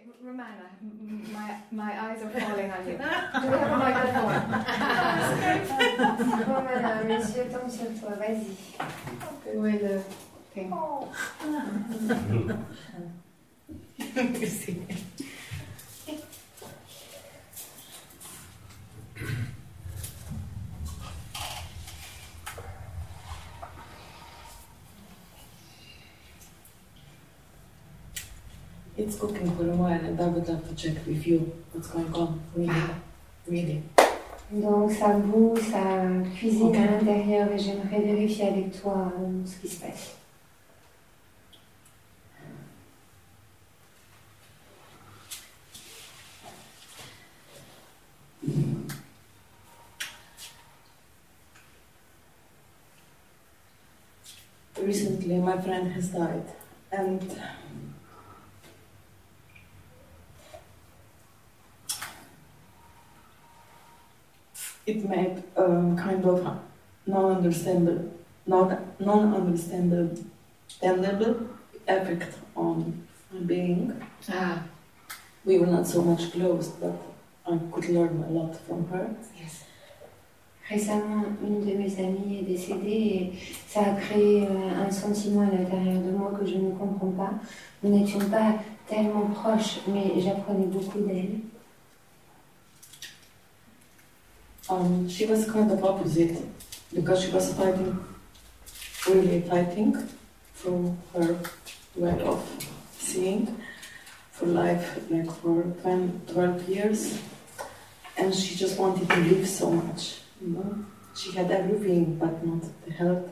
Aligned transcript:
Okay, 0.00 0.10
Romana, 0.22 0.70
my, 1.32 1.56
my 1.70 2.00
eyes 2.00 2.22
are 2.22 2.30
falling 2.30 2.70
on 2.70 2.86
you. 2.86 2.92
Do 2.92 2.98
we 3.48 3.56
have 3.58 3.72
a 3.72 3.76
microphone? 3.76 4.40
Romana, 6.48 7.04
mes 7.04 7.34
yeux 7.36 7.48
tombent 7.52 7.70
sur 7.70 7.90
toi, 8.00 8.12
vas-y. 8.16 8.56
Où 9.54 9.66
est 9.66 9.82
le 9.82 10.00
thing? 10.54 10.70
Merci. 14.40 14.76
It's 29.00 29.16
cooking 29.18 29.50
for 29.56 29.64
a 29.64 29.74
while 29.74 29.92
and 30.08 30.20
I 30.20 30.26
would 30.26 30.46
like 30.46 30.68
to 30.68 30.74
check 30.74 30.96
with 31.06 31.26
you 31.26 31.38
what's 31.72 31.88
going 31.88 32.12
on. 32.14 32.38
Really. 32.54 32.90
Really. 33.48 33.82
Donc 34.52 34.90
ça 34.92 35.08
boue, 35.16 35.56
ça 35.56 36.04
cuisine 36.36 36.68
Ok. 36.68 36.76
à 36.76 36.86
l'intérieur 36.90 37.50
et 37.50 37.58
j'aimerais 37.58 38.00
vérifier 38.00 38.48
avec 38.48 38.80
toi 38.82 39.10
euh, 39.18 39.46
ce 39.46 39.56
qui 39.60 39.68
se 39.74 39.80
passe. 39.80 40.16
Recently, 54.80 55.34
my 55.38 55.60
friend 55.60 55.92
has 55.92 56.08
died, 56.08 56.44
and 56.92 57.20
it 64.86 65.08
made 65.08 65.42
um, 65.56 65.96
kind 65.96 66.24
of 66.24 66.46
non-understandable, 67.06 68.10
non 68.46 68.78
non-understandable 68.98 70.10
understandable 70.82 71.34
effect 71.86 72.38
on 72.56 73.06
my 73.32 73.40
being. 73.40 73.92
Ah, 74.28 74.62
We 75.44 75.58
were 75.58 75.66
not 75.66 75.86
so 75.86 76.02
much 76.02 76.32
close, 76.32 76.68
but 76.80 76.92
I 77.46 77.58
could 77.72 77.88
learn 77.88 78.22
a 78.28 78.30
lot 78.30 78.54
from 78.66 78.86
her. 78.88 79.08
yes. 79.40 79.64
Récemment, 80.68 81.24
une 81.42 81.64
de 81.66 81.76
mes 81.78 81.98
amies 81.98 82.38
est 82.40 82.42
décédée 82.42 82.88
et 82.88 83.32
ça 83.66 83.80
a 83.80 83.94
créé 83.94 84.46
euh, 84.46 84.86
un 84.86 84.90
sentiment 84.90 85.40
à 85.40 85.50
l'intérieur 85.50 86.00
de 86.00 86.10
moi 86.12 86.30
que 86.38 86.46
je 86.46 86.54
ne 86.58 86.70
comprends 86.70 87.10
pas. 87.10 87.30
Nous 87.82 87.90
n'étions 87.98 88.20
pas 88.30 88.54
tellement 88.86 89.26
proches, 89.34 89.80
mais 89.88 90.20
j'apprenais 90.20 90.66
beaucoup 90.66 91.00
d'elle. 91.00 91.40
Um, 94.70 95.08
she 95.08 95.26
was 95.26 95.50
kind 95.50 95.68
of 95.72 95.84
opposite 95.84 96.38
because 96.94 97.24
she 97.24 97.32
was 97.32 97.52
fighting, 97.54 97.98
really 99.08 99.40
fighting 99.40 99.96
for 100.54 100.96
her 101.12 101.36
way 101.96 102.22
of 102.22 102.40
seeing 102.96 103.60
for 104.30 104.46
life, 104.46 105.00
like 105.10 105.28
for 105.38 105.64
10, 105.82 106.22
12 106.32 106.68
years. 106.68 107.20
And 108.16 108.32
she 108.32 108.54
just 108.54 108.78
wanted 108.78 109.08
to 109.08 109.16
live 109.16 109.48
so 109.48 109.72
much, 109.72 110.20
you 110.40 110.50
know. 110.50 110.84
She 111.16 111.32
had 111.32 111.50
everything 111.50 112.14
but 112.16 112.46
not 112.46 112.62
the 112.86 112.92
health. 112.92 113.28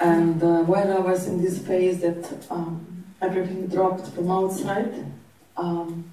And 0.00 0.42
uh, 0.42 0.62
while 0.62 0.92
I 0.92 0.98
was 0.98 1.28
in 1.28 1.40
this 1.40 1.64
phase 1.64 2.00
that 2.00 2.50
um, 2.50 3.04
everything 3.22 3.68
dropped 3.68 4.08
from 4.08 4.28
outside, 4.28 5.06
um, 5.56 6.10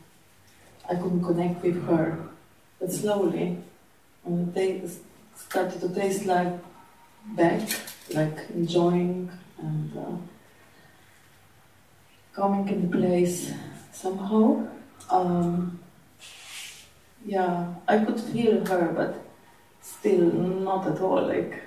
I 0.89 0.95
couldn't 0.95 1.23
connect 1.23 1.63
with 1.63 1.85
her. 1.87 2.17
But 2.79 2.91
slowly, 2.91 3.57
when 4.23 4.51
they 4.53 4.81
started 5.35 5.81
to 5.81 5.89
taste 5.89 6.25
like 6.25 6.53
back, 7.35 7.61
like 8.13 8.49
enjoying 8.53 9.31
and 9.57 9.97
uh, 9.97 10.17
coming 12.33 12.67
in 12.69 12.91
place 12.91 13.51
somehow. 13.91 14.67
Um, 15.09 15.79
yeah, 17.25 17.73
I 17.87 18.05
could 18.05 18.19
feel 18.19 18.65
her, 18.67 18.93
but 18.95 19.25
still 19.81 20.31
not 20.31 20.87
at 20.87 20.99
all 21.01 21.27
like 21.27 21.66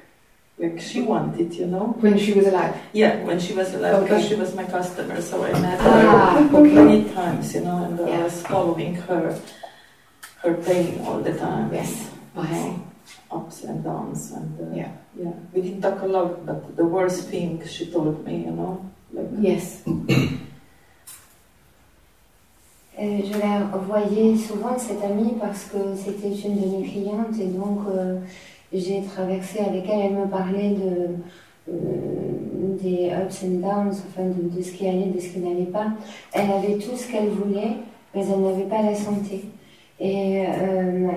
like 0.61 0.79
she 0.81 1.01
wanted, 1.03 1.55
you 1.55 1.67
know. 1.67 1.97
When 2.01 2.19
she 2.19 2.33
was 2.35 2.47
alive. 2.47 2.75
Yeah, 2.93 3.25
when 3.25 3.41
she 3.41 3.53
was 3.55 3.73
alive, 3.75 4.03
because 4.03 4.29
she 4.29 4.35
was 4.35 4.55
my 4.55 4.65
customer, 4.65 5.21
so 5.23 5.43
I 5.43 5.53
met 5.61 5.79
Ah, 5.81 6.47
her 6.51 6.59
okay. 6.59 6.75
many 6.75 7.05
times, 7.17 7.55
you 7.55 7.63
know, 7.63 7.79
and 7.85 7.99
I 8.01 8.09
Yeah. 8.09 8.25
was 8.25 8.43
following 8.43 8.95
her, 9.09 9.35
her 10.43 10.55
pain 10.55 11.01
all 11.07 11.21
the 11.21 11.33
time. 11.33 11.73
Yes. 11.73 12.11
you 12.37 12.43
I 12.43 12.47
see. 12.47 12.53
know, 12.53 12.83
ups 13.33 13.65
and 13.65 13.83
downs, 13.83 14.33
and 14.37 14.53
uh, 14.61 14.77
Yeah. 14.77 14.93
yeah. 15.17 15.33
We 15.55 15.63
didn't 15.63 15.81
talk 15.81 16.03
a 16.03 16.07
lot, 16.07 16.45
but 16.45 16.77
the 16.77 16.85
worst 16.85 17.29
thing 17.31 17.63
she 17.67 17.87
told 17.91 18.25
me, 18.27 18.45
you 18.45 18.53
know, 18.53 18.85
like 19.13 19.31
Yes. 19.41 19.83
Euh, 23.01 23.21
je 23.25 23.33
la 23.39 23.65
voyais 23.79 24.37
souvent, 24.37 24.77
cette 24.79 25.03
amie, 25.03 25.33
parce 25.41 25.65
que 25.65 25.79
c'était 25.97 26.35
une 26.47 26.61
de 26.61 26.67
mes 26.77 26.83
clientes 26.87 27.35
et 27.41 27.47
donc 27.47 27.79
euh, 27.89 28.19
j'ai 28.73 29.03
traversé 29.03 29.61
avec 29.61 29.85
elle. 29.89 30.01
Elle 30.07 30.15
me 30.15 30.27
parlait 30.27 30.71
de, 30.71 31.17
euh, 31.69 31.73
des 32.81 33.11
ups 33.11 33.45
and 33.45 33.61
downs, 33.61 33.97
enfin 34.09 34.25
de, 34.25 34.57
de 34.57 34.63
ce 34.63 34.73
qui 34.73 34.87
allait, 34.87 35.07
de 35.07 35.21
ce 35.21 35.29
qui 35.29 35.41
n'allait 35.41 35.65
pas. 35.65 35.89
Elle 36.33 36.51
avait 36.51 36.75
tout 36.75 36.97
ce 36.97 37.11
qu'elle 37.11 37.29
voulait, 37.29 37.77
mais 38.15 38.23
elle 38.23 38.41
n'avait 38.41 38.65
pas 38.65 38.83
la 38.83 38.95
santé. 38.95 39.45
Et 39.99 40.45
euh, 40.47 41.09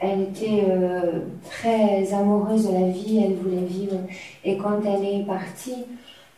elle 0.00 0.22
était 0.22 0.64
euh, 0.68 1.20
très 1.50 2.12
amoureuse 2.12 2.68
de 2.68 2.74
la 2.74 2.88
vie, 2.88 3.24
elle 3.24 3.34
voulait 3.34 3.66
vivre. 3.66 3.96
Et 4.44 4.56
quand 4.56 4.80
elle 4.84 5.04
est 5.04 5.24
partie, 5.24 5.84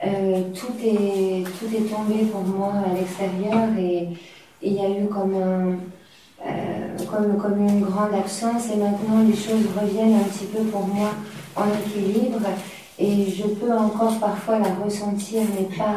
tout, 0.01 0.75
est, 0.85 1.43
tout 1.59 1.67
est 1.75 1.93
tombé 1.93 2.25
pour 2.31 2.43
moi 2.43 2.73
à 2.87 2.95
l'extérieur 2.95 3.77
et 3.77 4.07
il 4.63 4.73
y 4.73 4.79
a 4.79 4.89
eu 4.89 5.09
comme, 5.09 5.35
un, 5.35 5.77
comme, 7.11 7.37
comme 7.39 7.67
une 7.67 7.81
grande 7.81 8.15
absence 8.15 8.71
et 8.73 8.77
maintenant 8.77 9.23
les 9.27 9.37
choses 9.37 9.67
reviennent 9.81 10.15
un 10.15 10.25
petit 10.25 10.47
peu 10.47 10.63
pour 10.65 10.87
moi 10.87 11.11
en 11.57 11.65
équilibre 11.67 12.41
et 12.99 13.31
je 13.31 13.47
peux 13.47 13.73
encore 13.73 14.19
parfois 14.19 14.59
la 14.59 14.75
ressentir 14.75 15.43
mais 15.55 15.77
pas, 15.77 15.97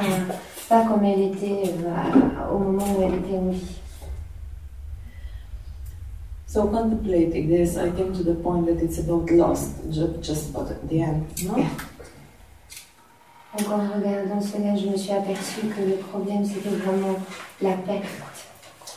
pas 0.70 0.86
comme 0.86 1.04
elle 1.04 1.22
était 1.22 1.64
euh, 1.66 2.54
au 2.54 2.60
moment 2.60 2.86
où 2.98 3.02
elle 3.04 3.16
était 3.16 3.38
en 3.38 3.52
vie. 3.52 3.78
So 6.48 6.66
contemplating 6.66 7.48
this, 7.48 7.78
I 7.78 7.92
came 7.92 8.12
to 8.14 8.24
the 8.24 8.36
point 8.36 8.66
that 8.66 8.84
it's 8.84 9.00
about 9.00 9.32
lost, 9.32 9.70
just, 9.90 10.22
just 10.22 10.50
about 10.50 10.68
the 10.90 11.02
end. 11.02 11.26
No? 11.46 11.56
Yeah. 11.56 11.70
Donc 13.58 13.70
en 13.70 13.98
regardant 13.98 14.42
cela, 14.42 14.76
je 14.76 14.88
me 14.88 14.98
suis 14.98 15.12
aperçue 15.12 15.68
que 15.68 15.82
le 15.82 15.96
problème 15.96 16.46
c'était 16.46 16.76
vraiment 16.76 17.16
la 17.62 17.74
perte. 17.74 18.06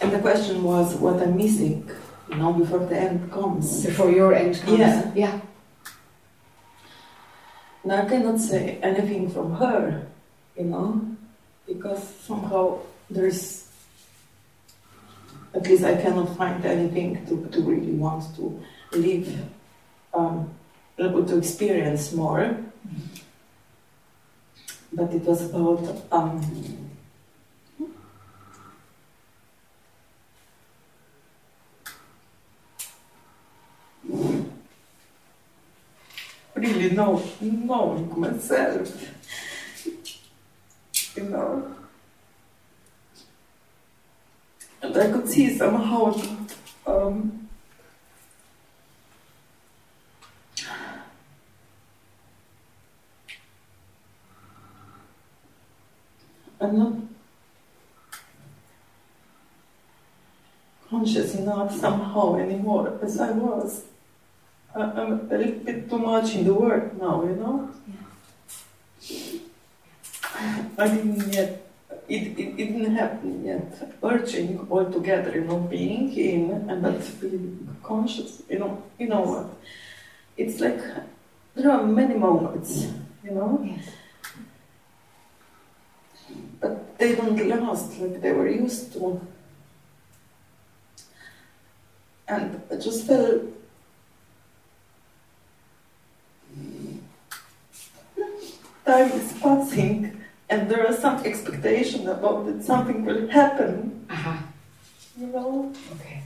And 0.05 0.13
the 0.13 0.19
question 0.19 0.63
was 0.63 0.95
what 0.97 1.17
I'm 1.23 1.35
missing, 1.35 1.89
you 2.29 2.37
know, 2.37 2.53
before 2.53 2.81
the 2.81 2.95
end 2.95 3.33
comes. 3.33 3.87
Before 3.87 4.11
your 4.11 4.35
end 4.35 4.61
comes. 4.61 4.79
Yeah. 4.79 5.11
Yeah. 5.15 5.41
Now 7.85 8.03
I 8.03 8.05
cannot 8.05 8.39
say 8.39 8.79
anything 8.83 9.31
from 9.31 9.55
her, 9.55 10.07
you 10.59 10.65
know, 10.65 11.01
because 11.67 12.07
somehow 12.21 12.81
there's, 13.09 13.67
at 15.55 15.67
least 15.67 15.85
I 15.85 15.97
cannot 15.97 16.37
find 16.37 16.63
anything 16.67 17.25
to, 17.25 17.49
to 17.49 17.63
really 17.63 17.93
want 17.93 18.25
to 18.37 18.61
live, 18.93 19.49
um, 20.13 20.53
able 20.99 21.25
to 21.25 21.39
experience 21.39 22.13
more. 22.13 22.59
But 24.93 25.15
it 25.15 25.23
was 25.23 25.49
about 25.49 26.05
um, 26.13 26.43
really 36.55 36.91
know, 36.91 37.23
knowing 37.41 38.21
myself, 38.21 39.15
you 41.17 41.23
know. 41.25 41.75
And 44.83 44.97
I 44.97 45.11
could 45.11 45.29
see 45.29 45.57
somehow 45.57 46.15
um, 46.87 47.49
I'm 56.61 56.79
not 56.79 56.93
conscious 60.89 61.35
enough 61.35 61.75
somehow 61.75 62.37
anymore 62.37 62.99
as 63.03 63.21
I 63.21 63.33
was. 63.33 63.85
I'm 64.75 65.31
a 65.31 65.37
little 65.39 65.53
bit 65.65 65.89
too 65.89 65.99
much 65.99 66.35
in 66.35 66.45
the 66.45 66.55
work 66.55 67.01
now, 67.01 67.23
you 67.23 67.37
know? 67.37 67.71
I 70.77 70.89
didn't 70.89 71.33
yet 71.33 71.65
it, 72.09 72.39
it, 72.39 72.61
it 72.61 72.73
didn't 72.73 72.95
happen 72.97 73.45
yet. 73.45 73.97
Urging 74.03 74.67
all 74.71 74.91
together, 74.91 75.35
you 75.35 75.45
know, 75.45 75.59
being 75.59 76.13
in 76.13 76.69
and 76.69 76.83
not 76.83 77.01
being 77.21 77.77
conscious, 77.83 78.43
you 78.49 78.59
know, 78.59 78.83
you 78.99 79.09
know 79.09 79.23
what? 79.23 79.47
It's 80.37 80.61
like 80.61 80.81
there 81.55 81.71
are 81.71 81.87
many 81.87 82.15
moments, 82.15 82.89
you 83.23 83.31
know, 83.31 83.61
Yes. 83.65 83.89
but 86.61 86.99
they 86.99 87.15
don't 87.15 87.49
last 87.49 87.99
like 87.99 88.21
they 88.21 88.33
were 88.33 88.49
used 88.49 88.93
to. 88.95 89.21
And 92.27 92.63
I 92.71 92.77
just 92.77 93.07
felt 93.07 93.43
time 98.85 99.11
is 99.13 99.33
passing 99.41 100.13
and 100.51 100.69
there 100.71 100.85
is 100.91 100.99
some 100.99 101.25
expectation 101.25 102.07
about 102.09 102.47
that 102.47 102.63
something 102.63 103.05
will 103.05 103.29
happen, 103.29 104.05
Aha. 104.11 104.43
you 105.19 105.27
know? 105.29 105.73
Okay. 105.95 106.21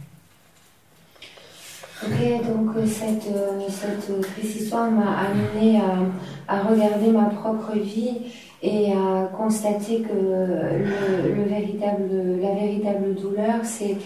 Ok, 2.05 2.47
donc 2.47 2.77
euh, 2.77 2.87
cette, 2.87 3.27
euh, 3.27 3.69
cette 3.69 4.09
euh, 4.11 4.21
triste 4.23 4.61
histoire 4.61 4.89
m'a 4.89 5.19
amené 5.19 5.81
à, 5.81 5.99
à 6.47 6.63
regarder 6.63 7.11
ma 7.11 7.25
propre 7.25 7.73
vie 7.73 8.33
et 8.63 8.93
à 8.93 9.29
constater 9.37 10.03
que 10.03 10.13
le, 10.13 11.35
le 11.35 11.43
véritable, 11.43 12.09
la 12.41 12.55
véritable 12.55 13.15
douleur, 13.17 13.65
c'est 13.65 13.97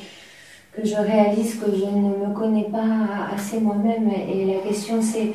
que 0.73 0.87
je 0.87 0.95
réalise 0.95 1.57
que 1.57 1.71
je 1.71 1.85
ne 1.85 2.27
me 2.29 2.35
connais 2.35 2.65
pas 2.71 3.29
assez 3.35 3.61
moi-même. 3.61 4.11
Et 4.11 4.47
la 4.47 4.61
question 4.67 5.03
c'est 5.03 5.33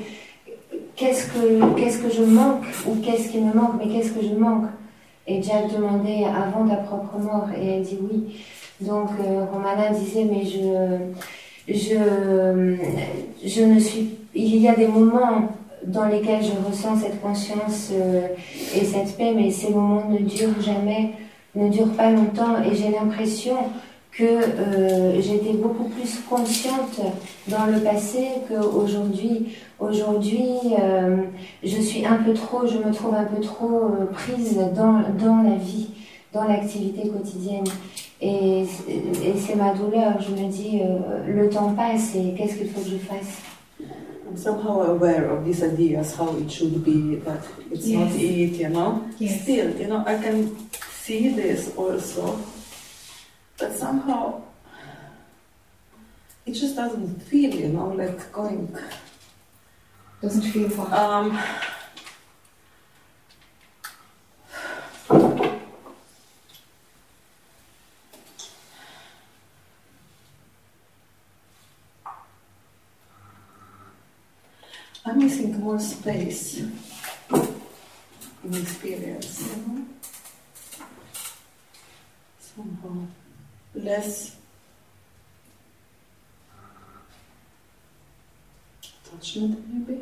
qu'est-ce 0.97 1.27
que, 1.27 1.75
qu'est-ce 1.75 1.99
que 1.99 2.09
je 2.09 2.23
manque 2.23 2.63
ou 2.87 2.95
qu'est-ce 2.95 3.29
qui 3.29 3.39
me 3.39 3.53
manque, 3.53 3.75
mais 3.79 3.87
qu'est-ce 3.87 4.11
que 4.11 4.21
je 4.21 4.35
manque? 4.35 4.65
Et 5.27 5.41
Jack 5.41 5.73
demandait 5.73 6.25
avant 6.25 6.67
ta 6.67 6.77
propre 6.77 7.17
mort 7.19 7.47
et 7.55 7.67
elle 7.67 7.83
dit 7.83 7.99
oui. 8.01 8.43
Donc 8.81 9.09
euh, 9.19 9.45
Romana 9.51 9.89
disait 9.91 10.25
mais 10.25 10.43
je 10.45 10.97
je, 11.67 12.75
je 13.45 13.61
ne 13.61 13.79
suis. 13.79 14.09
Il 14.33 14.57
y 14.57 14.67
a 14.67 14.75
des 14.75 14.87
moments 14.87 15.49
dans 15.85 16.05
lesquels 16.05 16.43
je 16.43 16.51
ressens 16.69 16.97
cette 16.97 17.21
conscience 17.21 17.89
euh, 17.91 18.27
et 18.75 18.85
cette 18.85 19.17
paix, 19.17 19.33
mais 19.35 19.51
ces 19.51 19.69
moments 19.69 20.05
ne 20.09 20.19
durent 20.19 20.61
jamais, 20.61 21.11
ne 21.55 21.69
durent 21.69 21.93
pas 21.93 22.11
longtemps, 22.11 22.61
et 22.63 22.75
j'ai 22.75 22.91
l'impression 22.91 23.55
que 24.11 24.23
euh, 24.23 25.21
j'étais 25.21 25.53
beaucoup 25.53 25.85
plus 25.85 26.19
consciente 26.29 26.99
dans 27.47 27.65
le 27.65 27.79
passé 27.79 28.27
qu'aujourd'hui. 28.47 29.55
Aujourd'hui, 29.79 30.55
euh, 30.79 31.17
je 31.63 31.79
suis 31.81 32.03
un 32.05 32.17
peu 32.17 32.33
trop, 32.33 32.65
je 32.65 32.77
me 32.79 32.91
trouve 32.91 33.13
un 33.13 33.25
peu 33.25 33.39
trop 33.41 33.85
euh, 33.85 34.05
prise 34.11 34.57
dans, 34.75 35.03
dans 35.19 35.43
la 35.43 35.55
vie, 35.55 35.89
dans 36.33 36.45
l'activité 36.45 37.09
quotidienne. 37.09 37.65
Et, 38.19 38.61
et 38.61 39.33
c'est 39.37 39.55
ma 39.55 39.73
douleur. 39.75 40.19
Je 40.19 40.31
me 40.31 40.49
dis, 40.49 40.81
euh, 40.81 41.27
le 41.27 41.49
temps 41.49 41.73
passe 41.73 42.15
et 42.15 42.33
qu'est-ce 42.35 42.55
qu'il 42.57 42.69
faut 42.71 42.81
que 42.81 42.89
je 42.89 42.97
fasse? 42.97 43.41
I'm 43.79 44.35
somehow 44.35 44.81
aware 44.81 45.29
of 45.31 45.45
these 45.45 45.63
ideas, 45.63 46.15
how 46.17 46.35
it 46.37 46.51
should 46.51 46.83
be, 46.83 47.17
that 47.23 47.41
it's 47.71 47.87
not 47.87 48.09
Yes. 48.09 48.15
it, 48.15 48.59
you 48.59 48.69
know? 48.69 49.03
Yes. 49.19 49.41
Still, 49.43 49.79
you 49.79 49.87
know, 49.87 50.03
I 50.05 50.15
can 50.17 50.49
see 50.91 51.29
this 51.29 51.71
also, 51.77 52.37
but 53.57 53.73
somehow 53.73 54.41
it 56.45 56.53
just 56.53 56.75
doesn't 56.75 57.21
feel, 57.21 57.53
you 57.53 57.69
know, 57.69 57.89
like 57.95 58.31
going. 58.33 58.67
Doesn't 60.21 60.41
feel 60.41 60.69
what? 60.69 60.91
Um, 60.91 61.39
I'm 75.05 75.19
missing 75.19 75.59
more 75.59 75.79
space 75.79 76.57
in 76.57 78.53
experience, 78.53 79.55
know? 79.67 79.85
Somehow 82.39 83.05
less 83.75 84.36
attachment, 89.13 89.63
maybe. 89.71 90.01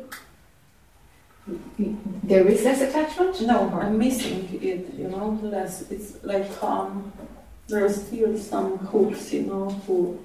There 2.24 2.46
is 2.48 2.64
less 2.64 2.80
attachment? 2.80 3.40
No, 3.42 3.70
I'm 3.80 3.98
missing 3.98 4.48
it, 4.60 4.92
you 4.94 5.08
know, 5.08 5.38
less. 5.42 5.88
It's 5.90 6.22
like 6.24 6.50
um, 6.62 7.12
there 7.68 7.84
are 7.84 7.92
still 7.92 8.36
some 8.36 8.78
hooks, 8.78 9.32
you 9.32 9.42
know, 9.42 9.70
who. 9.86 10.18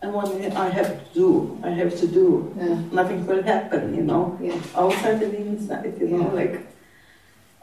And 0.00 0.12
what 0.12 0.28
I 0.28 0.68
have 0.68 0.98
to 1.02 1.14
do, 1.14 1.58
I 1.64 1.70
have 1.70 1.98
to 1.98 2.06
do. 2.06 2.54
Yeah. 2.58 2.78
Nothing 2.92 3.26
will 3.26 3.42
happen, 3.42 3.94
you 3.94 4.02
know, 4.02 4.38
Yeah. 4.40 4.60
outside 4.76 5.22
and 5.22 5.34
inside, 5.34 5.96
you 5.98 6.08
know, 6.08 6.28
Yeah. 6.28 6.32
like. 6.32 6.66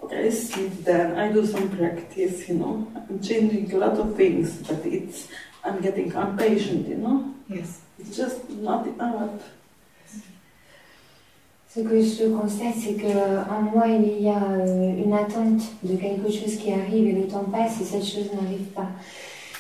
Okay, 0.03 0.25
I 0.25 0.29
sit 0.31 0.83
there, 0.83 1.15
I 1.15 1.31
do 1.31 1.45
some 1.45 1.69
practice, 1.69 2.49
you 2.49 2.55
know. 2.55 2.87
I'm 2.95 3.19
changing 3.21 3.71
a 3.71 3.77
lot 3.77 3.93
of 3.99 4.15
things, 4.15 4.57
but 4.67 4.83
it's. 4.85 5.27
I'm 5.63 5.79
getting 5.79 6.11
impatient, 6.11 6.87
you 6.87 6.97
know. 6.97 7.35
Yes. 7.47 7.81
It's 8.01 8.17
just 8.17 8.49
not 8.49 8.85
enough. 8.99 9.39
Ce 11.73 11.79
que 11.79 12.01
je 12.01 12.27
constate, 12.35 12.73
c'est 12.77 12.95
que 12.95 13.07
en 13.07 13.61
moi, 13.61 13.87
il 13.87 14.21
y 14.21 14.27
a 14.27 14.43
euh, 14.43 15.05
une 15.05 15.13
attente 15.13 15.61
de 15.83 15.95
quelque 15.95 16.29
chose 16.29 16.57
qui 16.57 16.73
arrive 16.73 17.07
et 17.07 17.13
le 17.13 17.27
temps 17.27 17.45
passe 17.49 17.79
et 17.79 17.85
cette 17.85 18.05
chose 18.05 18.29
n'arrive 18.33 18.65
pas. 18.75 18.89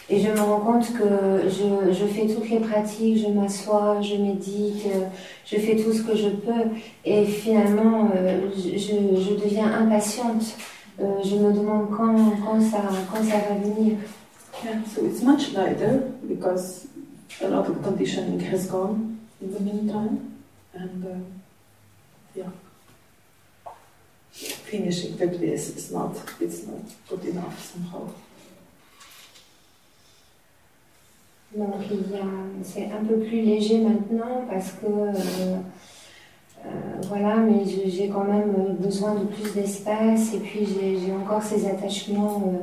Et 0.09 0.19
je 0.19 0.27
me 0.27 0.41
rends 0.41 0.59
compte 0.59 0.91
que 0.91 1.47
je, 1.47 1.93
je 1.93 2.05
fais 2.07 2.27
toutes 2.27 2.49
les 2.49 2.59
pratiques, 2.59 3.19
je 3.19 3.27
m'assois, 3.27 4.01
je 4.01 4.15
médite, 4.15 4.85
euh, 4.87 5.05
je 5.45 5.55
fais 5.55 5.77
tout 5.77 5.93
ce 5.93 6.01
que 6.01 6.17
je 6.17 6.27
peux 6.27 6.69
et 7.05 7.23
finalement, 7.23 8.09
euh, 8.13 8.49
je, 8.57 9.41
deviens 9.41 9.71
impatiente. 9.71 10.57
Je 10.99 11.35
me 11.35 11.53
demande 11.53 11.89
quand, 11.95 12.15
quand, 12.45 12.59
ça, 12.59 12.83
quand 13.09 13.23
ça 13.23 13.37
va 13.37 13.55
venir. 13.55 13.95
Yeah, 14.63 14.83
so 14.85 15.05
it's 15.05 15.23
much 15.23 15.53
lighter 15.53 16.11
because 16.27 16.87
a 17.43 17.47
lot 17.47 17.67
of 17.67 17.81
conditioning 17.83 18.39
has 18.39 18.67
gone 18.67 19.19
in 19.41 19.53
the 19.53 19.59
meantime, 19.59 20.37
and 20.73 21.05
uh, 21.05 21.09
yeah, 22.35 22.49
finishing 24.31 25.17
with 25.17 25.39
this 25.39 25.75
is 25.75 25.91
not 25.91 26.15
it's 26.39 26.65
not 26.67 26.81
good 27.09 27.25
enough 27.25 27.59
somehow. 27.59 28.07
Donc 31.53 31.83
c'est 32.63 32.85
un 32.85 33.03
peu 33.03 33.17
plus 33.17 33.41
léger 33.41 33.79
maintenant 33.79 34.45
parce 34.49 34.71
que 34.71 34.85
euh, 34.85 35.57
euh, 36.65 36.69
voilà, 37.09 37.35
mais 37.37 37.65
j'ai 37.65 38.07
quand 38.07 38.23
même 38.23 38.77
besoin 38.79 39.15
de 39.15 39.25
plus 39.25 39.53
d'espace 39.53 40.33
et 40.33 40.39
puis 40.39 40.65
j'ai 40.65 41.11
encore 41.13 41.43
ces 41.43 41.67
attachements 41.67 42.41
euh, 42.45 42.59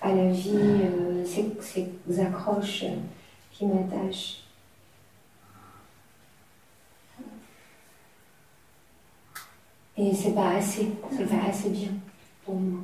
à 0.00 0.12
la 0.12 0.30
vie, 0.30 0.50
euh, 0.56 1.24
ces, 1.24 1.46
ces 1.60 2.20
accroches 2.20 2.84
qui 3.54 3.66
m'attachent. 3.66 4.40
Et 9.96 10.12
c'est 10.14 10.32
pas 10.34 10.56
assez, 10.56 10.88
c'est 11.16 11.26
pas 11.26 11.48
assez 11.48 11.70
bien 11.70 11.92
pour 12.44 12.56
moi. 12.56 12.80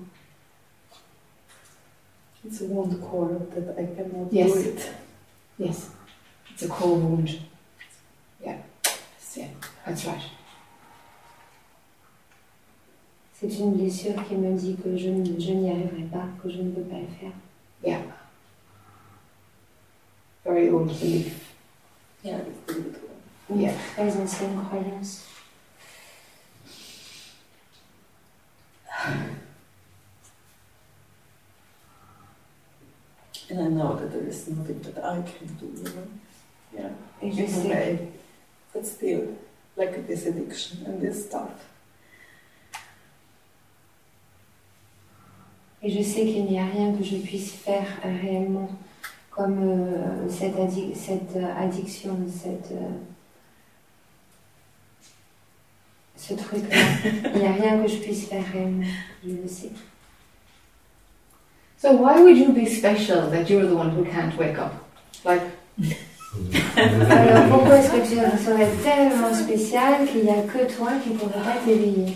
It's 2.44 2.62
a 2.62 2.64
wound 2.64 2.98
core 3.00 3.30
that 3.54 3.74
I 3.78 3.86
cannot 3.94 4.28
Yes. 4.32 4.52
do 4.54 4.60
it. 4.60 4.90
Yes. 5.58 5.90
It's 6.52 6.62
a 6.62 6.68
wound. 6.86 7.28
Yeah. 8.42 8.56
Yeah. 9.36 9.48
That's 9.84 10.06
right. 10.06 10.22
C'est 13.34 13.58
une 13.58 13.72
blessure 13.74 14.14
qui 14.28 14.34
me 14.36 14.54
dit 14.56 14.76
que 14.76 14.96
je, 14.96 15.08
je 15.38 15.52
n'y 15.52 15.70
arriverai 15.70 16.02
pas, 16.12 16.26
que 16.42 16.48
je 16.50 16.58
ne 16.62 16.70
peux 16.70 16.82
pas 16.82 16.98
le 16.98 17.06
faire. 17.18 17.32
Yeah. 17.84 18.00
Very 20.44 20.70
old 20.70 20.88
belief. 20.88 21.54
Yeah, 22.22 22.38
it's 22.38 22.70
a 22.70 22.74
good 22.74 22.96
one. 23.48 23.60
Yeah. 23.60 23.76
Très. 23.96 25.26
And 33.50 33.60
I 33.60 33.68
know 33.68 33.96
that 33.96 34.12
there 34.12 34.22
is 34.22 34.48
nothing 34.48 34.80
that 34.82 35.04
I 35.04 35.22
can 35.22 35.48
do, 35.54 35.66
you 35.66 35.82
know. 35.82 36.06
Yeah, 36.72 36.90
Et 37.20 37.32
je 37.32 37.42
in 37.42 37.66
a 37.66 37.74
way, 37.74 38.08
but 38.72 38.86
still, 38.86 39.36
like 39.76 40.06
this 40.06 40.26
addiction 40.26 40.86
and 40.86 41.00
this 41.00 41.26
stuff. 41.26 41.50
Et 45.82 45.90
je 45.90 46.02
sais 46.02 46.26
qu'il 46.26 46.44
n'y 46.44 46.58
a 46.58 46.66
rien 46.66 46.92
que 46.94 47.02
je 47.02 47.16
puisse 47.16 47.52
faire 47.52 47.86
réellement 48.02 48.68
comme 49.40 49.58
euh, 49.62 50.28
cette, 50.28 50.54
addi- 50.56 50.94
cette 50.94 51.34
euh, 51.36 51.46
addiction, 51.58 52.14
cette, 52.30 52.72
euh, 52.72 52.90
ce 56.14 56.34
truc-là. 56.34 56.76
Il 57.34 57.40
n'y 57.40 57.46
a 57.46 57.52
rien 57.52 57.82
que 57.82 57.88
je 57.88 57.96
puisse 57.96 58.26
faire 58.26 58.44
réellement, 58.52 58.84
je 59.24 59.30
le 59.30 59.48
sais. 59.48 59.70
So 61.80 61.92
why 61.92 62.20
would 62.20 62.36
you 62.36 62.52
be 62.52 62.66
special 62.66 63.30
that 63.30 63.48
you're 63.48 63.66
the 63.66 63.74
one 63.74 63.88
who 63.96 64.04
can't 64.04 64.36
wake 64.36 64.58
up? 64.58 64.74
Like, 65.24 65.40
Alors 66.76 67.48
pourquoi 67.48 67.78
est-ce 67.78 67.92
que 67.92 68.06
tu 68.06 68.16
serais 68.44 68.68
tellement 68.84 69.32
spécial 69.32 70.06
qu'il 70.06 70.24
n'y 70.24 70.30
a 70.30 70.42
que 70.42 70.70
toi 70.70 70.90
qui 71.02 71.14
ne 71.14 71.18
pourrais 71.18 71.42
pas 71.42 71.56
t'éveiller? 71.64 72.14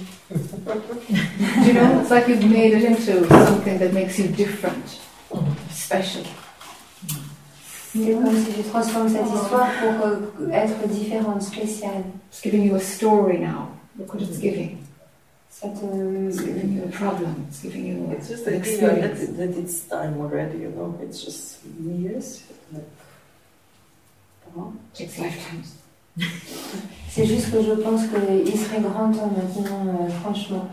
You 1.64 1.72
know, 1.72 2.00
it's 2.02 2.10
like 2.10 2.28
you've 2.28 2.44
made 2.44 2.74
it 2.74 2.84
into 2.84 3.26
something 3.28 3.78
that 3.78 3.94
makes 3.94 4.18
you 4.18 4.28
different, 4.28 5.00
special. 5.70 6.22
C'est 7.94 8.12
comme 8.12 8.36
si 8.36 8.52
je 8.56 8.62
transforme 8.68 9.08
cette 9.08 9.26
histoire 9.26 9.68
pour 9.80 10.06
euh, 10.06 10.50
être 10.50 10.88
différente, 10.88 11.42
spéciale. 11.42 12.02
It's 12.32 12.42
giving 12.42 12.64
you 12.64 12.74
a 12.74 12.80
story 12.80 13.38
now. 13.38 13.68
Look 13.96 14.12
what 14.12 14.20
it's 14.20 14.38
giving. 14.40 14.78
Ça 15.48 15.68
te... 15.68 15.84
It's 16.28 16.40
giving 16.40 16.74
you 16.76 16.82
a 16.84 16.90
problem. 16.90 17.46
It's 17.48 17.62
giving 17.62 17.86
you 17.86 18.12
It's 18.12 18.28
just 18.28 18.44
that, 18.46 18.54
experience. 18.54 19.22
it- 19.22 19.36
that 19.36 19.56
it's 19.56 19.86
time 19.88 20.20
already, 20.20 20.58
you 20.58 20.70
know? 20.70 20.98
It's 21.02 21.24
just 21.24 21.58
years. 21.80 22.42
Like. 22.72 22.82
Takes 24.94 25.18
lifetimes. 25.18 25.76
C'est 27.10 27.26
juste 27.26 27.50
que 27.52 27.62
je 27.62 27.72
pense 27.80 28.02
qu'il 28.06 28.58
serait 28.58 28.80
grand 28.80 29.12
temps 29.12 29.30
maintenant, 29.36 29.86
euh, 29.86 30.08
franchement. 30.22 30.66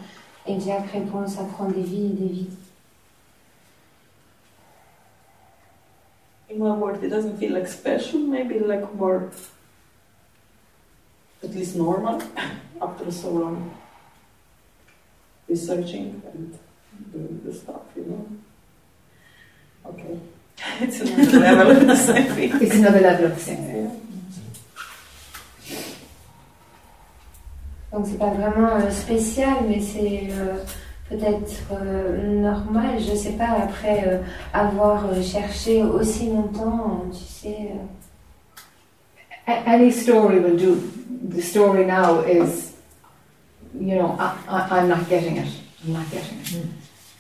Et 0.48 0.58
quel 0.92 1.04
point 1.06 1.28
ça 1.28 1.44
prend 1.44 1.66
des 1.70 1.82
vies 1.82 2.06
et 2.08 2.10
des 2.10 2.34
vies. 2.34 2.48
In 6.52 6.60
my 6.60 6.76
word, 6.76 7.02
it 7.02 7.08
doesn't 7.08 7.38
feel 7.38 7.54
like 7.54 7.68
special, 7.68 8.20
maybe 8.20 8.60
like 8.60 8.94
more, 8.96 9.32
at 11.42 11.52
least 11.52 11.78
normal, 11.78 12.22
after 12.82 13.10
so 13.10 13.30
long 13.30 13.74
researching 15.48 16.22
and 16.26 16.60
doing 17.14 17.42
the 17.46 17.54
stuff, 17.54 17.84
you 17.96 18.04
know. 18.04 18.28
Okay, 19.86 20.20
it's 20.82 21.00
another 21.00 21.40
level 21.56 21.78
of 21.78 21.88
the 21.88 21.96
same 21.96 22.28
thing. 22.36 22.52
It's 22.62 22.76
another 22.76 23.00
level 23.00 23.26
of 23.26 23.36
the 23.36 23.42
same 23.42 23.64
thing. 23.66 24.02
Donc 27.94 28.08
c'est 28.08 28.18
pas 28.18 28.30
vraiment 28.30 28.76
euh, 28.76 28.90
spécial, 28.90 29.56
mais 29.68 29.82
c'est 29.82 30.30
euh, 30.32 30.64
peut-être 31.12 31.72
euh, 31.74 32.42
normal. 32.42 33.00
Je 33.00 33.16
sais 33.16 33.34
pas, 33.34 33.50
après 33.64 34.04
euh, 34.08 34.20
avoir 34.54 35.06
euh, 35.08 35.22
cherché 35.22 35.84
aussi 35.84 36.28
longtemps, 36.28 37.04
tu 37.12 37.24
sais. 37.24 37.58
euh, 39.48 39.54
Any 39.66 39.92
story 39.92 40.40
will 40.40 40.58
do. 40.58 40.78
The 41.30 41.42
story 41.42 41.86
now 41.86 42.22
is, 42.24 42.74
you 43.80 43.96
know, 43.96 44.16
I, 44.20 44.34
I, 44.48 44.80
I'm 44.80 44.88
not 44.88 45.08
getting 45.10 45.38
it. 45.38 45.48
I'm 45.86 45.94
not 45.94 46.06
getting 46.12 46.40
it. 46.40 46.66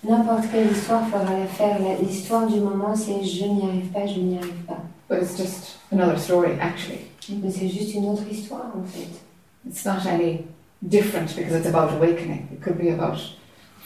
N'importe 0.03 0.45
quelle 0.51 0.71
histoire 0.71 1.07
fera 1.09 1.23
l'affaire. 1.37 1.79
La- 1.79 1.95
L'histoire 1.95 2.47
du 2.47 2.59
moment, 2.59 2.95
c'est 2.95 3.23
je 3.23 3.45
n'y 3.45 3.63
arrive 3.63 3.87
pas, 3.91 4.05
je 4.07 4.19
n'y 4.19 4.37
arrive 4.37 4.63
pas. 4.67 4.79
But 5.09 5.21
it's 5.21 5.37
just 5.37 5.77
another 5.91 6.17
story, 6.17 6.53
actually. 6.59 7.01
Mais 7.29 7.51
c'est 7.51 7.67
juste 7.69 7.93
une 7.93 8.05
autre 8.05 8.23
histoire 8.31 8.71
en 8.75 8.83
fait. 8.85 9.07
It's 9.67 9.85
not 9.85 10.05
any 10.09 10.45
different 10.81 11.35
because 11.35 11.53
it's 11.55 11.67
about 11.67 11.91
awakening. 11.95 12.47
It 12.51 12.61
could 12.61 12.77
be 12.79 12.89
about 12.89 13.17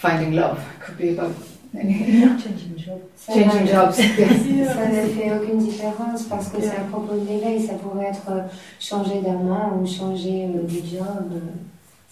finding 0.06 0.34
love. 0.36 0.58
It 0.60 0.86
could 0.86 0.98
be 0.98 1.10
about 1.18 1.34
Changing 1.76 2.78
job. 2.78 3.00
Ça 3.18 3.34
changing 3.34 3.68
jobs. 3.68 3.98
Yes. 3.98 4.68
Ça 4.74 4.88
ne 4.88 5.08
fait 5.16 5.32
aucune 5.36 5.58
différence 5.60 6.24
parce 6.24 6.48
que 6.50 6.62
c'est 6.62 6.68
Yeah. 6.68 6.82
à 6.82 6.90
propos 6.90 7.16
de 7.16 7.26
l'éveil. 7.28 7.66
Ça 7.68 7.74
pourrait 7.74 8.06
être 8.06 8.30
euh, 8.30 8.42
changer 8.80 9.22
d'amant 9.22 9.78
ou 9.78 9.86
changer 9.86 10.46
euh, 10.46 10.64
de 10.64 10.70
job. 10.86 11.32
euh, 11.34 11.40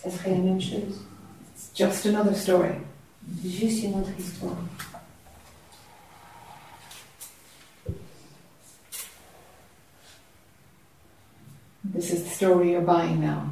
Ça 0.03 0.09
serait 0.09 0.31
la 0.31 0.37
même 0.39 0.59
chose. 0.59 1.05
It's 1.55 1.69
just 1.75 2.05
another 2.07 2.35
story. 2.35 2.73
Juste 3.45 3.83
une 3.85 3.95
autre 3.95 4.11
histoire. 4.19 4.57
This 11.93 12.11
is 12.11 12.23
the 12.23 12.29
story 12.29 12.71
you're 12.71 12.81
buying 12.81 13.19
now. 13.21 13.49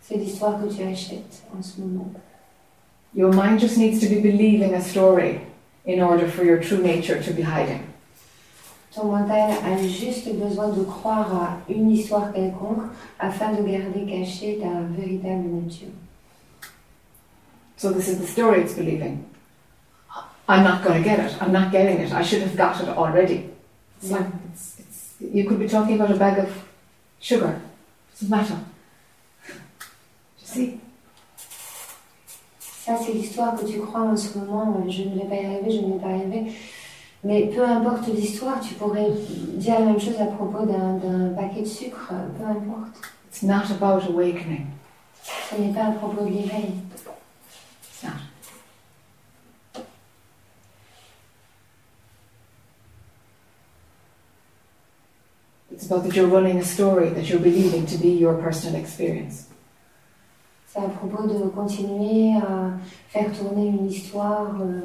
C'est 0.00 0.16
l'histoire 0.16 0.60
que 0.62 0.72
tu 0.74 0.82
achètes 0.82 1.42
en 1.56 1.62
ce 1.62 1.80
moment. 1.80 2.10
Your 3.14 3.32
mind 3.32 3.60
just 3.60 3.78
needs 3.78 4.00
to 4.00 4.08
be 4.08 4.20
believing 4.20 4.74
a 4.74 4.82
story 4.82 5.40
in 5.84 6.00
order 6.00 6.28
for 6.28 6.44
your 6.44 6.62
true 6.62 6.78
nature 6.78 7.22
to 7.22 7.32
be 7.32 7.42
hiding. 7.42 7.84
Ton 8.92 9.10
mental 9.10 9.52
a 9.64 9.88
juste 9.88 10.28
besoin 10.34 10.68
de 10.68 10.84
croire 10.84 11.34
à 11.34 11.58
une 11.68 11.90
histoire 11.90 12.32
quelconque 12.32 12.90
afin 13.18 13.52
de 13.52 13.62
garder 13.62 14.06
cachée 14.06 14.58
ta 14.60 14.82
véritable 14.96 15.48
nature. 15.48 15.92
So 17.76 17.92
this 17.92 18.08
is 18.08 18.18
the 18.18 18.26
story 18.26 18.60
it's 18.62 18.74
believing. 18.74 19.24
I'm 20.48 20.64
not 20.64 20.82
going 20.82 21.02
to 21.02 21.08
get 21.08 21.20
it. 21.20 21.40
I'm 21.40 21.52
not 21.52 21.70
getting 21.70 21.98
it. 21.98 22.12
I 22.12 22.22
should 22.22 22.42
have 22.42 22.56
got 22.56 22.80
it 22.82 22.88
already. 22.88 23.50
It's 24.00 24.10
like 24.10 24.26
it's, 24.52 24.80
it's, 24.80 25.14
you 25.20 25.44
could 25.44 25.58
be 25.58 25.68
talking 25.68 25.94
about 25.94 26.10
a 26.10 26.16
bag 26.16 26.38
of 26.38 26.50
sugar. 27.20 27.60
It 27.60 28.12
Doesn't 28.12 28.30
matter. 28.30 28.58
You 29.46 29.54
see? 30.44 30.80
Ça, 32.88 32.96
c'est 33.04 33.12
l'histoire 33.12 33.54
que 33.54 33.66
tu 33.66 33.80
crois 33.80 34.00
en 34.00 34.16
ce 34.16 34.38
moment. 34.38 34.74
euh, 34.82 34.90
Je 34.90 35.02
ne 35.02 35.14
vais 35.16 35.26
pas 35.26 35.34
y 35.34 35.44
arriver, 35.44 35.70
je 35.72 35.80
ne 35.82 35.92
vais 35.92 35.98
pas 35.98 36.08
y 36.08 36.14
arriver. 36.14 36.52
Mais 37.22 37.42
peu 37.54 37.62
importe 37.62 38.06
l'histoire, 38.08 38.60
tu 38.60 38.72
pourrais 38.76 39.10
dire 39.56 39.78
la 39.78 39.84
même 39.84 40.00
chose 40.00 40.18
à 40.18 40.24
propos 40.24 40.64
d'un 40.64 41.28
paquet 41.36 41.60
de 41.60 41.66
sucre. 41.66 42.08
euh, 42.12 42.28
Peu 42.38 42.44
importe. 42.44 42.96
It's 43.30 43.42
not 43.42 43.70
about 43.70 44.06
awakening. 44.10 44.68
Ce 45.50 45.60
n'est 45.60 45.74
pas 45.74 45.88
à 45.88 45.90
propos 45.90 46.24
de 46.24 46.30
l'éveil. 46.30 46.72
It's 47.82 48.02
not. 48.02 48.12
It's 55.70 55.86
about 55.86 56.04
that 56.04 56.16
you're 56.16 56.26
running 56.26 56.58
a 56.58 56.64
story 56.64 57.10
that 57.10 57.28
you're 57.28 57.38
believing 57.38 57.86
to 57.86 57.98
be 57.98 58.08
your 58.08 58.34
personal 58.34 58.80
experience. 58.80 59.47
C'est 60.78 60.84
à 60.84 60.88
propos 60.88 61.26
de 61.26 61.48
continuer 61.48 62.36
à 62.36 62.70
faire 63.08 63.32
tourner 63.32 63.66
une 63.66 63.86
histoire 63.86 64.54
euh, 64.60 64.80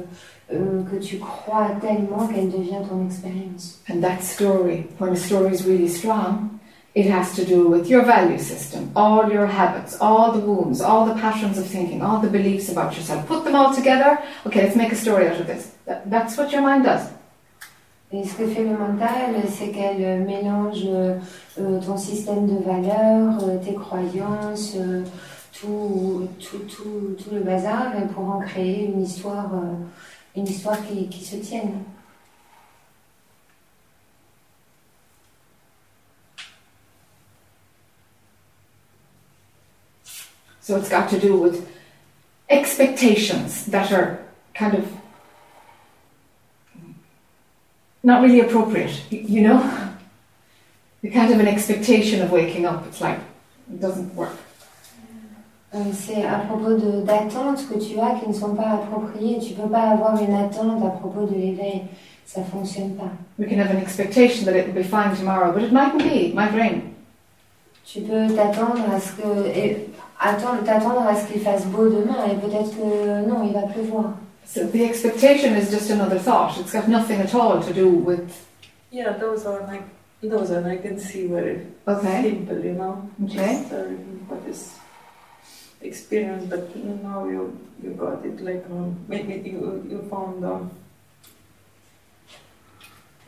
euh, 0.52 0.82
que 0.90 0.96
tu 0.96 1.18
crois 1.18 1.68
tellement 1.80 2.26
qu'elle 2.26 2.50
devient 2.50 2.82
ton 2.88 3.06
expérience. 3.06 3.80
And 3.88 4.00
that 4.00 4.20
story, 4.22 4.86
when 4.98 5.12
a 5.12 5.16
story 5.16 5.54
is 5.54 5.64
really 5.64 5.88
strong, 5.88 6.58
it 6.96 7.06
has 7.06 7.34
to 7.36 7.44
do 7.44 7.68
with 7.68 7.88
your 7.88 8.04
value 8.04 8.38
system, 8.38 8.90
all 8.96 9.30
your 9.30 9.46
habits, 9.46 9.96
all 10.00 10.32
the 10.32 10.44
wounds, 10.44 10.80
all 10.80 11.06
the 11.06 11.14
patterns 11.20 11.58
of 11.58 11.66
thinking, 11.66 12.02
all 12.02 12.20
the 12.20 12.30
beliefs 12.30 12.68
about 12.70 12.96
yourself. 12.96 13.26
Put 13.28 13.44
them 13.44 13.54
all 13.54 13.72
together. 13.72 14.18
Okay, 14.46 14.62
let's 14.62 14.76
make 14.76 14.90
a 14.90 14.96
story 14.96 15.28
out 15.28 15.38
of 15.38 15.46
this. 15.46 15.74
That, 15.86 16.10
that's 16.10 16.36
what 16.36 16.50
your 16.50 16.62
mind 16.62 16.84
does. 16.84 17.08
Et 18.12 18.22
ce 18.24 18.34
que 18.34 18.46
fait 18.46 18.62
le 18.62 18.70
mental, 18.70 19.42
c'est 19.48 19.70
qu'elle 19.70 20.24
mélange 20.24 20.82
euh, 20.86 21.16
euh, 21.58 21.80
ton 21.80 21.96
système 21.96 22.46
de 22.46 22.62
valeurs, 22.62 23.38
euh, 23.42 23.58
tes 23.58 23.74
croyances, 23.74 24.74
euh, 24.76 25.02
tout, 25.58 26.28
tout, 26.40 26.58
tout, 26.58 27.16
tout 27.22 27.30
le 27.34 27.40
bazar 27.40 27.92
pour 28.14 28.28
en 28.28 28.40
créer 28.40 28.86
une 28.86 29.02
histoire, 29.02 29.54
euh, 29.54 29.74
une 30.36 30.46
histoire 30.46 30.84
qui, 30.86 31.08
qui 31.08 31.24
se 31.24 31.36
tienne. 31.36 31.84
So 40.60 40.76
it's 40.76 40.88
got 40.88 41.10
to 41.10 41.18
do 41.18 41.36
with 41.36 41.68
expectations 42.48 43.66
that 43.66 43.92
are 43.92 44.18
kind 44.54 44.74
of 44.74 44.90
not 48.02 48.22
really 48.22 48.40
appropriate, 48.40 49.02
you 49.10 49.42
know? 49.42 49.60
You 51.02 51.10
can't 51.10 51.30
have 51.30 51.40
an 51.40 51.48
expectation 51.48 52.22
of 52.22 52.30
waking 52.30 52.64
up. 52.64 52.86
It's 52.86 53.02
like, 53.02 53.18
it 53.70 53.78
doesn't 53.78 54.14
work. 54.14 54.38
C'est 55.92 56.24
à 56.24 56.38
propos 56.48 56.74
de- 56.74 57.00
d'attentes 57.02 57.66
que 57.68 57.78
tu 57.78 57.98
as 57.98 58.18
qui 58.20 58.28
ne 58.28 58.32
sont 58.34 58.54
pas 58.54 58.70
appropriées. 58.74 59.38
Tu 59.40 59.54
peux 59.54 59.68
pas 59.68 59.90
avoir 59.90 60.20
une 60.22 60.34
attente 60.34 60.82
à 60.84 60.90
propos 60.90 61.26
de 61.26 61.34
l'éveil. 61.34 61.82
Ça 62.26 62.42
fonctionne 62.42 62.94
pas. 62.94 63.10
We 63.38 63.48
can 63.48 63.58
have 63.60 63.70
an 63.74 63.78
expectation 63.80 64.44
that 64.46 64.56
it 64.56 64.66
will 64.66 64.74
be 64.74 64.84
fine 64.84 65.14
tomorrow, 65.16 65.52
but 65.52 65.62
it 65.62 65.72
mightn't 65.72 65.98
be. 65.98 66.28
It 66.28 66.34
might 66.34 66.52
rain. 66.54 66.80
Tu 67.84 68.00
peux 68.00 68.26
t'attendre 68.34 68.82
à 68.94 68.98
ce 69.00 69.12
que 69.12 69.46
et 69.54 69.88
attendre, 70.20 70.62
t'attendre 70.64 71.02
à 71.06 71.14
ce 71.16 71.26
qu'il 71.30 71.42
fasse 71.42 71.66
beau 71.66 71.86
demain 71.88 72.24
et 72.30 72.34
peut-être 72.36 72.70
que 72.70 73.28
non, 73.28 73.44
il 73.44 73.52
va 73.52 73.62
pleuvoir. 73.62 74.14
So 74.46 74.60
the 74.72 74.80
expectation 74.82 75.54
is 75.56 75.70
just 75.70 75.90
another 75.90 76.18
thought. 76.18 76.56
It's 76.58 76.72
got 76.72 76.88
nothing 76.88 77.20
at 77.20 77.34
all 77.34 77.60
to 77.60 77.72
do 77.74 77.88
with. 77.88 78.20
Yeah, 78.92 79.12
those 79.18 79.44
are 79.46 79.60
like 79.68 79.82
those, 80.22 80.50
and 80.50 80.66
I 80.66 80.76
can 80.78 80.98
see 80.98 81.26
very 81.26 81.58
Okay. 81.86 82.22
simple, 82.22 82.64
you 82.64 82.72
know? 82.74 82.96
Okay. 83.24 83.36
Just, 83.36 83.72
uh, 83.72 83.84
what 84.28 84.40
is 84.48 84.70
experience, 85.84 86.44
but 86.46 86.74
you 86.76 86.98
know 87.02 87.28
you 87.28 87.58
you 87.82 87.90
got 87.90 88.24
it 88.24 88.40
like 88.40 88.64
um, 88.70 88.96
maybe 89.08 89.50
you 89.50 89.86
you 89.88 90.02
found 90.10 90.44
um, 90.44 90.70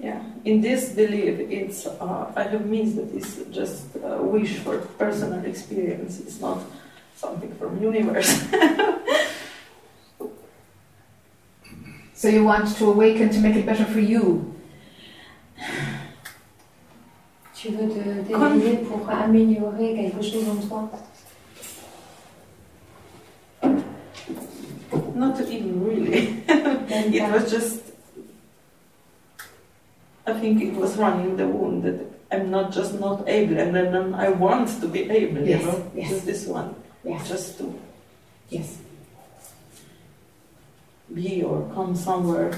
yeah 0.00 0.22
in 0.44 0.60
this 0.60 0.90
belief 0.90 1.38
it's 1.50 1.86
uh, 1.86 2.32
I 2.34 2.42
have 2.44 2.66
means 2.66 2.96
that 2.96 3.12
it's 3.14 3.36
just 3.50 3.94
a 4.02 4.22
wish 4.22 4.58
for 4.58 4.78
personal 4.98 5.44
experience. 5.44 6.20
It's 6.20 6.40
not 6.40 6.62
something 7.14 7.54
from 7.56 7.82
universe. 7.82 8.32
So 12.16 12.28
you 12.28 12.44
want 12.44 12.74
to 12.78 12.90
awaken 12.90 13.28
to 13.28 13.38
make 13.40 13.56
it 13.56 13.66
better 13.66 13.84
for 13.84 14.00
you. 14.00 14.54
Tu 17.54 17.68
veux 17.70 17.88
te 17.88 18.00
t'éveiller 18.26 18.78
pour 18.88 19.08
améliorer 19.10 19.94
quelque 19.94 20.22
chose 20.22 20.48
en 20.48 20.56
toi 20.66 20.90
Not 25.16 25.40
even 25.40 25.82
really. 25.84 26.44
It 27.18 27.24
was 27.32 27.50
just. 27.50 27.80
I 30.26 30.32
think 30.40 30.62
it 30.62 30.74
was 30.74 30.96
running 30.96 31.36
the 31.36 31.46
wound 31.48 31.82
that 31.84 31.98
I'm 32.30 32.50
not 32.50 32.70
just 32.72 33.00
not 33.00 33.26
able, 33.28 33.58
and 33.58 33.74
then 33.74 34.14
I 34.14 34.28
want 34.28 34.68
to 34.80 34.86
be 34.88 35.08
able. 35.10 35.42
Yes, 35.46 35.60
You 35.62 35.66
know, 35.66 35.90
yes. 35.94 36.10
just 36.10 36.26
this 36.26 36.42
one, 36.46 36.74
Yes. 37.04 37.28
just 37.28 37.58
to 37.58 37.64
Yes. 38.50 38.78
be 41.14 41.42
or 41.42 41.62
come 41.74 41.94
somewhere. 41.96 42.52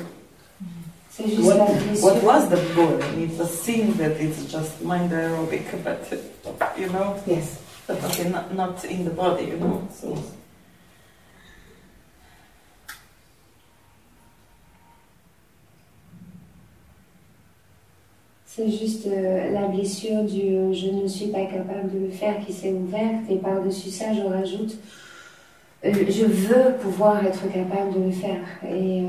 What, 1.19 1.59
what 2.01 2.23
was 2.23 2.49
the 2.49 2.61
boring? 2.75 3.23
It 3.31 3.39
was 3.39 3.51
seeing 3.61 3.93
that 3.95 4.13
it's 4.21 4.45
just 4.51 4.83
mind 4.83 5.11
aerobic, 5.13 5.67
but 5.85 6.01
you 6.79 6.89
know, 6.91 7.21
Yes. 7.27 7.61
but 7.87 8.03
okay, 8.05 8.29
not, 8.31 8.55
not 8.55 8.85
in 8.85 9.05
the 9.05 9.11
body, 9.11 9.47
you 9.47 9.57
know. 9.59 9.87
So 9.93 10.17
C'est 18.59 18.73
juste 18.73 19.07
euh, 19.07 19.53
la 19.53 19.69
blessure 19.69 20.25
du 20.25 20.57
euh, 20.57 20.73
je 20.73 20.89
ne 20.89 21.07
suis 21.07 21.29
pas 21.29 21.45
capable 21.45 21.93
de 21.93 22.07
le 22.07 22.11
faire 22.11 22.45
qui 22.45 22.53
s'est 22.53 22.73
ouverte 22.73 23.23
et 23.31 23.37
par-dessus 23.37 23.89
ça 23.89 24.07
je 24.13 24.23
rajoute 24.23 24.77
euh, 25.85 25.93
je 26.09 26.25
veux 26.25 26.75
pouvoir 26.81 27.25
être 27.25 27.49
capable 27.53 27.95
de 27.95 28.07
le 28.07 28.11
faire 28.11 28.41
et 28.69 29.05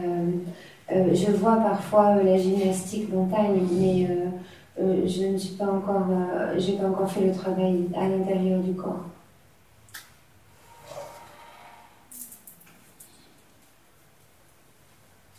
je 0.88 1.32
vois 1.32 1.56
parfois 1.56 2.22
la 2.22 2.38
gymnastique 2.38 3.12
mentale 3.12 3.56
mais 3.72 4.08
je 4.78 5.26
ne 5.26 5.36
suis 5.36 5.56
pas 5.56 5.66
encore 5.66 6.10
j'ai 6.58 6.74
pas 6.74 6.86
encore 6.86 7.12
fait 7.12 7.26
le 7.26 7.34
travail 7.34 7.88
à 7.98 8.08
l'intérieur 8.08 8.60
du 8.60 8.76
corps. 8.76 9.06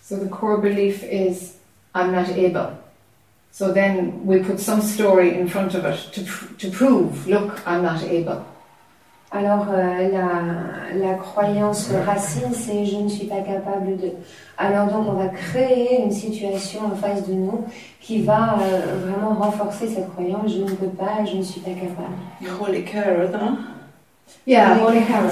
So 0.03 0.17
the 0.17 0.29
core 0.29 0.59
belief 0.61 1.05
is, 1.05 1.59
I'm 1.95 2.11
not 2.11 2.29
able. 2.31 2.80
So 3.53 3.73
then 3.73 4.25
we 4.25 4.39
put 4.39 4.59
some 4.61 4.81
story 4.81 5.39
in 5.39 5.49
front 5.49 5.75
of 5.75 5.85
it 5.85 6.13
to, 6.13 6.23
pr- 6.23 6.55
to 6.59 6.71
prove, 6.71 7.27
look, 7.27 7.61
I'm 7.67 7.83
not 7.83 8.03
able. 8.05 8.45
Alors 9.33 9.69
euh, 9.71 10.09
la, 10.11 10.93
la 10.97 11.15
croyance 11.15 11.89
racine, 12.05 12.53
c'est 12.53 12.85
je 12.85 12.97
ne 12.97 13.09
suis 13.09 13.27
pas 13.27 13.43
capable 13.43 13.97
de. 13.97 14.11
Alors 14.59 14.89
donc 14.89 15.07
on 15.09 15.13
va 15.13 15.29
créer 15.29 16.03
une 16.03 16.11
situation 16.11 16.81
en 16.87 16.97
face 16.97 17.29
de 17.29 17.35
nous 17.35 17.65
qui 18.01 18.23
va 18.23 18.59
euh, 18.61 18.81
vraiment 19.07 19.35
renforcer 19.35 19.87
cette 19.87 20.11
croyance, 20.15 20.53
je 20.53 20.63
ne 20.63 20.71
peux 20.75 20.89
pas, 20.89 21.25
je 21.31 21.37
ne 21.37 21.43
suis 21.43 21.61
pas 21.61 21.71
capable. 21.71 22.61
holy 22.61 22.83
carrot, 22.85 23.33
huh? 23.33 23.57
Yeah, 24.47 24.79
holy 24.79 25.05
carrot. 25.05 25.31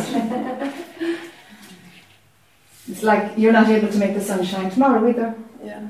It's 2.89 3.03
like 3.03 3.33
you're 3.37 3.53
not 3.53 3.69
able 3.69 3.89
to 3.89 3.99
make 3.99 4.15
the 4.15 4.21
sun 4.21 4.45
shine 4.45 4.71
tomorrow 4.71 5.07
either. 5.09 5.35
Yeah. 5.65 5.81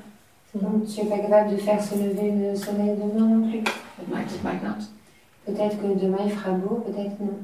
Donc 0.54 0.86
tu 0.86 1.02
n'es 1.02 1.10
pas 1.10 1.18
capable 1.18 1.50
de 1.50 1.56
faire 1.56 1.82
se 1.82 1.94
lever 1.94 2.30
le 2.30 2.56
soleil 2.56 2.96
demain 2.96 3.26
non 3.26 3.48
plus. 3.50 3.58
It 3.58 4.08
might, 4.08 4.30
it 4.32 4.42
might 4.42 4.62
not. 4.62 4.78
Peut-être 5.44 5.80
que 5.80 5.98
demain 5.98 6.18
il 6.24 6.32
fera 6.32 6.52
beau, 6.52 6.76
peut-être 6.86 7.20
non. 7.20 7.38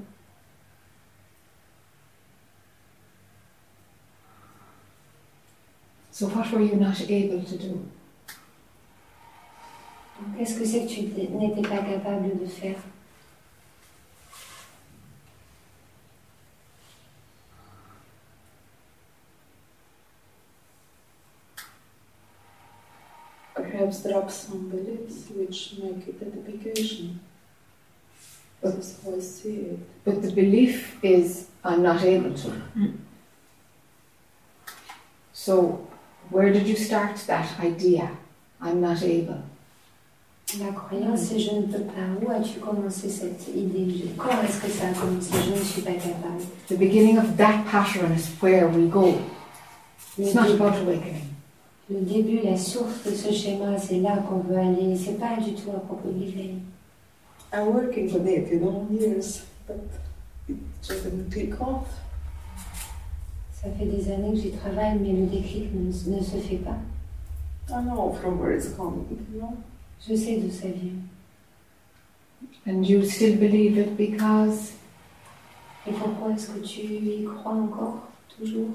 So 6.11 6.29
what 6.29 6.51
were 6.53 6.61
you 6.63 6.77
not 6.77 7.01
able 7.11 7.45
to 7.45 7.57
do? 7.59 7.69
Donc, 10.21 10.39
Qu'est-ce 10.39 10.59
que 10.59 10.65
c'est 10.65 10.87
que 10.87 10.89
tu 10.89 11.03
n'étais 11.03 11.63
pas 11.63 11.79
capable 11.79 12.39
de 12.39 12.47
faire? 12.47 12.77
Perhaps 23.85 24.03
drop 24.03 24.31
some 24.31 24.71
beliefs 24.71 25.29
which 25.37 25.75
make 25.83 26.09
it 26.09 26.17
identification. 26.23 27.21
That's 28.63 28.99
how 29.05 29.15
I 29.15 29.21
see 29.21 29.57
it. 29.57 29.79
But 30.07 30.23
the 30.23 30.33
belief 30.33 30.97
is, 31.05 31.49
I'm 31.63 31.83
not 31.83 32.03
able 32.03 32.33
to. 32.33 32.49
Hmm. 32.49 32.93
So 35.35 35.87
where 36.31 36.51
did 36.51 36.67
you 36.67 36.77
start 36.77 37.17
that 37.27 37.61
idea? 37.61 38.09
I'm 38.59 38.81
not 38.81 39.03
able. 39.03 39.43
La 40.59 40.73
croyance, 40.73 41.21
c'est 41.29 41.39
je 41.39 41.55
ne 41.55 41.67
peux 41.67 41.85
pas. 41.85 42.09
Où 42.23 42.31
as-tu 42.31 42.61
commencé 42.61 43.11
cette 43.11 43.49
idée 43.49 44.15
Quand 44.17 44.43
est-ce 44.43 44.63
que 44.63 44.69
ça 44.69 44.89
a 44.89 44.93
commencé 44.95 45.31
Je 45.45 45.59
ne 45.59 45.63
suis 45.63 45.83
pas 45.83 45.93
capable. 45.93 46.43
The 46.69 46.79
beginning 46.79 47.19
of 47.19 47.37
that 47.37 47.67
pattern 47.71 48.13
is 48.13 48.29
where 48.41 48.67
we 48.67 48.89
go. 48.89 49.21
It's 50.17 50.35
not 50.35 50.47
mm-hmm. 50.47 50.63
about 50.63 50.79
awakening. 50.81 51.34
Le 51.91 52.01
début, 52.01 52.41
la 52.43 52.57
source 52.57 53.05
de 53.05 53.11
ce 53.11 53.33
schéma, 53.33 53.79
c'est 53.79 53.99
là 54.01 54.17
qu'on 54.19 54.39
veut 54.39 54.57
aller. 54.57 54.97
C'est 54.97 55.19
pas 55.19 55.37
du 55.37 55.55
tout 55.55 55.71
à 55.71 55.81
propos 55.81 56.11
de 56.11 56.25
l'éveil. 56.25 56.57
I'm 57.53 57.69
working 57.69 58.11
on 58.15 58.27
it, 58.27 58.51
you 58.51 58.59
know, 58.59 58.87
years, 58.91 59.45
but 59.67 59.77
it 60.49 60.57
just 60.83 61.05
didn't 61.05 61.31
click 61.31 61.61
off. 61.61 61.87
Ça 63.53 63.69
fait 63.79 63.87
des 63.87 64.11
années 64.11 64.33
que 64.33 64.39
j'y 64.39 64.51
travaille, 64.51 64.99
mais 64.99 65.13
le 65.13 65.27
déclic 65.27 65.73
ne, 65.73 66.17
ne 66.17 66.23
se 66.23 66.37
fait 66.39 66.57
pas. 66.57 66.79
I 67.71 67.83
know 67.83 68.13
from 68.21 68.41
where 68.41 68.53
it's 68.53 68.69
coming, 68.77 69.07
you 69.11 69.41
know. 69.41 69.57
Je 70.07 70.15
sais 70.15 70.37
d'où 70.37 70.51
ça 70.51 70.69
vient. 70.69 70.93
And 72.67 72.83
you 72.83 73.05
still 73.05 73.37
believe 73.37 73.79
it 73.79 73.97
because 73.97 74.73
Et 75.87 75.93
pourquoi 75.93 76.33
est-ce 76.33 76.49
que 76.49 76.61
tu 76.61 76.81
y 76.81 77.25
crois 77.25 77.53
encore, 77.53 78.09
toujours? 78.39 78.71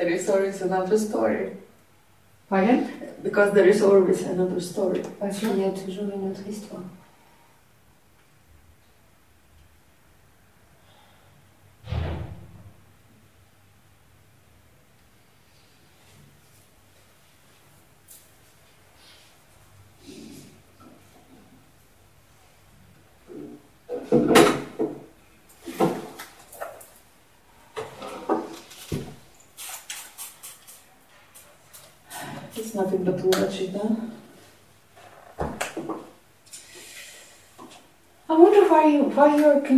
There 0.00 0.08
is 0.08 0.30
always 0.30 0.62
another 0.62 0.96
story. 0.96 1.50
pardon? 2.48 2.88
Because 3.22 3.52
there 3.52 3.68
is 3.68 3.82
always 3.82 4.22
another 4.22 4.58
story. 4.58 5.02
Parce 5.20 5.40
qu'il 5.40 5.58
y 5.58 5.64
a 5.64 5.70
toujours 5.72 6.08
une 6.08 6.30
autre 6.30 6.40
histoire. 6.48 6.80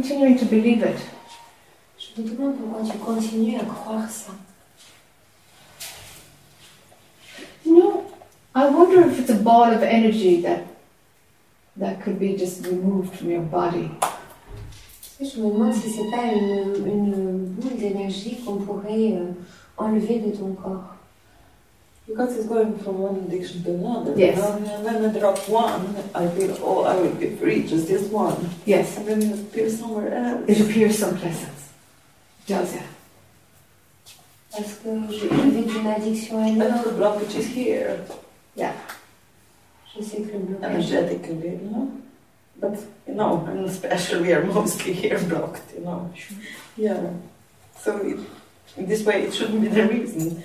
Continuing 0.02 0.36
to 0.36 0.44
believe 0.46 0.82
it. 0.82 0.98
Je 1.96 2.20
me 2.20 2.28
demande 2.28 2.56
pourquoi 2.56 2.82
tu 2.82 2.98
continues 2.98 3.56
à 3.56 3.64
croire 3.64 4.10
ça. 4.10 4.32
You 7.64 7.76
know, 7.76 8.04
I 8.52 8.66
wonder 8.68 9.06
if 9.08 9.20
it's 9.20 9.30
a 9.30 9.36
ball 9.36 9.72
of 9.72 9.82
energy 9.84 10.42
that 10.42 10.64
that 11.76 12.02
could 12.02 12.18
be 12.18 12.36
just 12.36 12.66
removed 12.66 13.14
from 13.14 13.30
your 13.30 13.42
body. 13.42 13.90
Tu 14.00 15.24
sais, 15.24 15.36
Je 15.36 15.40
me 15.40 15.52
demande 15.52 15.72
si 15.72 15.88
c'est 15.90 16.10
pas 16.10 16.32
une, 16.32 16.84
une 16.84 17.44
boule 17.54 17.76
d'énergie 17.78 18.40
qu'on 18.44 18.56
pourrait 18.56 19.12
euh, 19.12 19.30
enlever 19.78 20.18
de 20.18 20.36
ton 20.36 20.52
corps. 20.54 20.96
Because 22.12 22.36
it's 22.36 22.46
going 22.46 22.76
from 22.80 22.98
one 22.98 23.16
addiction 23.26 23.64
to 23.64 23.70
another. 23.70 24.12
Yes. 24.16 24.38
And 24.38 24.84
when 24.84 25.04
I 25.16 25.18
drop 25.18 25.38
one, 25.48 25.96
I 26.14 26.28
feel, 26.28 26.54
oh, 26.60 26.84
I 26.84 26.96
will 26.96 27.14
be 27.14 27.30
free, 27.36 27.66
just 27.66 27.88
this 27.88 28.02
one. 28.10 28.50
Yes, 28.66 28.98
And 28.98 29.06
then 29.08 29.22
it 29.22 29.40
appears 29.40 29.78
somewhere 29.78 30.12
else. 30.12 30.44
it 30.46 30.60
appears 30.60 30.98
someplace 30.98 31.42
else. 31.42 31.70
It 32.46 32.52
does, 32.52 32.74
yeah. 32.74 32.82
Parce 34.52 34.74
que 34.74 34.90
je, 35.10 35.26
je 35.28 35.50
vais 35.50 35.62
d'une 35.64 35.86
addiction 35.86 36.36
à 36.38 36.46
I 36.46 36.50
une 36.52 36.62
autre. 36.62 36.90
the 36.90 36.96
blockage 36.98 37.34
is 37.36 37.46
here, 37.56 37.96
Je 38.54 40.02
sais 40.02 40.18
que 40.20 40.32
le 40.32 40.38
blocage. 40.40 40.64
energetically, 40.70 41.48
you 41.48 41.70
know. 41.70 41.90
But, 42.60 42.78
you 43.08 43.14
know, 43.14 43.42
and 43.48 43.64
especially 43.66 44.20
we 44.22 44.32
are 44.34 44.44
mostly 44.44 44.92
here 44.92 45.18
blocked, 45.20 45.62
you 45.74 45.80
know. 45.84 46.10
Yeah. 46.76 47.00
So 47.80 47.96
it, 47.96 48.18
in 48.76 48.86
this 48.86 49.02
way, 49.06 49.22
it 49.22 49.32
shouldn't 49.34 49.62
be 49.62 49.68
the 49.68 49.86
reason. 49.88 50.42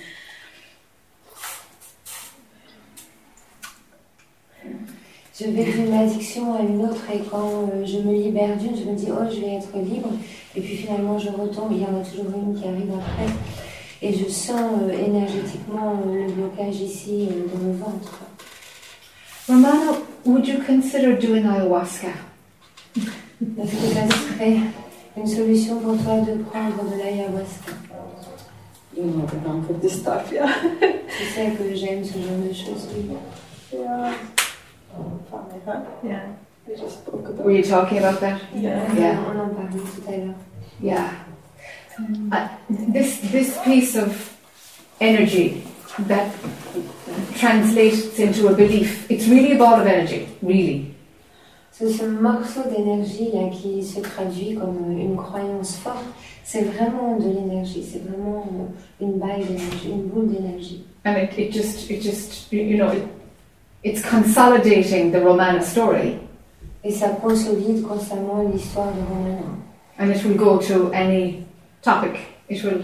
Je 5.40 5.44
vais 5.44 5.64
d'une 5.64 5.94
addiction 5.94 6.54
à 6.54 6.62
une 6.62 6.82
autre 6.84 7.04
et 7.14 7.20
quand 7.30 7.68
euh, 7.72 7.86
je 7.86 7.98
me 7.98 8.12
libère 8.12 8.56
d'une, 8.56 8.76
je 8.76 8.84
me 8.90 8.94
dis 8.96 9.08
oh 9.10 9.24
je 9.30 9.40
vais 9.40 9.54
être 9.54 9.76
libre 9.78 10.10
et 10.56 10.60
puis 10.60 10.76
finalement 10.76 11.18
je 11.18 11.28
retombe, 11.28 11.70
il 11.70 11.82
y 11.82 11.84
en 11.84 12.00
a 12.00 12.04
toujours 12.04 12.26
une 12.36 12.60
qui 12.60 12.66
arrive 12.66 12.90
après 12.92 13.32
Et 14.00 14.12
je 14.12 14.28
sens 14.28 14.60
euh, 14.82 14.90
énergétiquement 14.90 16.00
euh, 16.06 16.26
le 16.26 16.32
blocage 16.32 16.76
ici 16.80 17.28
euh, 17.30 17.48
dans 17.52 17.66
le 17.66 17.72
ventre. 17.76 18.20
Romano, 19.48 20.06
would 20.24 20.46
you 20.46 20.62
consider 20.64 21.14
doing 21.16 21.44
ayahuasca? 21.44 22.08
Est-ce 22.96 23.72
que 23.72 23.94
ça 23.94 24.06
serait 24.08 24.58
une 25.16 25.26
solution 25.26 25.80
pour 25.80 25.96
toi 25.98 26.20
de 26.20 26.42
prendre 26.44 26.84
de 26.90 26.96
l'ayahuasca? 26.96 27.72
You 28.96 29.04
know 29.04 29.26
that 29.26 29.48
I'm 29.48 29.64
for 29.64 29.74
this 29.80 30.00
stuff, 30.00 30.30
yeah. 30.32 30.48
Tu 30.80 31.24
sais 31.34 31.50
que 31.58 31.74
j'aime 31.74 32.04
ce 32.04 32.14
genre 32.14 32.38
de 32.48 32.52
choses. 32.52 32.88
oui. 32.94 33.16
Yeah. 33.70 34.12
Funny, 35.30 35.60
huh? 35.64 35.80
Yeah. 36.02 36.26
We 36.66 36.76
just 36.76 36.98
spoke 36.98 37.28
about 37.28 37.44
Were 37.44 37.52
you 37.52 37.62
talking 37.62 37.98
about 37.98 38.20
that? 38.20 38.40
Yeah. 38.54 38.92
Yeah. 38.94 39.24
On 39.26 39.38
en 39.38 39.48
parlait 39.54 39.80
tout 39.80 40.08
à 40.08 40.16
l'heure. 40.16 40.34
Yeah. 40.80 41.10
Uh, 42.30 42.48
this 42.68 43.18
this 43.32 43.58
piece 43.64 43.96
of 43.96 44.36
energy 45.00 45.62
that 46.06 46.32
translates 47.36 48.18
into 48.18 48.48
a 48.48 48.54
belief. 48.54 49.10
It's 49.10 49.26
really 49.26 49.52
a 49.52 49.58
ball 49.58 49.80
of 49.80 49.86
energy, 49.86 50.28
really. 50.42 50.94
Ce, 51.72 51.88
ce 51.88 52.04
morceau 52.04 52.62
d'énergie 52.68 53.30
là 53.32 53.48
qui 53.50 53.84
se 53.84 54.00
traduit 54.00 54.56
comme 54.56 54.98
une 54.98 55.16
croyance 55.16 55.76
forte, 55.76 56.04
c'est 56.44 56.62
vraiment 56.62 57.16
de 57.16 57.28
l'énergie, 57.28 57.84
c'est 57.84 58.02
vraiment 58.02 58.46
euh, 58.52 59.04
une 59.04 59.18
balle 59.18 59.44
d'énergie, 59.46 59.90
une 59.90 60.08
boule 60.08 60.28
d'énergie. 60.28 60.84
And 61.04 61.16
it, 61.16 61.38
it 61.38 61.52
just 61.52 61.88
it 61.90 62.02
just 62.02 62.52
you 62.52 62.76
know 62.76 62.90
it, 62.90 63.04
it's 63.84 64.02
consolidating 64.02 65.10
the 65.12 65.20
Romana 65.22 65.60
story, 65.62 66.18
Et 66.84 66.92
ça 66.92 67.08
consolide 67.20 67.82
constamment 67.82 68.42
l'histoire 68.52 68.92
de 68.92 69.00
Romana. 69.08 69.42
and 69.98 70.10
it 70.10 70.24
will 70.24 70.36
go 70.36 70.58
to 70.58 70.90
any 70.92 71.44
topic. 71.82 72.12
It 72.48 72.62
will. 72.62 72.82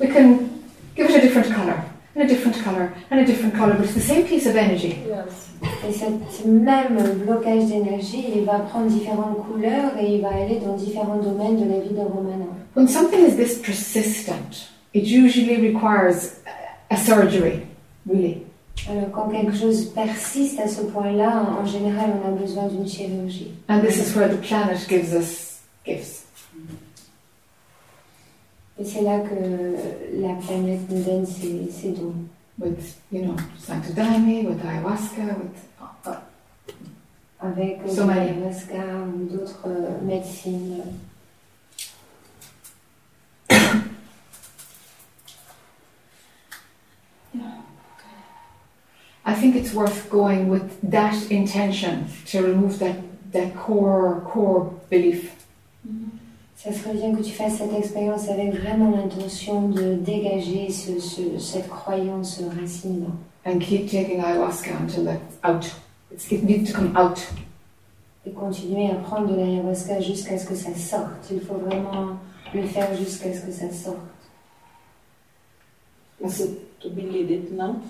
We 0.00 0.08
can 0.08 0.48
give 0.96 1.08
it 1.10 1.16
a 1.16 1.20
different 1.20 1.52
color, 1.54 1.76
and 2.14 2.22
a 2.22 2.26
different 2.26 2.56
color, 2.64 2.90
and 3.10 3.20
a 3.20 3.24
different 3.24 3.54
color, 3.54 3.74
but 3.74 3.84
it's 3.84 3.94
the 3.94 4.00
same 4.00 4.24
piece 4.24 4.46
of 4.46 4.56
energy. 4.56 4.96
Yes. 5.06 5.50
Et 5.88 5.92
cet 5.92 6.44
même 6.46 6.98
blocage 7.24 7.66
d'énergie, 7.66 8.24
il 8.36 8.44
va 8.44 8.58
prendre 8.60 8.86
différentes 8.88 9.38
couleurs 9.46 9.92
et 9.98 10.14
il 10.16 10.20
va 10.22 10.28
aller 10.28 10.58
dans 10.64 10.74
différents 10.76 11.16
domaines 11.16 11.56
de 11.56 11.70
la 11.72 11.80
vie 11.80 11.94
de 11.94 12.00
Romana. 12.00 12.44
When 12.74 12.88
something 12.88 13.20
is 13.26 13.36
this 13.36 13.58
persistent, 13.62 14.68
it 14.94 15.04
usually 15.06 15.56
requires 15.72 16.36
a- 16.90 16.94
a 16.94 16.96
surgery, 16.96 17.62
really. 18.06 18.42
Alors 18.88 19.10
quand 19.12 19.28
quelque 19.28 19.54
chose 19.54 19.86
persiste 19.86 20.60
à 20.60 20.68
ce 20.68 20.82
point-là, 20.82 21.44
en 21.60 21.64
général, 21.64 22.10
on 22.22 22.28
a 22.28 22.30
besoin 22.30 22.66
d'une 22.68 22.86
chirurgie. 22.86 23.52
And 23.68 23.80
this 23.80 23.96
is 23.96 24.16
where 24.16 24.28
the 24.28 24.40
planet 24.40 24.78
gives 24.88 25.12
us 25.12 25.60
gifts. 25.84 26.24
Et 28.78 28.84
c'est 28.84 29.02
là 29.02 29.20
que 29.20 30.20
la 30.20 30.34
planète 30.34 30.80
nous 30.90 31.02
donne 31.02 31.26
ses, 31.26 31.70
ses 31.70 31.90
dons. 31.90 32.14
with 32.58 32.96
you 33.10 33.22
know 33.22 33.32
with 33.34 33.98
ayahuasca, 34.64 35.38
with 35.38 35.68
uh, 36.06 36.16
Avec 37.38 37.80
euh, 37.84 37.94
So 37.94 38.06
l'ayahuasca 38.06 38.82
ou 39.14 39.24
d'autres 39.30 39.66
euh, 39.66 40.00
médecines. 40.02 40.82
I 49.28 49.34
think 49.34 49.56
it's 49.56 49.74
worth 49.74 50.08
going 50.08 50.48
with 50.48 50.62
that 50.90 51.14
intention 51.30 52.06
to 52.30 52.42
remove 52.42 52.78
that 52.78 52.96
that 53.32 53.54
core 53.56 54.20
core 54.24 54.70
belief. 54.90 55.32
Ça 56.56 56.72
serait 56.72 56.94
bien 56.94 57.14
que 57.14 57.22
tu 57.22 57.32
fasses 57.32 57.58
cette 57.58 57.72
expérience 57.74 58.28
avec 58.28 58.54
vraiment 58.54 58.90
l'intention 58.96 59.68
de 59.68 59.94
dégager 59.94 60.70
ce, 60.70 60.98
ce- 61.00 61.38
cette 61.38 61.68
croyance 61.68 62.40
racine. 62.60 63.06
And 63.44 63.58
keep 63.60 63.88
taking 63.90 64.20
ayahuasca 64.20 64.70
until 64.80 65.04
that's 65.04 65.36
out. 65.44 65.72
It's, 66.10 66.30
it 66.32 66.42
needs 66.44 66.70
to 66.72 66.78
come 66.78 66.96
out. 66.96 67.18
Et 68.26 68.30
continuer 68.32 68.90
à 68.90 68.94
prendre 68.94 69.28
de 69.28 69.36
l'ayahuasca 69.36 70.00
jusqu'à 70.00 70.38
ce 70.38 70.46
que 70.46 70.54
ça 70.56 70.74
sorte. 70.74 71.30
Il 71.30 71.40
faut 71.40 71.54
vraiment 71.54 72.16
le 72.54 72.62
faire 72.66 72.96
jusqu'à 72.96 73.32
ce 73.32 73.40
que 73.46 73.52
ça 73.52 73.70
sorte. 73.72 73.98
Be 76.20 77.02
leaded 77.12 77.52
now? 77.52 77.80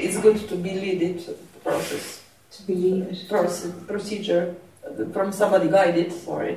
It's 0.00 0.16
good 0.18 0.48
to 0.48 0.56
be 0.56 0.70
leaded 0.74 1.20
process. 1.64 2.20
To 2.56 2.62
believe 2.66 3.02
it. 3.10 3.28
Process, 3.28 3.70
procedure 3.86 4.54
uh, 4.86 5.04
from 5.12 5.32
somebody 5.32 5.68
guided, 5.68 6.12
sorry. 6.12 6.56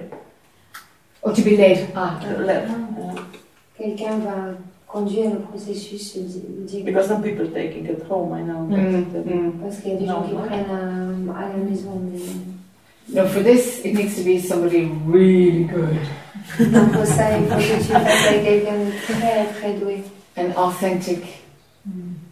Or 1.21 1.33
to 1.33 1.41
be 1.41 1.57
led. 1.57 1.91
Ah, 1.95 2.19
Led. 2.39 2.69
Ah. 2.69 3.15
Quelqu'un 3.77 4.19
va 4.19 4.53
conduire 4.87 5.31
le 5.31 5.39
processus, 5.39 6.13
je 6.15 6.19
dis- 6.21 6.43
dis- 6.67 6.83
Because 6.83 7.07
some 7.07 7.21
people 7.23 7.47
taking 7.47 7.85
it 7.85 8.01
home, 8.09 8.33
I 8.33 8.41
know. 8.43 8.67
mm, 8.69 9.05
but, 9.11 9.25
mm. 9.25 9.51
parce 9.61 9.77
qu'il 9.79 9.91
y 9.93 9.95
a 9.95 9.99
des 9.99 10.05
gens 10.05 10.21
qui 10.23 10.33
prennent 10.33 10.69
à, 10.69 11.39
à 11.39 11.49
la 11.49 11.57
maison. 11.57 11.99
Mais... 12.11 12.19
No, 13.13 13.25
for 13.27 13.43
this 13.43 13.81
it 13.85 13.93
needs 13.95 14.15
to 14.15 14.23
be 14.23 14.39
somebody 14.39 14.85
really 15.07 15.65
good, 15.65 15.97
Donc 16.71 16.91
pour 16.93 17.05
ça, 17.05 17.37
il 17.37 17.45
faut 17.47 17.55
que 17.55 17.77
tu 17.83 17.91
fasses 17.91 18.27
avec 18.27 18.43
quelqu'un 18.43 18.77
de 18.77 18.91
très 19.13 19.45
très 19.59 19.73
doué. 19.73 20.03
an 20.37 20.51
authentic 20.57 21.21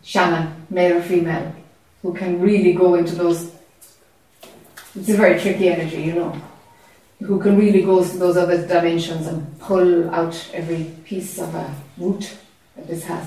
shaman, 0.03 0.65
male 0.69 0.97
or 0.97 1.01
female, 1.01 1.53
who 2.01 2.13
can 2.13 2.39
really 2.41 2.73
go 2.73 2.95
into 2.95 3.15
those. 3.15 3.51
It's 4.95 5.09
a 5.09 5.17
very 5.17 5.39
tricky 5.39 5.69
energy, 5.69 6.01
you 6.01 6.13
know. 6.13 6.35
Who 7.21 7.39
can 7.39 7.57
really 7.57 7.81
go 7.81 8.03
to 8.03 8.17
those 8.17 8.37
other 8.37 8.67
dimensions 8.67 9.27
and 9.27 9.57
pull 9.59 10.09
out 10.13 10.35
every 10.53 10.91
piece 11.05 11.39
of 11.39 11.55
a 11.55 11.73
root 11.97 12.37
that 12.75 12.87
this 12.87 13.05
has. 13.05 13.25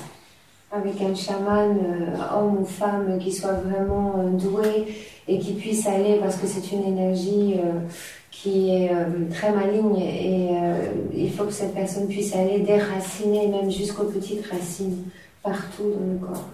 Avec 0.72 1.00
un 1.00 1.14
chaman, 1.14 1.78
euh, 1.78 2.16
homme 2.34 2.58
ou 2.58 2.64
femme, 2.66 3.18
qui 3.18 3.32
soit 3.32 3.52
vraiment 3.52 4.16
euh, 4.18 4.30
doué 4.30 4.94
et 5.26 5.38
qui 5.38 5.54
puisse 5.54 5.86
aller, 5.86 6.18
parce 6.20 6.36
que 6.36 6.46
c'est 6.46 6.72
une 6.72 6.84
énergie 6.84 7.54
euh, 7.58 7.88
qui 8.30 8.70
est 8.70 8.90
euh, 8.92 9.04
très 9.32 9.50
maligne 9.50 9.98
et 9.98 10.50
euh, 10.50 10.90
il 11.14 11.32
faut 11.32 11.44
que 11.44 11.52
cette 11.52 11.74
personne 11.74 12.06
puisse 12.06 12.34
aller 12.34 12.60
déraciner 12.60 13.48
même 13.48 13.70
jusqu'aux 13.70 14.04
petites 14.04 14.46
racines 14.46 15.04
partout 15.42 15.94
dans 15.98 16.12
le 16.12 16.18
corps. 16.18 16.48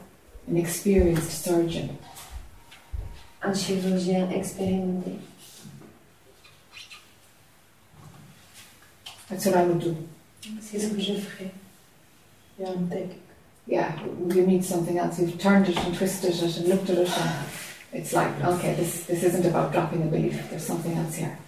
An 0.49 0.57
experienced 0.57 1.45
surgeon. 1.45 1.99
Un 3.43 3.55
chirurgien 3.55 4.31
expérimenté. 4.31 5.19
That's 9.29 9.47
what 9.47 9.57
I 9.57 9.65
would 9.65 9.79
do. 9.79 9.97
C'est 10.61 10.79
ce 10.79 10.89
que 10.89 11.01
je 11.01 11.15
ferai. 11.15 11.51
Yeah, 12.59 12.71
I'm 12.71 12.89
taking. 12.89 13.21
Yeah, 13.67 13.93
you 14.29 14.45
meet 14.47 14.65
something 14.65 14.99
else. 14.99 15.19
You've 15.19 15.39
turned 15.39 15.69
it 15.69 15.79
and 15.79 15.95
twisted 15.97 16.35
it 16.35 16.57
and 16.59 16.69
looked 16.69 16.91
at 16.91 16.99
it, 16.99 17.09
and 17.09 17.47
it's 17.93 18.13
like, 18.13 18.33
okay, 18.45 18.75
this 18.75 19.05
this 19.07 19.23
isn't 19.23 19.47
about 19.47 19.73
dropping 19.73 20.03
a 20.03 20.07
belief. 20.07 20.51
There's 20.51 20.67
something 20.67 20.97
else 20.99 21.15
here. 21.15 21.39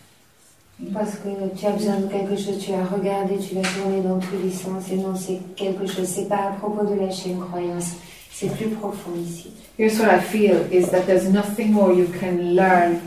Parce 0.92 1.16
que 1.16 1.28
tu 1.56 1.66
as 1.66 1.72
besoin 1.72 2.00
de 2.00 2.08
quelque 2.08 2.36
chose, 2.36 2.58
tu 2.58 2.72
as 2.72 2.84
regardé, 2.84 3.38
tu 3.38 3.54
l'as 3.54 3.62
tourné 3.62 4.00
dans 4.02 4.18
tous 4.18 4.38
les 4.42 4.50
sens 4.50 4.88
et 4.90 4.96
non, 4.96 5.14
c'est 5.14 5.40
quelque 5.56 5.86
chose. 5.86 6.08
C'est 6.08 6.28
pas 6.28 6.48
à 6.48 6.52
propos 6.52 6.84
de 6.84 6.94
lâcher 6.94 7.30
une 7.30 7.40
croyance, 7.40 7.92
c'est 8.34 8.48
plus 8.56 8.68
profond 8.70 9.12
ici. 9.16 9.52
Here's 9.78 9.98
what 9.98 10.08
I 10.08 10.20
feel 10.20 10.66
is 10.72 10.90
that 10.90 11.06
there's 11.06 11.28
nothing 11.28 11.72
more 11.72 11.92
you 11.92 12.06
can 12.20 12.54
learn. 12.54 13.00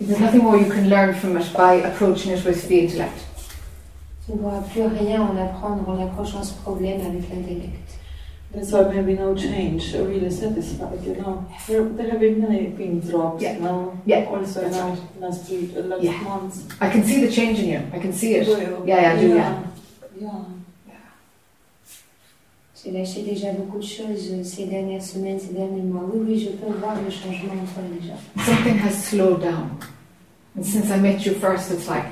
There's 0.00 0.20
nothing 0.20 0.42
more 0.44 0.56
you 0.56 0.70
can 0.70 0.88
learn 0.88 1.14
from 1.14 1.36
it 1.36 1.52
by 1.56 1.74
approaching 1.74 2.32
it 2.32 2.44
with 2.44 2.68
the 2.68 2.80
intellect. 2.80 3.24
Tu 4.26 4.32
ne 4.32 4.38
pourras 4.38 4.62
plus 4.72 4.86
rien 4.86 5.22
en 5.22 5.36
apprendre 5.36 5.88
en 5.88 5.98
approchant 6.06 6.44
ce 6.44 6.54
problème 6.62 7.00
avec 7.00 7.28
l'intellect. 7.30 7.74
That's 8.54 8.72
why 8.72 8.82
maybe 8.94 9.18
no 9.18 9.34
change, 9.34 9.92
really 9.94 10.30
satisfied, 10.30 11.04
you 11.04 11.16
know. 11.16 11.44
There, 11.66 11.84
there 11.84 12.10
have 12.10 12.20
been 12.20 12.40
many 12.40 12.68
pin 12.68 13.00
drops 13.00 13.42
Yeah. 13.42 13.58
now. 13.58 13.92
Yeah, 14.06 14.24
Also 14.30 14.62
that's 14.62 14.74
now, 14.76 14.88
right. 14.90 15.20
last 15.20 15.50
week, 15.50 15.72
last 15.76 16.02
Yeah. 16.02 16.12
month. 16.22 16.54
I 16.80 16.88
can 16.88 17.04
see 17.04 17.20
the 17.26 17.30
change 17.30 17.58
in 17.58 17.68
you. 17.68 17.80
I 17.92 17.98
can 17.98 18.12
see 18.12 18.36
it. 18.36 18.46
Yeah, 18.86 19.00
yeah, 19.02 19.12
I 19.12 19.20
do, 19.20 19.28
yeah. 19.34 19.62
Yeah. 20.18 20.30
J'ai 22.84 22.92
lâché 22.92 23.22
déjà 23.22 23.52
beaucoup 23.52 23.78
de 23.78 23.82
choses 23.84 24.30
euh, 24.32 24.44
ces 24.44 24.66
dernières 24.66 25.02
semaines, 25.02 25.38
ces 25.40 25.52
derniers 25.52 25.82
mois. 25.82 26.02
Oui, 26.12 26.20
oui, 26.28 26.38
je 26.40 26.50
peux 26.50 26.72
voir 26.78 26.94
le 26.94 27.10
changement 27.10 27.54
en 27.54 27.66
toi 27.66 27.82
déjà. 28.00 28.14
Something 28.44 28.78
has 28.78 28.92
slowed 29.04 29.40
down. 29.40 29.70
And 30.56 30.62
since 30.64 30.90
I 30.90 30.98
met 31.00 31.24
you 31.26 31.32
first, 31.34 31.70
it's 31.72 31.88
like 31.88 32.06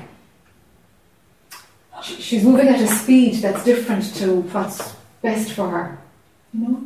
she- 2.01 2.21
she's 2.21 2.43
moving 2.43 2.67
at 2.67 2.81
a 2.81 2.87
speed 2.87 3.41
that's 3.41 3.63
different 3.63 4.03
to 4.19 4.43
what's 4.53 4.93
best 5.23 5.51
for 5.51 5.69
her. 5.69 5.97
You 6.53 6.61
know? 6.67 6.79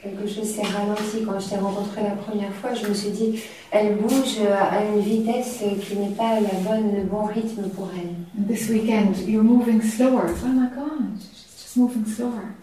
Quelque 0.00 0.28
chose 0.28 0.46
s'est 0.54 0.62
ralenti 0.62 1.24
quand 1.26 1.40
je 1.40 1.48
t'ai 1.48 1.56
rencontré 1.56 2.02
la 2.04 2.10
première 2.14 2.52
fois. 2.54 2.72
Je 2.74 2.86
me 2.86 2.94
suis 2.94 3.10
dit, 3.10 3.40
elle 3.72 3.96
bouge 3.96 4.38
euh, 4.38 4.54
à 4.54 4.84
une 4.84 5.00
vitesse 5.00 5.58
qui 5.82 5.96
n'est 5.96 6.14
pas 6.14 6.38
la 6.40 6.54
bonne, 6.64 6.94
le 6.94 7.02
bon 7.02 7.24
rythme 7.26 7.68
pour 7.74 7.90
elle. 7.96 8.14
And 8.38 8.46
this 8.46 8.68
weekend, 8.68 9.16
you're 9.26 9.42
moving 9.42 9.82
slower. 9.82 10.30
Oh 10.44 10.46
my 10.46 10.68
God, 10.72 11.18
just 11.78 11.96
moving 11.96 12.04
slower. 12.04 12.54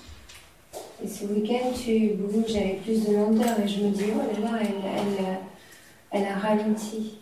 Et 1.04 1.08
ce 1.08 1.26
week-end, 1.26 1.72
tu 1.74 2.16
bouges 2.16 2.56
avec 2.56 2.84
plus 2.84 3.06
de 3.06 3.16
lenteur 3.16 3.60
et 3.64 3.68
je 3.68 3.82
me 3.82 3.90
dis, 3.90 4.06
oh 4.14 4.42
là 4.42 4.52
là, 4.52 4.60
elle, 4.62 4.68
elle, 4.98 5.38
elle 6.12 6.28
a 6.28 6.36
ralenti. 6.36 7.18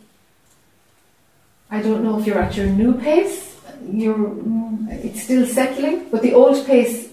I 1.71 1.81
don't 1.81 2.03
know 2.03 2.19
if 2.19 2.27
you're 2.27 2.37
at 2.37 2.55
your 2.55 2.67
new 2.67 2.93
pace 2.93 3.49
you're, 3.91 4.15
mm, 4.15 4.87
it's 5.03 5.23
still 5.23 5.45
settling, 5.47 6.09
but 6.09 6.21
the 6.21 6.33
old 6.33 6.65
pace 6.67 7.09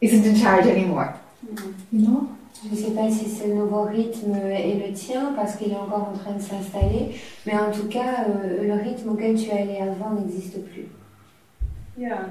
isn't 0.00 0.24
in 0.24 0.36
charge 0.36 0.66
anymore. 0.66 1.14
You 1.92 2.06
know? 2.06 2.28
Je 2.64 2.70
ne 2.70 2.76
sais 2.76 2.90
pas 2.92 3.10
si 3.10 3.28
c'est 3.28 3.48
le 3.48 3.54
nouveau 3.56 3.82
rythme 3.82 4.34
et 4.34 4.74
le 4.74 4.92
tien 4.94 5.32
parce 5.36 5.56
qu'il 5.56 5.70
est 5.70 5.76
encore 5.76 6.12
en 6.14 6.18
train 6.18 6.32
de 6.32 6.40
s'installer, 6.40 7.14
mais 7.46 7.54
en 7.54 7.70
tout 7.70 7.88
cas, 7.88 8.24
euh, 8.26 8.64
le 8.64 8.72
rythme 8.72 9.10
auquel 9.10 9.36
tu 9.36 9.50
allais 9.50 9.80
avant 9.80 10.14
n'existe 10.14 10.64
plus. 10.64 10.86
Yeah, 11.98 12.30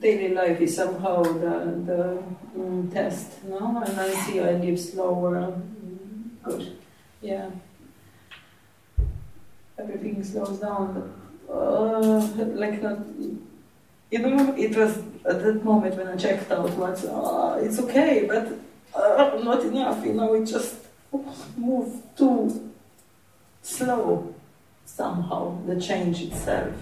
daily 0.00 0.34
life 0.34 0.60
is 0.60 0.76
somehow 0.76 1.22
the 1.22 1.54
the 1.86 2.22
mm, 2.56 2.92
test, 2.92 3.44
no? 3.44 3.82
And 3.84 4.00
I 4.00 4.10
see 4.24 4.40
I 4.40 4.52
live 4.52 4.78
slower. 4.78 5.60
Good, 6.42 6.78
yeah. 7.20 7.50
Everything 9.78 10.22
slows 10.24 10.58
down, 10.58 11.12
uh, 11.50 12.20
like 12.54 12.82
not. 12.82 12.98
You 14.10 14.20
know, 14.20 14.54
it 14.56 14.74
was 14.74 14.98
at 15.28 15.42
that 15.42 15.64
moment 15.64 15.94
when 15.96 16.08
I 16.08 16.16
checked 16.16 16.50
out. 16.50 16.70
What's 16.70 17.04
uh, 17.04 17.60
it's 17.62 17.78
okay, 17.78 18.26
but 18.26 18.48
uh, 18.94 19.38
not 19.42 19.62
enough. 19.64 20.04
You 20.04 20.14
know, 20.14 20.34
it 20.34 20.46
just 20.46 20.76
moved 21.56 22.16
too 22.16 22.72
slow 23.62 24.34
somehow. 24.86 25.58
The 25.66 25.80
change 25.80 26.22
itself. 26.22 26.74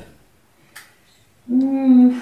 Mm, 1.51 2.21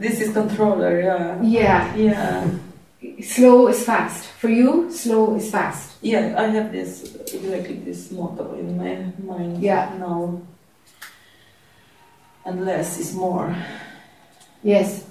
This 0.00 0.20
is 0.20 0.32
controller, 0.32 1.00
yeah. 1.00 1.42
yeah, 1.42 1.94
Yeah, 1.96 2.44
slow 3.22 3.68
is 3.68 3.82
fast. 3.84 4.24
For 4.38 4.48
you, 4.48 4.90
slow 4.92 5.34
is 5.36 5.50
fast. 5.50 5.96
yeah, 6.02 6.34
I 6.38 6.46
have 6.48 6.70
this 6.72 7.14
exactly 7.34 7.76
this 7.84 8.10
motto 8.12 8.54
in 8.58 8.76
my 8.76 9.10
mind 9.24 9.62
Yeah. 9.62 9.90
now. 9.98 10.40
And 12.44 12.64
less 12.64 12.98
is 12.98 13.14
more. 13.14 13.54
Yes. 14.62 15.04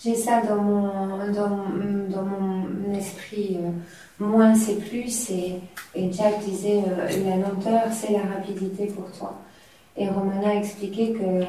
J'ai 0.00 0.14
ça 0.14 0.40
dans 0.42 0.62
mon, 0.62 1.32
dans, 1.32 1.66
dans 2.08 2.22
mon 2.24 2.94
esprit. 2.94 3.58
euh, 3.58 3.72
moins 4.20 4.54
c'est 4.54 4.76
plus 4.88 5.30
et, 5.30 5.60
et 5.94 6.12
Jack 6.12 6.38
disait 6.44 6.84
euh, 6.86 7.08
la 7.24 7.36
lenteur 7.36 7.92
c'est 7.92 8.12
la 8.12 8.22
rapidité 8.22 8.86
pour 8.86 9.10
toi. 9.10 9.34
Et 9.98 10.08
Romana 10.08 10.50
a 10.50 10.54
expliqué 10.54 11.12
que 11.12 11.44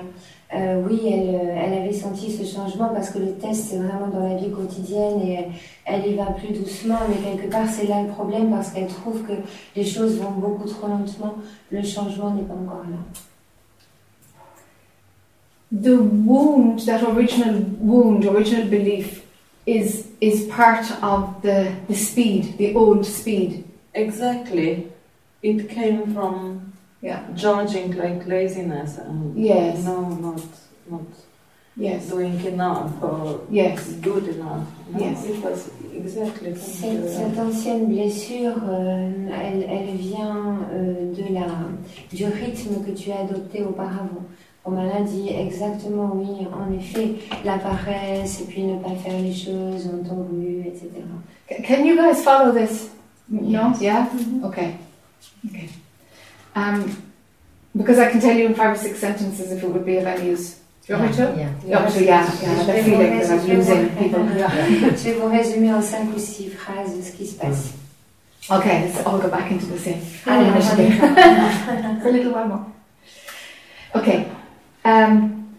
euh, 0.55 0.81
oui, 0.89 1.01
elle, 1.05 1.35
euh, 1.35 1.55
elle 1.55 1.73
avait 1.83 1.93
senti 1.93 2.31
ce 2.31 2.43
changement 2.43 2.89
parce 2.89 3.11
que 3.11 3.19
le 3.19 3.33
test 3.33 3.65
c'est 3.69 3.77
vraiment 3.77 4.07
dans 4.07 4.27
la 4.27 4.35
vie 4.35 4.49
quotidienne 4.49 5.21
et 5.21 5.33
elle, 5.33 5.51
elle 5.85 6.11
y 6.11 6.15
va 6.15 6.25
plus 6.25 6.53
doucement, 6.53 6.97
mais 7.07 7.17
quelque 7.17 7.51
part 7.51 7.69
c'est 7.69 7.85
là 7.85 8.01
le 8.01 8.07
problème 8.07 8.49
parce 8.49 8.71
qu'elle 8.71 8.87
trouve 8.87 9.21
que 9.21 9.33
les 9.75 9.85
choses 9.85 10.17
vont 10.17 10.31
beaucoup 10.31 10.67
trop 10.67 10.87
lentement. 10.87 11.35
Le 11.69 11.83
changement 11.83 12.31
n'est 12.31 12.41
pas 12.41 12.55
encore 12.55 12.83
là. 12.89 12.97
The 15.71 15.99
wound, 15.99 16.83
that 16.87 17.03
original 17.03 17.63
wound, 17.79 18.25
original 18.25 18.67
belief, 18.67 19.21
is 19.67 20.07
is 20.19 20.47
part 20.47 20.89
of 21.03 21.43
the 21.43 21.67
the 21.87 21.93
speed, 21.93 22.57
the 22.57 22.73
old 22.75 23.05
speed. 23.05 23.65
Exactly. 23.93 24.87
It 25.43 25.69
came 25.69 26.11
from 26.11 26.68
Yeah. 27.01 27.19
judging 27.35 27.95
like 27.95 28.27
laziness 28.27 28.97
and 28.97 29.33
Yes. 29.37 29.83
no, 29.85 30.09
not 30.09 30.41
not 30.91 31.01
Yes. 31.77 32.09
doing 32.09 32.37
enough 32.45 32.91
or 33.01 33.39
Yes. 33.49 33.89
good 34.01 34.27
enough. 34.35 34.65
No, 34.91 34.99
Yes. 34.99 35.25
It 35.25 35.41
was 35.43 35.69
exactly 35.95 36.53
Cette, 36.55 37.01
the- 37.03 37.07
cette 37.09 37.39
ancienne 37.39 37.85
blessure, 37.87 38.55
euh, 38.69 39.29
elle, 39.41 39.63
elle 39.69 39.95
vient 39.95 40.57
euh, 40.73 41.13
de 41.13 41.33
la, 41.33 41.47
du 42.11 42.25
rythme 42.25 42.83
que 42.85 42.91
tu 42.91 43.11
as 43.11 43.21
adopté 43.21 43.63
auparavant. 43.63 44.25
Romana 44.65 45.01
dit 45.01 45.29
exactement 45.29 46.11
oui, 46.15 46.45
en 46.53 46.73
effet, 46.77 47.15
la 47.45 47.57
paresse 47.59 48.41
et 48.41 48.45
puis 48.45 48.63
ne 48.63 48.77
pas 48.77 48.95
faire 48.95 49.17
les 49.21 49.33
choses 49.33 49.87
en 49.87 50.03
temps 50.05 50.25
voulu, 50.29 50.65
etc. 50.67 50.89
Can 51.65 51.85
you 51.85 51.95
guys 51.95 52.21
follow 52.21 52.51
this? 52.51 52.91
No? 53.29 53.71
Yeah? 53.79 54.07
Okay. 54.43 54.71
Okay. 55.47 55.69
Um, 56.59 57.03
because 57.75 57.99
I 57.99 58.09
can 58.11 58.19
tell 58.19 58.35
you 58.35 58.45
in 58.47 58.55
five 58.55 58.71
or 58.75 58.75
six 58.75 58.99
sentences 58.99 59.51
if 59.51 59.63
it 59.63 59.69
would 59.69 59.85
be 59.85 59.97
of 59.97 60.05
any 60.07 60.29
use. 60.29 60.55
Do 60.85 60.93
you 60.93 60.99
want 60.99 61.11
me 61.11 61.17
to? 61.17 61.23
Yeah. 61.37 61.51
You 61.65 61.71
want 61.75 61.85
me 61.85 61.91
to? 61.99 62.03
Yeah, 62.05 62.41
yeah. 62.41 62.49
I 62.49 62.53
have 62.53 62.69
a 62.69 62.83
feeling 62.83 63.19
that 63.19 63.29
I'm 63.29 63.47
losing 63.47 63.89
people. 64.01 64.23
Je 64.97 65.03
vais 65.03 65.13
vous 65.19 65.27
résumer 65.29 65.71
en 65.73 65.81
cinq 65.81 66.09
ou 66.15 66.19
six 66.19 66.49
phrases 66.49 67.05
ce 67.05 67.11
qui 67.15 67.27
se 67.27 67.35
passe. 67.35 67.73
Okay, 68.49 68.81
let's 68.81 69.05
all 69.05 69.19
go 69.19 69.29
back 69.29 69.51
into 69.51 69.67
the 69.67 69.77
same 69.77 70.01
Allez, 70.25 70.45
on 70.47 70.51
va 70.51 70.57
initiative. 70.57 70.95
faire. 70.99 71.99
For 72.01 72.09
a 72.09 72.11
little 72.11 72.31
while 72.33 72.47
more. 72.47 72.65
Okay. 73.95 74.25
Um, 74.83 75.53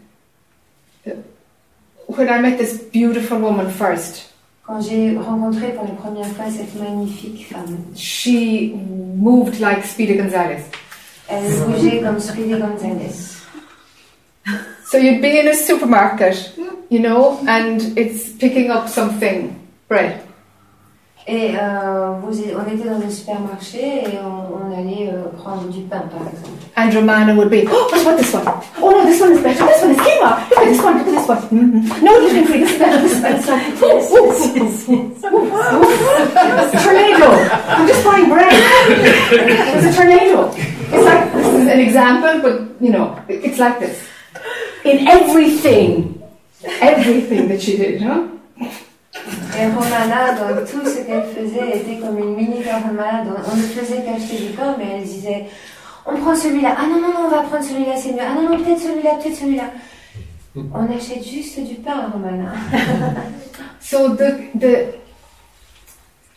when 2.07 2.27
I 2.29 2.41
met 2.41 2.57
this 2.57 2.81
beautiful 2.91 3.39
woman 3.39 3.69
first, 3.71 4.27
Quand 4.67 4.79
j'ai 4.81 5.17
rencontré 5.17 5.73
pour 5.73 5.85
la 5.85 5.93
première 5.95 6.27
fois 6.27 6.45
cette 6.49 6.75
magnifique 6.79 7.47
femme, 7.51 7.77
she 7.95 8.71
moved 9.17 9.59
like 9.59 9.83
Speedy 9.85 10.15
Gonzales. 10.15 10.61
Elle 11.31 11.53
bougeait 11.65 12.01
comme 12.01 12.19
Gonzalez. 12.59 13.37
So 14.85 14.97
you'd 14.97 15.21
be 15.21 15.39
in 15.39 15.47
a 15.47 15.53
supermarket, 15.53 16.51
you 16.89 16.99
know, 16.99 17.39
and 17.47 17.97
it's 17.97 18.29
picking 18.29 18.69
up 18.69 18.89
something, 18.89 19.55
bread. 19.87 20.21
Et 21.33 21.53
euh, 21.55 22.11
vous, 22.21 22.33
on 22.59 22.65
était 22.75 22.89
dans 22.89 22.99
un 22.99 23.09
supermarché 23.09 24.03
et 24.03 24.19
on, 24.21 24.67
on 24.67 24.77
allait 24.77 25.07
euh, 25.13 25.29
prendre 25.41 25.63
du 25.69 25.79
pain, 25.83 26.03
par 26.11 26.27
exemple. 26.27 26.59
And 26.75 26.93
Romana 26.93 27.33
would 27.35 27.49
be, 27.49 27.63
oh, 27.71 27.87
what 27.89 28.01
about 28.01 28.17
this 28.17 28.33
one? 28.33 28.43
Oh 28.81 28.91
no, 28.91 29.05
this 29.05 29.21
one 29.21 29.31
is 29.31 29.39
better. 29.41 29.65
This 29.65 29.81
one 29.81 29.91
is 29.91 29.97
quinoa. 29.97 30.49
Look 30.49 30.59
at 30.59 30.65
this 30.65 30.81
one. 30.83 30.97
Look 30.97 31.07
at 31.07 31.13
this 31.15 31.27
one. 31.29 31.41
Mhm. 31.51 32.01
No, 32.03 32.19
gluten 32.19 32.45
free. 32.47 32.59
This 32.59 32.71
is 32.73 32.79
better. 32.79 32.99
This 33.01 33.13
is 33.13 33.21
better. 33.21 33.37
It's 33.37 33.47
like, 33.47 33.63
ooh, 33.81 33.85
ooh, 33.87 34.31
ooh, 34.51 34.67
ooh, 34.91 35.37
ooh. 35.37 36.01
tornado. 36.83 37.27
I'm 37.69 37.87
just 37.87 38.03
buying 38.03 38.27
bread. 38.29 38.51
It 38.51 39.75
was 39.75 39.85
a 39.85 39.93
tornado. 39.95 40.51
It's 40.57 41.05
like 41.05 41.33
this 41.33 41.47
is 41.47 41.67
an 41.67 41.79
example, 41.79 42.41
but 42.41 42.83
you 42.83 42.91
know, 42.91 43.15
it- 43.29 43.45
it's 43.45 43.59
like 43.59 43.79
this 43.79 43.97
in 44.83 45.07
everything, 45.07 46.21
everything 46.81 47.47
that 47.47 47.61
she 47.61 47.77
did, 47.77 48.01
huh? 48.01 48.27
Et 49.59 49.65
Romana, 49.67 50.33
dans 50.33 50.65
tout 50.65 50.85
ce 50.85 50.99
qu'elle 51.05 51.23
faisait, 51.25 51.77
était 51.77 51.97
comme 51.99 52.17
une 52.17 52.35
mini 52.35 52.59
malade. 52.93 53.27
On 53.27 53.51
on 53.51 53.55
ne 53.55 53.61
faisait 53.61 54.01
qu'acheter 54.03 54.47
du 54.47 54.53
pain, 54.53 54.75
mais 54.77 54.85
elle 54.97 55.03
disait 55.03 55.45
On 56.05 56.15
prend 56.17 56.35
celui-là. 56.35 56.75
Ah 56.77 56.87
non, 56.87 56.99
non, 57.01 57.09
non, 57.09 57.25
on 57.27 57.29
va 57.29 57.41
prendre 57.41 57.63
celui-là, 57.63 57.95
c'est 57.97 58.11
mieux. 58.13 58.19
Ah 58.21 58.33
non, 58.33 58.49
non, 58.49 58.57
peut-être 58.63 58.79
celui-là, 58.79 59.11
peut-être 59.21 59.35
celui-là. 59.37 59.69
On 60.55 60.85
achète 60.97 61.23
juste 61.25 61.59
du 61.61 61.75
pain, 61.75 62.09
Romana. 62.11 62.51
So 63.79 64.09
the 64.15 64.35
the 64.59 64.93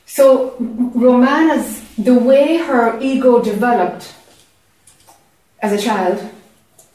so 0.07 0.55
Romana's 0.95 1.83
the 1.99 2.15
way 2.15 2.57
her 2.57 2.99
ego 3.01 3.41
developed 3.43 4.07
as 5.63 5.73
a 5.73 5.79
child 5.79 6.19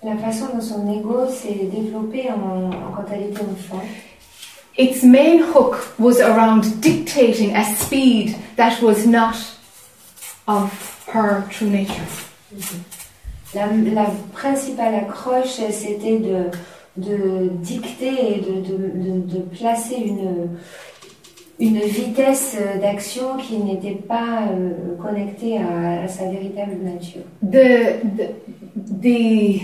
La 0.04 0.16
façon 0.18 0.48
dont 0.54 0.62
son 0.62 0.92
ego 0.92 1.28
s'est 1.30 1.70
développé 1.72 2.30
en, 2.32 2.70
en- 2.72 2.92
quand 2.96 3.06
elle 3.12 3.24
était 3.32 3.42
enfant, 3.42 3.82
its 4.80 5.04
main 5.04 5.40
hook 5.44 5.94
was 6.00 6.20
around 6.22 6.64
dictating 6.82 7.54
a 7.56 7.64
speed 7.76 8.36
that 8.56 8.82
was 8.82 9.06
not 9.06 9.36
of 10.48 10.72
her 11.14 11.46
true 11.52 11.70
nature. 11.70 12.08
la, 13.54 13.66
la 13.94 14.06
principale 14.34 14.96
accroche, 14.96 15.60
c'était 15.72 16.20
de, 16.20 16.50
de 16.96 17.50
dicter 17.62 18.38
et 18.38 18.40
de, 18.40 18.62
de, 18.62 18.78
de, 19.04 19.38
de 19.38 19.40
placer 19.58 19.96
une, 19.96 20.58
une 21.60 21.80
vitesse 21.82 22.56
d'action 22.82 23.36
qui 23.38 23.58
n'était 23.58 23.96
pas 24.08 24.44
euh, 24.50 24.96
connectée 25.02 25.58
à, 25.58 26.04
à 26.04 26.08
sa 26.08 26.30
véritable 26.30 26.78
nature. 26.82 27.24
The 27.44 28.00
the 28.18 28.28
the, 29.02 29.62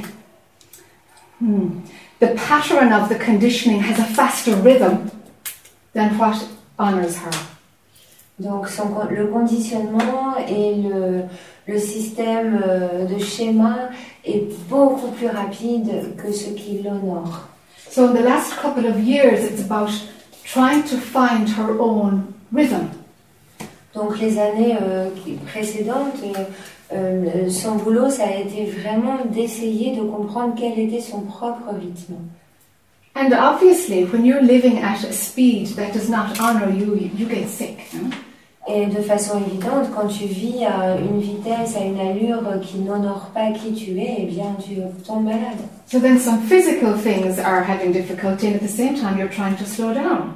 hmm, 1.39 1.69
the 2.19 2.27
pattern 2.35 2.93
of 2.93 3.09
the 3.09 3.15
conditioning 3.15 3.81
has 3.81 3.99
a 3.99 4.05
faster 4.05 4.55
rhythm 4.55 5.11
than 5.93 6.17
what 6.17 6.47
honors 6.77 7.17
her. 7.17 7.31
Donc 8.39 8.67
son 8.67 8.89
le 9.09 9.27
conditionnement 9.27 10.35
et 10.47 10.75
le, 10.75 11.23
le 11.67 11.79
système 11.79 12.61
euh, 12.67 13.05
de 13.05 13.17
schéma 13.17 13.89
est 14.25 14.43
beaucoup 14.69 15.11
plus 15.11 15.27
rapide 15.27 16.15
que 16.17 16.31
ce 16.31 16.49
qui 16.49 16.81
l'honore. 16.83 17.47
So 17.89 18.09
in 18.09 18.13
the 18.13 18.23
last 18.23 18.57
couple 18.57 18.85
of 18.85 18.99
years, 18.99 19.45
it's 19.45 19.61
about 19.61 19.89
trying 20.43 20.83
to 20.83 20.97
find 20.97 21.47
her 21.49 21.79
own 21.79 22.33
rhythm. 22.51 22.89
Donc 23.93 24.19
les 24.19 24.37
années 24.37 24.75
euh, 24.81 25.09
précédentes, 25.47 26.21
euh, 26.23 26.43
euh, 26.93 27.49
son 27.49 27.75
boulot, 27.75 28.09
ça 28.09 28.23
a 28.25 28.39
été 28.39 28.65
vraiment 28.65 29.17
d'essayer 29.31 29.95
de 29.95 30.01
comprendre 30.01 30.53
quel 30.57 30.77
était 30.79 31.01
son 31.01 31.21
propre 31.21 31.73
rythme. 31.73 32.15
And 33.15 33.31
obviously, 33.31 34.03
when 34.03 34.25
you're 34.25 34.41
living 34.41 34.79
at 34.79 35.03
a 35.05 35.13
speed 35.13 35.75
that 35.77 35.93
does 35.93 36.09
not 36.09 36.37
honor 36.39 36.69
you, 36.69 36.95
you, 37.15 37.25
get 37.25 37.47
sick. 37.47 37.79
huh? 37.93 38.09
Et 38.67 38.87
de 38.87 39.01
façon 39.01 39.39
évidente, 39.39 39.89
quand 39.95 40.07
tu 40.07 40.25
vis 40.25 40.65
à 40.65 40.97
une 40.97 41.21
vitesse, 41.21 41.75
à 41.77 41.85
une 41.85 41.99
allure 41.99 42.41
qui 42.61 42.79
n'honore 42.79 43.29
pas 43.33 43.51
qui 43.51 43.73
tu 43.73 43.99
es, 43.99 44.17
eh 44.19 44.25
bien 44.25 44.57
tu 44.59 44.77
tombes 45.05 45.25
malade. 45.25 45.59
So 45.85 45.99
then 45.99 46.17
some 46.17 46.41
physical 46.41 46.93
things 46.97 47.39
are 47.39 47.63
having 47.63 47.91
difficulty, 47.91 48.47
and 48.47 48.55
at 48.55 48.61
the 48.61 48.67
same 48.67 48.95
time, 48.95 49.19
you're 49.19 49.29
trying 49.29 49.55
to 49.57 49.65
slow 49.65 49.93
down. 49.93 50.33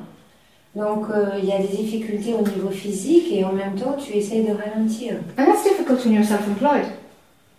Donc 0.79 1.07
euh, 1.09 1.31
il 1.37 1.45
y 1.45 1.51
a 1.51 1.57
des 1.57 1.67
difficultés 1.67 2.33
au 2.33 2.41
niveau 2.41 2.69
physique 2.69 3.27
et 3.31 3.43
en 3.43 3.51
même 3.51 3.75
temps 3.75 3.97
tu 3.97 4.13
essayes 4.13 4.43
de 4.43 4.53
ralentir. 4.53 5.15
And 5.37 5.45
that's 5.45 5.63
difficult 5.63 6.05
when 6.05 6.13
you're 6.13 6.25
self 6.25 6.47
employed. 6.47 6.85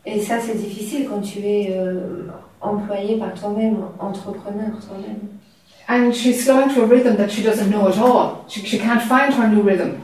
Et 0.06 0.20
ça 0.22 0.40
c'est 0.40 0.54
difficile 0.54 1.06
quand 1.06 1.20
tu 1.20 1.40
es 1.40 1.68
euh, 1.70 2.28
employé 2.62 3.18
par 3.18 3.34
toi-même, 3.34 3.76
entrepreneur 3.98 4.70
toi-même. 4.86 5.28
And 5.86 6.12
she's 6.12 6.44
slowing 6.44 6.72
to 6.74 6.82
a 6.82 6.86
rhythm 6.86 7.16
that 7.16 7.28
she 7.28 7.42
doesn't 7.42 7.68
know 7.68 7.88
at 7.88 7.98
all. 7.98 8.44
She, 8.48 8.64
she 8.64 8.78
can't 8.78 9.02
find 9.02 9.34
her 9.34 9.48
new 9.48 9.62
rhythm. 9.62 9.98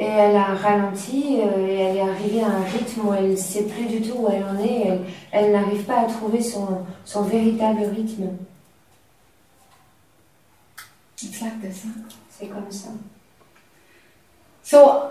Et 0.00 0.04
elle 0.04 0.36
a 0.36 0.54
ralenti 0.54 1.38
euh, 1.40 1.68
et 1.68 1.74
elle 1.74 1.96
est 1.98 2.00
arrivée 2.00 2.40
à 2.40 2.48
un 2.48 2.64
rythme 2.64 3.06
où 3.06 3.14
elle 3.14 3.30
ne 3.30 3.36
sait 3.36 3.62
plus 3.62 3.84
du 3.84 4.00
tout 4.02 4.18
où 4.18 4.28
elle 4.28 4.42
en 4.42 4.60
est. 4.60 4.88
Elle, 4.88 5.00
elle 5.30 5.52
n'arrive 5.52 5.84
pas 5.84 6.00
à 6.00 6.04
trouver 6.06 6.40
son, 6.40 6.66
son 7.04 7.22
véritable 7.22 7.82
rythme. 7.94 8.30
It's 11.22 11.40
like 11.40 11.62
this. 11.62 11.84
Huh? 11.84 12.25
C'est 12.38 12.46
comme 12.46 12.70
ça. 12.70 12.88
So 14.62 15.10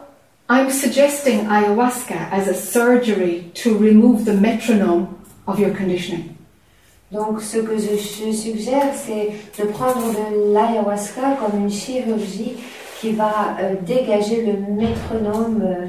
I'm 0.50 0.70
suggesting 0.70 1.48
ayahuasca 1.48 2.30
as 2.32 2.48
a 2.48 2.54
surgery 2.54 3.52
to 3.56 3.78
remove 3.78 4.26
the 4.26 4.34
metronome 4.34 5.08
of 5.48 5.60
your 5.60 5.72
conditioning. 5.72 6.36
Donc 7.12 7.42
ce 7.42 7.58
que 7.58 7.78
je, 7.78 7.96
je 7.96 8.32
suggère, 8.32 8.94
c'est 8.94 9.32
de 9.58 9.68
prendre 9.70 10.12
de 10.12 10.54
l'ayahuasca 10.54 11.38
comme 11.40 11.62
une 11.62 11.72
chirurgie 11.72 12.58
qui 13.00 13.12
va 13.14 13.58
euh, 13.60 13.76
dégager 13.86 14.46
le 14.46 14.54
métronome 14.76 15.62
euh, 15.64 15.88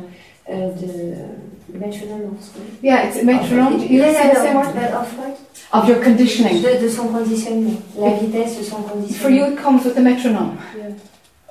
euh, 0.51 0.71
de... 0.73 1.79
métronome. 1.79 2.37
Yeah, 2.83 3.09
it's 3.09 3.19
a 3.19 3.25
metronome. 3.25 3.81
You 3.81 4.01
Yeah, 4.01 4.13
say 4.13 4.29
the 4.29 4.37
same 4.37 4.55
yeah, 4.55 5.01
of 5.01 5.19
what? 5.19 5.39
Of 5.73 5.89
your 5.89 6.03
conditioning. 6.03 6.63
De, 6.63 6.81
de 6.81 6.89
son 6.89 7.09
conditionnement, 7.09 7.81
la 7.99 8.11
vitesse 8.11 8.59
de 8.59 8.63
son 8.63 8.83
conditionnement. 8.83 9.21
For 9.21 9.31
you, 9.31 9.45
it 9.47 9.59
comes 9.59 9.85
with 9.85 9.95
the 9.95 10.03
metronome. 10.03 10.59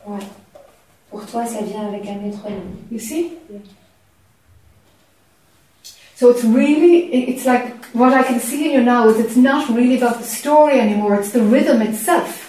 Ouais. 0.08 0.20
Pour 1.12 1.26
toi, 1.26 1.46
ça 1.46 1.62
vient 1.64 1.88
avec 1.88 2.08
un 2.08 2.16
métronome. 2.16 2.76
You 2.92 3.00
see? 3.00 3.32
Yeah. 3.50 3.60
So 6.16 6.30
it's 6.32 6.44
really, 6.44 7.10
it- 7.12 7.30
it's 7.30 7.46
like 7.46 7.74
what 7.94 8.14
I 8.14 8.24
can 8.24 8.40
see 8.40 8.66
in 8.68 8.72
you 8.80 8.82
now 8.84 9.10
is 9.10 9.20
it's 9.20 9.36
not 9.36 9.68
really 9.70 9.98
about 10.02 10.20
the 10.20 10.24
story 10.26 10.80
anymore, 10.80 11.16
it's 11.16 11.32
the 11.32 11.42
rhythm 11.42 11.82
itself. 11.82 12.42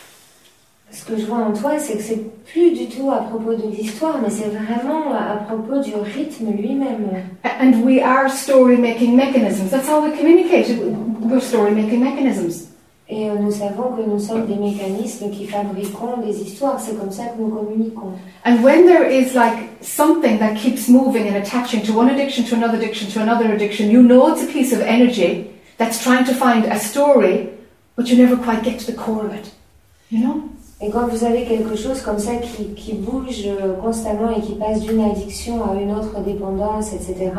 Ce 0.93 1.05
que 1.05 1.17
je 1.19 1.27
vois 1.27 1.39
en 1.39 1.53
toi, 1.53 1.79
c'est 1.79 1.97
que 1.97 2.03
c'est 2.03 2.21
plus 2.53 2.71
du 2.71 2.87
tout 2.87 3.11
à 3.11 3.19
propos 3.19 3.55
de 3.55 3.67
l'histoire, 3.69 4.19
mais 4.23 4.31
c'est 4.31 4.49
vraiment 4.49 5.13
à 5.13 5.37
propos 5.37 5.81
du 5.81 5.95
rythme 5.97 6.53
lui-même. 6.53 7.09
And 7.61 7.83
we 7.85 8.01
are 8.01 8.31
story 8.31 8.77
making 8.77 9.17
mechanisms. 9.17 9.69
That's 9.71 9.89
how 9.89 10.01
we 10.01 10.17
communicate. 10.17 10.69
We're 11.21 11.41
story 11.41 11.73
making 11.73 12.01
mechanisms. 12.05 12.69
Et 13.09 13.31
euh, 13.31 13.35
nous 13.41 13.53
savons 13.53 13.95
que 13.97 14.03
nous 14.03 14.19
sommes 14.19 14.47
des 14.47 14.57
mécanismes 14.57 15.31
qui 15.31 15.47
fabriquons 15.47 16.17
des 16.25 16.43
histoires. 16.43 16.81
C'est 16.81 16.99
comme 16.99 17.13
ça 17.13 17.27
que 17.27 17.41
nous 17.41 17.49
communiquons. 17.49 18.13
And 18.45 18.65
when 18.65 18.87
there 18.87 19.09
is 19.09 19.33
like 19.35 19.69
something 19.81 20.39
that 20.39 20.57
keeps 20.57 20.89
moving 20.89 21.29
and 21.29 21.37
attaching 21.37 21.83
to 21.83 21.93
one 21.93 22.11
addiction 22.11 22.45
to 22.47 22.57
another 22.57 22.79
addiction 22.79 23.09
to 23.13 23.21
another 23.21 23.53
addiction, 23.53 23.91
you 23.91 24.03
know 24.03 24.33
it's 24.33 24.43
a 24.43 24.53
piece 24.53 24.73
of 24.73 24.81
energy 24.81 25.47
that's 25.79 26.03
trying 26.03 26.25
to 26.25 26.35
find 26.35 26.65
a 26.65 26.79
story, 26.81 27.49
but 27.95 28.09
you 28.09 28.17
never 28.17 28.37
quite 28.37 28.65
get 28.65 28.81
to 28.81 28.87
the 28.91 28.99
core 28.99 29.25
of 29.25 29.33
it. 29.33 29.53
You 30.11 30.27
know? 30.27 30.43
Et 30.81 30.91
quand 30.91 31.07
vous 31.07 31.25
avez 31.25 31.45
quelque 31.45 31.75
chose 31.75 32.03
comme 32.03 32.19
ça 32.19 32.33
qui, 32.37 32.75
qui 32.75 32.93
bouge 32.93 33.47
euh, 33.47 33.75
constamment 33.81 34.31
et 34.37 34.41
qui 34.43 34.57
passe 34.57 34.81
d'une 34.81 35.01
addiction 35.01 35.63
à 35.65 35.81
une 35.81 35.91
autre 35.91 36.21
dépendance, 36.21 36.93
etc., 36.93 37.31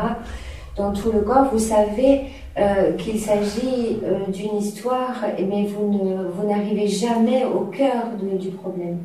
dans 0.78 0.92
tout 0.92 1.10
le 1.12 1.20
corps, 1.20 1.48
vous 1.52 1.58
savez 1.58 2.22
euh, 2.56 2.92
qu'il 2.96 3.20
s'agit 3.20 3.98
euh, 4.04 4.26
d'une 4.28 4.56
histoire, 4.58 5.24
mais 5.38 5.64
vous 5.66 5.90
ne- 5.92 6.28
vous 6.30 6.46
n'arrivez 6.48 6.88
jamais 6.88 7.44
au 7.44 7.64
cœur 7.66 8.04
de- 8.20 8.38
du 8.38 8.50
problème. 8.50 8.98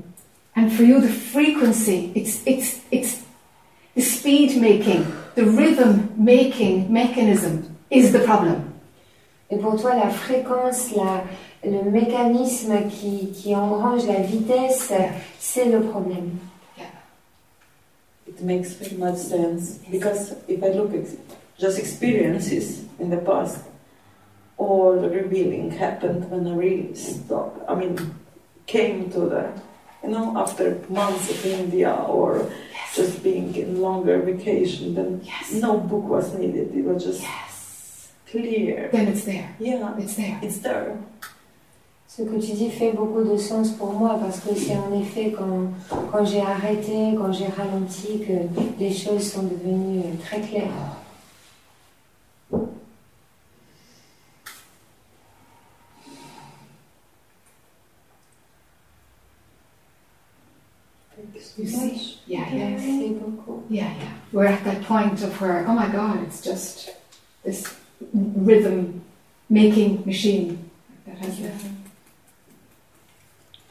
And 0.56 0.70
for 0.70 0.86
you, 0.86 1.00
the 1.02 1.08
frequency, 1.10 2.12
it's, 2.16 2.42
it's, 2.46 2.80
it's 2.92 3.20
the 3.96 4.02
speed 4.02 4.62
making, 4.62 5.04
the 5.36 5.42
rhythm 5.44 6.10
making 6.18 6.86
mechanism 6.92 7.64
is 7.92 8.12
the 8.12 8.20
problem. 8.24 8.62
Et 9.50 9.58
pour 9.58 9.76
toi, 9.82 9.96
la 9.96 10.10
fréquence, 10.10 10.92
la, 10.96 11.24
le 11.70 11.90
mécanisme 11.92 12.74
qui, 12.90 13.32
qui 13.32 13.56
engrange 13.56 14.06
la 14.08 14.20
vitesse, 14.22 14.92
c'est 15.40 15.66
le 15.66 15.82
problème. 15.82 16.32
It 18.28 18.42
makes 18.42 18.74
very 18.80 18.96
much 18.98 19.18
sense 19.18 19.80
because 19.92 20.34
if 20.48 20.64
I 20.64 20.70
look 20.76 20.94
at 20.94 21.08
just 21.58 21.78
experiences 21.80 22.84
in 23.00 23.10
the 23.10 23.18
past, 23.18 23.60
all 24.58 25.00
the 25.00 25.10
revealing 25.10 25.72
happened 25.72 26.30
when 26.30 26.48
I 26.48 26.54
really 26.56 26.96
stopped. 26.96 27.60
I 27.70 27.76
mean, 27.76 27.98
came 28.66 29.10
to 29.12 29.20
the, 29.22 29.52
you 30.04 30.10
know, 30.10 30.38
after 30.38 30.80
months 30.90 31.30
of 31.30 31.46
India 31.46 31.94
or 32.08 32.50
just 32.96 33.24
being 33.24 33.56
in 33.56 33.82
longer 33.82 34.20
vacation, 34.20 34.94
then 34.96 35.22
Yes. 35.24 35.54
no 35.62 35.78
book 35.80 36.04
was 36.06 36.34
needed. 36.34 36.76
It 36.76 36.86
was 36.86 37.04
just 37.04 37.22
Yes. 37.22 38.12
clear. 38.30 38.90
Then 38.92 39.08
it's 39.08 39.26
there. 39.26 39.50
Yeah, 39.60 39.96
It's 39.98 40.16
there. 40.16 40.40
it's 40.42 40.60
there. 40.60 40.98
Ce 42.08 42.22
que 42.22 42.40
tu 42.40 42.54
dis 42.54 42.70
fait 42.70 42.92
beaucoup 42.92 43.24
de 43.24 43.36
sens 43.38 43.72
pour 43.72 43.92
moi 43.94 44.20
parce 44.20 44.40
que 44.40 44.54
c'est 44.54 44.76
en 44.78 44.94
effet 45.02 45.32
quand, 45.36 45.74
quand 46.12 46.24
j'ai 46.24 46.42
arrêté, 46.42 47.16
quand 47.18 47.32
j'ai 47.34 47.48
ralenti 47.48 48.20
que 48.20 48.34
les 48.80 48.94
choses 48.94 49.32
sont 49.32 49.42
devenues 49.44 50.16
très 50.24 50.40
claires. 50.42 50.70
You 61.58 61.68
see? 61.68 62.20
Yeah, 62.26 62.52
yeah. 62.52 62.70
Merci. 62.70 63.22
Yeah, 63.70 63.96
yeah. 63.96 64.14
We're 64.32 64.46
at 64.46 64.64
that 64.64 64.84
point 64.84 65.22
of 65.22 65.40
where, 65.40 65.66
oh 65.68 65.74
my 65.74 65.88
God, 65.88 66.24
it's 66.24 66.42
just 66.42 66.90
this 67.44 67.76
rhythm 68.14 69.02
making 69.50 70.04
machine 70.06 70.70
that 71.06 71.18
has 71.18 71.40
the. 71.40 71.52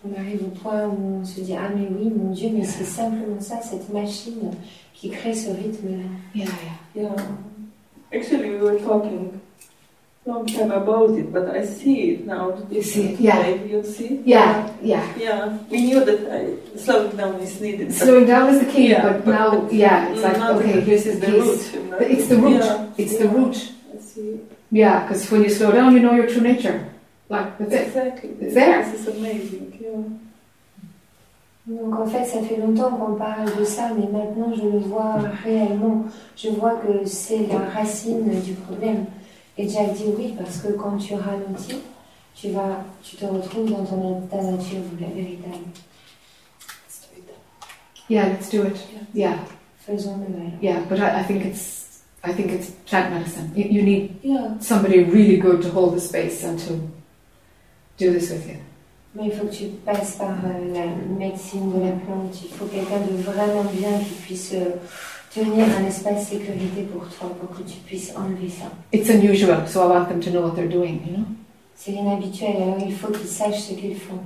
On 0.05 0.13
arrive 0.15 0.43
au 0.43 0.51
point 0.51 0.89
où 0.89 1.21
on 1.21 1.25
se 1.25 1.41
dit 1.43 1.55
Ah, 1.57 1.69
mais 1.69 1.87
oui, 1.89 2.11
mon 2.11 2.33
Dieu, 2.33 2.51
mais 2.53 2.65
c'est 2.65 2.85
simplement 2.85 3.41
ça, 3.41 3.61
cette 3.63 3.89
machine 3.93 4.51
qui 4.95 5.11
crée 5.11 5.33
ce 5.33 5.51
rythme-là. 5.51 6.09
Yeah, 6.35 6.47
yeah. 6.95 7.03
Yeah. 7.03 7.17
Actually, 8.13 8.51
we 8.51 8.61
were 8.61 8.79
talking 8.81 9.41
long 10.25 10.47
time 10.47 10.71
about 10.71 11.11
it, 11.19 11.33
but 11.33 11.49
I 11.51 11.65
see 11.67 12.11
it 12.13 12.27
now. 12.27 12.57
You 12.71 12.83
see 12.83 13.13
it, 13.15 13.21
yeah. 13.21 13.47
You 13.49 13.83
see? 13.85 14.23
Yeah, 14.25 14.71
yeah. 14.83 15.05
Yeah, 15.19 15.59
we 15.71 15.83
knew 15.83 16.05
that 16.05 16.21
I, 16.31 16.79
slowing 16.79 17.17
down 17.17 17.35
is 17.41 17.61
needed. 17.61 17.93
Slowing 17.93 18.27
down 18.27 18.55
is 18.55 18.61
the 18.61 18.67
key, 18.73 18.91
Yeah, 18.91 19.03
but 19.03 19.25
but- 19.25 19.31
now, 19.33 19.61
but 19.63 19.73
yeah, 19.73 20.09
it's 20.13 20.23
like, 20.23 20.39
okay, 20.39 20.81
this 20.81 21.05
here's 21.05 21.07
is 21.07 21.21
the 21.21 21.27
the 21.27 21.33
piece. 21.33 21.75
root. 21.75 21.91
But 21.91 22.03
It's 22.11 22.27
the 22.29 22.37
root. 22.39 22.61
Yeah, 22.63 22.87
It's 22.99 23.19
the 23.19 23.25
yeah. 23.25 23.33
root. 23.35 23.73
I 23.95 23.99
see. 24.01 24.41
Yeah, 24.71 25.03
because 25.03 25.31
when 25.31 25.43
you 25.43 25.51
slow 25.51 25.73
down, 25.73 25.93
you 25.95 26.01
know 26.01 26.15
your 26.15 26.29
true 26.29 26.41
nature. 26.43 26.87
Like, 27.29 27.59
that's 27.59 27.73
it. 27.73 27.87
Exactly. 27.89 28.31
It's 28.41 28.55
there. 28.55 28.85
This 28.85 29.01
is 29.01 29.09
amazing. 29.09 29.79
Yeah. 29.81 30.03
Donc 31.65 31.95
en 32.01 32.07
fait, 32.07 32.25
ça 32.25 32.41
fait 32.43 32.57
longtemps 32.57 32.91
qu'on 32.91 33.15
parle 33.15 33.47
de 33.57 33.65
ça, 33.65 33.91
mais 33.97 34.07
maintenant 34.11 34.53
je 34.55 34.63
le 34.63 34.79
vois 34.79 35.15
réellement. 35.45 36.05
Je 36.37 36.49
vois 36.51 36.73
que 36.83 37.07
c'est 37.07 37.47
la 37.47 37.59
racine 37.73 38.29
du 38.45 38.53
problème. 38.55 39.07
Et 39.63 39.69
Jack 39.69 39.93
dit 39.95 40.07
oui, 40.19 40.35
parce 40.37 40.57
que 40.59 40.73
quand 40.73 40.97
tu 40.97 41.15
ralentis, 41.15 41.79
tu, 42.35 42.51
vas, 42.51 42.85
tu 43.01 43.15
te 43.15 43.25
retrouves 43.25 43.71
dans 43.71 43.85
ton, 43.85 44.23
ta 44.23 44.43
nature 44.43 44.81
véritable. 44.99 45.63
Yeah, 48.11 48.31
let's 48.31 48.51
do 48.51 48.65
it. 48.65 48.77
Yeah, 49.15 49.37
Faisons-le 49.87 50.27
yeah. 50.61 50.81
But 50.89 50.99
I, 50.99 51.21
I 51.21 51.23
think 51.23 51.45
it's, 51.45 52.03
I 52.25 52.33
think 52.33 52.51
it's 52.51 52.71
plant 52.87 53.15
medicine. 53.15 53.53
You, 53.55 53.67
you 53.71 53.83
need 53.83 54.19
Yeah. 54.25 54.59
somebody 54.59 55.05
really 55.05 55.37
good 55.37 55.63
to 55.63 55.69
hold 55.71 55.95
the 55.95 56.01
space 56.01 56.43
and 56.43 56.59
to 56.67 56.81
do 57.99 58.11
this 58.13 58.31
with 58.33 58.49
you. 58.49 58.57
Mais 59.15 59.27
il 59.27 59.33
faut 59.33 59.47
que 59.47 59.53
tu 59.55 59.67
passes 59.85 60.17
par 60.17 60.31
euh, 60.45 60.75
la 60.75 60.87
médecine 61.19 61.71
de 61.73 61.85
la 61.85 61.93
plante. 61.93 62.37
Il 62.43 62.49
faut 62.49 62.65
quelqu'un 62.65 62.99
de 63.01 63.23
vraiment 63.23 63.65
bien 63.65 63.97
qui 64.01 64.15
puisse 64.25 64.55
euh, 64.55 64.75
tenir 65.35 65.67
un 65.79 65.87
espace 65.87 66.29
sécurité 66.29 66.83
pour 66.93 67.09
toi, 67.09 67.31
pour 67.41 67.57
que 67.57 67.63
tu 67.63 67.79
puisses 67.87 68.13
enlever 68.17 68.49
ça. 68.49 68.71
It's 68.93 69.09
unusual, 69.09 69.67
so 69.67 69.83
I 69.83 69.87
want 69.87 70.09
them 70.09 70.21
to 70.21 70.31
know 70.31 70.43
what 70.43 70.55
they're 70.55 70.69
doing. 70.69 71.01
You 71.07 71.17
know? 71.19 71.25
C'est 71.75 71.93
inhabituel, 71.93 72.57
alors 72.63 72.79
il 72.87 72.95
faut 72.95 73.11
qu'ils 73.11 73.27
sachent 73.29 73.63
ce 73.63 73.75
qu'ils 73.75 73.97
font. 73.97 74.21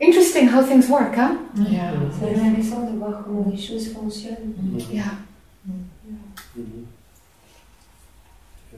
Interesting 0.00 0.48
how 0.48 0.62
things 0.62 0.88
work, 0.88 1.14
huh? 1.14 1.36
Yeah. 1.70 1.92
C'est 2.18 2.34
intéressant 2.34 2.90
de 2.90 2.98
voir 2.98 3.22
comment 3.22 3.46
les 3.50 3.58
choses 3.58 3.92
fonctionnent. 3.92 4.54
Yeah. 4.90 5.04
Mhm. 6.56 6.86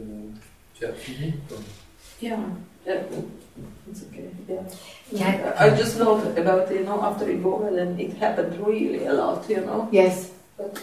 Euh, 0.01 0.31
tu 0.75 0.85
as 0.85 0.93
fini 0.93 1.35
toi? 1.49 1.59
Yeah, 2.21 2.39
yeah, 2.87 3.03
it's 3.91 4.03
okay. 4.05 4.31
Yeah. 4.49 4.63
Yeah. 5.11 5.55
I 5.59 5.71
just 5.71 5.99
know 5.99 6.21
about 6.37 6.71
you 6.73 6.81
know 6.85 7.01
after 7.03 7.27
Ebola, 7.27 7.75
then 7.75 7.99
it 8.01 8.15
happened 8.17 8.59
really 8.67 9.05
a 9.07 9.13
lot. 9.13 9.49
You 9.49 9.61
know, 9.61 9.89
Yes. 9.93 10.31
But 10.57 10.83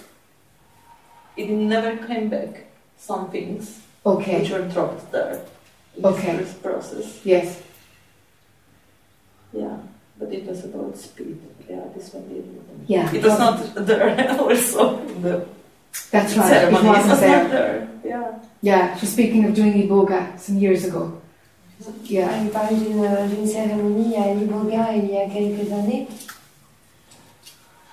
it 1.37 1.49
never 1.49 1.95
came 2.07 2.29
back. 2.29 2.65
Some 2.97 3.29
things 3.31 3.79
Okay. 4.05 4.41
which 4.41 4.51
were 4.51 4.67
dropped 4.67 5.11
there. 5.11 5.41
Okay. 6.03 6.37
This 6.37 6.53
process. 6.53 7.19
Yes. 7.23 7.61
Yeah, 9.53 9.77
but 10.19 10.31
it 10.31 10.45
was 10.45 10.63
about 10.65 10.97
speed. 10.97 11.39
Yeah, 11.69 11.81
this 11.95 12.13
one 12.13 12.27
did. 12.29 12.45
Yeah. 12.87 13.11
It 13.13 13.23
was 13.23 13.39
not 13.39 13.85
there 13.85 14.09
also. 14.39 14.97
The 15.21 15.45
That's 16.11 16.35
right. 16.37 16.45
It 16.45 16.49
ceremony. 16.49 16.87
It 16.87 16.91
wasn't 16.91 17.09
was 17.09 17.19
there. 17.19 17.47
there. 17.47 17.89
Yeah. 18.05 18.39
Yeah. 18.61 18.95
She's 18.97 19.11
speaking 19.13 19.45
of 19.45 19.53
doing 19.55 19.73
iboga 19.73 20.37
some 20.39 20.57
years 20.57 20.85
ago. 20.85 21.19
Yeah. 22.09 22.27
Elle 22.41 22.49
parle 22.49 22.75
d'une 22.75 23.05
d'une 23.35 23.47
cérémonie 23.47 24.15
à 24.17 24.33
Liboga 24.33 24.87
il 24.95 25.09
y 25.11 25.17
a 25.17 25.25
quelques 25.29 25.71
années. 25.71 26.07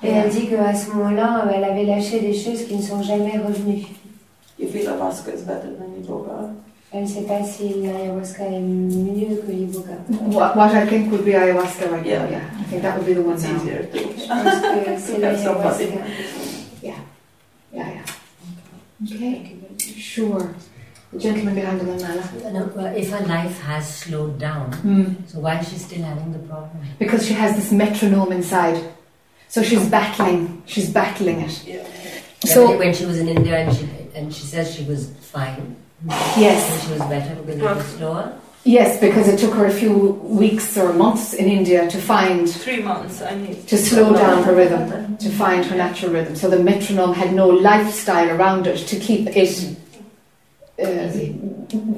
Et 0.03 0.09
elle 0.11 0.29
dit 0.29 0.49
qu'à 0.49 0.75
ce 0.75 0.91
moment-là, 0.91 1.45
elle 1.55 1.65
avait 1.65 1.85
lâché 1.85 2.21
des 2.21 2.35
choses 2.35 2.65
qui 2.67 2.77
ne 2.77 2.83
sont 2.83 3.03
jamais 3.03 3.39
revenues. 3.39 3.87
You 4.59 4.69
feel 4.69 4.89
Alaska 4.89 5.31
is 5.33 5.43
better 5.43 5.69
than 5.79 6.03
Yoga. 6.07 6.51
Elle 6.93 7.03
ne 7.03 7.07
sait 7.07 7.23
pas 7.23 7.43
si 7.45 7.69
l'ayahuasca 7.83 8.45
est 8.45 8.61
mieux 8.61 9.37
que 9.47 9.51
l'Iboga. 9.53 9.97
What, 10.33 10.57
what 10.57 10.71
I 10.75 10.87
think 10.87 11.11
would 11.13 11.25
be 11.25 11.35
ayahuasca 11.35 11.89
right 11.91 12.07
Yeah. 12.07 12.23
now. 12.25 12.31
Yeah. 12.31 12.41
I 12.61 12.65
think 12.71 12.83
that 12.83 12.97
would 12.97 13.07
be 13.07 13.15
the 13.15 13.21
one 13.23 13.35
It's 13.35 13.45
now. 13.45 13.57
easier 13.57 13.85
to. 13.93 13.99
Je 13.99 14.29
pense 14.29 14.61
que 14.61 14.99
c'est 14.99 15.19
l'ayahuasca. 15.19 15.85
Yeah. 16.83 16.95
Yeah. 17.75 18.03
Okay. 19.05 19.57
Sure. 19.99 20.49
The 21.13 21.19
gentleman 21.21 21.55
behind 21.55 21.81
the 21.81 21.85
manala. 21.85 22.53
No, 22.53 22.71
well, 22.75 22.87
if 22.95 23.11
her 23.11 23.25
life 23.27 23.61
has 23.63 23.89
slowed 24.03 24.39
down, 24.39 24.73
Hmm. 24.73 25.05
so 25.27 25.39
why 25.41 25.59
is 25.61 25.69
she 25.69 25.77
still 25.77 26.03
having 26.03 26.33
the 26.33 26.39
problem? 26.41 26.79
Because 26.99 27.27
she 27.27 27.33
has 27.35 27.55
this 27.57 27.71
metronome 27.73 28.33
inside. 28.33 28.79
So 29.49 29.63
she's 29.63 29.87
battling. 29.89 30.63
She's 30.67 30.91
battling 30.91 31.41
it. 31.43 31.63
Yeah. 31.65 31.75
Yeah, 32.45 32.53
So 32.55 32.67
but 32.69 32.79
when 32.79 32.93
she 32.95 33.07
was 33.07 33.19
in 33.19 33.29
India 33.29 33.57
and 33.59 33.75
she 33.77 33.89
and 34.15 34.35
she 34.35 34.43
says 34.45 34.75
she 34.75 34.85
was 34.85 35.11
fine, 35.21 35.77
yes. 36.37 36.61
and 36.73 36.83
she 36.83 36.91
was 36.99 37.09
better 37.09 37.35
because 37.37 37.61
it 37.61 37.63
was 37.77 37.87
slower. 37.97 38.33
Yes, 38.65 38.99
because 39.01 39.29
it 39.29 39.39
took 39.39 39.55
her 39.55 39.67
a 39.67 39.71
few 39.71 39.93
weeks 40.43 40.77
or 40.77 40.93
months 40.93 41.35
in 41.35 41.47
India 41.49 41.89
to 41.89 41.99
find, 41.99 42.51
Three 42.51 42.83
months. 42.83 43.23
I 43.23 43.37
need 43.37 43.69
to 43.69 43.77
slow 43.79 44.13
down 44.13 44.43
her 44.43 44.55
rhythm, 44.57 45.17
to 45.19 45.31
find 45.31 45.65
her 45.65 45.77
natural 45.77 46.11
rhythm. 46.13 46.35
So 46.35 46.51
the 46.51 46.59
metronome 46.59 47.15
had 47.15 47.33
no 47.33 47.47
lifestyle 47.47 48.29
around 48.37 48.67
it 48.67 48.79
to 48.89 48.97
keep 48.99 49.29
it, 49.29 49.77
uh, 50.79 51.11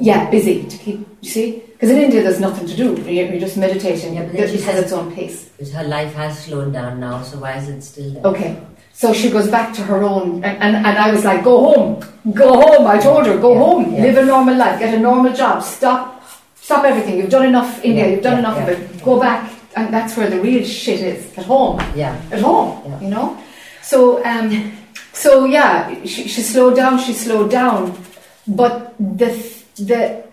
yeah, 0.00 0.30
busy, 0.30 0.64
to 0.64 0.76
keep, 0.78 1.06
you 1.20 1.28
see? 1.30 1.62
Because 1.72 1.90
in 1.90 1.98
India 1.98 2.22
there's 2.22 2.40
nothing 2.40 2.66
to 2.66 2.76
do, 2.76 2.94
you're 3.02 3.26
you're 3.30 3.40
just 3.40 3.56
meditating, 3.56 4.14
Yeah, 4.14 4.26
but 4.26 4.34
it 4.34 4.50
she 4.50 4.60
has 4.62 4.78
its 4.84 4.92
own 4.92 5.12
pace. 5.12 5.50
Her 5.72 5.84
life 5.84 6.14
has 6.14 6.44
slowed 6.44 6.72
down 6.72 7.00
now, 7.00 7.22
so 7.22 7.38
why 7.38 7.56
is 7.56 7.68
it 7.68 7.82
still 7.82 8.10
there? 8.12 8.22
Okay, 8.24 8.60
so 8.92 9.12
she 9.12 9.30
goes 9.30 9.48
back 9.48 9.74
to 9.74 9.82
her 9.82 10.02
own, 10.02 10.44
and, 10.44 10.56
and, 10.62 10.76
and 10.76 10.98
I 10.98 11.10
was 11.12 11.24
like, 11.24 11.42
go 11.44 11.72
home, 11.74 12.04
go 12.34 12.52
home, 12.60 12.86
I 12.86 12.98
told 12.98 13.26
her, 13.26 13.36
go 13.38 13.52
Yeah, 13.52 13.58
home, 13.58 13.94
yeah. 13.94 14.02
live 14.02 14.16
a 14.18 14.24
normal 14.24 14.56
life, 14.56 14.78
get 14.78 14.94
a 14.94 14.98
normal 14.98 15.32
job, 15.32 15.62
stop, 15.62 16.22
stop 16.56 16.84
everything, 16.84 17.18
you've 17.18 17.30
done 17.30 17.46
enough 17.46 17.84
India, 17.84 18.04
Yeah, 18.06 18.10
you've 18.12 18.22
done 18.24 18.38
enough 18.38 18.58
of 18.58 18.68
it, 18.68 19.02
go 19.04 19.20
back, 19.20 19.50
and 19.76 19.92
that's 19.92 20.16
where 20.16 20.30
the 20.30 20.40
real 20.40 20.64
shit 20.64 21.00
is, 21.00 21.36
at 21.38 21.44
home, 21.46 21.78
Yeah, 21.94 22.16
at 22.30 22.40
home, 22.40 23.02
you 23.02 23.08
know? 23.10 23.36
So, 23.82 24.24
um, 24.24 24.72
so 25.12 25.44
yeah, 25.46 25.94
she, 26.04 26.28
she 26.28 26.42
slowed 26.42 26.76
down, 26.76 26.98
she 26.98 27.12
slowed 27.12 27.50
down, 27.50 27.96
but 28.48 28.96
the, 28.98 29.30
the, 29.76 30.24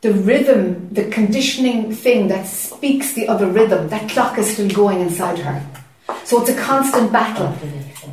the 0.00 0.12
rhythm, 0.12 0.88
the 0.92 1.10
conditioning 1.10 1.92
thing 1.92 2.28
that 2.28 2.46
speaks 2.46 3.12
the 3.12 3.28
other 3.28 3.46
rhythm, 3.46 3.88
that 3.88 4.08
clock 4.10 4.38
is 4.38 4.52
still 4.52 4.70
going 4.70 5.00
inside 5.00 5.38
her. 5.40 5.66
So 6.24 6.40
it's 6.40 6.50
a 6.50 6.60
constant 6.60 7.12
battle. 7.12 7.54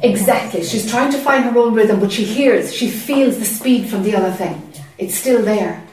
Exactly. 0.01 0.63
She's 0.63 0.89
trying 0.89 1.11
to 1.11 1.17
find 1.17 1.43
her 1.45 1.57
own 1.57 1.73
rhythm, 1.73 1.99
but 1.99 2.11
she 2.11 2.23
hears, 2.23 2.73
she 2.73 2.89
feels 2.89 3.39
the 3.39 3.45
speed 3.45 3.89
from 3.89 4.03
the 4.03 4.15
other 4.15 4.32
thing. 4.32 4.61
It's 4.97 5.15
still 5.15 5.43
there. 5.43 5.84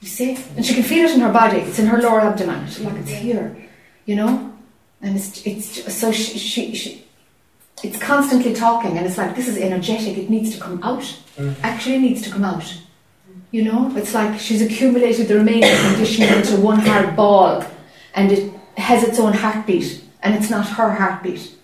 You 0.00 0.08
see? 0.08 0.38
And 0.56 0.64
she 0.64 0.74
can 0.74 0.82
feel 0.82 1.06
it 1.06 1.14
in 1.14 1.20
her 1.20 1.32
body. 1.32 1.58
It's 1.58 1.78
in 1.78 1.86
her 1.86 2.00
lower 2.00 2.20
abdomen. 2.20 2.66
She's 2.68 2.80
like, 2.80 2.96
it's 2.96 3.10
here. 3.10 3.56
You 4.06 4.16
know? 4.16 4.52
And 5.02 5.16
it's, 5.16 5.46
it's 5.46 5.94
so 5.94 6.12
she, 6.12 6.38
she, 6.38 6.74
she, 6.74 7.04
it's 7.82 7.98
constantly 7.98 8.54
talking, 8.54 8.96
and 8.96 9.06
it's 9.06 9.18
like, 9.18 9.34
this 9.34 9.48
is 9.48 9.56
energetic. 9.56 10.16
It 10.18 10.30
needs 10.30 10.54
to 10.54 10.60
come 10.60 10.82
out. 10.82 11.02
Mm. 11.36 11.54
Actually, 11.62 11.96
it 11.96 12.00
needs 12.00 12.22
to 12.22 12.30
come 12.30 12.44
out. 12.44 12.78
You 13.50 13.64
know? 13.64 13.92
It's 13.96 14.14
like 14.14 14.38
she's 14.38 14.62
accumulated 14.62 15.28
the 15.28 15.36
remaining 15.36 15.74
conditioning 15.88 16.32
into 16.32 16.56
one 16.56 16.80
hard 16.80 17.16
ball, 17.16 17.64
and 18.14 18.32
it 18.32 18.52
has 18.76 19.02
its 19.02 19.18
own 19.18 19.32
heartbeat, 19.32 20.04
and 20.22 20.34
it's 20.34 20.50
not 20.50 20.66
her 20.66 20.90
heartbeat. 20.90 21.56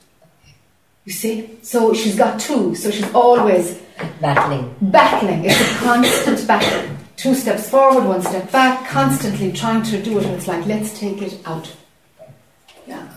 You 1.04 1.12
see? 1.12 1.58
So 1.62 1.94
she's 1.94 2.16
got 2.16 2.40
two, 2.40 2.74
so 2.74 2.90
she's 2.90 3.12
always 3.14 3.80
battling. 4.20 4.74
battling. 4.80 5.44
It's 5.44 5.60
a 5.60 5.74
constant 5.84 6.46
battle. 6.46 6.96
Two 7.16 7.34
steps 7.34 7.70
forward, 7.70 8.04
one 8.04 8.22
step 8.22 8.50
back, 8.52 8.88
constantly 8.88 9.52
trying 9.52 9.82
to 9.84 10.02
do 10.02 10.18
it, 10.18 10.26
and 10.26 10.34
it's 10.34 10.48
like, 10.48 10.66
let's 10.66 10.98
take 10.98 11.22
it 11.22 11.40
out. 11.46 11.72
Yeah. 12.86 13.08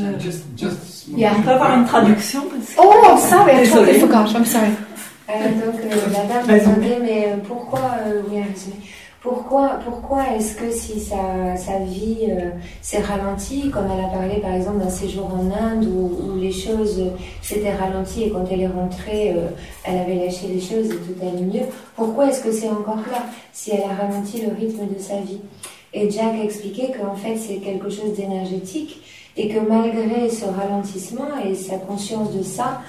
Ju- 0.00 0.20
Just, 0.30 0.44
just 0.56 1.08
Yeah. 1.16 1.32
On 1.38 1.42
peut 1.42 1.50
avoir 1.50 1.76
une 1.76 1.84
traduction 1.84 2.40
parce 2.50 2.74
que- 2.74 2.80
Oh, 2.80 3.16
sorry, 3.18 3.64
I 3.64 3.68
totally 3.68 3.98
forgot. 3.98 4.26
I'm 4.34 4.44
sorry. 4.44 4.68
Euh, 5.28 5.32
donc 5.64 5.80
euh, 5.80 5.96
la 6.12 6.24
dame 6.24 6.46
Vas-y. 6.46 6.60
demandait 6.60 6.98
mais 7.02 7.24
euh, 7.28 7.36
pourquoi 7.46 7.80
euh, 8.06 8.22
oui, 8.30 8.38
pourquoi 9.22 9.78
pourquoi 9.84 10.22
est-ce 10.36 10.56
que 10.56 10.70
si 10.72 10.98
sa, 10.98 11.56
sa 11.56 11.78
vie 11.84 12.26
euh, 12.30 12.50
s'est 12.82 13.00
ralentie 13.00 13.70
comme 13.70 13.84
elle 13.96 14.04
a 14.04 14.08
parlé 14.08 14.40
par 14.40 14.54
exemple 14.54 14.78
d'un 14.82 14.90
séjour 14.90 15.26
en 15.34 15.50
Inde 15.64 15.84
où, 15.86 16.32
où 16.32 16.36
les 16.40 16.50
choses 16.50 16.98
euh, 16.98 17.10
s'étaient 17.42 17.74
ralenties 17.74 18.24
et 18.24 18.30
quand 18.30 18.44
elle 18.50 18.62
est 18.62 18.66
rentrée 18.66 19.34
euh, 19.36 19.48
elle 19.84 19.98
avait 19.98 20.16
lâché 20.16 20.48
les 20.48 20.60
choses 20.60 20.86
et 20.90 20.96
tout 20.96 21.14
allait 21.22 21.42
mieux 21.46 21.66
pourquoi 21.96 22.28
est-ce 22.28 22.42
que 22.42 22.50
c'est 22.50 22.68
encore 22.70 22.96
là 23.12 23.26
si 23.52 23.70
elle 23.72 23.82
a 23.84 23.94
ralenti 24.02 24.40
le 24.42 24.52
rythme 24.58 24.86
de 24.92 24.98
sa 25.00 25.16
vie? 25.20 25.40
Et 25.92 26.08
Jack 26.10 26.34
expliquait 26.42 26.92
qu'en 26.98 27.14
fait 27.14 27.36
c'est 27.36 27.56
quelque 27.58 27.90
chose 27.90 28.14
d'énergétique 28.16 29.02
et 29.40 29.48
que 29.48 29.60
malgré 29.60 30.28
ce 30.28 30.44
ralentissement 30.44 31.30
et 31.44 31.54
sa 31.54 31.76
conscience 31.76 32.28
de 32.36 32.42
ça 32.42 32.80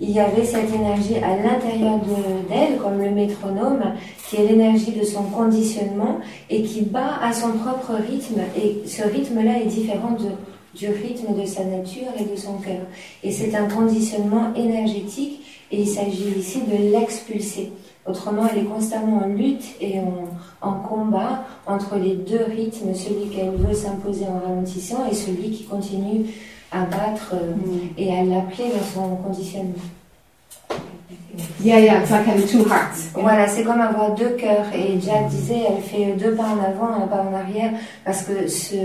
il 0.00 0.10
y 0.10 0.18
avait 0.18 0.44
cette 0.44 0.74
énergie 0.74 1.18
à 1.22 1.36
l'intérieur 1.36 1.98
de- 2.00 2.48
d'elle, 2.48 2.78
comme 2.82 2.98
le 3.00 3.10
métronome, 3.10 3.84
qui 4.28 4.36
est 4.36 4.46
l'énergie 4.48 4.90
de 4.90 5.04
son 5.04 5.22
conditionnement 5.22 6.16
et 6.50 6.62
qui 6.62 6.82
bat 6.82 7.12
à 7.22 7.32
son 7.32 7.52
propre 7.52 7.92
rythme. 8.10 8.40
Et 8.60 8.68
ce 8.88 9.02
rythme-là 9.04 9.60
est 9.62 9.66
différent 9.66 10.16
du 10.74 10.88
rythme 10.88 11.40
de 11.40 11.46
sa 11.46 11.62
nature 11.64 12.10
et 12.18 12.24
de 12.24 12.36
son 12.36 12.54
cœur. 12.54 12.84
Et 13.22 13.30
c'est 13.30 13.54
un 13.54 13.66
conditionnement 13.68 14.52
énergétique 14.56 15.40
et 15.70 15.82
il 15.82 15.88
s'agit 15.88 16.32
ici 16.36 16.58
de 16.62 16.76
l'expulser. 16.92 17.70
Autrement, 18.06 18.42
elle 18.52 18.58
est 18.58 18.64
constamment 18.64 19.22
en 19.24 19.28
lutte 19.28 19.64
et 19.80 19.98
en, 19.98 20.28
en 20.60 20.74
combat 20.74 21.44
entre 21.66 21.96
les 21.96 22.14
deux 22.14 22.44
rythmes, 22.44 22.94
celui 22.94 23.30
qu'elle 23.30 23.52
veut 23.52 23.74
s'imposer 23.74 24.26
en 24.26 24.46
ralentissant 24.46 25.06
et 25.10 25.14
celui 25.14 25.50
qui 25.50 25.64
continue 25.64 26.26
à 26.70 26.84
battre 26.84 27.34
euh, 27.34 27.54
et 27.96 28.12
à 28.12 28.22
l'appeler 28.24 28.68
dans 28.68 28.84
son 28.94 29.16
conditionnement. 29.16 29.74
Yeah, 31.62 31.80
yeah, 31.80 32.02
it's 32.02 32.10
like 32.10 32.26
having 32.26 32.46
two 32.46 32.64
hearts. 32.64 33.10
Voilà, 33.14 33.48
c'est 33.48 33.64
comme 33.64 33.80
avoir 33.80 34.14
deux 34.14 34.30
cœurs. 34.30 34.66
Et 34.74 35.00
Jack 35.00 35.28
disait, 35.28 35.62
elle 35.68 35.82
fait 35.82 36.12
deux 36.12 36.34
pas 36.34 36.44
en 36.44 36.62
avant, 36.62 36.92
un 37.02 37.06
pas 37.06 37.22
en 37.22 37.34
arrière, 37.34 37.72
parce 38.04 38.22
que 38.22 38.46
ce, 38.46 38.76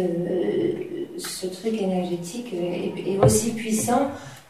ce 1.18 1.48
truc 1.48 1.80
énergétique 1.80 2.54
est, 2.54 3.14
est 3.14 3.20
aussi 3.24 3.52
puissant 3.52 4.08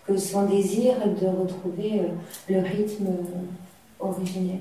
que 0.07 0.15
son 0.17 0.43
désir 0.43 0.93
de 1.05 1.27
retrouver 1.27 2.01
euh, 2.01 2.53
le 2.53 2.59
rythme 2.59 3.07
euh, 4.01 4.05
originel. 4.05 4.59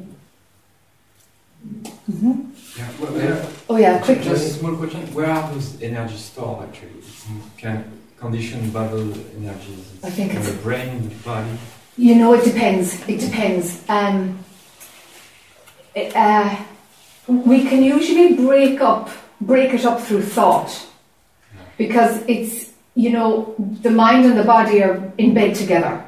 Mhm. 2.08 2.52
Yeah, 2.76 2.84
well, 3.00 3.12
where- 3.12 3.44
Oh, 3.68 3.76
yeah, 3.76 3.98
quickly. 3.98 4.30
Just 4.30 4.46
a 4.46 4.58
small 4.58 4.76
question. 4.76 5.00
Where 5.14 5.30
are 5.30 5.50
those 5.52 5.76
energy 5.82 6.16
stored 6.16 6.62
actually? 6.68 6.98
It's 7.00 7.26
in 7.26 7.42
kind 7.60 7.84
conditioned 8.18 8.72
bubble 8.72 9.12
energies. 9.36 9.84
I 10.04 10.10
think 10.10 10.30
in 10.32 10.36
it's- 10.38 10.50
the 10.52 10.58
brain, 10.62 11.08
the 11.08 11.14
body. 11.24 11.50
You 11.96 12.14
know, 12.14 12.32
it 12.34 12.44
depends. 12.44 12.94
It 13.08 13.18
depends. 13.20 13.80
Um, 13.88 14.38
it, 15.94 16.14
uh, 16.14 16.48
we 17.26 17.64
can 17.64 17.82
usually 17.82 18.34
break 18.34 18.80
up, 18.80 19.10
break 19.40 19.74
it 19.74 19.84
up 19.84 20.00
through 20.00 20.22
thought, 20.22 20.70
because 21.76 22.20
it's 22.28 22.70
you 22.94 23.10
know 23.10 23.54
the 23.82 23.90
mind 23.90 24.24
and 24.26 24.36
the 24.38 24.44
body 24.44 24.82
are 24.82 25.12
in 25.18 25.34
bed 25.34 25.54
together. 25.56 26.00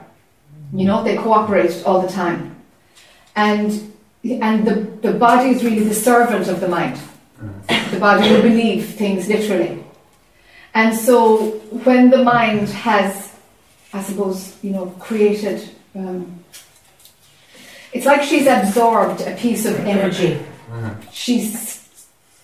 You 0.73 0.85
know, 0.87 1.03
they 1.03 1.17
cooperate 1.17 1.83
all 1.85 2.01
the 2.01 2.09
time, 2.09 2.55
and 3.47 3.69
and 4.49 4.57
the 4.69 4.77
the 5.07 5.15
body 5.27 5.49
is 5.55 5.65
really 5.67 5.85
the 5.93 6.01
servant 6.09 6.47
of 6.49 6.61
the 6.61 6.69
mind. 6.69 6.97
The 7.93 8.01
body 8.09 8.25
will 8.31 8.43
believe 8.43 8.83
things 9.03 9.29
literally, 9.35 9.73
and 10.75 10.91
so 11.07 11.17
when 11.87 12.11
the 12.11 12.23
mind 12.35 12.69
has 12.87 13.31
I 13.93 14.03
suppose, 14.03 14.57
you 14.63 14.71
know, 14.71 14.87
created. 14.99 15.59
Um, 15.95 16.45
It's 17.93 18.07
like 18.07 18.23
she's 18.23 18.47
absorbed 18.47 19.21
a 19.23 19.35
piece 19.35 19.67
of 19.67 19.75
energy. 19.95 20.39
She's 21.11 21.89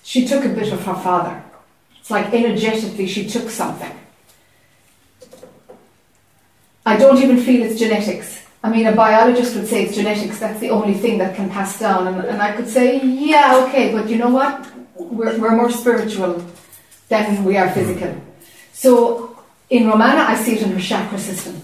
she 0.03 0.27
took 0.27 0.45
a 0.45 0.49
bit 0.49 0.73
of 0.73 0.83
her 0.85 0.95
father. 0.95 1.41
It's 2.01 2.11
like 2.11 2.35
energetically 2.35 3.07
she 3.07 3.29
took 3.35 3.49
something. 3.51 3.95
I 6.85 6.97
don't 6.97 7.19
even 7.23 7.39
feel 7.39 7.63
it's 7.63 7.79
genetics. 7.79 8.46
I 8.67 8.69
mean, 8.69 8.85
a 8.87 8.97
biologist 8.97 9.55
would 9.55 9.69
say 9.69 9.85
it's 9.85 9.95
genetics, 9.95 10.41
that's 10.41 10.59
the 10.59 10.71
only 10.71 10.95
thing 10.95 11.19
that 11.19 11.37
can 11.37 11.49
pass 11.49 11.79
down. 11.79 12.09
And, 12.09 12.27
and 12.27 12.43
I 12.43 12.51
could 12.57 12.67
say, 12.67 13.01
yeah, 13.01 13.63
okay, 13.63 13.93
but 13.93 14.09
you 14.11 14.19
know 14.19 14.31
what? 14.31 14.67
We're, 14.97 15.39
we're 15.39 15.55
more 15.55 15.71
spiritual 15.71 16.45
than 17.09 17.45
we 17.45 17.57
are 17.57 17.71
physical. 17.71 18.21
So 18.73 19.39
in 19.71 19.87
Romana, 19.87 20.23
I 20.27 20.35
see 20.35 20.57
it 20.57 20.63
in 20.63 20.73
her 20.73 20.81
chakra 20.81 21.17
system. 21.17 21.63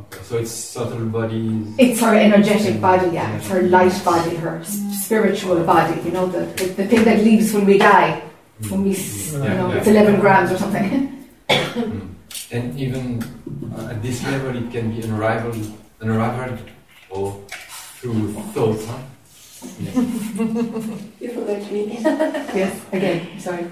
Okay. 0.00 0.22
So 0.22 0.36
it's 0.36 0.50
subtle 0.50 1.06
body. 1.06 1.64
It's 1.78 1.98
her 2.00 2.14
energetic 2.14 2.78
body, 2.78 3.08
yeah. 3.12 3.34
It's 3.36 3.48
her 3.48 3.62
light 3.62 3.98
body, 4.04 4.36
her 4.36 4.62
spiritual 4.64 5.64
body, 5.64 5.98
you 6.02 6.10
know, 6.10 6.26
the, 6.26 6.40
the, 6.40 6.64
the 6.74 6.86
thing 6.88 7.04
that 7.04 7.24
leaves 7.24 7.54
when 7.54 7.64
we 7.64 7.78
die. 7.78 8.20
When 8.68 8.84
we, 8.84 8.94
you 8.96 9.38
know, 9.38 9.70
it's 9.70 9.86
11 9.86 10.20
grams 10.20 10.52
or 10.52 10.58
something. 10.58 11.26
And 12.50 12.78
even 12.80 13.22
uh, 13.76 13.88
at 13.92 14.02
this 14.02 14.24
level, 14.24 14.56
it 14.56 14.72
can 14.72 14.90
be 14.90 15.02
or 17.10 17.36
through 18.00 18.32
thoughts. 18.54 18.86
Huh? 18.86 18.98
Il 21.20 21.30
yes, 22.54 22.70
again, 22.92 23.20
sorry. 23.38 23.64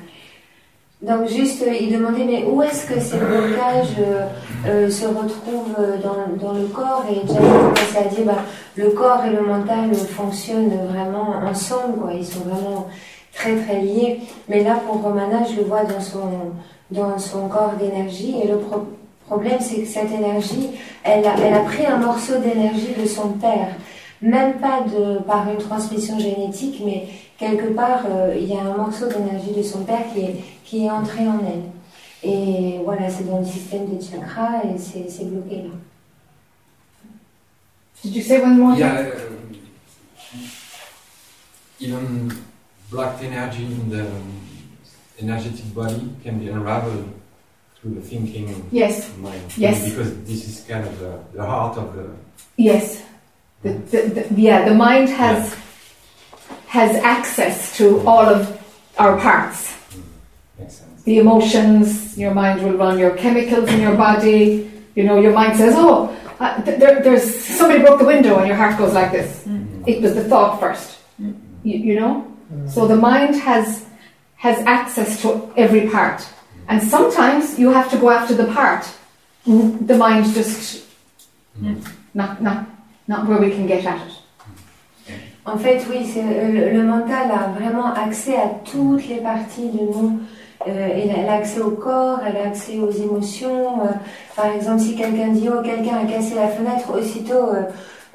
Donc 1.03 1.29
juste, 1.29 1.63
euh, 1.63 1.75
il 1.79 1.93
demandait 1.93 2.25
mais 2.25 2.45
où 2.45 2.63
est-ce 2.63 2.87
que 2.87 2.99
ces 2.99 3.19
blocages 3.19 3.97
euh, 3.99 4.27
euh, 4.67 4.91
se 4.91 5.05
retrouvent 5.05 5.77
dans, 6.03 6.35
dans 6.43 6.55
le 6.55 6.67
corps? 6.69 7.05
Et 7.11 7.17
Janet 7.27 7.53
commençait 7.53 7.99
à 7.99 8.09
dire 8.09 8.25
bah, 8.25 8.39
le 8.77 8.89
corps 8.91 9.23
et 9.27 9.31
le 9.31 9.43
mental 9.43 9.95
fonctionnent 9.95 10.73
vraiment 10.89 11.37
ensemble, 11.47 12.01
quoi. 12.01 12.13
ils 12.15 12.27
sont 12.27 12.41
vraiment 12.41 12.89
très 13.35 13.57
très 13.57 13.83
liés. 13.83 14.21
Mais 14.49 14.65
là 14.65 14.81
pour 14.87 15.03
Romana, 15.03 15.45
je 15.45 15.57
le 15.57 15.65
vois 15.65 15.85
dans 15.85 16.01
son, 16.01 16.53
dans 16.91 17.19
son 17.19 17.47
corps 17.49 17.75
d'énergie 17.79 18.37
et 18.43 18.49
le 18.49 18.57
pro- 18.57 18.87
problème 19.27 19.59
c'est 19.61 19.83
que 19.83 19.87
cette 19.87 20.11
énergie, 20.11 20.71
elle 21.03 21.27
a, 21.27 21.35
elle 21.39 21.55
a 21.55 21.61
pris 21.61 21.85
un 21.87 21.99
morceau 21.99 22.39
d'énergie 22.39 22.95
de 22.99 23.07
son 23.07 23.31
père. 23.33 23.69
Même 24.23 24.55
pas 24.55 24.81
de, 24.81 25.19
par 25.25 25.51
une 25.51 25.59
transmission 25.59 26.19
génétique, 26.19 26.81
mais 26.85 27.07
quelque 27.39 27.75
part, 27.75 28.05
euh, 28.09 28.35
il 28.35 28.47
y 28.47 28.57
a 28.57 28.63
un 28.63 28.77
morceau 28.77 29.07
d'énergie 29.07 29.53
de 29.55 29.63
son 29.63 29.85
père 29.85 30.05
qui 30.13 30.21
est, 30.21 30.37
qui 30.65 30.87
est 30.87 30.91
entré 30.91 31.29
en 31.29 31.39
elle. 31.41 31.65
Et 32.23 32.81
voilà, 32.83 33.11
c'est 33.11 33.29
dans 33.29 33.41
le 33.41 33.45
système 33.45 33.87
des 33.87 34.03
chakras 34.03 34.63
et 34.65 34.79
c'est 34.79 35.09
c'est 35.11 35.25
bloqué 35.25 35.57
là. 35.57 35.71
Did 38.03 38.17
you 38.17 38.23
say 38.23 38.41
one 38.41 38.59
more? 38.59 38.77
Yeah. 38.77 39.01
uh, 39.01 39.37
even 41.79 42.33
blocked 42.91 43.23
energy 43.23 43.65
in 43.65 43.91
the 43.91 44.07
energetic 45.21 45.75
body 45.75 46.11
can 46.25 46.39
be 46.39 46.49
unraveled 46.49 47.05
through 47.81 47.95
the 47.95 48.01
thinking 48.01 48.67
Yes, 48.73 49.11
mind. 49.19 49.43
Yes. 49.57 49.89
Because 49.89 50.11
this 50.25 50.47
is 50.49 50.65
kind 50.69 50.87
of 50.87 50.99
the, 50.99 51.19
the 51.35 51.45
heart 51.47 51.77
of 51.79 51.95
the. 51.95 52.11
yes. 52.57 53.03
The, 53.63 53.73
the, 53.73 54.01
the, 54.31 54.41
yeah, 54.41 54.69
the 54.69 54.75
mind 54.75 55.09
has 55.09 55.57
has 56.69 56.95
access 57.03 57.77
to 57.79 58.01
all 58.07 58.25
of 58.27 58.41
our 58.99 59.19
parts. 59.19 59.75
The 61.05 61.19
emotions, 61.19 62.19
your 62.19 62.35
mind 62.35 62.63
will 62.63 62.77
run 62.77 62.99
your 62.99 63.17
chemicals 63.17 63.69
in 63.71 63.81
your 63.81 63.97
body. 63.97 64.71
You 64.95 65.05
know, 65.05 65.19
your 65.21 65.33
mind 65.33 65.57
says, 65.57 65.75
"Oh, 65.77 66.15
uh, 66.39 66.63
th- 66.63 66.79
there, 66.79 67.03
there's 67.03 67.25
somebody 67.45 67.81
broke 67.83 67.99
the 67.99 68.05
window," 68.05 68.39
and 68.39 68.47
your 68.47 68.57
heart 68.57 68.77
goes 68.79 68.93
like 68.93 69.11
this. 69.11 69.45
Mhm. 69.47 69.85
It 69.87 70.03
was 70.03 70.15
the 70.15 70.25
thought 70.25 70.61
first. 70.61 70.99
You, 71.19 71.79
you 71.89 71.95
know. 72.01 72.27
So 72.69 72.87
the 72.87 72.97
mind 72.97 73.35
has 73.37 73.85
has 74.37 74.59
access 74.67 75.21
to 75.23 75.51
every 75.57 75.89
part, 75.89 76.27
and 76.69 76.81
sometimes 76.81 77.59
you 77.59 77.71
have 77.73 77.89
to 77.91 77.97
go 77.97 78.11
after 78.11 78.35
the 78.35 78.47
part. 78.53 78.85
The 79.47 79.97
mind 79.97 80.27
just 80.35 80.85
Mhm. 81.61 81.77
not 82.15 82.41
not 82.43 82.59
not 83.09 83.27
where 83.29 83.39
we 83.41 83.51
can 83.51 83.67
get 83.67 83.87
at 83.87 83.97
it. 84.07 84.13
En 85.47 85.57
fait, 85.59 85.81
oui, 85.89 86.05
euh, 86.17 86.49
le, 86.51 86.73
le 86.79 86.83
mental 86.83 87.31
a 87.31 87.57
vraiment 87.59 87.95
accès 87.95 88.35
à 88.37 88.49
toutes 88.65 89.07
les 89.09 89.19
parties 89.21 89.69
de 89.71 89.79
nous. 89.79 90.19
Euh, 90.67 90.89
elle, 90.93 91.11
elle 91.17 91.29
a 91.29 91.35
accès 91.35 91.61
au 91.61 91.71
corps, 91.71 92.19
elle 92.27 92.37
a 92.37 92.49
accès 92.49 92.79
aux 92.81 92.91
émotions. 92.91 93.83
euh, 93.85 93.91
par 94.35 94.47
exemple, 94.47 94.81
si 94.81 94.97
quelqu'un 94.97 95.29
dit 95.29 95.49
Oh, 95.49 95.63
quelqu'un 95.63 95.99
a 95.99 96.05
cassé 96.05 96.35
la 96.35 96.49
fenêtre, 96.49 96.91
aussitôt 96.99 97.35
euh, 97.55 97.63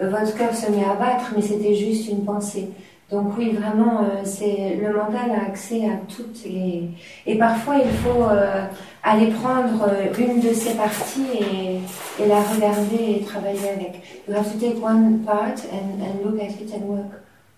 euh, 0.01 0.09
votre 0.09 0.35
cœur 0.37 0.53
se 0.53 0.69
met 0.69 0.83
à 0.83 0.93
battre, 0.95 1.31
mais 1.33 1.41
c'était 1.41 1.73
juste 1.75 2.09
une 2.09 2.25
pensée. 2.25 2.67
Donc, 3.11 3.33
oui, 3.37 3.51
vraiment, 3.51 4.03
euh, 4.03 4.21
c'est 4.23 4.77
le 4.81 4.87
mental 4.93 5.31
a 5.31 5.49
accès 5.49 5.81
à 5.85 5.97
toutes 6.07 6.45
les. 6.45 6.83
Et 7.25 7.37
parfois, 7.37 7.75
il 7.83 7.91
faut 7.91 8.23
euh, 8.23 8.65
aller 9.03 9.27
prendre 9.31 9.85
euh, 9.91 10.13
une 10.17 10.39
de 10.39 10.53
ces 10.53 10.75
parties 10.75 11.25
et, 11.33 12.23
et 12.23 12.27
la 12.27 12.39
regarder 12.41 13.17
et 13.19 13.25
travailler 13.25 13.69
avec. 13.69 14.01
You 14.29 14.33
have 14.33 14.49
to 14.53 14.57
take 14.57 14.81
one 14.81 15.19
part 15.25 15.59
and, 15.73 16.01
and 16.01 16.23
look 16.25 16.39
at 16.41 16.51
it 16.61 16.71
and 16.73 16.87
work 16.87 17.11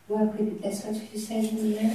work 0.10 0.34
with 0.39 0.47
it. 0.54 0.62
That's 0.64 0.84
what 0.86 0.95
you 1.14 1.20
said 1.20 1.43
in 1.43 1.58
the 1.72 1.78
end. 1.80 1.91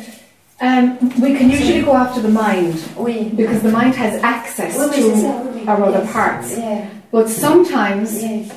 Um, 0.60 0.96
we 1.20 1.34
can 1.36 1.50
usually 1.50 1.82
go 1.82 1.94
after 1.96 2.20
the 2.20 2.28
mind 2.28 2.74
Oui. 2.96 3.30
because 3.34 3.60
the 3.62 3.70
mind 3.70 3.94
has 3.96 4.20
access 4.22 4.76
Oui, 4.78 4.86
oui, 4.90 5.02
c'est 5.02 5.20
ça, 5.22 5.32
to 5.64 5.70
our 5.70 5.82
other 5.88 6.02
Yes. 6.04 6.12
parts. 6.12 6.56
Yeah. 6.56 6.84
But 7.10 7.28
sometimes, 7.28 8.22
Yes. 8.22 8.52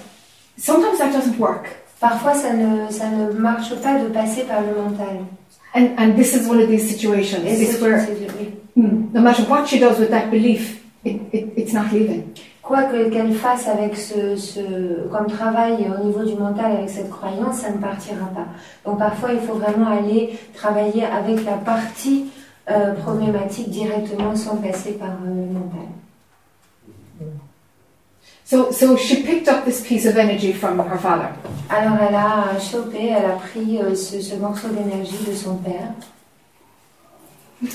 sometimes 0.58 0.99
that 0.99 1.12
doesn't 1.12 1.39
work. 1.39 1.80
Parfois, 2.02 2.34
ça 2.34 2.52
ne, 2.54 2.89
ça 2.89 3.06
ne 3.10 3.32
marche 3.39 3.74
pas 3.76 3.99
de 3.99 4.08
passer 4.08 4.41
par 4.41 4.60
le 4.62 4.82
mental. 4.82 5.18
And, 5.76 5.89
and 5.97 6.16
this 6.18 6.34
is 6.36 6.49
one 6.49 6.60
of 6.60 6.68
these 6.68 6.89
situations. 6.89 7.38
Et 7.45 7.56
c'est- 7.56 7.80
where 7.82 7.99
c'est- 8.02 8.18
oui. 8.39 8.49
mm, 8.76 9.14
no 9.14 9.22
matter 9.22 9.43
what 9.47 9.66
she 9.68 9.80
does 9.80 9.99
with 9.99 10.10
that 10.10 10.26
belief, 10.32 10.82
it, 11.06 11.22
it, 11.32 11.54
it's 11.56 11.74
not 11.74 11.84
leaving. 11.93 12.24
Quoi 12.64 12.84
que 12.84 13.10
qu'elle 13.10 13.34
fasse 13.34 13.68
avec 13.68 13.95
ce, 13.95 14.36
ce, 14.36 15.08
comme 15.12 15.28
travail 15.28 15.88
au 15.99 16.04
niveau 16.06 16.24
du 16.24 16.34
mental 16.36 16.72
avec 16.78 16.89
cette 16.89 17.10
croyance, 17.10 17.58
ça 17.58 17.70
ne 17.72 17.78
partira 17.78 18.26
pas. 18.34 18.47
Donc 18.89 18.97
parfois, 18.99 19.30
il 19.34 19.39
faut 19.39 19.56
vraiment 19.56 19.88
aller 19.91 20.38
travailler 20.54 21.04
avec 21.06 21.45
la 21.45 21.54
partie 21.54 22.26
euh, 22.70 22.93
problématique 22.93 23.70
directement 23.70 24.36
sans 24.36 24.58
passer 24.58 24.91
par 24.93 25.10
euh, 25.10 25.28
le 25.28 25.54
mental. 25.54 25.88
So, 28.52 28.70
so 28.70 28.97
she 28.97 29.24
picked 29.24 29.47
up 29.47 29.64
this 29.64 29.80
piece 29.88 30.06
of 30.06 30.18
energy 30.18 30.52
from 30.52 30.78
her 30.80 30.97
father. 30.97 31.34
Alors 31.70 31.97
elle 32.02 32.16
a 32.16 32.60
chopé, 32.60 33.08
elle 33.08 33.32
a 33.32 33.38
pris 33.38 33.80
euh, 33.80 33.95
ce, 33.95 34.22
ce 34.22 34.36
morceau 34.36 34.68
d'énergie 34.68 35.24
de 35.26 35.34
son 35.34 35.56
père. 35.56 35.93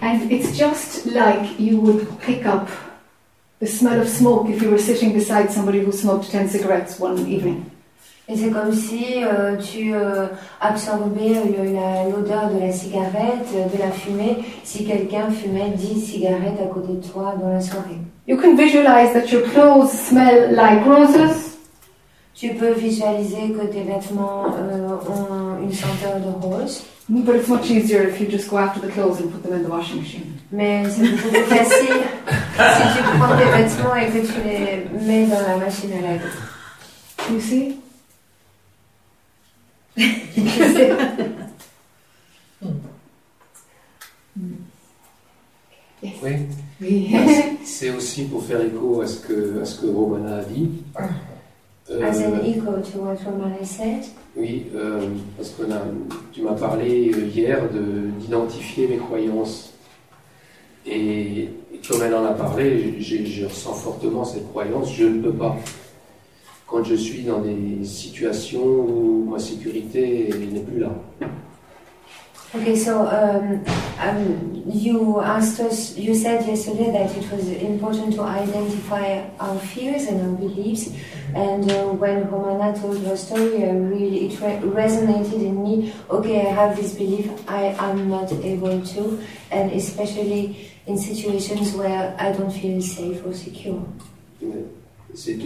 And 0.00 0.30
it's 0.30 0.56
just 0.56 1.06
like 1.06 1.58
you 1.58 1.80
would 1.80 2.06
pick 2.20 2.46
up 2.46 2.68
the 3.58 3.66
smell 3.66 4.00
of 4.00 4.08
smoke 4.08 4.48
if 4.48 4.62
you 4.62 4.70
were 4.70 4.78
sitting 4.78 5.12
beside 5.12 5.50
somebody 5.50 5.80
who 5.80 5.90
smoked 5.90 6.30
10 6.30 6.50
cigarettes 6.50 7.00
one 7.00 7.18
evening. 7.26 7.68
Et 8.28 8.36
c'est 8.36 8.50
comme 8.50 8.72
si 8.72 9.24
euh, 9.24 9.56
tu 9.56 9.92
euh, 9.94 10.26
absorbais 10.60 11.34
l'odeur 12.14 12.50
de 12.50 12.60
la 12.60 12.70
cigarette, 12.70 13.48
de 13.52 13.78
la 13.78 13.90
fumée, 13.90 14.38
si 14.62 14.84
quelqu'un 14.84 15.28
fumait 15.30 15.70
10 15.74 16.00
cigarettes 16.00 16.60
à 16.62 16.72
côté 16.72 16.92
de 16.92 17.06
toi 17.06 17.34
dans 17.40 17.50
la 17.50 17.60
soirée. 17.60 17.98
You 18.28 18.36
can 18.36 18.54
visualize 18.54 19.12
that 19.12 19.32
your 19.32 19.42
clothes 19.42 19.90
smell 19.90 20.54
like 20.54 20.84
roses, 20.86 21.52
Tu 22.34 22.54
peux 22.54 22.72
visualiser 22.72 23.50
que 23.50 23.66
tes 23.66 23.82
vêtements 23.82 24.46
euh, 24.46 24.96
ont 25.08 25.62
une 25.62 25.72
senteur 25.72 26.18
de 26.18 26.44
rose, 26.44 26.82
but 27.08 27.36
it's 27.36 27.48
much 27.48 27.70
easier 27.70 28.08
if 28.08 28.20
you 28.20 28.26
just 28.28 28.48
go 28.48 28.56
after 28.56 28.80
the 28.80 28.90
clothes 28.90 29.20
and 29.20 29.30
put 29.30 29.42
them 29.42 29.52
in 29.52 29.62
the 29.62 29.68
washing 29.68 30.00
machine. 30.00 30.32
mais 30.50 30.82
c'est 30.88 31.02
beaucoup 31.02 31.28
plus 31.28 31.56
facile 31.56 31.94
si 32.56 32.96
tu 32.96 33.18
prends 33.18 33.36
tes 33.36 33.44
vêtements 33.44 33.94
et 33.96 34.06
que 34.06 34.26
tu 34.26 34.40
les 34.46 35.06
mets 35.06 35.26
dans 35.26 35.40
la 35.46 35.56
machine 35.56 35.90
à 35.92 36.00
laver. 36.00 36.30
You 37.30 37.40
see? 37.40 37.81
Oui. 46.22 46.32
C'est 47.64 47.90
aussi 47.90 48.24
pour 48.24 48.42
faire 48.44 48.60
écho 48.64 49.00
à 49.02 49.06
ce 49.06 49.20
que, 49.20 49.60
à 49.60 49.64
ce 49.64 49.80
que 49.80 49.86
Romana 49.86 50.38
a 50.38 50.42
dit. 50.42 50.68
Euh, 51.90 52.02
As 52.04 52.18
an 52.20 52.34
echo 52.44 52.72
to 52.80 52.98
what 53.00 53.16
Romana 53.24 53.64
said, 53.64 54.04
oui, 54.36 54.66
euh, 54.74 55.08
parce 55.36 55.50
que 55.50 55.64
là, 55.64 55.82
tu 56.32 56.42
m'as 56.42 56.54
parlé 56.54 57.10
euh, 57.12 57.26
hier 57.26 57.68
de- 57.70 58.08
d'identifier 58.20 58.86
mes 58.88 58.96
croyances. 58.96 59.72
Et, 60.86 61.42
et 61.42 61.50
comme 61.88 62.02
elle 62.02 62.14
en 62.14 62.24
a 62.24 62.32
parlé, 62.32 63.00
je 63.00 63.44
ressens 63.44 63.74
fortement 63.74 64.24
cette 64.24 64.48
croyance, 64.48 64.92
je 64.94 65.04
ne 65.04 65.20
peux 65.22 65.32
pas. 65.32 65.56
Quand 66.72 66.82
je 66.82 66.94
suis 66.94 67.22
dans 67.22 67.40
des 67.40 67.84
situations 67.84 68.64
où 68.64 69.28
ma 69.30 69.38
sécurité 69.38 70.30
n'est 70.50 70.60
plus 70.60 70.80
là. 70.80 70.88
Okay, 72.54 72.74
so 72.76 73.06
um, 73.06 73.62
um, 73.98 74.62
you 74.66 75.20
asked 75.20 75.60
us, 75.60 75.96
you 75.98 76.14
said 76.14 76.46
yesterday 76.46 76.90
that 76.90 77.14
it 77.14 77.30
was 77.30 77.48
important 77.48 78.14
to 78.14 78.22
identify 78.22 79.22
our 79.38 79.58
fears 79.58 80.06
and 80.06 80.20
our 80.22 80.36
beliefs. 80.36 80.88
And 81.34 81.70
uh, 81.70 81.92
when 81.92 82.30
Romana 82.30 82.74
told 82.78 83.04
her 83.04 83.16
story, 83.16 83.64
I 83.64 83.70
really 83.72 84.26
it 84.26 84.40
re- 84.40 84.60
resonated 84.64 85.40
in 85.40 85.62
me. 85.62 85.92
Okay, 86.10 86.40
I 86.40 86.52
have 86.52 86.76
this 86.76 86.94
belief, 86.94 87.30
I 87.48 87.74
am 87.78 88.08
not 88.08 88.32
able 88.32 88.80
to, 88.80 89.18
and 89.50 89.72
especially 89.72 90.70
in 90.86 90.96
situations 90.96 91.72
where 91.72 92.14
I 92.18 92.32
don't 92.32 92.50
feel 92.50 92.80
safe 92.80 93.24
or 93.26 93.34
secure. 93.34 93.82
C'est- 95.14 95.36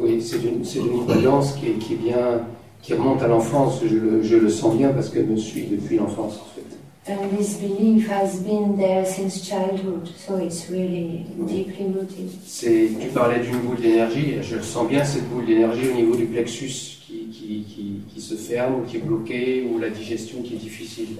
oui, 0.00 0.12
une, 0.14 1.04
croyance 1.04 1.52
qui, 1.54 1.66
est, 1.68 1.78
qui 1.78 1.94
est 1.94 1.96
bien, 1.96 2.40
qui 2.82 2.94
remonte 2.94 3.22
à 3.22 3.28
l'enfance. 3.28 3.80
Je 3.84 3.94
le, 3.96 4.22
je 4.22 4.36
le 4.36 4.48
sens 4.48 4.76
bien 4.76 4.90
parce 4.90 5.08
qu'elle 5.10 5.26
me 5.26 5.36
suit 5.36 5.66
depuis 5.70 5.96
l'enfance 5.96 6.34
en 6.34 6.54
fait. 6.54 6.62
And 7.08 7.28
this 7.38 7.58
belief 7.60 8.10
has 8.10 8.40
been 8.40 8.76
there 8.76 9.06
since 9.06 9.40
childhood, 9.40 10.08
so 10.16 10.38
it's 10.38 10.68
really 10.68 11.24
deeply 11.46 11.84
rooted. 11.94 12.28
C'est, 12.44 12.88
tu 13.00 13.06
parlais 13.14 13.38
d'une 13.38 13.58
boule 13.60 13.80
d'énergie. 13.80 14.34
Je 14.42 14.56
ressens 14.56 14.86
bien 14.86 15.04
cette 15.04 15.28
boule 15.28 15.46
d'énergie 15.46 15.88
au 15.88 15.94
niveau 15.94 16.16
du 16.16 16.24
plexus 16.24 16.98
qui, 17.06 17.28
qui, 17.30 17.64
qui, 17.68 17.92
qui 18.12 18.20
se 18.20 18.34
ferme 18.34 18.80
ou 18.80 18.86
qui 18.88 18.96
est 18.96 19.00
bloqué 19.00 19.68
ou 19.72 19.78
la 19.78 19.90
digestion 19.90 20.42
qui 20.42 20.54
est 20.54 20.58
difficile. 20.58 21.18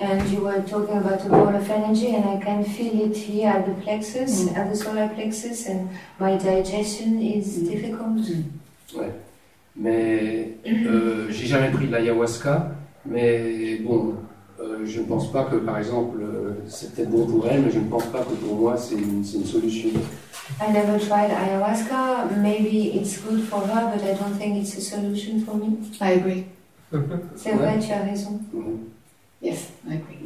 And 0.00 0.26
you 0.30 0.40
were 0.40 0.62
talking 0.62 0.96
about 0.96 1.24
a 1.26 1.28
ball 1.28 1.54
of 1.54 1.68
energy, 1.70 2.14
and 2.16 2.24
I 2.24 2.38
can 2.42 2.64
feel 2.64 3.02
it 3.10 3.14
here 3.16 3.48
at 3.50 3.66
the 3.66 3.74
plexus, 3.82 4.48
at 4.56 4.70
the 4.70 4.74
solar 4.76 5.08
plexus, 5.08 5.66
and 5.68 5.90
my 6.18 6.36
digestion 6.38 7.20
is 7.20 7.58
Mm. 7.58 7.68
difficult. 7.68 8.26
Mais 9.76 10.48
euh, 10.66 11.26
j'ai 11.30 11.46
jamais 11.46 11.70
pris 11.70 11.86
de 11.86 11.92
l'ayahuasca. 11.92 12.70
Mais 13.06 13.76
bon, 13.84 14.14
euh, 14.60 14.84
je 14.84 15.00
ne 15.00 15.04
pense 15.04 15.30
pas 15.32 15.44
que 15.44 15.56
par 15.56 15.78
exemple, 15.78 16.18
euh, 16.22 16.52
c'est 16.66 16.94
peut-être 16.94 17.10
bon 17.10 17.26
pour 17.26 17.46
elle, 17.48 17.62
mais 17.62 17.70
je 17.70 17.78
ne 17.78 17.88
pense 17.88 18.04
pas 18.06 18.20
que 18.20 18.34
pour 18.34 18.56
moi 18.56 18.76
c'est 18.76 18.94
une, 18.96 19.18
une 19.34 19.44
solution. 19.44 19.90
I 20.60 20.72
never 20.72 20.98
tried 20.98 21.30
ayahuasca. 21.30 22.28
Maybe 22.42 22.96
it's 22.96 23.18
good 23.18 23.42
for 23.44 23.60
her, 23.60 23.90
but 23.94 24.02
I 24.02 24.14
don't 24.14 24.36
think 24.38 24.56
it's 24.56 24.76
a 24.76 24.80
solution 24.80 25.40
for 25.44 25.54
me. 25.56 25.78
I 26.00 26.12
agree. 26.18 26.44
C'est 27.36 27.52
vrai, 27.52 27.78
tu 27.78 27.92
as 27.92 28.02
raison. 28.02 28.40
Yes, 29.42 29.70
I 29.88 29.94
agree. 29.94 30.20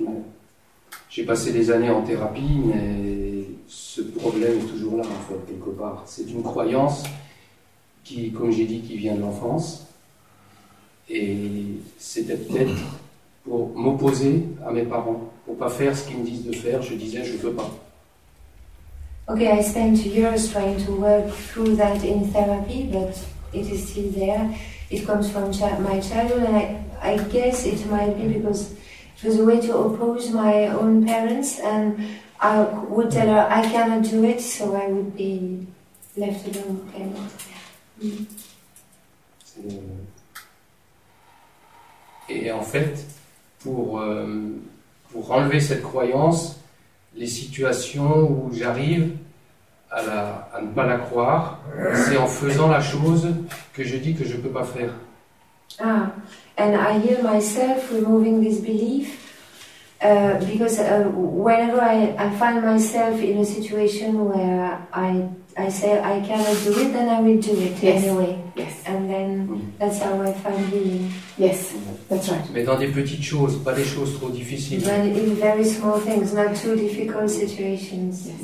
J'ai 1.09 1.25
passé 1.25 1.53
des 1.53 1.71
années 1.71 1.91
en 1.91 2.03
thérapie, 2.03 2.61
mais 2.65 3.45
ce 3.69 4.01
problème 4.01 4.59
est 4.59 4.69
toujours 4.69 4.97
là, 4.97 5.05
en 5.05 5.29
fait, 5.29 5.39
quelque 5.47 5.71
part. 5.71 6.03
C'est 6.07 6.29
une 6.29 6.43
croyance 6.43 7.05
qui, 8.03 8.33
comme 8.33 8.51
j'ai 8.51 8.65
dit, 8.65 8.81
qui 8.81 8.97
vient 8.97 9.15
de 9.15 9.21
l'enfance. 9.21 9.87
Et 11.09 11.77
c'était 11.99 12.37
peut-être 12.37 12.75
pour 13.45 13.69
m'opposer 13.77 14.43
à 14.67 14.73
mes 14.73 14.83
parents, 14.83 15.31
pour 15.45 15.57
pas 15.57 15.71
faire 15.71 15.97
ce 15.97 16.09
qu'ils 16.09 16.19
me 16.19 16.25
disent 16.25 16.47
de 16.47 16.53
faire. 16.53 16.83
Je 16.83 16.95
disais, 16.95 17.25
je 17.25 17.37
veux 17.37 17.53
pas. 17.53 17.71
Okay, 19.29 19.49
I 19.49 19.63
spent 19.63 20.05
years 20.05 20.51
trying 20.51 20.85
to 20.85 20.93
work 20.93 21.31
through 21.31 21.77
that 21.77 22.05
in 22.05 22.25
therapy, 22.33 22.91
but 22.93 23.17
it 23.55 23.71
is 23.71 23.89
still 23.89 24.11
there. 24.11 24.51
It 24.91 25.07
comes 25.07 25.31
from 25.31 25.51
my 25.83 26.01
childhood, 26.01 26.43
and 26.43 26.57
I, 26.57 26.77
I 27.01 27.19
guess 27.33 27.65
it 27.65 27.87
might 27.91 28.19
be 28.19 28.27
because 28.27 28.75
it 29.25 29.29
was 29.29 29.39
a 29.41 29.45
way 29.45 29.59
to 29.59 29.75
oppose 29.79 30.31
my 30.31 30.69
own 30.69 31.05
parents, 31.07 31.59
and 31.61 31.97
I 32.41 32.61
would 32.91 33.11
tell 33.11 33.27
her 33.27 33.47
I 33.51 33.63
cannot 33.63 34.03
do 34.11 34.23
it, 34.25 34.41
so 34.41 34.75
I 34.77 34.89
would 34.89 35.17
be 35.17 35.67
left 36.17 36.47
alone. 36.47 36.87
Of. 36.95 38.03
Mm. 38.03 38.27
Et 42.29 42.51
en 42.53 42.63
fait, 42.63 43.07
pour, 43.61 44.01
euh, 44.01 44.27
pour 45.13 45.31
enlever 45.33 45.61
cette 45.61 45.83
croyance, 45.83 46.61
les 47.15 47.27
situations 47.27 48.29
où 48.29 48.51
j'arrive 48.53 49.17
à, 49.91 50.03
la- 50.03 50.49
à 50.53 50.61
ne 50.61 50.69
pas 50.73 50.87
la 50.87 50.99
croire, 50.99 51.61
c'est 51.95 52.17
en 52.17 52.27
faisant 52.27 52.69
la 52.69 52.81
chose 52.81 53.29
que 53.73 53.85
je 53.85 53.97
dis 53.97 54.15
que 54.15 54.25
je 54.25 54.37
ne 54.37 54.43
peux 54.43 54.49
pas 54.51 54.65
faire. 54.65 54.91
Ah, 55.81 56.07
and 56.57 56.77
I 56.77 56.99
hear 56.99 57.23
myself 57.23 57.91
removing 57.93 58.41
this 58.43 58.61
belief 58.61 59.21
uh, 60.01 60.39
because 60.45 60.79
uh, 60.79 61.05
whenever 61.15 61.81
I, 61.81 62.15
I 62.19 62.31
find 62.39 62.63
myself 62.63 63.21
in 63.21 63.39
a 63.39 63.45
situation 63.45 64.25
where 64.27 64.87
I, 64.93 65.29
I 65.57 65.69
say 65.71 65.99
I 66.01 66.21
cannot 66.21 66.57
do 66.65 66.79
it, 66.79 66.93
then 66.93 67.09
I 67.09 67.21
will 67.21 67.41
do 67.41 67.53
it 67.59 67.83
Yes. 67.83 68.05
anyway. 68.05 68.39
Yes, 68.57 68.83
And 68.87 69.11
then 69.11 69.49
Mm. 69.49 69.79
that's 69.79 69.99
how 70.01 70.21
I 70.23 70.33
find 70.33 70.67
healing. 70.69 71.11
yes, 71.39 71.75
that's 72.09 72.29
right. 72.29 72.45
Mais 72.53 72.65
dans 72.65 72.79
des 72.79 72.89
petites 72.93 73.23
choses, 73.25 73.57
pas 73.65 73.75
des 73.75 73.85
choses 73.85 74.15
trop 74.19 74.31
difficiles. 74.31 74.85
But 74.85 75.07
in 75.07 75.35
very 75.35 75.65
small 75.65 75.99
things, 76.01 76.33
not 76.33 76.55
too 76.55 76.77
difficult 76.77 77.29
situations. 77.31 78.27
Yes. 78.27 78.41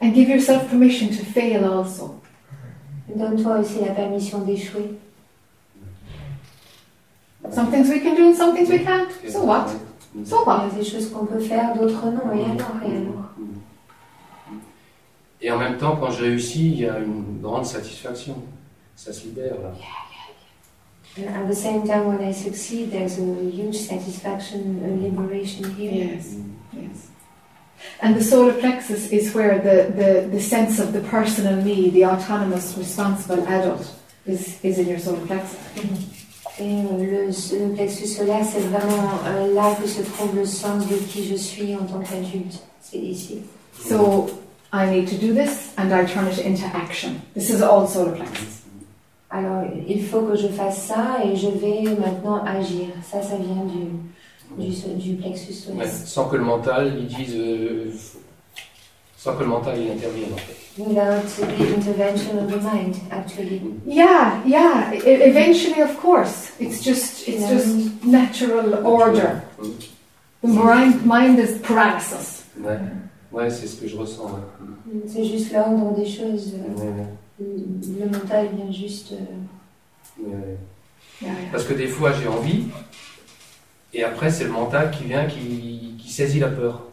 And 0.00 0.14
give 0.14 0.28
yourself 0.28 0.68
permission 0.68 1.08
to 1.08 1.24
fail 1.24 1.64
also. 1.64 2.20
Donne-toi 3.14 3.58
aussi 3.60 3.80
la 3.80 3.92
permission 3.94 4.40
d'échouer. 4.44 4.98
Some 7.50 7.70
things 7.70 7.88
we 7.88 8.00
can 8.00 8.14
do 8.14 8.26
and 8.28 8.36
some 8.36 8.54
things 8.54 8.68
we 8.68 8.78
can't. 8.80 9.10
So 9.28 9.44
what? 9.44 9.68
So 9.68 9.76
Il 10.12 10.26
y 10.26 10.46
what? 10.46 10.64
a 10.64 10.70
des 10.70 10.84
choses 10.84 11.10
qu'on 11.10 11.26
peut 11.26 11.40
faire, 11.40 11.74
d'autres 11.74 12.10
non. 12.10 12.32
Et 12.32 12.44
alors, 12.44 12.76
et 12.84 12.96
alors 12.96 13.30
Et 15.42 15.50
en 15.50 15.58
même 15.58 15.78
temps, 15.78 15.96
quand 15.96 16.10
je 16.10 16.22
réussis, 16.22 16.72
il 16.72 16.80
y 16.80 16.88
a 16.88 16.98
une 16.98 17.40
grande 17.40 17.64
satisfaction. 17.64 18.36
Ça 18.94 19.12
se 19.12 19.24
libère 19.24 19.54
là. 19.62 19.72
And 21.16 21.28
at 21.28 21.48
the 21.48 21.56
same 21.56 21.86
time, 21.86 22.06
when 22.06 22.20
I 22.22 22.30
succeed, 22.30 22.92
there's 22.92 23.18
a 23.18 23.22
huge 23.50 23.76
satisfaction, 23.76 24.80
a 24.84 24.88
liberation 25.02 25.74
here. 25.74 25.92
Yes, 25.92 26.36
yes. 26.72 27.08
And 28.00 28.14
the 28.14 28.22
solar 28.22 28.52
plexus 28.52 29.10
is 29.10 29.34
where 29.34 29.58
the, 29.58 29.92
the, 29.92 30.28
the 30.30 30.40
sense 30.40 30.78
of 30.78 30.92
the 30.92 31.00
personal 31.00 31.56
me, 31.62 31.90
the 31.90 32.04
autonomous, 32.04 32.76
responsible 32.76 33.46
adult, 33.48 33.90
is, 34.26 34.62
is 34.62 34.78
in 34.78 34.86
your 34.86 34.98
solar 34.98 35.26
plexus. 35.26 35.58
Mm-hmm. 35.74 36.19
Et 36.60 36.64
euh, 36.64 36.98
le, 36.98 37.26
le 37.68 37.72
plexus 37.74 38.06
solaire, 38.06 38.44
c'est 38.44 38.60
vraiment 38.60 39.10
euh, 39.26 39.54
là 39.54 39.74
que 39.80 39.88
se 39.88 40.02
trouve 40.02 40.36
le 40.36 40.44
sens 40.44 40.86
de 40.86 40.94
qui 40.96 41.24
je 41.24 41.34
suis 41.34 41.74
en 41.74 41.84
tant 41.84 42.00
qu'adulte. 42.00 42.60
C'est 42.82 42.98
ici. 42.98 43.38
So 43.88 44.28
I 44.72 44.86
need 44.90 45.08
to 45.08 45.16
do 45.16 45.32
this 45.32 45.72
and 45.78 45.90
I 45.90 46.04
turn 46.04 46.26
it 46.30 46.38
into 46.44 46.64
action. 46.76 47.12
This 47.34 47.48
is 47.50 47.62
all 47.62 47.86
solar 47.88 48.12
plexus. 48.14 48.58
Alors, 49.30 49.62
il 49.88 50.04
faut 50.04 50.22
que 50.22 50.36
je 50.36 50.48
fasse 50.48 50.86
ça 50.88 51.18
et 51.24 51.34
je 51.36 51.48
vais 51.48 51.82
maintenant 51.98 52.42
agir. 52.44 52.88
Ça, 53.10 53.22
ça 53.22 53.36
vient 53.36 53.64
du, 53.64 54.62
du, 54.62 54.74
so- 54.74 54.88
du 54.96 55.14
plexus 55.14 55.52
Ouais, 55.68 55.86
solaire. 55.86 55.90
sans 56.04 56.28
que 56.28 56.36
le 56.36 56.44
mental, 56.44 56.92
il 56.98 57.06
dise. 57.06 57.34
euh, 57.36 57.90
sans 59.22 59.34
que 59.36 59.42
le 59.42 59.48
mental, 59.50 59.78
il 59.78 59.90
intervienne 59.90 60.32
en 60.32 60.36
fait. 60.38 60.56
Without 60.78 61.26
the 61.36 61.76
intervention 61.76 62.38
of 62.38 62.50
the 62.50 62.62
mind, 62.62 62.94
actually. 63.10 63.60
Yeah, 63.86 64.40
yeah. 64.46 64.94
e- 64.94 65.28
eventually, 65.28 65.82
of 65.82 65.94
course, 66.00 66.52
it's 66.58 66.82
just 66.82 67.28
it's 67.28 67.46
just 67.50 68.02
natural 68.02 68.74
order. 68.86 69.42
The 70.42 70.48
mind, 70.48 71.04
mind 71.04 71.38
is 71.38 71.58
paralysis. 71.62 72.44
Ouais, 72.58 72.78
ouais 73.30 73.50
c'est 73.50 73.66
ce 73.66 73.76
que 73.76 73.86
je 73.88 73.96
ressens. 73.96 74.24
ouais. 74.24 75.02
C'est 75.06 75.24
juste 75.24 75.52
l'ordre 75.52 75.94
des 75.94 76.06
choses. 76.06 76.54
euh, 76.54 76.82
Ouais, 76.82 77.06
Le 77.98 78.06
mental 78.06 78.48
vient 78.56 78.72
juste. 78.72 79.12
euh. 79.12 80.22
Yeah, 80.26 80.38
yeah. 81.22 81.30
Parce 81.52 81.64
que 81.64 81.74
des 81.74 81.88
fois, 81.88 82.12
j'ai 82.12 82.26
envie, 82.28 82.68
et 83.92 84.02
après, 84.02 84.30
c'est 84.30 84.44
le 84.44 84.50
mental 84.50 84.90
qui 84.90 85.04
vient, 85.04 85.26
qui, 85.26 85.94
qui 85.98 86.10
saisit 86.10 86.38
la 86.38 86.48
peur. 86.48 86.84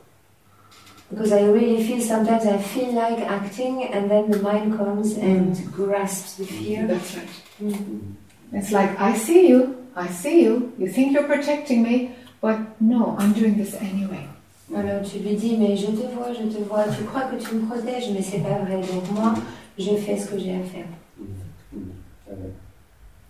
Because 1.09 1.31
I 1.31 1.43
really 1.43 1.83
feel 1.87 2.01
sometimes 2.01 2.45
I 2.45 2.57
feel 2.57 2.91
like 2.91 3.19
acting, 3.19 3.83
and 3.85 4.11
then 4.11 4.29
the 4.29 4.39
mind 4.39 4.77
comes 4.77 5.15
and 5.15 5.55
mm. 5.55 5.71
grasps 5.71 6.35
the 6.35 6.45
fear. 6.45 6.83
Mm, 6.83 6.87
that's 6.89 7.15
right. 7.15 7.29
Mm. 7.61 8.13
It's 8.51 8.71
like 8.71 8.99
I 8.99 9.15
see 9.15 9.47
you, 9.47 9.87
I 9.95 10.07
see 10.07 10.43
you. 10.43 10.73
You 10.77 10.89
think 10.89 11.13
you're 11.13 11.23
protecting 11.23 11.83
me, 11.83 12.15
but 12.41 12.59
no, 12.81 13.15
I'm 13.17 13.31
doing 13.33 13.57
this 13.57 13.73
anyway. 13.75 14.27
Alors 14.75 15.01
tu 15.01 15.19
lui 15.19 15.35
dis, 15.35 15.55
mais 15.55 15.77
je 15.77 15.87
te 15.87 16.13
vois, 16.13 16.33
je 16.33 16.43
te 16.43 16.61
vois, 16.63 16.83
tu 16.89 17.03
crois 17.05 17.21
que 17.31 17.37
tu 17.37 17.55
me 17.55 17.65
protèges, 17.67 18.11
mais 18.11 18.21
c'est 18.21 18.39
pas 18.39 18.59
vrai. 18.59 18.81
Donc 18.81 19.09
moi, 19.11 19.33
je 19.79 19.95
fais 19.95 20.17
ce 20.17 20.27
que 20.29 20.37
j'ai 20.37 20.55
à 20.55 20.63
faire. 20.63 20.87
Mm. 21.17 22.66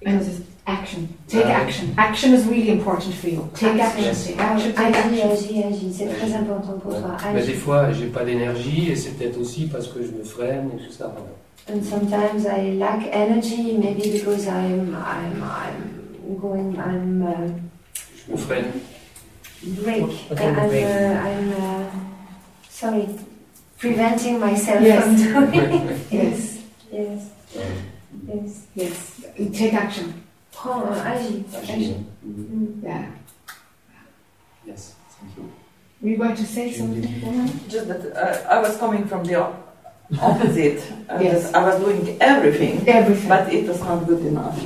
And 0.06 0.22
it's 0.22 0.42
action. 0.68 1.08
Take 1.28 1.46
Yeah. 1.46 1.62
action. 1.62 1.94
Action 1.98 2.34
is 2.34 2.46
really 2.46 2.70
important 2.72 3.14
for 3.16 3.30
you. 3.30 3.50
Take 3.56 3.80
action. 3.82 4.04
Yes. 4.04 4.28
Take 4.28 4.40
action. 4.40 4.74
Take 4.74 4.96
Agis, 4.96 5.22
action. 5.22 5.32
agis, 5.32 5.64
agis. 5.64 5.94
C'est 5.98 6.08
très 6.18 6.34
important 6.34 6.78
pour 6.80 6.92
toi. 6.94 7.18
Mais 7.34 7.46
des 7.46 7.54
fois, 7.54 7.92
j'ai 7.94 8.08
pas 8.08 8.24
d'énergie, 8.24 8.92
et 8.92 8.96
c'est 8.96 9.12
peut-être 9.18 9.40
aussi 9.40 9.66
parce 9.68 9.88
que 9.88 10.04
je 10.04 10.12
me 10.12 10.24
freine 10.24 10.70
et 10.78 10.86
tout 10.86 10.92
ça. 10.92 11.14
And 11.70 11.82
sometimes 11.84 12.46
I 12.46 12.76
lack 12.78 13.08
energy, 13.12 13.74
maybe 13.78 14.12
because 14.12 14.48
I'm, 14.48 14.96
I'm, 14.96 15.44
I'm 15.44 16.38
going, 16.40 16.78
I'm 16.78 17.24
uh, 17.24 17.48
Je 18.28 18.32
me 18.32 18.38
freine. 18.38 18.72
break. 19.84 20.04
Okay, 20.32 20.48
I'm, 20.48 20.70
break? 20.70 20.86
uh, 20.86 21.28
I'm 21.28 21.52
uh, 21.52 21.90
sorry, 22.70 23.08
preventing 23.80 24.40
myself 24.40 24.82
Yes. 24.82 25.04
from 25.04 25.52
doing 25.52 25.90
it. 25.90 25.98
Yes. 26.12 26.58
Yes, 26.94 27.22
Yes. 28.28 28.68
Yes. 28.76 29.26
Take 29.54 29.74
action. 29.74 30.24
Oh, 30.66 30.92
action. 31.06 31.46
action. 31.56 32.06
Mm 32.26 32.34
-hmm. 32.36 32.84
Yeah. 32.84 33.06
Yes. 34.66 34.96
Thank 35.20 35.38
you. 35.38 35.46
We 36.02 36.16
were 36.18 36.36
to 36.36 36.44
say 36.44 36.74
something. 36.74 37.08
Just 37.70 37.88
that 37.88 38.02
uh, 38.06 38.56
I 38.56 38.62
was 38.62 38.78
coming 38.78 39.08
from 39.08 39.24
the 39.24 39.36
opposite. 40.22 40.82
I 41.10 41.24
yes. 41.24 41.34
Was, 41.34 41.54
I 41.54 41.62
was 41.64 41.76
doing 41.80 42.18
everything. 42.20 42.88
Everything. 42.88 43.30
But 43.30 43.54
it 43.54 43.68
was 43.68 43.80
not 43.80 44.06
good 44.08 44.26
enough. 44.26 44.60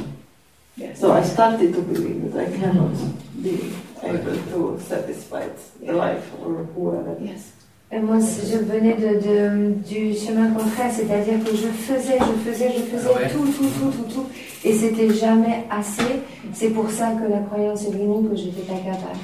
Yes. 0.75 0.99
So 0.99 1.11
I 1.11 1.23
started 1.23 1.73
to 1.73 1.81
believe 1.81 2.33
that 2.33 2.47
I 2.47 2.57
cannot 2.57 2.95
be 3.43 3.73
able 4.03 4.37
to 4.53 4.79
satisfy 4.79 5.47
the 5.79 5.93
life 5.93 6.25
or 6.41 6.65
whoever. 6.73 7.15
Yes. 7.21 7.60
Et 7.93 7.99
moi, 7.99 8.17
je 8.19 8.57
venais 8.57 8.93
de, 8.95 9.19
de- 9.19 9.73
du 9.87 10.15
chemin 10.17 10.51
contraire, 10.51 10.89
c'est-à-dire 10.93 11.43
que 11.43 11.51
je 11.51 11.67
faisais, 11.67 12.17
je 12.19 12.49
faisais, 12.51 12.71
je 12.77 12.83
faisais 12.83 13.09
Ah 13.13 13.17
ouais. 13.17 13.29
tout, 13.29 13.45
tout, 13.45 13.65
tout, 13.67 13.91
tout, 13.91 14.13
tout, 14.13 14.25
et 14.63 14.73
c'était 14.73 15.13
jamais 15.13 15.65
assez. 15.69 16.21
C'est 16.53 16.69
pour 16.69 16.89
ça 16.89 17.11
que 17.11 17.29
la 17.29 17.39
croyance 17.39 17.83
est 17.85 17.91
venue 17.91 18.29
que 18.29 18.35
j'étais 18.37 18.61
pas 18.61 18.75
capable. 18.79 19.19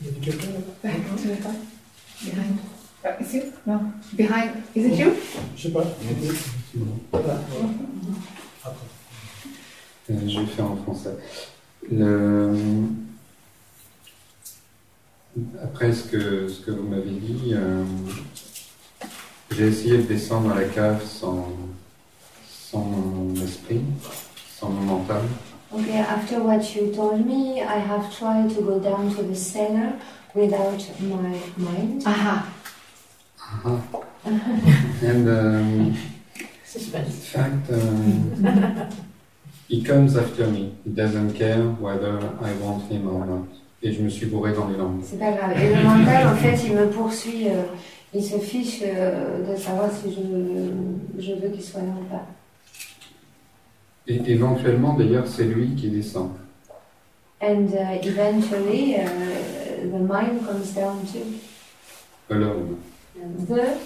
Il 0.00 0.06
y 0.06 0.08
avait 0.08 0.20
quelqu'un 0.20 0.46
là 0.82 0.90
the 1.16 1.40
front. 1.42 1.54
Behind. 2.24 2.58
Is 3.20 3.34
you? 3.34 3.42
No. 3.66 3.80
Behind. 4.14 4.50
Is 4.74 4.86
it 4.86 4.98
you? 4.98 5.10
Je 5.56 5.62
sais 5.62 5.70
pas. 5.70 5.84
Attends. 7.12 7.22
Euh, 10.10 10.14
je 10.26 10.40
vais 10.40 10.46
faire 10.46 10.70
en 10.70 10.76
français. 10.76 11.16
Le- 11.90 12.54
Après 15.62 15.92
ce 15.92 16.04
que, 16.08 16.48
ce 16.48 16.60
que 16.60 16.70
vous 16.70 16.86
m'avez 16.86 17.10
dit, 17.10 17.54
euh, 17.54 17.84
j'ai 19.50 19.68
essayé 19.68 19.98
de 19.98 20.02
descendre 20.02 20.50
dans 20.50 20.54
la 20.54 20.64
cave 20.64 21.02
sans, 21.04 21.48
sans 22.46 22.84
mon 22.84 23.34
esprit, 23.36 23.80
sans 24.58 24.68
mon 24.68 24.82
mental. 24.82 25.22
Okay, 25.74 26.00
after 26.00 26.38
what 26.38 26.74
you 26.74 26.94
told 26.94 27.24
me, 27.24 27.62
I 27.62 27.78
have 27.78 28.14
tried 28.14 28.54
to 28.54 28.60
go 28.60 28.78
down 28.78 29.14
to 29.16 29.22
the 29.22 29.34
cellar 29.34 29.94
without 30.34 30.78
my 31.00 31.40
mind. 31.56 32.02
Aha. 32.04 32.46
And 35.02 35.28
um, 35.28 35.96
Suspense. 36.64 37.08
in 37.08 37.20
fact, 37.22 37.70
um, 37.72 38.88
he 39.68 39.82
comes 39.82 40.16
after 40.16 40.46
me. 40.46 40.74
He 40.84 40.90
doesn't 40.90 41.32
care 41.34 41.62
whether 41.62 42.18
I 42.40 42.52
want 42.54 42.90
him 42.90 43.08
or 43.08 43.24
not. 43.26 43.61
Et 43.82 43.92
je 43.92 44.00
me 44.02 44.08
suis 44.08 44.26
bourré 44.26 44.52
dans 44.52 44.68
les 44.68 44.76
langues. 44.76 45.00
C'est 45.02 45.18
pas 45.18 45.32
grave. 45.32 45.52
Et 45.60 45.74
le 45.74 45.82
mental, 45.82 46.28
en 46.28 46.36
fait, 46.36 46.56
il 46.66 46.74
me 46.74 46.86
poursuit, 46.88 47.48
euh, 47.48 47.62
il 48.14 48.22
se 48.22 48.38
fiche 48.38 48.80
euh, 48.84 49.52
de 49.52 49.56
savoir 49.56 49.90
si 49.90 50.14
je, 50.14 51.22
je 51.22 51.32
veux 51.32 51.48
qu'il 51.48 51.62
soit 51.62 51.80
là 51.80 51.94
ou 52.00 52.04
pas. 52.04 52.26
Et 54.06 54.20
éventuellement, 54.32 54.94
d'ailleurs, 54.94 55.26
c'est 55.26 55.44
lui 55.44 55.74
qui 55.74 55.88
descend. 55.88 56.30
And 57.40 57.72
uh, 57.74 57.98
eventually, 58.06 58.94
uh, 58.94 59.90
the 59.90 59.98
mind 59.98 60.46
comes 60.46 60.72
down 60.74 61.04
too. 61.12 61.26
Alone. 62.30 62.76
The, 63.48 63.76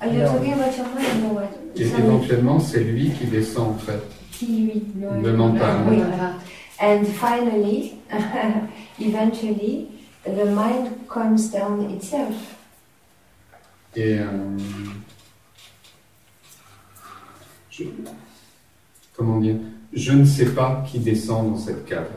are 0.00 0.08
you 0.08 0.20
talking 0.20 0.52
about 0.52 0.76
your 0.76 0.86
mind 0.94 1.24
or 1.24 1.34
what? 1.36 1.50
Et 1.76 1.86
éventuellement, 1.86 2.60
c'est 2.60 2.80
lui 2.80 3.10
qui 3.10 3.26
descend 3.26 3.70
en 3.70 3.78
fait. 3.78 4.00
Qui, 4.30 4.46
lui, 4.46 4.82
Le 5.22 5.32
mental. 5.32 5.76
Oui. 5.88 6.00
Aha. 6.02 6.34
And 6.80 7.06
finally, 7.06 7.98
eventually, 8.98 9.88
the 10.24 10.44
mind 10.46 11.06
comes 11.08 11.50
down 11.52 11.90
itself. 11.90 12.34
Et 13.96 14.18
euh, 14.18 14.58
je- 17.70 17.84
comment 19.16 19.40
dire? 19.40 19.56
Je 19.92 20.12
ne 20.12 20.24
sais 20.24 20.46
pas 20.46 20.82
qui 20.90 20.98
descend 20.98 21.52
dans 21.52 21.56
cette 21.58 21.84
cave. 21.86 22.10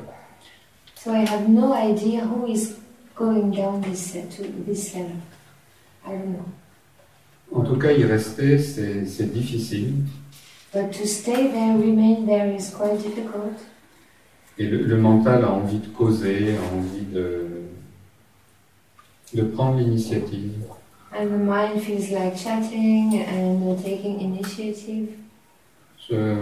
So 0.96 1.12
I 1.14 1.24
have 1.26 1.48
no 1.48 1.74
idea 1.74 2.22
who 2.26 2.48
is 2.48 2.76
going 3.16 3.52
down 3.52 3.82
this 3.82 4.16
uh, 4.16 4.22
to 4.38 4.44
this 4.66 4.92
cellar. 4.92 5.12
I 6.06 6.12
don't 6.14 6.34
know. 6.34 6.46
En 7.52 7.64
tout 7.64 7.78
cas, 7.78 7.92
y 7.94 8.04
rester, 8.04 8.58
c'est 8.60 9.06
c'est 9.06 9.32
difficile. 9.32 9.94
But 10.74 10.92
to 10.94 11.06
stay 11.06 11.48
there, 11.52 11.78
remain 11.78 12.26
there 12.26 12.52
is 12.54 12.72
quite 12.72 12.98
difficult. 13.02 13.54
Et 14.60 14.66
le, 14.66 14.82
le 14.84 14.98
mental 14.98 15.44
a 15.46 15.52
envie 15.52 15.78
de 15.80 15.88
causer, 15.88 16.56
a 16.56 16.76
envie 16.76 17.06
de, 17.14 17.48
de 19.34 19.42
prendre 19.44 19.78
l'initiative. 19.80 20.52
And 21.14 21.28
the 21.28 21.38
mind 21.38 21.82
feels 21.82 22.12
like 22.12 22.36
chatting 22.38 23.24
and 23.28 23.76
taking 23.84 24.20
initiative. 24.20 25.10
Je, 26.10 26.36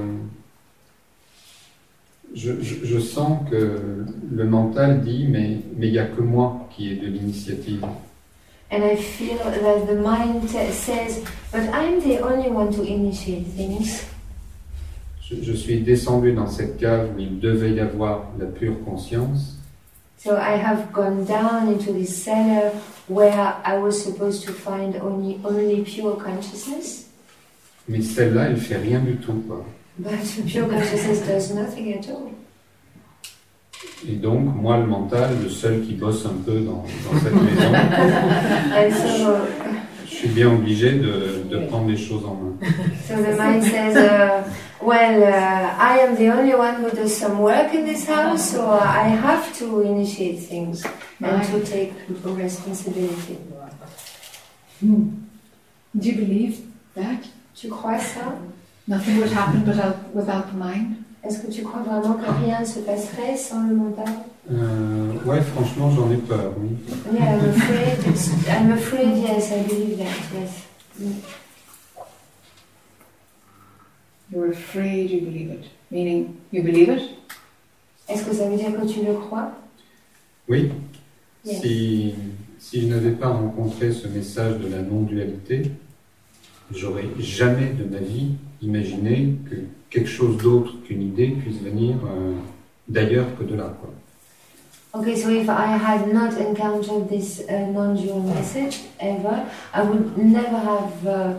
je, 2.34 2.61
je- 2.61 2.86
je 2.86 2.99
sens 2.99 3.39
que 3.49 4.03
le 4.32 4.43
mental 4.45 5.01
dit 5.01 5.26
mais 5.30 5.57
mais 5.78 5.88
il 5.88 5.91
n'y 5.93 5.99
a 5.99 6.05
que 6.05 6.22
moi 6.22 6.68
qui 6.76 6.91
ai 6.91 6.95
de 6.95 7.07
l'initiative. 7.07 7.84
And 8.72 8.82
I 8.84 8.95
feel 8.95 9.38
that 9.38 9.86
the 9.88 9.95
mind 9.95 10.49
says, 10.49 11.22
but 11.51 11.61
I'm 11.72 11.99
the 12.01 12.20
only 12.22 12.49
one 12.49 12.72
to 12.76 12.84
initiate 12.84 13.45
things. 13.55 14.03
Je, 15.30 15.36
je 15.41 15.53
suis 15.53 15.80
descendu 15.82 16.34
dans 16.34 16.47
cette 16.47 16.78
cave 16.78 17.09
où 17.15 17.19
il 17.19 17.39
devait 17.39 17.71
y 17.71 17.80
avoir 17.80 18.26
la 18.39 18.45
pure 18.45 18.76
conscience, 18.86 19.55
So 20.26 20.32
I 20.38 20.55
have 20.57 20.91
gone 20.91 21.23
down 21.26 21.67
into 21.67 21.93
this 21.93 22.23
cellar 22.23 22.71
where 23.07 23.53
I 23.63 23.78
was 23.78 23.91
supposed 23.91 24.43
to 24.47 24.53
find 24.53 24.95
only, 24.95 25.39
only 25.43 25.84
pure 25.84 26.15
consciousness. 26.15 27.05
mais 27.88 28.01
celle-là, 28.01 28.47
elle 28.49 28.57
fait 28.57 28.78
rien 28.78 29.01
du 29.01 29.17
tout. 29.17 29.43
Quoi. 29.47 29.63
But 29.99 30.11
pure 30.47 30.67
consciousness 30.67 31.21
does 31.28 31.53
nothing 31.53 31.93
at 31.93 32.09
all. 32.09 32.32
Et 34.07 34.15
donc, 34.15 34.55
moi, 34.55 34.78
le 34.78 34.88
mental, 34.88 35.30
le 35.43 35.49
seul 35.49 35.82
qui 35.82 35.93
bosse 35.93 36.26
un 36.26 36.41
peu 36.43 36.59
dans, 36.61 36.84
dans 36.84 37.19
cette 37.19 37.34
maison, 37.34 37.71
so, 38.97 39.36
je 40.07 40.15
suis 40.15 40.30
bien 40.30 40.51
obligé 40.51 40.93
de, 40.93 41.43
de 41.51 41.67
prendre 41.67 41.88
les 41.88 41.97
choses 41.97 42.26
en 42.26 42.34
main. 42.34 42.67
so 43.07 43.15
the 43.21 43.38
mind 43.38 43.63
says, 43.63 43.95
uh, 43.95 44.43
well, 44.82 45.23
uh, 45.23 45.76
I 45.78 45.99
am 45.99 46.15
the 46.15 46.30
only 46.30 46.55
one 46.55 46.76
who 46.76 46.89
does 46.89 47.15
some 47.15 47.39
work 47.39 47.73
in 47.73 47.86
this 47.86 48.05
house, 48.07 48.51
so 48.51 48.69
I 48.69 49.07
have 49.07 49.55
to 49.59 49.82
initiate 49.82 50.39
things 50.39 50.86
and 51.21 51.43
to 51.47 51.63
take 51.65 51.93
responsibility. 52.23 53.38
Hmm. 54.80 55.09
Do 55.97 56.09
you 56.09 56.15
believe 56.15 56.59
that? 56.95 57.23
Tu 57.55 57.69
crois 57.69 57.97
ça 57.99 58.38
Nothing 58.88 59.17
would 59.19 59.32
happen 59.32 59.65
without, 59.65 60.13
without 60.13 60.51
the 60.51 60.57
mind? 60.57 60.97
Est-ce 61.23 61.39
que 61.39 61.51
tu 61.51 61.63
crois 61.63 61.82
vraiment 61.82 62.13
que 62.13 62.30
rien 62.45 62.59
ne 62.59 62.65
se 62.65 62.80
passerait 62.80 63.36
sans 63.36 63.67
le 63.67 63.76
mental 63.76 64.13
Euh, 64.51 65.13
ouais, 65.26 65.41
franchement, 65.41 65.89
j'en 65.89 66.11
ai 66.11 66.17
peur, 66.17 66.53
oui. 66.59 66.78
Yeah, 67.11 67.34
I'm 67.34 67.49
afraid. 67.49 67.97
It's, 68.07 68.30
I'm 68.47 68.71
afraid. 68.73 69.17
Yes, 69.17 69.51
I 69.51 69.63
believe 69.63 69.97
that. 69.97 70.39
Yes. 70.39 70.65
You're 74.36 74.51
afraid 74.51 75.09
you 75.11 75.21
believe 75.21 75.49
it. 75.49 75.63
Meaning, 75.89 76.36
you 76.51 76.61
believe 76.61 76.89
it? 76.89 77.01
Est-ce 78.09 78.25
que 78.25 78.33
ça 78.36 78.49
veut 78.49 78.57
dire 78.57 78.73
que 78.79 78.86
tu 78.86 79.01
le 79.05 79.13
crois? 79.13 79.51
Oui, 80.49 80.71
Yes. 81.45 81.61
si, 81.61 82.13
si 82.59 82.81
je 82.81 82.88
n'avais 82.88 83.11
pas 83.11 83.29
rencontré 83.29 83.91
ce 83.93 84.07
message 84.07 84.57
de 84.59 84.67
la 84.67 84.81
non-dualité, 84.81 85.71
j'aurais 86.73 87.05
jamais 87.19 87.67
de 87.69 87.86
ma 87.86 87.99
vie 87.99 88.31
imaginé 88.61 89.36
que 89.49 89.55
quelque 89.89 90.09
chose 90.09 90.38
d'autre 90.38 90.73
qu'une 90.86 91.03
idée 91.03 91.27
puisse 91.27 91.61
venir 91.61 91.95
euh, 92.05 92.33
d'ailleurs 92.89 93.27
que 93.39 93.43
de 93.43 93.55
là. 93.55 93.73
Quoi. 93.79 93.93
Okay, 94.99 95.15
so 95.15 95.29
if 95.29 95.47
I 95.49 95.77
had 95.77 96.13
not 96.13 96.38
encountered 96.39 97.07
this 97.09 97.41
uh, 97.49 97.67
non-dual 97.71 98.21
message 98.21 98.81
ever, 98.99 99.45
I 99.73 99.81
would 99.83 100.17
never 100.17 100.57
have 100.57 101.05
uh, 101.07 101.33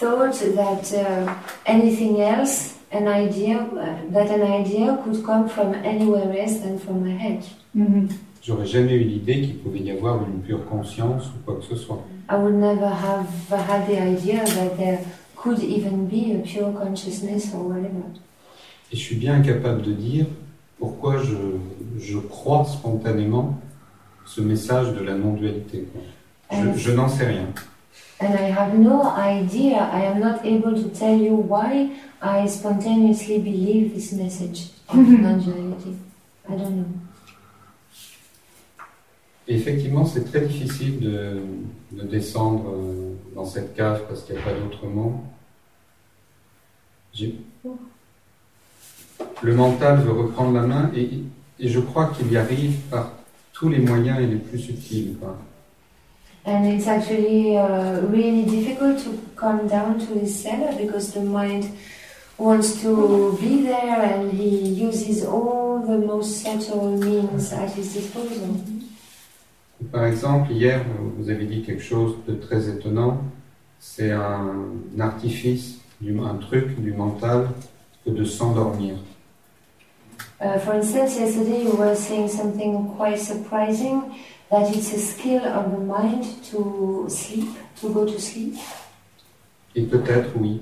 thought 0.00 0.32
that 0.56 0.92
uh, 0.94 1.34
anything 1.66 2.20
else, 2.22 2.78
an 2.90 3.06
idea, 3.06 3.58
uh, 3.58 4.10
that 4.10 4.30
an 4.30 4.42
idea 4.42 4.98
could 5.04 5.22
come 5.24 5.48
from 5.48 5.74
anywhere 5.84 6.32
else 6.40 6.58
than 6.60 6.78
from 6.78 7.04
my 7.04 7.12
head. 7.12 7.44
Mm-hmm. 7.76 8.08
J'aurais 8.42 8.66
jamais 8.66 8.94
eu 8.94 9.04
l'idée 9.04 9.42
qu'il 9.42 9.58
pouvait 9.58 9.80
y 9.80 9.90
avoir 9.90 10.24
une 10.26 10.40
pure 10.40 10.64
conscience 10.64 11.26
ou 11.26 11.44
quoi 11.44 11.56
que 11.56 11.64
ce 11.64 11.76
soit. 11.76 12.02
I 12.30 12.36
would 12.36 12.54
never 12.54 12.88
have 12.88 13.28
had 13.50 13.86
the 13.86 13.98
idea 14.00 14.42
that 14.44 14.78
there 14.78 15.00
could 15.36 15.62
even 15.62 16.06
be 16.06 16.32
a 16.32 16.38
pure 16.38 16.72
consciousness 16.72 17.52
or 17.54 17.68
whatever. 17.68 18.04
Et 18.92 18.96
je 18.96 19.02
suis 19.02 19.16
bien 19.16 19.34
incapable 19.34 19.82
de 19.82 19.92
dire 19.92 20.26
pourquoi 20.78 21.18
je, 21.18 21.36
je 21.98 22.18
crois 22.18 22.64
spontanément 22.64 23.60
ce 24.24 24.40
message 24.40 24.94
de 24.94 25.04
la 25.04 25.14
non-dualité. 25.14 25.86
Je, 26.50 26.72
je 26.76 26.92
n'en 26.92 27.08
sais 27.08 27.26
rien. 27.26 27.46
And 28.22 28.34
I 28.34 28.50
have 28.50 28.74
no 28.78 29.02
idea, 29.16 29.78
I 29.92 30.02
am 30.04 30.20
not 30.20 30.44
able 30.44 30.74
to 30.74 30.88
tell 30.90 31.16
you 31.16 31.34
why 31.36 31.88
I 32.20 32.46
spontaneously 32.46 33.38
believe 33.38 33.94
this 33.94 34.12
message 34.12 34.68
of 34.88 34.96
non-duality. 34.96 35.96
I 36.48 36.56
don't 36.56 36.76
know. 36.76 36.84
Effectivement, 39.48 40.04
c'est 40.04 40.24
très 40.30 40.42
difficile 40.42 41.00
de, 41.00 41.40
de 41.92 42.02
descendre 42.06 42.64
euh, 42.72 43.14
dans 43.34 43.44
cette 43.46 43.74
cave 43.74 44.02
parce 44.06 44.22
qu'il 44.22 44.34
n'y 44.36 44.40
a 44.42 44.44
pas 44.44 44.52
d'autre 44.52 44.86
mot. 44.86 45.24
J'ai- 47.12 47.34
Le 49.42 49.54
mental 49.54 50.00
veut 50.02 50.12
reprendre 50.12 50.52
la 50.54 50.66
main 50.66 50.90
et, 50.94 51.08
et 51.58 51.68
je 51.68 51.80
crois 51.80 52.08
qu'il 52.08 52.30
y 52.30 52.36
arrive 52.36 52.76
par 52.90 53.12
tous 53.52 53.68
les 53.70 53.78
moyens 53.78 54.20
et 54.20 54.26
les 54.26 54.36
plus 54.36 54.58
subtils. 54.58 55.16
Quoi. 55.18 55.36
And 56.44 56.66
it's 56.66 56.86
actually 56.86 57.56
uh, 57.56 58.00
really 58.00 58.44
difficult 58.44 58.98
to 59.04 59.20
come 59.36 59.68
down 59.68 59.98
to 59.98 60.06
this 60.14 60.42
center 60.42 60.74
because 60.76 61.12
the 61.12 61.20
mind 61.20 61.70
wants 62.38 62.80
to 62.80 63.36
be 63.38 63.62
there 63.62 64.00
and 64.02 64.32
he 64.32 64.70
uses 64.70 65.24
all 65.24 65.80
the 65.80 65.98
most 65.98 66.42
subtle 66.42 66.96
means 66.96 67.52
at 67.52 67.70
his 67.72 67.92
disposal. 67.92 68.56
Par 69.92 70.06
exemple, 70.06 70.52
hier, 70.52 70.84
vous 71.18 71.28
avez 71.30 71.46
dit 71.46 71.62
quelque 71.62 71.82
chose 71.82 72.14
de 72.26 72.34
très 72.34 72.68
étonnant. 72.68 73.18
C'est 73.78 74.10
un 74.10 74.54
artifice, 74.98 75.78
un 76.02 76.36
truc 76.36 76.78
du 76.80 76.92
mental 76.92 77.48
que 78.04 78.10
de 78.10 78.24
s'endormir. 78.24 78.96
Uh, 80.40 80.58
for 80.58 80.74
instance, 80.74 81.18
yesterday 81.18 81.64
you 81.64 81.72
were 81.72 81.94
saying 81.94 82.28
something 82.28 82.88
quite 82.96 83.18
surprising 83.18 84.02
that 84.50 84.74
it's 84.74 84.92
a 84.92 84.98
skill 84.98 85.44
of 85.44 85.70
the 85.70 85.78
mind 85.78 86.24
to 86.50 87.06
sleep, 87.08 87.48
to 87.80 87.88
go 87.92 88.04
to 88.04 88.18
sleep. 88.18 88.54
Et 89.76 89.82
peut-être, 89.82 90.30
oui, 90.40 90.60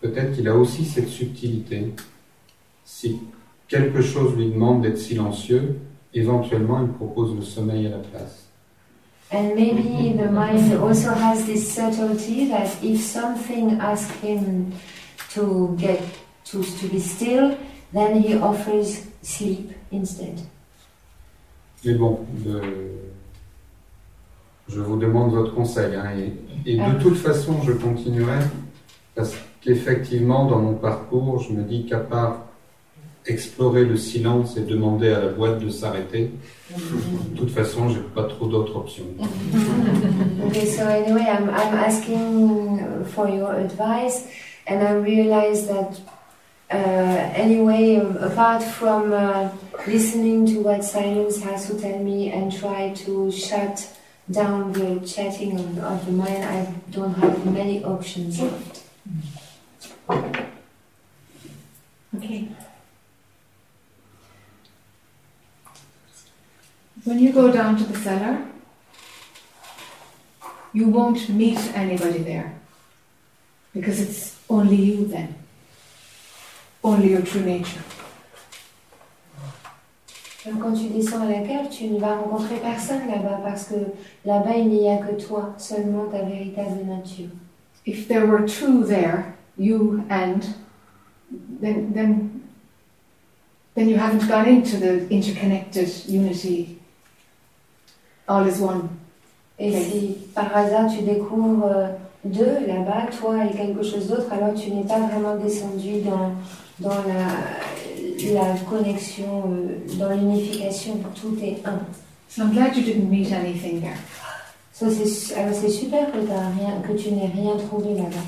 peut-être 0.00 0.34
qu'il 0.34 0.48
a 0.48 0.54
aussi 0.56 0.84
cette 0.84 1.08
subtilité. 1.08 1.94
Si 2.84 3.20
quelque 3.68 4.02
chose 4.02 4.34
lui 4.36 4.50
demande 4.50 4.82
d'être 4.82 4.98
silencieux, 4.98 5.78
éventuellement 6.12 6.82
il 6.82 6.88
propose 6.88 7.34
le 7.36 7.42
sommeil 7.42 7.86
à 7.86 7.90
la 7.90 7.98
place. 7.98 8.40
And 9.32 9.54
maybe 9.56 10.16
the 10.16 10.30
mind 10.30 10.74
also 10.74 11.10
has 11.10 11.44
this 11.46 11.72
subtlety 11.72 12.46
that 12.50 12.68
if 12.82 13.00
something 13.00 13.80
asks 13.80 14.12
him 14.22 14.72
to 15.32 15.74
get 15.78 16.00
to, 16.46 16.62
to 16.62 16.88
be 16.88 17.00
still, 17.00 17.56
then 17.92 18.20
he 18.20 18.34
offers 18.36 19.06
sleep 19.22 19.72
instead. 19.90 20.40
Mais 21.84 21.94
bon, 21.94 22.20
je 24.68 24.80
vous 24.80 24.96
demande 24.96 25.32
votre 25.32 25.54
conseil. 25.54 25.94
hein, 25.94 26.04
et, 26.66 26.72
et 26.72 26.76
de 26.76 26.98
toute 27.02 27.16
façon, 27.16 27.62
je 27.62 27.72
continuerai 27.72 28.38
parce 29.14 29.34
qu'effectivement, 29.60 30.46
dans 30.46 30.58
mon 30.58 30.74
parcours, 30.74 31.40
je 31.40 31.52
me 31.52 31.62
dis 31.62 31.84
qu'à 31.86 31.98
part 31.98 32.38
explorer 33.26 33.84
le 33.86 33.96
silence 33.96 34.56
et 34.58 34.60
demander 34.62 35.08
à 35.08 35.20
la 35.20 35.28
boîte 35.28 35.58
de 35.58 35.70
s'arrêter, 35.70 36.30
de 36.70 37.36
toute 37.36 37.50
façon, 37.50 37.88
j'ai 37.88 38.00
pas 38.14 38.24
trop 38.24 38.46
d'autres 38.46 38.76
options. 38.76 39.04
Okay, 40.46 40.66
so 40.66 40.82
anyway, 40.86 41.22
I'm, 41.26 41.48
I'm 41.48 41.74
asking 41.74 42.80
for 43.06 43.28
your 43.28 43.54
advice, 43.54 44.26
and 44.68 44.82
I 44.86 44.92
realize 44.92 45.66
that 45.68 45.98
uh, 46.06 46.10
anyway, 46.70 47.96
apart 47.96 48.62
from 48.62 49.12
uh, 49.12 49.50
listening 49.86 50.46
to 50.46 50.60
what 50.60 50.84
silence 50.84 51.42
has 51.42 51.66
to 51.68 51.78
tell 51.80 51.98
me 51.98 52.30
and 52.32 52.56
try 52.56 52.92
to 52.94 53.30
shut 53.30 53.88
down 54.30 54.72
the 54.72 55.06
chatting 55.06 55.58
of, 55.58 55.78
of 55.78 56.06
the 56.06 56.12
mind, 56.12 56.44
I 56.44 56.74
don't 56.90 57.14
have 57.14 57.44
many 57.52 57.84
options 57.84 58.40
left. 58.40 58.82
Okay. 62.16 62.48
When 67.04 67.18
you 67.18 67.32
go 67.32 67.52
down 67.52 67.76
to 67.76 67.84
the 67.84 67.98
cellar, 67.98 68.46
you 70.72 70.88
won't 70.88 71.28
meet 71.28 71.58
anybody 71.74 72.18
there 72.18 72.54
because 73.74 74.00
it's 74.00 74.40
only 74.48 74.76
you 74.76 75.06
then, 75.06 75.34
only 76.84 77.10
your 77.12 77.22
true 77.22 77.40
nature. 77.40 77.82
Donc, 80.44 80.60
Quand 80.60 80.72
tu 80.74 80.88
descends 80.88 81.22
à 81.22 81.30
la 81.30 81.40
cave, 81.40 81.68
tu 81.70 81.86
ne 81.88 81.98
vas 81.98 82.16
rencontrer 82.16 82.56
personne 82.56 83.08
là-bas 83.08 83.40
parce 83.42 83.64
que 83.64 83.74
là-bas 84.26 84.56
il 84.58 84.68
n'y 84.68 84.90
a 84.90 84.98
que 84.98 85.14
toi, 85.20 85.54
seulement 85.56 86.04
ta 86.10 86.18
véritable 86.22 86.84
nature. 86.86 87.30
If 87.86 88.06
there 88.08 88.26
were 88.26 88.44
two 88.46 88.84
there, 88.84 89.34
you 89.58 90.02
and, 90.10 90.40
then 91.60 91.92
then 91.94 92.42
then 93.74 93.88
you 93.88 93.96
haven't 93.96 94.28
gone 94.28 94.46
into 94.46 94.76
the 94.76 95.06
interconnected 95.10 95.88
unity. 96.08 96.78
All 98.28 98.46
is 98.46 98.60
one. 98.60 98.88
Et 99.58 99.70
Ok. 99.70 99.82
si 99.82 100.16
par 100.34 100.54
hasard 100.54 100.90
tu 100.90 101.02
découvres 101.04 101.64
euh, 101.66 101.88
deux 102.24 102.66
là-bas, 102.66 103.06
toi 103.18 103.44
et 103.44 103.56
quelque 103.56 103.82
chose 103.82 104.08
d'autre, 104.08 104.30
alors 104.32 104.52
tu 104.54 104.70
n'es 104.72 104.84
pas 104.84 104.98
vraiment 104.98 105.36
descendu 105.36 106.00
dans, 106.00 106.32
dans 106.80 107.02
la, 107.06 108.32
la 108.32 108.58
connexion, 108.68 109.44
euh, 109.46 109.98
dans 109.98 110.10
l'unification, 110.10 110.98
tout 111.14 111.36
est 111.42 111.62
un. 111.64 111.80
So 112.28 112.42
I'm 112.42 112.52
glad 112.52 112.76
you 112.76 112.82
didn't 112.82 113.08
meet 113.08 113.32
anything 113.32 113.80
there. 113.80 113.98
So, 114.72 114.86
alors 114.86 115.54
c'est 115.54 115.70
super 115.70 116.10
que, 116.10 116.18
t'as 116.18 116.48
rien, 116.58 116.80
que 116.82 116.92
tu 116.94 117.12
n'aies 117.12 117.30
rien 117.32 117.56
trouvé 117.56 117.94
là-bas, 117.94 118.24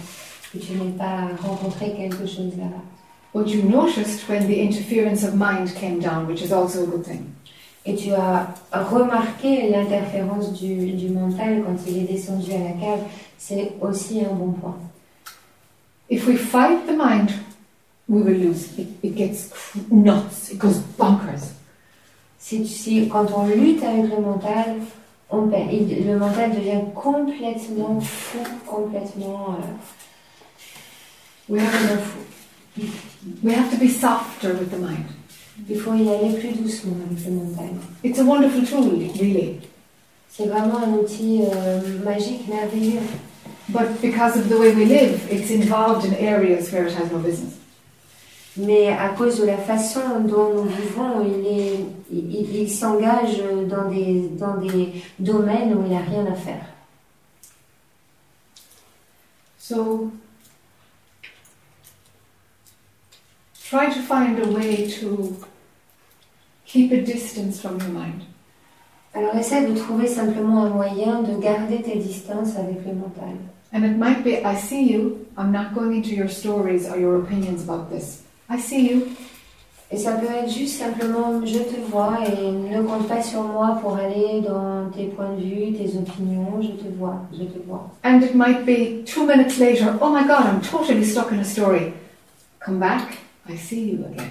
que 0.52 0.58
tu 0.58 0.74
n'aies 0.74 0.96
pas 0.96 1.28
rencontré 1.42 1.92
quelque 1.92 2.24
chose 2.26 2.52
là-bas. 2.56 2.82
But 3.34 3.48
you 3.48 3.62
noticed 3.64 4.28
when 4.28 4.46
the 4.46 4.60
interference 4.60 5.24
of 5.24 5.34
mind 5.34 5.74
came 5.74 5.98
down, 5.98 6.26
which 6.26 6.42
is 6.42 6.52
also 6.52 6.84
a 6.84 6.86
good 6.86 7.04
thing. 7.04 7.24
Et 7.84 7.94
tu 7.94 8.12
as 8.12 8.54
remarqué 8.72 9.70
l'interférence 9.70 10.52
du, 10.52 10.92
du 10.92 11.08
mental 11.08 11.62
quand 11.64 11.76
il 11.86 11.98
est 11.98 12.12
descendu 12.12 12.52
à 12.52 12.58
la 12.58 12.72
cave, 12.72 13.00
c'est 13.38 13.72
aussi 13.80 14.20
un 14.20 14.34
bon 14.34 14.52
point. 14.52 14.76
If 16.08 16.26
we 16.26 16.36
fight 16.36 16.86
the 16.86 16.96
mind, 16.96 17.30
we 18.08 18.22
will 18.22 18.34
lose. 18.38 18.78
It, 18.78 18.88
it 19.02 19.14
gets 19.16 19.50
nuts. 19.90 20.50
It 20.50 20.58
goes 20.58 20.78
bonkers. 20.98 21.52
Si, 22.38 22.66
si- 22.66 23.08
quand 23.08 23.26
on 23.34 23.46
lutte 23.48 23.82
avec 23.82 24.10
le 24.10 24.20
mental, 24.20 24.76
on. 25.30 25.50
Il- 25.72 26.06
le 26.06 26.16
mental 26.18 26.52
devient 26.54 26.82
complètement 26.94 28.00
fou, 28.00 28.38
complètement. 28.66 29.56
euh, 29.58 29.64
We 31.48 31.60
have, 31.60 32.00
fou. 32.00 32.82
we 33.42 33.52
have 33.54 33.70
to 33.70 33.76
be 33.78 33.88
softer 33.88 34.54
with 34.54 34.70
the 34.70 34.78
mind. 34.78 35.06
Il 35.68 35.78
faut 35.80 35.94
y 35.94 36.08
aller 36.08 36.34
plus 36.38 36.52
doucement 36.60 36.96
avec 37.10 37.24
le 37.24 37.32
mental. 37.32 37.70
It's 38.04 38.18
a 38.18 38.24
wonderful 38.24 38.64
tool, 38.64 38.98
really. 39.18 39.60
C'est 40.28 40.46
vraiment 40.46 40.78
un 40.84 40.92
outil 40.98 41.42
euh, 41.42 41.80
magique, 42.04 42.46
merveilleux. 42.48 43.00
But 43.68 44.00
because 44.02 44.36
of 44.36 44.48
the 44.48 44.56
way 44.58 44.72
we 44.74 44.84
live, 44.84 45.20
it's 45.30 45.50
involved 45.50 46.04
in 46.04 46.14
areas 46.14 46.70
where 46.72 46.86
it 46.86 46.94
has 46.94 47.10
no 47.10 47.18
business. 47.18 47.54
Mais 48.58 48.88
à 48.88 49.10
cause 49.10 49.38
de 49.40 49.44
la 49.46 49.58
façon 49.58 50.20
dont 50.20 50.54
nous 50.54 50.62
vivons, 50.64 51.22
il, 51.26 51.46
est, 51.46 51.78
il, 52.10 52.56
il- 52.62 52.70
s'engage 52.70 53.42
dans 53.68 53.88
des, 53.90 54.28
dans 54.38 54.56
des 54.56 54.92
domaines 55.18 55.74
où 55.74 55.84
il 55.84 55.92
n'a 55.92 56.00
rien 56.00 56.24
à 56.26 56.34
faire. 56.34 56.64
So 59.58 60.10
try 63.68 63.86
to 63.92 64.00
find 64.00 64.38
a 64.38 64.48
way 64.48 64.86
to 65.00 65.36
keep 66.64 66.92
a 66.92 67.02
distance 67.02 67.60
from 67.60 67.78
your 67.80 67.90
mind. 67.90 68.22
Alors 69.14 69.34
essaie 69.34 69.66
de 69.66 69.74
trouver 69.76 70.06
simplement 70.06 70.64
un 70.64 70.70
moyen 70.70 71.22
de 71.22 71.36
garder 71.40 71.82
tes 71.82 71.96
distances 71.98 72.56
avec 72.56 72.84
le 72.86 72.92
mental. 72.94 73.36
And 73.72 73.84
it 73.84 73.96
might 73.98 74.22
be, 74.22 74.36
I 74.44 74.54
see 74.56 74.82
you, 74.92 75.26
I'm 75.36 75.50
not 75.52 75.74
going 75.74 75.92
into 75.96 76.14
your 76.14 76.28
stories 76.28 76.88
or 76.88 76.96
your 76.98 77.16
opinions 77.16 77.62
about 77.62 77.90
this. 77.90 78.22
I 78.48 78.58
see 78.58 78.90
you, 78.90 79.02
Et 79.90 79.96
ça 79.96 80.12
peut 80.12 80.26
être 80.26 80.52
juste 80.52 80.80
simplement 80.80 81.40
je 81.44 81.58
te 81.58 81.80
vois 81.90 82.18
et 82.26 82.50
ne 82.50 82.82
compte 82.82 83.06
pas 83.06 83.22
sur 83.22 83.42
moi 83.42 83.78
pour 83.80 83.96
aller 83.96 84.40
dans 84.40 84.90
tes 84.90 85.04
points 85.06 85.32
de 85.36 85.42
vue, 85.42 85.72
tes 85.74 85.96
opinions, 85.96 86.60
je 86.60 86.68
te 86.68 86.92
vois, 86.98 87.22
je 87.32 87.44
te 87.44 87.58
vois. 87.66 87.88
and 88.02 88.20
it 88.22 88.34
might 88.34 88.64
be 88.64 89.04
two 89.04 89.24
minutes 89.24 89.58
later, 89.58 89.96
oh 90.00 90.10
my 90.10 90.24
god, 90.26 90.44
I'm 90.46 90.60
totally 90.60 91.04
stuck 91.04 91.30
in 91.30 91.38
a 91.38 91.44
story. 91.44 91.92
Come 92.58 92.80
back, 92.80 93.18
I 93.48 93.56
see 93.56 93.92
you 93.92 94.04
again. 94.06 94.30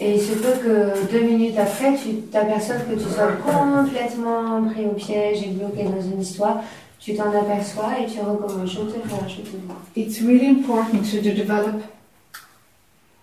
Et 0.00 0.14
il 0.14 0.20
se 0.20 0.32
peut 0.32 0.58
que 0.64 1.12
deux 1.12 1.24
minutes 1.26 1.56
après, 1.58 1.94
tu 1.94 2.14
t'aperçoives 2.32 2.84
que 2.88 2.94
tu 2.94 3.08
sois 3.08 3.28
complètement 3.44 4.64
pris 4.64 4.86
au 4.86 4.94
piège 4.94 5.44
et 5.44 5.48
bloqué 5.50 5.84
dans 5.84 6.02
une 6.02 6.20
histoire. 6.20 6.60
Tu 6.98 7.14
t'en 7.14 7.30
aperçois 7.30 8.00
et 8.00 8.10
tu 8.10 8.18
recommences. 8.20 8.70
Je 8.70 8.78
te 8.78 9.08
vois, 9.08 9.28
je 9.28 9.42
te 9.42 9.56
vois. 9.64 9.76
It's 9.94 10.20
really 10.20 10.48
important 10.48 11.02
to, 11.08 11.18
to 11.18 11.34
develop 11.34 11.82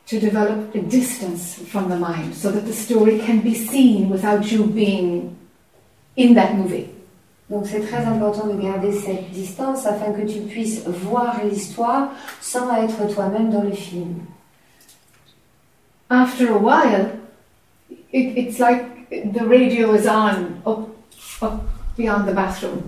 to 0.09 0.19
develop 0.19 0.73
a 0.73 0.81
distance 0.81 1.59
from 1.69 1.87
the 1.87 1.95
mind 1.95 2.33
so 2.33 2.51
that 2.51 2.65
the 2.65 2.73
story 2.73 3.19
can 3.19 3.41
be 3.41 3.53
seen 3.53 4.09
without 4.09 4.51
you 4.51 4.65
being 4.65 5.37
in 6.15 6.33
that 6.33 6.55
movie. 6.55 6.89
Donc 7.49 7.65
c'est 7.65 7.79
très 7.79 8.05
important 8.05 8.47
de 8.47 8.61
garder 8.61 8.91
cette 8.91 9.31
distance 9.31 9.85
afin 9.85 10.11
que 10.11 10.21
tu 10.21 10.41
puisses 10.41 10.83
voir 10.87 11.43
l'histoire 11.43 12.09
sans 12.41 12.75
être 12.75 13.07
toi-même 13.13 13.51
dans 13.51 13.63
le 13.63 13.71
film. 13.71 14.21
After 16.09 16.53
a 16.53 16.57
while, 16.57 17.19
it, 18.11 18.37
it's 18.37 18.59
like 18.59 19.09
the 19.09 19.45
radio 19.45 19.93
is 19.93 20.07
on 20.07 20.61
up, 20.65 20.89
up 21.41 21.61
beyond 21.95 22.25
the 22.25 22.33
bathroom. 22.33 22.81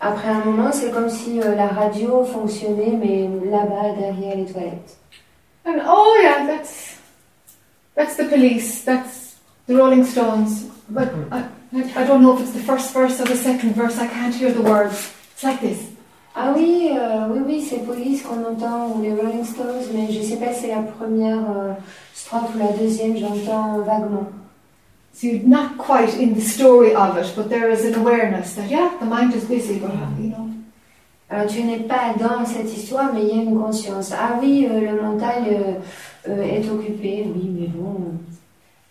Après 0.00 0.28
un 0.28 0.44
moment, 0.44 0.70
c'est 0.72 0.90
comme 0.90 1.10
si 1.10 1.40
euh, 1.40 1.54
la 1.54 1.68
radio 1.68 2.24
fonctionnait, 2.24 2.96
mais 2.96 3.28
là-bas, 3.50 3.94
derrière 3.98 4.36
les 4.36 4.46
toilettes. 4.46 4.96
And 5.64 5.80
oh 5.84 6.18
yeah, 6.22 6.46
that's 6.46 6.98
that's 7.94 8.16
the 8.16 8.24
police, 8.24 8.84
that's 8.84 9.36
the 9.66 9.76
Rolling 9.76 10.04
Stones. 10.04 10.64
But 10.88 11.12
I, 11.30 11.48
I 11.72 12.02
I 12.02 12.06
don't 12.06 12.22
know 12.22 12.34
if 12.34 12.40
it's 12.40 12.52
the 12.52 12.64
first 12.64 12.92
verse 12.92 13.20
or 13.20 13.26
the 13.26 13.36
second 13.36 13.74
verse. 13.74 13.98
I 13.98 14.06
can't 14.06 14.34
hear 14.34 14.52
the 14.52 14.62
words. 14.62 15.12
It's 15.32 15.44
like 15.44 15.60
this. 15.60 15.80
Ah 16.40 16.52
oui, 16.54 16.90
euh, 16.92 17.26
oui, 17.30 17.40
oui, 17.46 17.62
c'est 17.62 17.84
Police 17.84 18.22
qu'on 18.22 18.44
entend, 18.44 18.92
ou 18.94 19.02
les 19.02 19.12
Rolling 19.12 19.44
Stones, 19.44 19.82
mais 19.92 20.12
je 20.12 20.22
sais 20.22 20.36
pas 20.36 20.52
si 20.54 20.60
c'est 20.62 20.68
la 20.68 20.82
première 20.82 21.50
euh, 21.50 21.72
strophe 22.14 22.54
ou 22.54 22.58
la 22.58 22.72
deuxième, 22.72 23.16
j'entends 23.16 23.80
vaguement. 23.80 24.30
So 25.12 25.26
you're 25.26 25.48
not 25.48 25.78
quite 25.78 26.14
in 26.14 26.34
the 26.34 26.40
story 26.40 26.94
of 26.94 27.18
it, 27.18 27.34
but 27.34 27.48
there 27.48 27.68
is 27.70 27.84
an 27.84 27.96
awareness 27.96 28.54
that 28.54 28.70
yeah, 28.70 28.90
the 29.00 29.06
mind 29.06 29.34
is 29.34 29.46
busy, 29.46 29.80
but 29.80 29.90
you 30.20 30.30
know. 30.30 30.47
Alors 31.30 31.46
tu 31.46 31.62
n'es 31.62 31.80
pas 31.80 32.14
dans 32.18 32.44
cette 32.46 32.74
histoire, 32.74 33.12
mais 33.12 33.22
il 33.22 33.28
y 33.28 33.38
a 33.38 33.42
une 33.42 33.58
conscience. 33.58 34.12
Ah 34.12 34.38
oui, 34.40 34.66
euh, 34.70 34.80
le 34.80 35.02
mental 35.02 35.44
euh, 35.46 36.30
euh, 36.30 36.42
est 36.42 36.68
occupé, 36.70 37.26
oui, 37.34 37.50
mais 37.52 37.66
bon. 37.66 37.96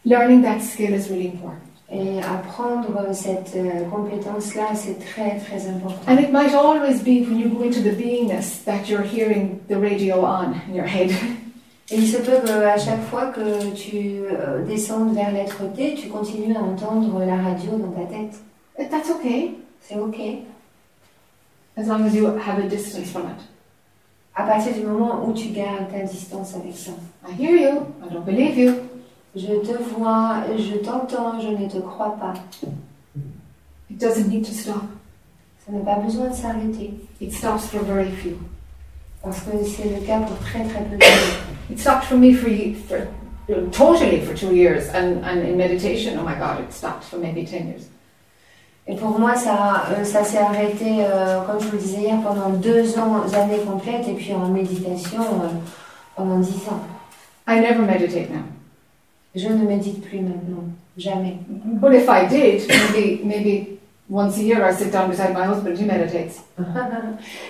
Learning 0.06 0.44
that 0.44 0.60
skill 0.62 0.94
is 0.94 1.10
really 1.10 1.30
important. 1.34 1.64
Et 1.90 2.20
apprendre 2.20 3.14
cette 3.14 3.54
euh, 3.56 3.86
compétence-là, 3.90 4.76
c'est 4.76 5.00
très 5.00 5.38
très 5.38 5.68
important. 5.68 6.00
And 6.08 6.20
it 6.20 6.32
might 6.32 6.54
always 6.54 7.02
be 7.02 7.26
when 7.28 7.40
you 7.40 7.50
go 7.50 7.64
into 7.64 7.80
the 7.82 7.96
beingness 7.96 8.64
that 8.66 8.88
you're 8.88 9.04
hearing 9.04 9.60
the 9.70 9.78
radio 9.78 10.24
on 10.26 10.54
in 10.70 10.76
your 10.76 10.86
head. 10.86 11.12
Et 11.90 11.96
il 11.96 12.08
se 12.08 12.18
peut 12.18 12.40
qu'à 12.46 12.78
chaque 12.78 13.02
fois 13.10 13.28
que 13.28 13.74
tu 13.74 14.20
euh, 14.30 14.66
descendes 14.66 15.16
vers 15.16 15.32
l'être 15.32 15.62
T, 15.74 15.96
tu 15.96 16.10
continues 16.10 16.54
à 16.56 16.62
entendre 16.62 17.20
la 17.26 17.38
radio 17.38 17.72
dans 17.78 17.92
ta 17.92 18.06
tête. 18.06 18.38
That's 18.92 19.10
okay, 19.10 19.56
C'est 19.80 19.98
ok. 19.98 20.18
As 21.78 21.88
long 21.88 22.06
as 22.06 22.16
you 22.16 22.26
have 22.26 22.60
a 22.60 22.68
distance 22.68 23.12
from 23.12 23.28
it. 23.28 23.42
À 24.36 24.44
partir 24.44 24.74
du 24.74 24.84
moment 24.84 25.28
où 25.28 25.34
tu 25.34 25.50
gardes 25.50 25.90
ta 25.92 26.02
distance 26.02 26.54
avec 26.56 26.76
ça. 26.76 26.92
I 27.28 27.32
hear 27.32 27.56
you, 27.56 27.88
I 28.04 28.14
don't 28.14 28.26
believe 28.26 28.58
you. 28.58 28.74
Je 29.36 29.48
te 29.62 29.78
vois, 29.94 30.44
je 30.58 30.78
t'entends, 30.78 31.40
je 31.40 31.50
ne 31.50 31.68
te 31.68 31.78
crois 31.80 32.18
pas. 32.20 32.34
It 33.90 34.00
doesn't 34.00 34.28
need 34.28 34.46
to 34.46 34.52
stop. 34.52 34.84
Ça 35.66 35.72
n'a 35.72 35.80
pas 35.80 36.00
besoin 36.00 36.30
de 36.30 36.36
s'arrêter. 36.36 36.94
It 37.22 37.34
stops 37.34 37.68
for 37.68 37.84
very 37.84 38.12
few. 38.12 38.38
Parce 39.24 39.42
que 39.42 39.64
c'est 39.66 39.90
le 39.90 40.06
cas 40.06 40.20
pour 40.20 40.38
très 40.40 40.64
très 40.64 40.84
peu 40.84 40.98
de 40.98 41.02
gens. 41.02 41.72
It 41.72 41.80
stopped 41.80 42.06
for 42.06 42.18
me 42.18 42.34
for, 42.34 42.50
for 42.88 43.08
totally 43.72 44.22
for 44.22 44.34
two 44.34 44.54
years, 44.54 44.90
and, 44.94 45.24
and 45.24 45.42
in 45.42 45.58
meditation, 45.58 46.18
oh 46.18 46.24
my 46.24 46.36
God, 46.36 46.62
it 46.62 46.74
stopped 46.74 47.04
for 47.04 47.18
maybe 47.18 47.46
10 47.46 47.68
years. 47.68 47.88
Et 48.90 48.96
pour 48.96 49.20
moi, 49.20 49.36
ça, 49.36 49.84
euh, 49.92 50.04
ça 50.06 50.24
s'est 50.24 50.38
arrêté, 50.38 51.00
euh, 51.02 51.42
comme 51.42 51.60
je 51.60 51.66
vous 51.66 51.74
le 51.74 51.78
disais 51.78 52.02
hier, 52.04 52.22
pendant 52.24 52.50
deux 52.50 52.98
ans, 52.98 53.22
années 53.34 53.60
complètes, 53.68 54.08
et 54.08 54.14
puis 54.14 54.34
en 54.34 54.48
méditation 54.48 55.22
euh, 55.22 55.48
pendant 56.16 56.40
dix 56.40 56.68
ans. 56.70 56.80
I 57.50 57.60
never 57.60 57.82
meditate 57.82 58.30
now. 58.30 58.44
Je 59.36 59.50
ne 59.50 59.68
médite 59.68 60.02
plus 60.08 60.22
maintenant, 60.22 60.64
jamais. 60.98 61.38
But 61.50 61.94
if 61.94 62.08
I 62.08 62.28
did, 62.28 62.66
maybe, 62.70 63.26
maybe 63.26 63.80
once 64.10 64.38
a 64.38 64.42
year 64.42 64.64
I 64.64 64.74
sit 64.74 64.92
down 64.92 65.10
beside 65.10 65.34
my 65.34 65.46
husband, 65.46 65.78
he 65.78 65.86
meditates. 65.86 66.42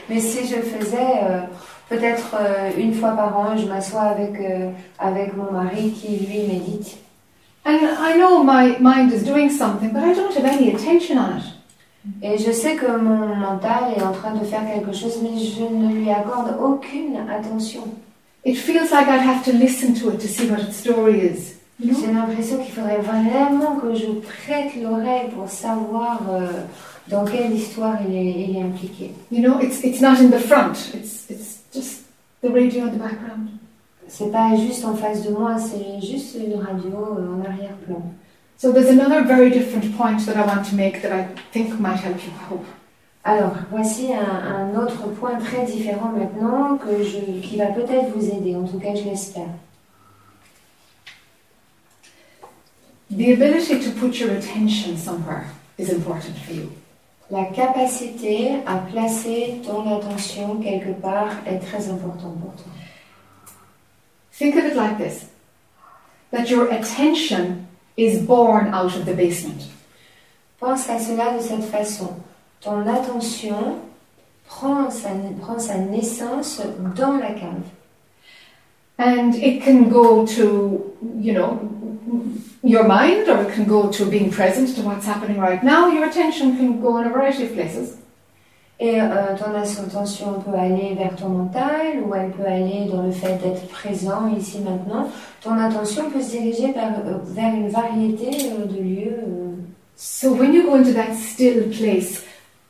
Mais 0.09 0.19
si 0.19 0.47
je 0.47 0.55
le 0.55 0.63
faisais, 0.63 1.21
euh, 1.23 1.41
peut-être 1.87 2.35
une 2.77 2.93
fois 2.93 3.11
par 3.11 3.37
an, 3.37 3.55
je 3.55 3.67
m'assois 3.67 4.01
avec, 4.01 4.41
avec 4.99 5.37
mon 5.37 5.51
mari 5.51 5.91
qui, 5.91 6.17
lui, 6.17 6.47
médite. 6.47 6.97
And 7.67 7.85
I 7.85 8.15
know 8.15 8.43
my 8.43 8.77
mind 8.79 9.11
is 9.11 9.23
doing 9.23 9.49
something, 9.49 9.91
but 9.91 10.01
I 10.01 10.13
don't 10.13 10.33
have 10.33 10.45
any 10.45 10.73
attention 10.73 11.17
on 11.17 11.37
it. 11.37 11.43
Et 12.21 12.37
je 12.37 12.53
sais 12.53 12.77
que 12.77 12.87
mon 12.97 13.35
mental 13.35 13.91
est 13.93 14.01
en 14.01 14.13
train 14.13 14.33
de 14.33 14.45
faire 14.45 14.65
quelque 14.65 14.93
chose, 14.93 15.19
mais 15.21 15.37
je 15.37 15.63
ne 15.63 15.93
lui 15.93 16.09
accorde 16.09 16.55
aucune 16.63 17.17
attention. 17.29 17.83
It 18.45 18.55
feels 18.55 18.91
like 18.91 19.09
I'd 19.09 19.19
have 19.19 19.43
to 19.43 19.51
listen 19.51 19.93
to 19.95 20.11
it 20.11 20.21
to 20.21 20.27
see 20.27 20.49
what 20.49 20.61
its 20.61 20.77
story 20.77 21.19
is. 21.19 21.55
You 21.77 21.91
know? 21.91 21.99
J'ai 21.99 22.13
l'impression 22.13 22.57
qu'il 22.63 22.73
faudrait 22.73 23.01
vraiment 23.01 23.75
que 23.75 23.93
je 23.93 24.07
prête 24.21 24.73
l'oreille 24.81 25.29
pour 25.35 25.49
savoir 25.49 26.21
euh, 26.31 26.47
dans 27.09 27.25
quelle 27.25 27.51
histoire 27.53 27.97
il 28.07 28.15
est, 28.15 28.49
il 28.49 28.55
est 28.55 28.61
impliqué. 28.61 29.11
You 29.29 29.41
know, 29.41 29.59
it's, 29.59 29.83
it's 29.83 29.99
not 29.99 30.21
in 30.21 30.29
the 30.29 30.39
front, 30.39 30.93
it's, 30.93 31.29
it's 31.29 31.59
just 31.73 32.05
the 32.41 32.49
radio 32.49 32.85
in 32.85 32.91
the 32.91 32.99
background. 32.99 33.49
C'est 34.07 34.31
pas 34.31 34.55
juste 34.55 34.85
en 34.85 34.95
face 34.95 35.23
de 35.23 35.31
moi, 35.31 35.57
c'est 35.57 36.05
juste 36.05 36.35
une 36.35 36.59
radio 36.61 37.17
euh, 37.17 37.35
en 37.35 37.45
arrière-plan. 37.45 38.01
So 38.57 38.71
there's 38.71 38.89
another 38.89 39.23
very 39.23 39.51
different 39.51 39.95
point 39.95 40.25
that 40.25 40.35
I 40.35 40.45
want 40.45 40.63
to 40.69 40.75
make 40.75 41.01
that 41.03 41.11
I 41.11 41.27
think 41.51 41.79
might 41.79 41.99
help 41.99 42.17
you. 42.23 42.59
Alors, 43.23 43.51
voici 43.69 44.07
un, 44.13 44.73
un 44.73 44.81
autre 44.81 45.07
point 45.19 45.37
très 45.37 45.65
différent 45.65 46.11
maintenant 46.17 46.77
que 46.77 47.03
je, 47.03 47.41
qui 47.45 47.57
va 47.57 47.67
peut-être 47.67 48.09
vous 48.15 48.25
aider, 48.25 48.55
en 48.55 48.63
tout 48.63 48.79
cas 48.79 48.95
je 48.95 49.03
l'espère. 49.03 49.49
The 53.09 53.33
ability 53.33 53.79
to 53.79 53.91
put 53.99 54.19
your 54.19 54.31
attention 54.31 54.97
somewhere 54.97 55.45
is 55.77 55.91
important 55.91 56.35
for 56.45 56.55
you. 56.55 56.69
La 57.29 57.45
capacité 57.45 58.51
à 58.65 58.77
placer 58.77 59.61
ton 59.65 59.97
attention 59.97 60.55
quelque 60.61 60.93
part 61.01 61.31
est 61.45 61.59
très 61.59 61.89
importante 61.89 62.39
pour 62.39 62.53
toi. 62.53 62.71
Think 64.37 64.55
of 64.55 64.65
it 64.65 64.75
like 64.75 64.99
this 64.99 65.25
that 66.29 66.49
your 66.49 66.69
attention 66.69 67.67
is 67.95 68.21
born 68.21 68.67
out 68.67 68.95
of 68.95 69.05
the 69.05 69.15
basement. 69.15 69.63
Pense 70.59 70.87
à 70.89 70.99
cela 70.99 71.35
de 71.35 71.41
cette 71.41 71.63
façon. 71.63 72.21
Ton 72.61 72.87
attention 72.87 73.79
prend 74.47 74.91
sa, 74.91 75.09
prend 75.41 75.59
sa 75.59 75.77
naissance 75.79 76.61
dans 76.95 77.19
la 77.19 77.33
cave. 77.33 77.63
And 78.99 79.33
it 79.35 79.63
can 79.63 79.89
go 79.89 80.25
to, 80.25 80.97
you 81.19 81.33
know, 81.33 81.59
your 82.61 82.83
mind 82.83 83.27
or 83.29 83.41
it 83.41 83.53
can 83.53 83.65
go 83.65 83.89
to 83.91 84.05
being 84.05 84.29
present 84.29 84.75
to 84.75 84.81
what's 84.81 85.05
happening 85.05 85.39
right 85.39 85.63
now. 85.63 85.87
Your 85.87 86.05
attention 86.05 86.57
can 86.57 86.79
go 86.79 86.97
in 86.97 87.07
a 87.07 87.09
variety 87.09 87.45
of 87.45 87.53
places. 87.53 87.97
Et 88.79 89.01
euh, 89.01 89.35
ton 89.39 89.55
attention 89.55 90.33
peut 90.45 90.55
aller 90.55 90.93
vers 90.93 91.15
ton 91.15 91.29
mental 91.29 92.03
ou 92.05 92.13
elle 92.13 92.29
peut 92.29 92.45
aller 92.45 92.87
dans 92.91 93.01
le 93.01 93.11
fait 93.11 93.35
d'être 93.41 93.67
présent 93.69 94.27
ici 94.37 94.59
maintenant. 94.59 95.09
Ton 95.41 95.57
attention 95.57 96.11
peut 96.11 96.21
se 96.21 96.31
diriger 96.37 96.73
vers, 96.73 96.93
euh, 97.05 97.17
vers 97.25 97.55
une 97.55 97.69
variété 97.69 98.51
euh, 98.51 98.65
de 98.65 98.79
lieux. 98.79 99.19
euh. 99.27 99.55
So 99.95 100.31
when 100.31 100.53
you 100.53 100.63
go 100.69 100.75
into 100.75 100.93
that 100.93 101.15
still 101.15 101.71
place, 101.71 102.23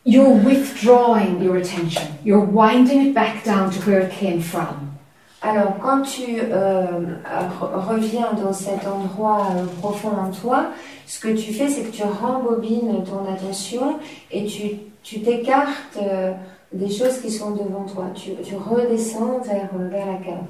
you're 0.06 0.32
withdrawing 0.46 1.44
your 1.44 1.58
attention. 1.58 2.04
You're 2.24 2.40
winding 2.40 3.08
it 3.08 3.14
back 3.14 3.44
down 3.44 3.70
to 3.72 3.80
where 3.82 4.00
it 4.00 4.12
came 4.12 4.40
from. 4.40 4.97
Alors, 5.42 5.76
quand 5.82 6.02
tu 6.02 6.40
euh, 6.42 6.86
re- 7.24 7.88
reviens 7.90 8.34
dans 8.34 8.54
cet 8.54 8.88
endroit 8.88 9.48
euh, 9.56 9.66
profond 9.80 10.10
en 10.10 10.32
toi, 10.32 10.72
ce 11.06 11.20
que 11.20 11.30
tu 11.30 11.54
fais, 11.54 11.70
c'est 11.70 11.82
que 11.84 11.92
tu 11.92 12.04
rembobines 12.04 13.04
ton 13.06 13.32
attention 13.32 14.00
et 14.32 14.46
tu 14.46 14.72
tu 15.04 15.22
t'écartes 15.22 15.98
euh, 16.02 16.34
des 16.74 16.90
choses 16.90 17.20
qui 17.22 17.32
sont 17.32 17.52
devant 17.52 17.86
toi. 17.86 18.06
Tu, 18.14 18.32
tu 18.44 18.56
redescends 18.56 19.40
vers, 19.46 19.70
vers 19.90 20.06
la 20.06 20.18
cave. 20.18 20.44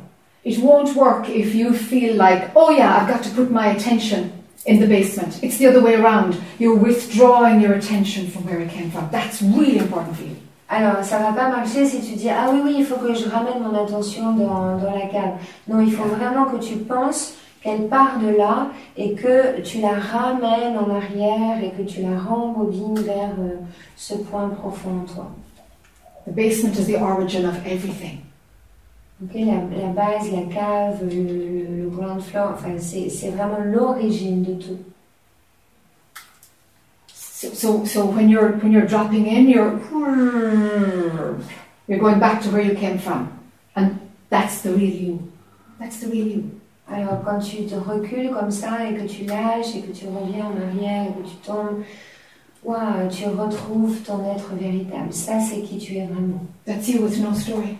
It 0.46 0.58
won't 0.64 0.96
work 0.96 1.30
if 1.30 1.54
you 1.54 1.74
feel 1.74 2.16
like, 2.16 2.50
oh 2.56 2.72
yeah, 2.72 2.98
I've 2.98 3.08
got 3.08 3.22
to 3.24 3.30
put 3.36 3.52
my 3.52 3.68
attention 3.76 4.32
in 4.66 4.80
the 4.80 4.88
basement. 4.88 5.38
It's 5.44 5.58
the 5.60 5.68
other 5.68 5.82
way 5.82 5.94
around. 5.96 6.38
You're 6.60 6.76
withdrawing 6.78 7.62
your 7.62 7.74
attention 7.74 8.28
from 8.32 8.46
where 8.46 8.62
it 8.62 8.72
came 8.72 8.90
from. 8.90 9.10
That's 9.12 9.42
really 9.44 9.78
important 9.78 10.16
for 10.16 10.24
you. 10.24 10.38
Alors, 10.70 11.02
ça 11.04 11.20
va 11.20 11.32
pas 11.32 11.50
marcher 11.50 11.86
si 11.86 12.02
tu 12.02 12.16
dis 12.16 12.30
Ah 12.30 12.50
oui, 12.52 12.60
oui, 12.64 12.76
il 12.80 12.86
faut 12.86 12.98
que 12.98 13.14
je 13.14 13.30
ramène 13.30 13.62
mon 13.62 13.74
attention 13.84 14.34
dans, 14.34 14.78
dans 14.78 14.94
la 14.94 15.08
cave. 15.08 15.36
Non, 15.68 15.80
il 15.80 15.92
faut 15.92 16.04
vraiment 16.04 16.46
que 16.46 16.58
tu 16.58 16.76
penses 16.78 17.36
qu'elle 17.64 17.88
part 17.88 18.20
de 18.20 18.36
là 18.36 18.68
et 18.98 19.14
que 19.14 19.62
tu 19.62 19.80
la 19.80 19.94
ramènes 19.94 20.78
en 20.78 20.94
arrière 20.94 21.64
et 21.64 21.72
que 21.72 21.84
tu 21.84 22.02
la 22.02 22.20
rembobines 22.20 23.00
vers 23.00 23.32
euh, 23.40 23.56
ce 23.96 24.16
point 24.16 24.50
profond 24.50 24.90
en 25.04 25.14
toi. 25.14 25.32
The 26.28 26.32
basement 26.36 26.74
is 26.78 26.86
the 26.88 27.02
origin 27.02 27.46
of 27.46 27.56
everything. 27.66 28.20
Ok, 29.24 29.34
la, 29.36 29.54
la 29.82 29.88
base, 29.94 30.30
la 30.32 30.54
cave, 30.54 31.00
le, 31.02 31.16
le, 31.16 31.84
le 31.84 31.90
ground 31.90 32.22
floor, 32.22 32.52
enfin, 32.54 32.74
c'est 32.78 33.10
c'est 33.10 33.30
vraiment 33.30 33.60
l'origine 33.64 34.44
de 34.44 34.54
tout. 34.56 34.78
So, 37.38 37.54
so, 37.54 37.86
so 37.86 38.04
when 38.04 38.30
you're 38.30 38.54
when 38.64 38.72
you're 38.72 38.88
dropping 38.88 39.28
in, 39.28 39.48
you're 39.48 39.78
you're 41.88 42.00
going 42.00 42.20
back 42.20 42.42
to 42.42 42.50
where 42.50 42.64
you 42.64 42.74
came 42.74 42.98
from, 42.98 43.30
and 43.76 44.00
that's 44.32 44.64
the 44.64 44.72
real 44.72 44.90
you. 44.90 45.32
That's 45.78 46.00
the 46.00 46.08
real 46.08 46.28
you. 46.28 46.62
Alors, 46.90 47.22
quand 47.24 47.40
tu 47.40 47.68
te 47.68 47.76
recules 47.76 48.34
comme 48.34 48.50
ça 48.50 48.90
et 48.90 48.96
que 48.96 49.08
tu 49.08 49.26
lâches 49.26 49.76
et 49.76 49.82
que 49.84 49.94
tu 49.94 50.08
reviens 50.08 50.48
en 50.48 50.58
arrière 50.58 51.12
et 51.12 51.14
que 51.14 51.30
tu 51.30 51.36
tombes, 51.46 51.84
waouh, 52.64 53.08
tu 53.12 53.28
retrouves 53.28 54.02
ton 54.02 54.26
être 54.34 54.56
véritable. 54.56 55.14
Ça, 55.14 55.40
c'est 55.40 55.62
qui 55.62 55.78
tu 55.78 55.98
es 55.98 56.08
vraiment. 56.08 56.44
That's 56.66 56.88
you 56.88 57.04
with 57.04 57.20
no 57.20 57.36
story. 57.36 57.78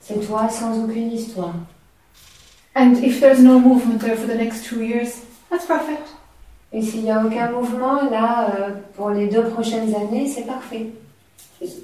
C'est 0.00 0.20
toi 0.26 0.50
sans 0.50 0.78
aucune 0.78 1.10
histoire. 1.10 1.54
And 2.76 3.02
if 3.02 3.18
there's 3.18 3.40
no 3.40 3.58
movement 3.60 4.00
there 4.02 4.14
for 4.14 4.26
the 4.26 4.36
next 4.36 4.66
two 4.66 4.82
years, 4.82 5.22
that's 5.48 5.64
perfect. 5.64 6.19
Et 6.72 6.82
s'il 6.82 7.02
n'y 7.02 7.10
a 7.10 7.24
aucun 7.24 7.50
mouvement, 7.50 8.08
là, 8.10 8.48
euh, 8.54 8.70
pour 8.94 9.10
les 9.10 9.28
deux 9.28 9.44
prochaines 9.48 9.92
années, 9.94 10.28
c'est 10.28 10.46
parfait. 10.46 10.86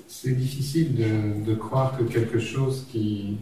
C'est 0.09 0.33
difficile 0.37 0.95
de, 0.95 1.45
de 1.45 1.55
croire 1.55 1.97
que 1.99 2.05
quelque 2.05 2.39
chose 2.39 2.87
qui, 2.91 3.37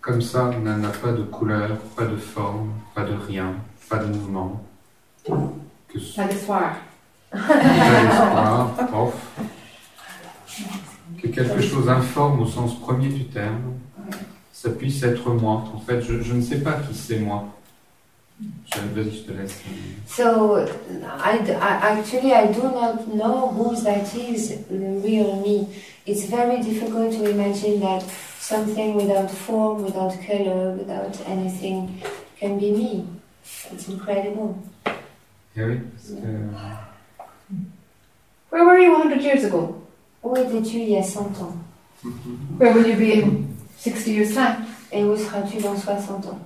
comme 0.00 0.20
ça, 0.22 0.50
n'a 0.50 0.88
pas 0.90 1.12
de 1.12 1.22
couleur, 1.22 1.76
pas 1.96 2.04
de 2.06 2.16
forme, 2.16 2.70
pas 2.94 3.04
de 3.04 3.14
rien, 3.14 3.54
pas 3.88 3.98
de 3.98 4.06
mouvement, 4.06 4.62
que 5.26 5.98
ce- 5.98 6.20
Like 6.20 6.32
a 6.32 6.36
swar. 6.36 6.76
l'espoir, 7.32 8.70
off, 8.94 9.14
que 11.20 11.28
quelque 11.28 11.60
chose 11.62 11.88
informe 11.88 12.42
au 12.42 12.46
sens 12.46 12.78
premier 12.78 13.08
du 13.08 13.24
terme, 13.24 13.72
ça 14.52 14.70
puisse 14.70 15.02
être 15.02 15.30
moi. 15.30 15.64
En 15.74 15.78
fait, 15.80 16.00
je, 16.02 16.20
je 16.22 16.32
ne 16.34 16.42
sais 16.42 16.60
pas 16.60 16.74
qui 16.74 16.94
c'est 16.94 17.18
moi. 17.18 17.44
So 20.06 20.66
I, 21.22 21.38
d- 21.38 21.52
I- 21.52 21.98
actually 21.98 22.32
I 22.32 22.46
do 22.52 22.62
not 22.62 23.06
know 23.08 23.48
who 23.48 23.76
that 23.82 24.14
is 24.14 24.48
the 24.68 24.76
real 25.04 25.36
me. 25.40 25.68
It's 26.06 26.24
very 26.24 26.60
difficult 26.60 27.12
to 27.12 27.30
imagine 27.30 27.80
that 27.80 28.02
something 28.40 28.94
without 28.94 29.30
form, 29.30 29.84
without 29.84 30.12
color, 30.26 30.72
without 30.72 31.16
anything 31.26 32.02
can 32.38 32.58
be 32.58 32.70
me. 32.72 33.06
It's 33.72 33.88
incredible. 33.88 34.58
Oui, 35.56 35.80
parce 35.94 36.08
que 36.08 36.26
uh, 36.26 37.24
Where 38.50 38.64
were 38.64 38.78
you 38.78 38.92
100 38.92 39.22
years 39.22 39.44
ago? 39.44 39.80
Où 40.22 40.36
étais-tu 40.36 40.78
il 40.80 40.90
y 40.90 40.96
a 40.96 41.02
100 41.02 41.20
ans 41.40 41.54
Where 42.58 42.72
will 42.72 42.86
you 42.86 42.96
be 42.96 43.12
in 43.22 43.56
60 43.78 44.10
years' 44.12 44.34
time? 44.34 44.64
Et 44.92 45.04
où 45.04 45.16
seras-tu 45.16 45.58
dans 45.60 45.76
60 45.76 46.26
ans 46.26 46.38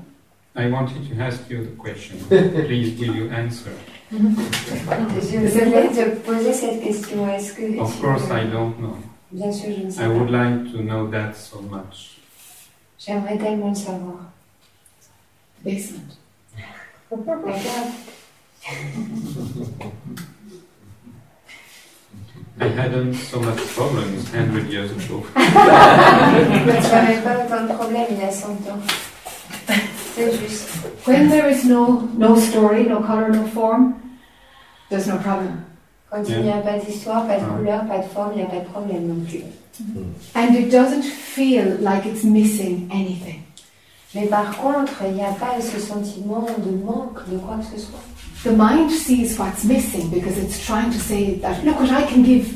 I 0.56 0.66
wanted 0.68 1.08
to 1.08 1.22
ask 1.22 1.48
you 1.50 1.64
the 1.64 1.70
question. 1.76 2.18
Please, 2.28 2.98
will 2.98 3.14
you 3.14 3.30
answer? 3.30 3.70
Je 4.10 4.16
voulais 4.16 5.88
te 5.92 6.16
poser 6.24 6.52
cette 6.52 6.82
question. 6.82 7.28
Est-ce 7.28 7.52
que 7.52 7.78
Of 7.78 8.00
course, 8.00 8.24
I 8.30 8.44
don't 8.50 8.74
know. 8.80 8.96
Bien 9.30 9.52
sûr, 9.52 9.70
je 9.76 9.82
ne 9.84 9.90
sais 9.90 10.02
I 10.02 10.08
would 10.08 10.30
pas. 10.30 10.44
like 10.44 10.72
to 10.72 10.78
know 10.82 11.06
that 11.10 11.34
so 11.36 11.60
much. 11.60 12.18
J'aimerais 12.98 13.36
tellement 13.38 13.68
le 13.68 13.74
savoir. 13.74 14.16
Basement. 15.62 16.16
I 22.60 22.66
hadn't 22.66 23.14
so 23.14 23.38
much 23.40 23.58
problems 23.76 24.28
100 24.32 24.68
years 24.70 24.90
ago. 24.90 25.24
Tu 25.36 25.40
n'avais 26.90 27.20
pas 27.22 27.44
autant 27.44 27.66
de 27.66 27.72
problèmes 27.74 28.06
il 28.10 28.18
y 28.18 28.22
a 28.22 28.30
100 28.32 28.48
ans. 28.48 28.80
When 31.06 31.28
there 31.28 31.48
is 31.48 31.64
no, 31.64 32.08
no 32.16 32.36
story, 32.36 32.84
no 32.84 33.00
colour, 33.02 33.28
no 33.30 33.46
form, 33.48 33.94
there's 34.90 35.06
no 35.06 35.16
problem. 35.18 35.64
Quand 36.10 36.24
il 36.28 36.42
n'y 36.42 36.50
a 36.50 36.58
pas 36.62 36.78
d'histoire, 36.78 37.26
pas 37.26 37.38
de 37.38 37.44
couleur, 37.44 37.86
pas 37.86 37.98
de 37.98 38.08
forme, 38.08 38.32
il 38.34 38.38
n'y 38.38 38.42
a 38.42 38.46
pas 38.46 38.60
de 38.60 38.68
problème 38.70 39.06
non 39.08 39.24
plus. 39.26 39.42
And 40.34 40.54
it 40.56 40.70
doesn't 40.70 41.04
feel 41.04 41.76
like 41.80 42.04
it's 42.06 42.24
missing 42.24 42.88
anything. 42.90 43.42
Mais 44.14 44.26
par 44.26 44.56
contre, 44.56 44.92
il 45.06 45.14
n'y 45.14 45.22
a 45.24 45.32
pas 45.32 45.60
ce 45.60 45.78
sentiment 45.78 46.46
de 46.64 46.70
manque 46.84 47.28
de 47.30 47.36
quoi 47.36 47.56
que 47.58 47.78
ce 47.78 47.84
soit. 47.86 48.00
The 48.44 48.54
mind 48.56 48.90
sees 48.90 49.38
what's 49.38 49.64
missing 49.64 50.08
because 50.10 50.38
it's 50.38 50.64
trying 50.64 50.90
to 50.90 50.98
say 50.98 51.38
that, 51.42 51.62
look 51.64 51.78
what 51.78 51.90
I 51.90 52.04
can 52.04 52.22
give. 52.24 52.54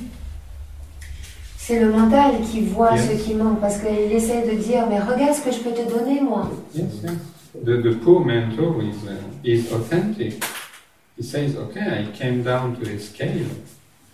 C'est 1.58 1.78
le 1.78 1.90
mental 1.92 2.32
qui 2.50 2.62
voit 2.62 2.96
Yes. 2.96 3.08
ce 3.10 3.24
qui 3.24 3.34
manque 3.34 3.60
parce 3.60 3.76
qu'il 3.78 4.10
essaie 4.12 4.42
de 4.50 4.56
dire 4.56 4.86
mais 4.88 4.98
regarde 4.98 5.34
ce 5.34 5.42
que 5.42 5.52
je 5.52 5.58
peux 5.60 5.70
te 5.72 5.88
donner 5.88 6.20
moi. 6.20 6.50
Yes, 6.74 6.86
yes. 7.04 7.12
The, 7.54 7.76
the 7.82 7.98
poor 8.02 8.24
mentor 8.24 8.82
is, 8.82 9.06
uh, 9.06 9.16
is 9.44 9.70
authentic. 9.72 10.42
He 11.16 11.22
says, 11.22 11.54
okay, 11.56 12.06
I 12.08 12.16
came 12.16 12.42
down 12.42 12.76
to 12.76 12.84
this 12.84 13.10
scale, 13.10 13.46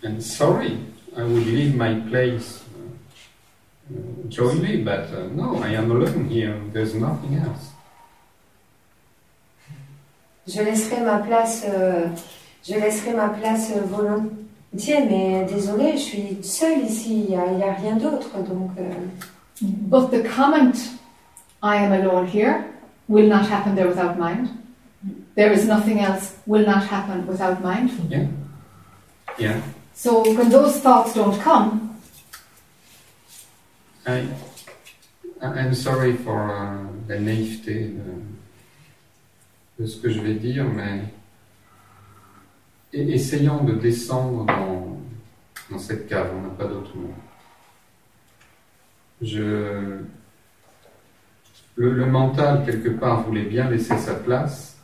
and 0.03 0.21
sorry, 0.21 0.77
I 1.15 1.23
would 1.23 1.47
leave 1.47 1.73
my 1.75 1.95
place 2.09 2.61
uh, 2.75 3.95
uh, 3.95 4.27
jointly, 4.27 4.83
but 4.83 5.09
uh, 5.13 5.27
no, 5.33 5.63
I 5.63 5.69
am 5.69 5.89
alone 5.91 6.27
here, 6.27 6.59
there's 6.73 6.93
nothing 6.95 7.35
else. 7.35 7.71
Je 10.47 10.61
laisserai 10.63 11.05
ma 11.05 11.19
place, 11.19 11.63
euh, 11.65 12.09
je 12.63 12.73
laisserai 12.73 13.13
ma 13.15 13.29
place 13.29 13.71
euh, 13.75 13.81
volontiers, 13.85 15.05
mais 15.09 15.45
désolé, 15.45 15.93
je 15.93 15.97
suis 16.01 16.37
seule 16.43 16.79
ici, 16.83 17.25
il 17.29 17.29
n'y 17.29 17.35
a, 17.35 17.69
a 17.69 17.73
rien 17.73 17.95
d'autre 17.95 18.37
donc. 18.43 18.71
euh, 18.79 18.91
But 19.61 20.09
the 20.11 20.23
comment, 20.23 20.75
I 21.61 21.75
am 21.77 21.91
alone 21.93 22.27
here, 22.27 22.65
will 23.09 23.27
not 23.27 23.45
happen 23.49 23.75
there 23.75 23.87
without 23.87 24.17
mind. 24.17 24.47
There 25.35 25.51
is 25.51 25.65
nothing 25.65 25.99
else, 25.99 26.37
will 26.45 26.65
not 26.65 26.85
happen 26.85 27.27
without 27.27 27.61
mind. 27.61 27.91
Yeah, 29.37 29.61
So 29.93 30.23
when 30.35 30.49
those 30.49 30.79
thoughts 30.79 31.13
don't 31.13 31.39
come, 31.41 31.97
I, 34.05 34.27
I'm 35.41 35.73
sorry 35.73 36.15
for 36.17 36.51
uh, 36.51 36.77
la 37.07 37.19
naïveté 37.19 37.95
de, 37.95 38.21
de 39.79 39.85
ce 39.87 39.97
que 40.01 40.09
je 40.09 40.19
vais 40.21 40.35
dire, 40.35 40.65
mais 40.65 41.03
essayons 42.91 43.63
de 43.63 43.73
descendre 43.73 44.45
dans, 44.45 44.97
dans 45.71 45.79
cette 45.79 46.07
cave, 46.07 46.31
on 46.35 46.41
n'a 46.41 46.49
pas 46.49 46.65
d'autre 46.65 46.95
mot. 46.95 47.13
Je, 49.21 49.99
le, 51.79 52.05
mental, 52.05 52.63
quelque 52.65 52.89
part, 52.89 53.23
voulait 53.23 53.45
bien 53.45 53.69
laisser 53.69 53.97
sa 53.97 54.13
place, 54.13 54.77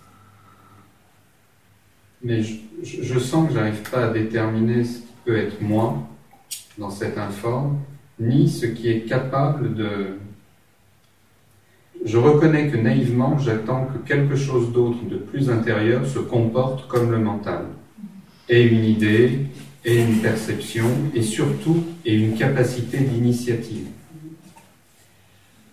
mais 2.23 2.41
je, 2.41 3.19
sens 3.19 3.49
que 3.49 3.53
j'arrive 3.53 3.89
pas 3.91 4.05
à 4.05 4.13
déterminer 4.13 4.85
ce 4.85 4.99
qui 4.99 5.13
peut 5.25 5.37
être 5.37 5.61
moi 5.61 6.07
dans 6.77 6.89
cet 6.89 7.17
informe, 7.17 7.79
ni 8.19 8.49
ce 8.49 8.65
qui 8.65 8.89
est 8.89 9.01
capable 9.01 9.75
de... 9.75 10.17
Je 12.05 12.17
reconnais 12.17 12.69
que 12.69 12.77
naïvement, 12.77 13.37
j'attends 13.39 13.87
que 13.87 13.97
quelque 14.07 14.35
chose 14.35 14.71
d'autre 14.71 15.03
de 15.05 15.17
plus 15.17 15.49
intérieur 15.49 16.05
se 16.05 16.19
comporte 16.19 16.87
comme 16.87 17.11
le 17.11 17.19
mental. 17.19 17.65
Et 18.47 18.63
une 18.63 18.85
idée, 18.85 19.47
et 19.83 20.01
une 20.01 20.19
perception, 20.19 20.85
et 21.13 21.23
surtout, 21.23 21.83
et 22.05 22.15
une 22.15 22.37
capacité 22.37 22.99
d'initiative. 22.99 23.87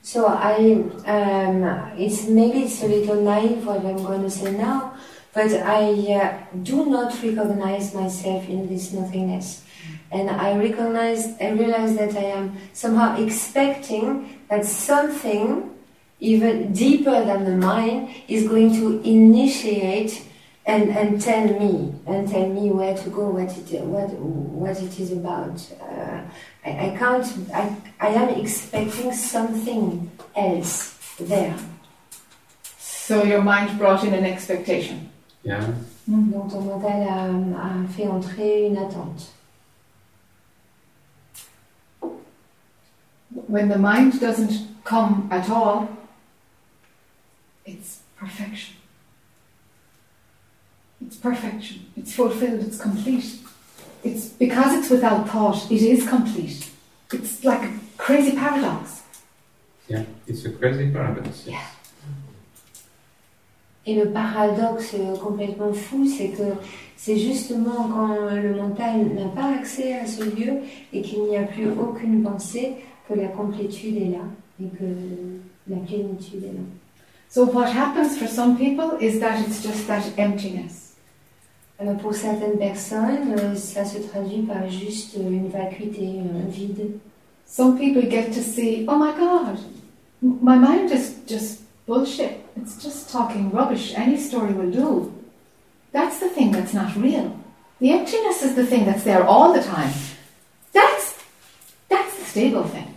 So 0.03 0.27
I, 0.27 0.83
um, 1.07 1.63
it's 1.97 2.27
maybe 2.27 2.65
it's 2.65 2.83
a 2.83 2.89
little 2.89 3.23
naive 3.23 3.65
what 3.65 3.87
I'm 3.87 4.03
going 4.03 4.23
to 4.23 4.31
say 4.31 4.51
now, 4.51 4.95
but 5.33 5.53
I 5.53 5.93
uh, 6.13 6.39
do 6.61 6.87
not 6.87 7.15
recognize 7.23 7.95
myself 7.95 8.49
in 8.49 8.69
this 8.69 8.93
nothingness, 8.93 9.63
and 10.11 10.29
I 10.29 10.59
recognize, 10.59 11.41
I 11.41 11.51
realize 11.51 11.97
that 11.97 12.17
I 12.17 12.25
am 12.35 12.59
somehow 12.73 13.23
expecting 13.23 14.41
that 14.51 14.67
something 14.67 15.71
even 16.19 16.73
deeper 16.73 17.25
than 17.25 17.45
the 17.45 17.57
mind 17.57 18.11
is 18.27 18.49
going 18.49 18.75
to 18.75 19.01
initiate 19.09 20.27
and, 20.65 20.91
and 20.91 21.21
tell 21.21 21.47
me 21.59 21.95
and 22.07 22.29
tell 22.29 22.49
me 22.49 22.71
where 22.71 22.97
to 22.97 23.11
go, 23.11 23.31
what 23.31 23.57
it 23.57 23.81
what 23.83 24.11
what 24.11 24.81
it 24.81 25.01
is 25.01 25.13
about. 25.13 25.61
Uh, 25.81 26.21
I, 26.65 26.71
I 26.71 26.97
can't. 26.97 27.27
I, 27.53 27.77
I 28.01 28.09
am 28.09 28.29
expecting 28.41 29.13
something 29.13 30.11
else 30.35 30.99
there. 31.19 31.57
so 33.13 33.25
your 33.25 33.43
mind 33.43 33.79
brought 33.79 34.05
in 34.05 34.15
an 34.15 34.25
expectation. 34.25 35.11
Yeah? 35.43 35.67
Donc 36.07 36.51
ton 36.51 36.63
mental 36.63 37.03
a, 37.03 37.85
a 37.85 37.89
fait 37.89 38.07
entrer 38.07 38.67
une 38.69 38.79
attente. 38.79 39.33
When 43.49 43.69
the 43.69 43.79
mind 43.79 44.21
doesn't 44.21 44.53
come 44.85 45.29
at 45.31 45.51
all, 45.51 45.89
it's 47.65 48.01
perfection. 48.17 48.77
It's 51.13 51.21
perfection. 51.21 51.85
It's 51.95 52.15
fulfilled. 52.15 52.61
It's 52.61 52.79
complete. 52.81 53.37
It's 54.03 54.29
because 54.29 54.73
it's 54.73 54.89
without 54.89 55.29
thought. 55.29 55.71
It 55.71 55.83
is 55.83 56.09
complete. 56.09 56.71
It's 57.13 57.45
like 57.45 57.65
a 57.65 57.73
crazy 57.99 58.35
paradox. 58.35 59.03
Yeah, 59.89 60.05
it's 60.27 60.47
a 60.47 60.51
crazy 60.53 60.91
paradox. 60.91 61.47
yes. 61.47 61.61
Et 63.85 63.95
le 63.95 64.11
paradoxe 64.11 64.95
complètement 65.21 65.75
fou, 65.75 66.07
c'est 66.07 66.31
que 66.31 66.55
c'est 66.97 67.19
justement 67.19 67.91
quand 67.93 68.31
le 68.35 68.55
mental 68.55 69.13
n'a 69.15 69.29
pas 69.29 69.53
accès 69.59 69.93
à 69.93 70.07
ce 70.07 70.23
lieu 70.23 70.63
et 70.95 71.03
qu'il 71.03 71.25
n'y 71.25 71.37
a 71.37 71.43
plus 71.43 71.69
aucune 71.73 72.23
pensée 72.23 72.77
que 73.07 73.13
la 73.13 73.29
complétude 73.29 73.99
est 73.99 74.13
là 74.17 74.25
et 74.63 74.69
que 74.79 74.85
la 75.69 75.77
plénitude 75.77 76.45
est 76.45 76.55
là. 76.55 76.65
So 77.29 77.45
what 77.45 77.67
happens 77.67 78.17
for 78.17 78.27
some 78.27 78.57
people 78.57 78.97
is 78.99 79.21
that 79.21 79.41
it's 79.41 79.63
just 79.63 79.87
that 79.89 80.05
emptiness. 80.17 80.82
Alors 81.83 81.97
pour 81.97 82.15
certaines 82.15 82.59
personnes, 82.59 83.35
euh, 83.37 83.57
ça 83.57 83.85
se 83.85 83.99
traduit 83.99 84.43
par 84.43 84.69
juste 84.71 85.17
euh, 85.19 85.29
une 85.29 85.49
vacuité, 85.49 86.21
un 86.21 86.49
vide. 86.49 86.93
Some 87.45 87.77
people 87.77 88.09
get 88.09 88.31
to 88.31 88.41
see, 88.41 88.87
oh 88.89 88.97
my 88.97 89.11
God, 89.19 89.59
my 90.23 90.57
mind 90.57 90.93
is 90.93 91.17
just 91.27 91.63
bullshit. 91.89 92.39
It's 92.57 92.81
just 92.81 93.11
talking 93.11 93.51
rubbish. 93.51 93.95
Any 93.97 94.17
story 94.17 94.53
will 94.53 94.71
do. 94.71 95.13
That's 95.93 96.21
the 96.21 96.29
thing 96.29 96.53
that's 96.53 96.73
not 96.73 96.95
real. 96.97 97.37
The 97.81 97.91
emptiness 97.91 98.45
is 98.45 98.55
the 98.55 98.65
thing 98.65 98.85
that's 98.87 99.03
there 99.03 99.25
all 99.25 99.53
the 99.53 99.63
time. 99.63 99.93
That's 100.73 101.19
that's 101.89 102.17
the 102.17 102.25
stable 102.25 102.63
thing. 102.63 102.95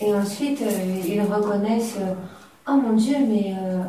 Et 0.00 0.12
ensuite, 0.14 0.60
euh, 0.60 1.00
ils 1.06 1.22
reconnaissent, 1.22 1.96
euh, 1.98 2.12
oh 2.68 2.74
mon 2.74 2.92
Dieu, 2.92 3.16
mais 3.26 3.54
euh, 3.58 3.82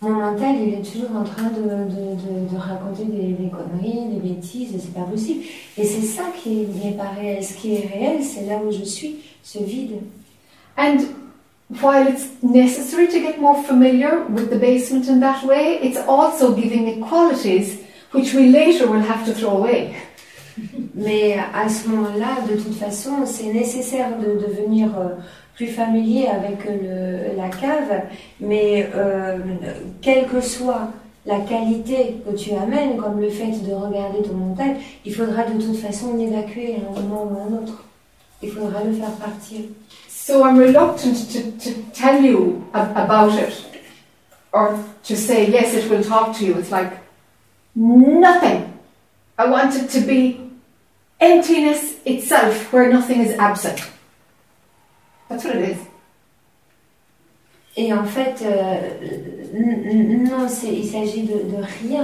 mon 0.00 0.10
mental, 0.10 0.54
il 0.62 0.74
est 0.74 0.82
toujours 0.82 1.16
en 1.16 1.24
train 1.24 1.50
de, 1.50 1.62
de, 1.62 2.14
de, 2.14 2.54
de 2.54 2.56
raconter 2.56 3.04
des, 3.04 3.32
des 3.32 3.50
conneries, 3.50 4.14
des 4.14 4.28
bêtises, 4.28 4.70
c'est 4.78 4.94
pas 4.94 5.00
possible. 5.00 5.42
Et 5.76 5.84
c'est 5.84 6.02
ça 6.02 6.22
qui 6.40 6.66
n'est 6.84 6.92
pas 6.92 7.10
réel. 7.18 7.42
Ce 7.42 7.54
qui 7.54 7.74
est 7.74 7.88
réel, 7.92 8.22
c'est 8.22 8.46
là 8.46 8.60
où 8.64 8.70
je 8.70 8.84
suis, 8.84 9.16
ce 9.42 9.58
vide. 9.58 10.00
And 10.76 10.98
while 11.82 12.06
it's 12.06 12.28
necessary 12.42 13.08
to 13.08 13.18
get 13.18 13.40
more 13.40 13.60
familiar 13.64 14.24
with 14.30 14.50
the 14.50 14.58
basement 14.58 15.08
in 15.08 15.18
that 15.20 15.44
way, 15.44 15.80
it's 15.82 15.98
also 16.06 16.54
giving 16.54 16.86
it 16.86 17.00
qualities 17.00 17.78
which 18.12 18.32
we 18.34 18.50
later 18.50 18.86
will 18.86 19.02
have 19.02 19.24
to 19.26 19.32
throw 19.32 19.58
away. 19.58 19.90
Mais 20.94 21.36
à 21.54 21.68
ce 21.68 21.88
moment-là, 21.88 22.38
de 22.50 22.60
toute 22.60 22.74
façon, 22.74 23.26
c'est 23.26 23.52
nécessaire 23.52 24.16
de 24.18 24.46
devenir 24.46 24.88
euh, 24.98 25.08
plus 25.58 25.66
familier 25.66 26.28
avec 26.28 26.64
le, 26.64 27.36
la 27.36 27.48
cave, 27.48 28.02
mais 28.40 28.88
euh, 28.94 29.38
quelle 30.00 30.26
que 30.28 30.40
soit 30.40 30.88
la 31.26 31.40
qualité 31.40 32.22
que 32.24 32.36
tu 32.36 32.52
amènes, 32.52 32.96
comme 32.96 33.20
le 33.20 33.28
fait 33.28 33.50
de 33.66 33.72
regarder 33.74 34.22
ton 34.22 34.34
mental, 34.34 34.76
il 35.04 35.12
faudra 35.12 35.42
de 35.42 35.60
toute 35.60 35.76
façon 35.76 36.16
l'évacuer 36.16 36.76
à 36.76 36.96
un 36.96 37.02
moment 37.02 37.24
ou 37.24 37.36
à 37.36 37.42
un 37.42 37.58
autre. 37.60 37.84
Il 38.40 38.50
faudra 38.52 38.84
le 38.84 38.92
faire 38.92 39.10
partir. 39.10 39.62
So 40.08 40.44
I'm 40.46 40.58
reluctant 40.58 41.16
to, 41.32 41.40
to 41.64 41.70
tell 41.92 42.22
you 42.24 42.62
ab- 42.72 42.96
about 42.96 43.32
it 43.36 43.52
or 44.52 44.78
to 45.08 45.16
say, 45.16 45.50
yes, 45.50 45.74
it 45.74 45.90
will 45.90 46.04
talk 46.04 46.36
to 46.38 46.44
you. 46.44 46.54
It's 46.56 46.70
like 46.70 46.92
nothing. 47.74 48.72
I 49.36 49.50
want 49.50 49.74
it 49.74 49.90
to 49.90 50.00
be 50.06 50.38
emptiness 51.20 51.96
itself 52.04 52.72
where 52.72 52.88
nothing 52.92 53.20
is 53.22 53.36
absent. 53.40 53.80
That's 55.28 55.44
what 55.44 55.56
it 55.56 55.70
is. 55.70 55.78
Et 57.76 57.92
en 57.92 58.04
fait, 58.04 58.42
euh, 58.42 58.90
non, 60.28 60.48
c'est- 60.48 60.74
il 60.74 60.88
s'agit 60.88 61.22
de, 61.22 61.34
de 61.56 61.62
rien, 61.82 62.02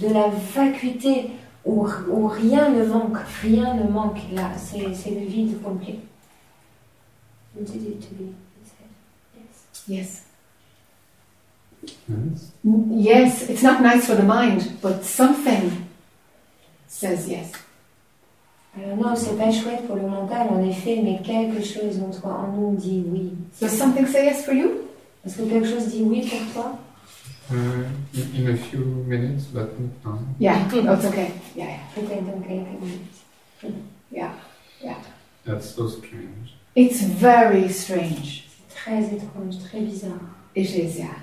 de 0.00 0.08
la 0.12 0.28
vacuité 0.28 1.30
où, 1.64 1.86
où 2.10 2.26
rien 2.28 2.68
ne 2.70 2.84
manque, 2.84 3.16
rien 3.42 3.74
ne 3.74 3.84
manque 3.88 4.18
là, 4.32 4.50
c'est 4.58 5.10
le 5.10 5.24
vide 5.26 5.62
complet. 5.62 6.00
You 7.58 7.64
did 7.64 7.82
it 7.82 8.00
to 8.00 8.14
me, 8.22 8.34
he 8.60 8.68
said? 8.68 9.88
Yes. 9.88 9.88
Yes. 9.88 10.22
Yes. 12.08 12.52
N- 12.64 12.92
Yes, 12.98 13.48
it's 13.48 13.62
not 13.62 13.80
nice 13.80 14.06
for 14.06 14.16
the 14.16 14.22
mind, 14.24 14.72
but 14.82 15.02
something 15.02 15.70
says 16.88 17.26
yes. 17.28 17.52
Alors 18.76 18.96
non, 18.96 19.16
c'est 19.16 19.36
pas 19.38 19.50
chouette 19.50 19.86
pour 19.86 19.96
le 19.96 20.06
mental 20.06 20.48
en 20.50 20.62
effet, 20.62 21.00
mais 21.02 21.20
quelque 21.24 21.64
chose 21.64 22.00
en 22.00 22.10
toi, 22.10 22.46
en 22.46 22.52
nous 22.52 22.76
dit 22.76 23.04
oui. 23.06 23.32
Does 23.60 23.70
something 23.70 24.06
say 24.06 24.26
yes 24.26 24.44
for 24.44 24.54
you? 24.54 24.82
Est-ce 25.24 25.38
que 25.38 25.48
quelque 25.48 25.66
chose 25.66 25.88
dit 25.88 26.02
oui 26.02 26.28
pour 26.28 26.52
toi? 26.52 26.78
Uh, 27.50 27.54
in, 28.14 28.44
in 28.44 28.52
a 28.52 28.56
few 28.56 28.84
minutes, 29.06 29.44
but 29.46 29.70
not 30.04 30.12
now. 30.12 30.18
Yeah, 30.38 30.66
it's 30.66 31.04
okay. 31.06 31.32
Yeah, 31.54 31.66
yeah. 31.66 31.78
Peut-être 31.94 32.26
dans 32.26 32.40
quelques 32.40 32.80
minutes. 32.80 33.82
Yeah. 34.12 34.32
That's 35.44 35.74
so 35.74 35.88
strange. 35.88 36.54
It's 36.74 37.02
very 37.02 37.68
strange. 37.68 38.48
Très 38.68 39.04
étrange, 39.04 39.58
très 39.64 39.80
bizarre. 39.80 40.20
It 40.54 40.74
is, 40.74 40.98
yeah. 40.98 41.14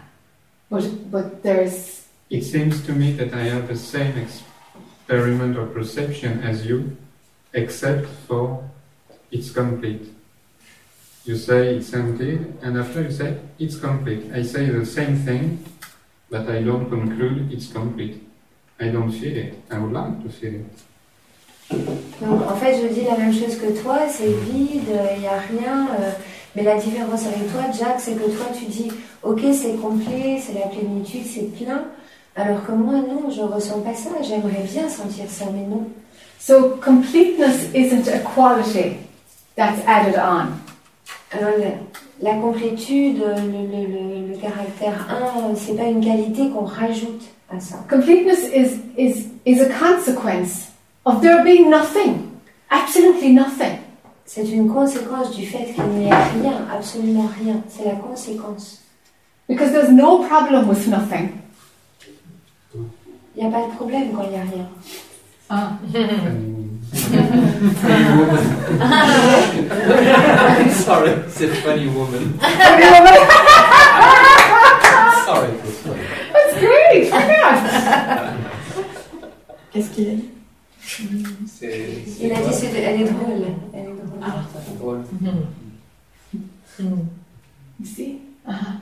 But 0.70 1.12
but 1.12 1.44
there's 1.44 2.06
It 2.30 2.44
seems 2.44 2.82
to 2.86 2.94
me 2.94 3.12
that 3.14 3.34
I 3.34 3.44
have 3.44 3.68
the 3.68 3.76
same 3.76 4.14
experiment 4.18 5.58
or 5.58 5.66
perception 5.68 6.42
as 6.42 6.66
you, 6.66 6.96
except 7.54 8.08
for 8.28 8.64
it's 9.32 9.52
complete. 9.52 10.10
You 11.26 11.38
say 11.38 11.76
it's 11.78 11.94
empty, 11.94 12.40
and 12.62 12.78
after 12.78 13.02
you 13.02 13.12
say 13.12 13.38
it's 13.58 13.78
complete. 13.78 14.30
I 14.34 14.44
say 14.44 14.70
the 14.70 14.86
same 14.86 15.16
thing, 15.18 15.64
but 16.30 16.50
I 16.50 16.62
don't 16.62 16.90
conclude 16.90 17.52
it's 17.52 17.72
complete. 17.72 18.22
I 18.80 18.90
don't 18.90 19.12
feel 19.12 19.38
it. 19.38 19.54
I 19.72 19.78
would 19.78 19.94
like 19.94 20.22
to 20.24 20.30
feel 20.30 20.56
it. 20.56 20.84
Donc 22.22 22.42
en 22.50 22.56
fait, 22.56 22.76
je 22.82 22.94
dis 22.94 23.06
la 23.06 23.18
même 23.18 23.34
chose 23.34 23.56
que 23.56 23.82
toi, 23.82 24.00
c'est 24.10 24.28
vide, 24.28 24.90
il 25.16 25.22
n'y 25.22 25.28
a 25.28 25.40
rien. 25.40 25.88
euh, 26.00 26.12
mais 26.56 26.64
la 26.64 26.78
différence 26.78 27.26
avec 27.26 27.52
toi, 27.52 27.64
Jack, 27.72 28.00
c'est 28.00 28.14
que 28.14 28.30
toi, 28.30 28.46
tu 28.54 28.66
dis, 28.66 28.92
ok, 29.24 29.42
c'est 29.54 29.76
complet, 29.82 30.40
c'est 30.40 30.54
la 30.54 30.68
plénitude, 30.68 31.26
c'est 31.26 31.52
plein. 31.56 31.86
Alors 32.36 32.66
que 32.66 32.72
moi, 32.72 32.96
non, 32.96 33.30
je 33.32 33.42
ressens 33.42 33.80
pas 33.80 33.94
ça. 33.96 34.10
J'aimerais 34.22 34.64
bien 34.72 34.88
sentir 34.90 35.26
ça, 35.30 35.46
mais 35.52 35.66
non. 35.66 35.88
So 36.46 36.78
completeness 36.82 37.72
isn't 37.74 38.08
a 38.08 38.20
quality 38.20 38.98
that's 39.56 39.80
added 39.88 40.16
on. 40.16 40.60
Alors 41.32 41.58
la, 41.58 41.72
la 42.22 42.36
complétude, 42.42 43.18
le, 43.18 43.34
le, 43.72 43.86
le, 43.88 44.28
le 44.34 44.38
caractère 44.38 45.08
1, 45.10 45.56
c'est 45.56 45.76
pas 45.76 45.86
une 45.86 46.04
qualité 46.04 46.50
qu'on 46.50 46.66
rajoute 46.66 47.24
à 47.50 47.60
ça. 47.60 47.78
Completeness 47.90 48.44
is 48.54 48.80
is 48.98 49.28
is 49.46 49.62
a 49.62 49.70
consequence 49.70 50.68
of 51.06 51.22
there 51.22 51.44
being 51.44 51.70
nothing, 51.70 52.30
absolutely 52.70 53.32
nothing. 53.34 53.78
C'est 54.26 54.50
une 54.50 54.70
conséquence 54.70 55.32
du 55.32 55.46
fait 55.46 55.74
qu'il 55.74 55.84
n'y 55.86 56.12
a 56.12 56.26
rien, 56.42 56.66
absolument 56.74 57.30
rien. 57.42 57.62
C'est 57.70 57.86
la 57.86 57.96
conséquence. 57.96 58.82
Because 59.48 59.72
there's 59.72 59.92
no 59.92 60.20
problem 60.28 60.68
with 60.68 60.88
nothing. 60.88 61.30
Il 63.36 63.44
n'y 63.44 63.48
a 63.48 63.52
pas 63.52 63.66
de 63.66 63.76
problème 63.76 64.12
quand 64.16 64.24
il 64.24 64.30
n'y 64.32 64.38
a 64.38 64.44
rien. 64.44 64.68
Ah. 65.50 65.80
And 65.94 66.64
Funny 66.94 68.18
woman. 68.18 68.44
Sorry, 70.72 71.10
it's 71.12 71.42
a 71.42 71.48
funny 71.62 71.88
woman. 71.88 72.40
Sorry, 75.26 75.50
it 75.50 75.64
was 75.64 75.78
funny. 75.80 76.04
That's 76.34 76.54
great. 76.60 77.10
Oh 77.12 77.18
my 77.18 77.28
God. 77.28 78.34
Qu'est-ce 79.72 79.90
qu'il 79.92 80.10
a 80.10 80.14
dit 80.16 80.30
C'est 81.48 82.04
c'est 82.06 82.26
Il 82.26 82.32
a 82.32 82.36
quoi 82.40 82.50
dit 82.50 82.56
c'est 82.56 82.68
elle 82.68 83.02
est 83.02 83.06
drôle. 83.06 83.46
Elle 83.74 83.90
est 83.90 83.94
drôle. 84.78 85.04
C'est 86.78 86.84
drôle. 86.84 87.06
You 87.80 87.86
see? 87.86 88.22
Uh-huh. 88.48 88.80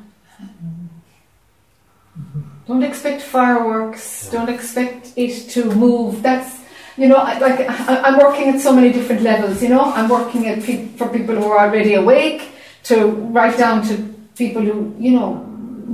Don't 2.72 2.84
expect 2.84 3.22
fireworks. 3.22 4.30
Don't 4.32 4.48
expect 4.48 5.12
it 5.18 5.34
to 5.50 5.66
move. 5.76 6.24
That's, 6.24 6.50
you 6.96 7.08
know, 7.10 7.18
I- 7.18 7.38
like 7.38 7.60
I- 7.70 8.02
I'm 8.06 8.18
working 8.18 8.48
at 8.54 8.62
so 8.62 8.72
many 8.72 8.94
different 8.98 9.24
levels. 9.24 9.62
You 9.62 9.68
know, 9.76 9.84
I'm 9.98 10.08
working 10.08 10.48
at 10.48 10.64
pe- 10.64 10.88
for 10.98 11.08
people 11.10 11.36
who 11.36 11.48
are 11.52 11.60
already 11.68 11.96
awake, 11.96 12.42
to 12.90 12.96
right 13.40 13.56
down 13.58 13.78
to 13.90 13.94
people 14.38 14.62
who, 14.62 14.96
you 15.06 15.12
know, 15.18 15.30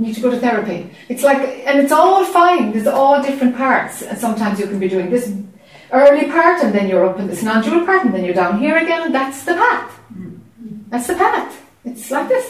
need 0.02 0.14
to 0.14 0.20
go 0.20 0.30
to 0.30 0.38
therapy. 0.38 0.78
It's 1.08 1.24
like, 1.30 1.42
and 1.66 1.80
it's 1.82 1.90
all 2.00 2.24
fine. 2.24 2.70
There's 2.72 2.86
all 2.86 3.20
different 3.28 3.56
parts. 3.56 4.02
And 4.02 4.16
sometimes 4.16 4.60
you 4.60 4.66
can 4.68 4.78
be 4.78 4.88
doing 4.88 5.10
this 5.10 5.24
early 5.90 6.26
part, 6.36 6.62
and 6.62 6.72
then 6.72 6.86
you're 6.88 7.04
up 7.10 7.18
in 7.18 7.26
this 7.26 7.42
non-dual 7.42 7.84
part, 7.86 8.04
and 8.04 8.14
then 8.14 8.22
you're 8.24 8.40
down 8.44 8.60
here 8.60 8.76
again. 8.84 9.02
And 9.06 9.12
that's 9.18 9.42
the 9.48 9.54
path. 9.54 9.90
Mm. 10.14 10.38
That's 10.90 11.08
the 11.08 11.16
path. 11.24 11.50
It's 11.84 12.08
like 12.12 12.28
this. 12.28 12.46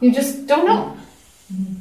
You 0.00 0.10
just 0.20 0.46
don't 0.46 0.64
know. 0.70 0.96
Mm. 1.52 1.74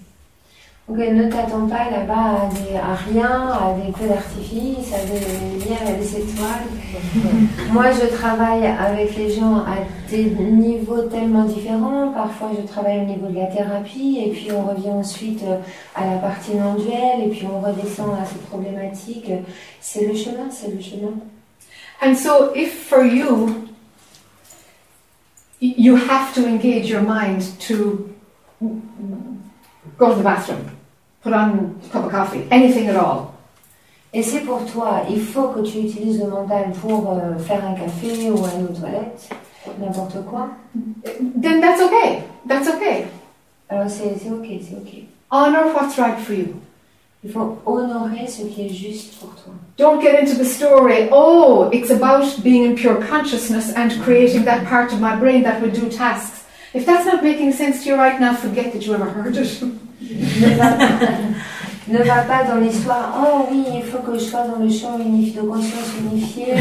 Donc 0.87 0.99
ne 0.99 1.29
t'attends 1.29 1.67
pas 1.67 1.89
là-bas 1.91 2.49
à, 2.81 2.95
rien, 2.95 3.49
à 3.49 3.73
des 3.73 3.91
feux 3.91 4.07
d'artifice, 4.07 4.93
à 4.93 5.03
des 5.05 5.19
lumières, 5.19 5.81
à 5.85 5.91
des 5.91 6.15
étoiles. 6.15 7.71
Moi, 7.73 7.91
je 7.91 8.07
travaille 8.15 8.65
avec 8.65 9.17
les 9.17 9.29
gens 9.31 9.57
à 9.57 9.75
des 10.09 10.29
niveaux 10.29 11.01
tellement 11.01 11.43
différents. 11.43 12.13
Parfois, 12.13 12.51
je 12.57 12.65
travaille 12.65 13.01
au 13.01 13.03
niveau 13.05 13.27
de 13.27 13.35
la 13.35 13.47
thérapie, 13.47 14.23
et 14.25 14.31
puis 14.31 14.47
on 14.53 14.61
revient 14.61 14.91
ensuite 14.91 15.43
euh, 15.43 15.57
à 15.93 16.05
la 16.05 16.17
partie 16.19 16.55
non 16.55 16.75
duelle, 16.75 17.25
et 17.25 17.29
puis 17.31 17.45
on 17.53 17.59
redescend 17.59 18.11
à 18.21 18.25
ces 18.25 18.39
problématiques. 18.49 19.31
C'est 19.81 20.07
le 20.07 20.15
chemin, 20.15 20.49
c'est 20.49 20.73
le 20.73 20.79
chemin. 20.79 21.11
And 22.01 22.15
so, 22.15 22.53
if 22.55 22.87
for 22.87 23.03
you, 23.03 23.67
you 25.59 25.97
have 25.97 26.33
to 26.35 26.47
engage 26.47 26.87
your 26.89 27.01
mind 27.01 27.41
to 27.67 28.09
go 29.97 30.11
to 30.11 30.15
the 30.15 30.23
bathroom, 30.23 30.76
put 31.23 31.33
on 31.33 31.79
a 31.83 31.89
cup 31.89 32.05
of 32.05 32.11
coffee, 32.11 32.47
anything 32.51 32.87
at 32.87 32.95
all, 32.95 33.37
Et 34.13 34.23
c'est 34.23 34.39
pour 34.39 34.65
toi, 34.65 35.01
il 35.09 35.21
faut 35.21 35.49
que 35.49 35.59
tu 35.59 35.79
utilises 35.79 36.19
le 36.19 36.27
mental 36.27 36.71
pour 36.81 37.11
euh, 37.11 37.37
faire 37.37 37.63
un 37.65 37.73
café 37.73 38.31
ou 38.31 38.37
aller 38.45 38.63
aux 38.63 38.73
toilettes, 38.73 39.29
n'importe 39.79 40.25
quoi. 40.25 40.49
Mm-hmm. 40.75 41.41
then 41.41 41.61
that's 41.61 41.81
okay. 41.81 42.23
That's 42.47 42.67
okay. 42.67 43.05
Alors 43.69 43.89
c'est 43.89 44.17
c'est 44.17 44.31
ok, 44.31 44.47
c'est 44.61 44.75
ok. 44.75 45.03
Honor 45.29 45.73
what's 45.75 45.97
right 45.97 46.17
for 46.17 46.33
you. 46.33 46.55
Il 47.23 47.31
faut 47.31 47.57
honorer 47.65 48.27
ce 48.27 48.43
qui 48.43 48.67
est 48.67 48.73
juste 48.73 49.19
pour 49.19 49.29
toi. 49.35 49.53
Don't 49.77 50.01
get 50.01 50.19
into 50.19 50.37
the 50.37 50.45
story, 50.45 51.09
oh, 51.11 51.69
it's 51.73 51.91
about 51.91 52.41
being 52.43 52.63
in 52.63 52.75
pure 52.75 52.95
consciousness 52.95 53.73
and 53.75 53.91
creating 54.03 54.45
that 54.45 54.65
part 54.65 54.93
of 54.93 55.01
my 55.01 55.15
brain 55.15 55.43
that 55.43 55.61
will 55.61 55.71
do 55.71 55.89
tasks. 55.89 56.45
If 56.73 56.85
that's 56.85 57.05
not 57.05 57.23
making 57.23 57.51
sense 57.51 57.83
to 57.83 57.89
you 57.89 57.95
right 57.95 58.19
now, 58.19 58.33
forget 58.33 58.71
that 58.71 58.85
you 58.85 58.93
ever 58.93 59.09
heard 59.09 59.35
it. 59.35 59.61
Ne 61.89 61.99
va 61.99 62.21
pas, 62.23 62.43
dans 62.43 62.59
l'histoire, 62.59 63.15
oh 63.17 63.47
oui, 63.49 63.63
il 63.75 63.83
faut 63.83 63.99
que 63.99 64.15
je 64.15 64.25
sois 64.25 64.45
dans 64.45 64.61
le 64.61 64.69
champ 64.69 64.99
unifié, 64.99 65.41
de 65.41 65.47
conscience 65.47 65.93
unifiée, 66.01 66.55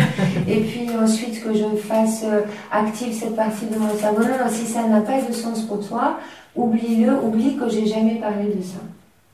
et 0.47 0.61
puis 0.61 0.89
ensuite 0.97 1.43
que 1.43 1.53
je 1.53 1.65
fasse 1.77 2.23
euh, 2.23 2.43
active 2.71 3.13
cette 3.13 3.35
partie 3.35 3.67
de 3.67 3.77
mon 3.77 3.93
cerveau. 3.99 4.23
Non, 4.23 4.49
si 4.49 4.67
ça 4.67 4.85
n'a 4.85 5.01
pas 5.01 5.21
de 5.21 5.33
sens 5.33 5.63
pour 5.63 5.85
toi, 5.85 6.21
oublie-le, 6.55 7.13
oublie 7.25 7.57
que 7.57 7.69
j'ai 7.69 7.87
jamais 7.87 8.21
parlé 8.21 8.55
de 8.55 8.63
ça. 8.63 8.79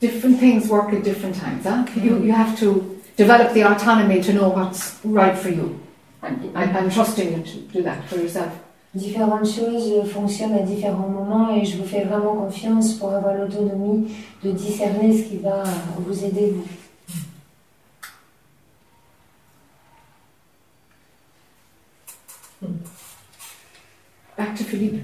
different 0.03 0.41
things 0.41 0.69
work 0.69 0.93
at 0.93 1.05
different 1.05 1.37
times. 1.37 1.65
Huh? 1.65 1.87
You, 1.95 2.23
you 2.23 2.33
have 2.33 2.59
to 2.59 3.01
develop 3.17 3.55
the 3.55 3.63
autonomy 3.63 4.21
to 4.23 4.33
know 4.33 4.49
what's 4.49 4.99
right 5.05 5.39
for 5.39 5.49
you. 5.49 5.81
And 6.23 6.57
I, 6.57 6.65
I'm 6.65 6.91
trusting 6.91 7.33
you 7.33 7.43
to 7.43 7.57
do 7.73 7.83
that 7.85 8.09
for 8.09 8.17
yourself. 8.17 8.53
Différentes 8.95 9.47
choses 9.47 10.05
fonctionnent 10.13 10.55
à 10.55 10.61
différents 10.61 11.09
moments 11.09 11.55
et 11.55 11.65
je 11.65 11.79
vous 11.79 11.85
fais 11.85 12.05
vraiment 12.05 12.35
confiance 12.35 12.93
pour 12.95 13.11
avoir 13.15 13.35
l'autonomie 13.35 14.13
de 14.45 14.53
discerner 14.53 15.17
ce 15.17 15.29
qui 15.31 15.39
va 15.39 15.63
vous 15.99 16.25
aider 16.25 16.53
vous. 16.55 16.65
Back 24.37 24.55
to 24.57 24.65
Philippe. 24.65 25.01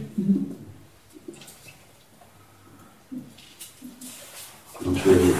Donc 4.84 4.96
je 4.96 5.10
vais 5.10 5.32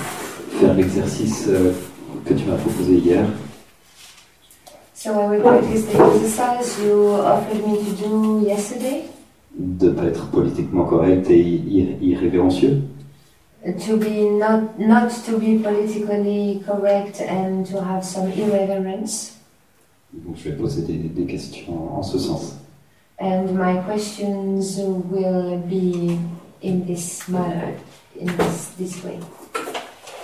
faire 0.59 0.75
l'exercice 0.75 1.45
euh, 1.49 1.73
que 2.25 2.35
tu 2.35 2.45
m'as 2.47 2.57
proposé 2.57 2.95
hier. 2.97 3.27
So 4.99 5.15
I 5.15 5.29
will 5.31 5.43
practice 5.43 5.85
the 5.87 5.97
exercise 6.03 6.81
you 6.83 7.07
offered 7.15 7.65
me 7.65 7.79
to 7.85 7.93
do 8.03 8.43
yesterday. 8.45 9.05
de 9.55 9.91
pas 9.91 10.05
être 10.07 10.29
politiquement 10.31 10.85
correct 10.87 11.31
et 11.31 11.39
ir- 11.39 11.97
irrévérencieux. 12.03 12.83
To 13.87 13.97
be 13.97 14.27
not 14.39 14.77
not 14.79 15.11
to 15.27 15.39
be 15.39 15.59
politically 15.63 16.63
correct 16.67 17.21
and 17.21 17.65
to 17.71 17.81
have 17.81 18.03
some 18.05 18.29
irreverence. 18.37 19.35
Donc 20.13 20.37
je 20.37 20.49
vais 20.51 20.57
poser 20.57 20.83
des, 20.83 20.95
des 20.95 21.27
questions 21.27 21.97
en 21.97 22.03
ce 22.03 22.19
sens. 22.19 22.57
And 23.21 23.53
my 23.55 23.79
questions 23.87 24.81
will 24.81 25.59
be 25.59 26.19
in 26.61 26.85
this 26.87 27.29
manner, 27.29 27.75
in 28.21 28.27
this, 28.37 28.71
this 28.79 29.05
way. 29.05 29.19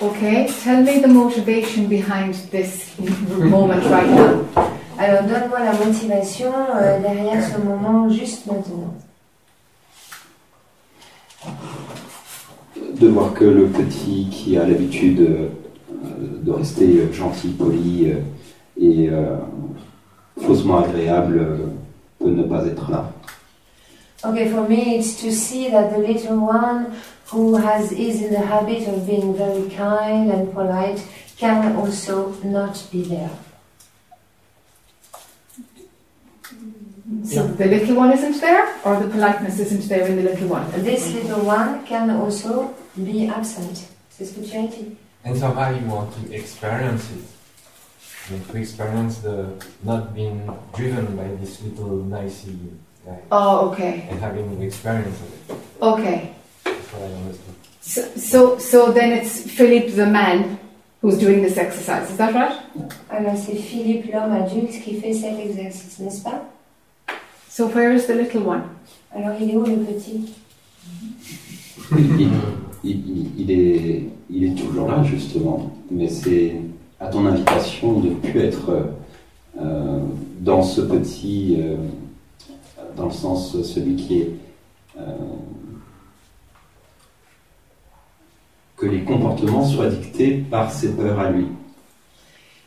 Okay, 0.05 0.47
tell 0.62 0.82
me 0.82 1.01
the 1.01 1.09
motivation 1.09 1.89
behind 1.89 2.35
this 2.51 2.93
moment 3.39 3.82
right 3.86 4.06
now. 4.06 4.44
Alors 4.98 5.22
donne-moi 5.22 5.60
la 5.60 5.72
motivation 5.72 6.52
euh, 6.76 7.01
derrière 7.01 7.43
ce 7.43 7.59
moment 7.59 8.10
juste 8.10 8.44
maintenant. 8.47 8.93
De 13.01 13.09
voir 13.09 13.32
que 13.32 13.47
le 13.47 13.66
petit 13.68 14.28
qui 14.31 14.59
a 14.59 14.66
l'habitude 14.66 15.20
euh, 15.20 15.48
de 16.43 16.51
rester 16.52 17.10
gentil, 17.10 17.48
poli 17.59 18.10
euh, 18.10 18.20
et 18.78 19.09
euh, 19.09 19.36
faussement 20.39 20.81
agréable 20.85 21.39
euh, 21.39 21.56
peut 22.18 22.31
ne 22.31 22.43
pas 22.43 22.66
être 22.66 22.90
là. 22.90 23.10
Okay, 24.22 24.51
for 24.51 24.68
me 24.68 24.98
it's 24.98 25.20
to 25.22 25.31
see 25.31 25.70
that 25.70 25.94
the 25.94 25.98
little 25.98 26.36
one 26.36 26.86
who 27.30 27.56
has 27.56 27.90
is 27.92 28.22
in 28.22 28.32
the 28.32 28.40
habit 28.46 28.86
of 28.88 29.06
being 29.06 29.34
very 29.36 29.68
kind 29.70 30.30
and 30.30 30.52
polite 30.52 31.05
can 31.36 31.74
also 31.76 32.32
not 32.44 32.86
be 32.92 33.02
there. 33.02 33.30
So 37.24 37.46
the 37.46 37.66
little 37.66 37.96
one 37.96 38.12
isn't 38.12 38.40
there, 38.40 38.64
or 38.84 39.01
the 39.01 39.09
politeness 39.09 39.59
isn't 39.59 39.88
there 39.88 40.06
in 40.06 40.16
the 40.16 40.22
little 40.22 40.48
one? 40.48 40.70
This 40.82 41.12
little 41.12 41.44
one 41.44 41.84
can 41.86 42.10
also 42.10 42.74
be 42.96 43.28
absent. 43.28 43.88
C'est 44.10 44.24
ce 44.26 44.32
que 44.34 44.42
tu 44.42 44.56
as 44.56 44.68
dit. 44.68 44.96
And 45.24 45.36
somehow 45.36 45.70
you 45.70 45.84
want 45.86 46.12
to 46.14 46.32
experience 46.34 47.10
it. 47.10 47.24
And 48.32 48.46
to 48.48 48.56
experience 48.59 49.18
the 49.18 49.48
not 49.82 50.14
being 50.14 50.48
driven 50.74 51.16
by 51.16 51.28
this 51.40 51.60
little 51.62 51.96
nicey 52.05 52.56
guy 53.05 53.20
Oh, 53.30 53.70
okay, 53.70 54.06
and 54.10 54.18
having 54.20 54.59
the 54.59 54.64
experience 54.66 55.18
of 55.20 55.51
it. 55.51 55.56
okay. 55.82 56.34
So, 57.80 58.00
so, 58.16 58.58
so 58.58 58.92
then 58.92 59.12
it's 59.12 59.42
Philippe 59.50 59.94
the 59.94 60.06
man 60.06 60.58
who's 61.02 61.18
doing 61.18 61.42
this 61.42 61.58
exercise, 61.58 62.10
is 62.10 62.16
that 62.16 62.32
right? 62.34 62.56
Alors 63.10 63.36
c'est 63.36 63.56
Philippe 63.56 64.10
l'homme 64.12 64.32
adulte 64.32 64.80
qui 64.82 64.94
fait 64.94 65.12
cet 65.12 65.38
exercice, 65.38 65.98
n'est-ce 66.00 66.22
pas? 66.22 66.42
So 67.50 67.66
where 67.68 67.92
is 67.94 68.06
the 68.06 68.14
little 68.14 68.42
one? 68.46 68.62
Alors 69.14 69.36
il 69.40 69.50
est 69.50 69.56
où 69.56 69.64
le 69.64 69.76
petit? 69.76 70.32
Il, 71.98 72.20
il- 72.22 72.30
il- 72.84 73.30
il 73.38 73.50
est, 73.50 74.02
il 74.30 74.44
est 74.44 74.54
toujours 74.54 74.88
là 74.88 75.02
justement, 75.04 75.70
mais 75.90 76.08
c'est 76.08 76.56
à 77.00 77.08
ton 77.08 77.26
invitation 77.26 78.00
de 78.00 78.08
ne 78.10 78.14
plus 78.14 78.40
être 78.40 78.70
euh, 79.60 80.00
dans 80.40 80.62
ce 80.62 80.80
petit, 80.80 81.56
euh, 81.58 81.76
dans 82.96 83.06
le 83.06 83.12
sens 83.12 83.60
celui 83.62 83.96
qui 83.96 84.20
est 84.22 84.30
euh, 84.98 85.02
que 88.85 88.90
les 88.90 89.02
comportements 89.02 89.65
soient 89.65 89.89
dictés 89.89 90.44
par 90.51 90.70
ses 90.70 90.90
peurs 90.90 91.19
à 91.19 91.31
lui. 91.31 91.47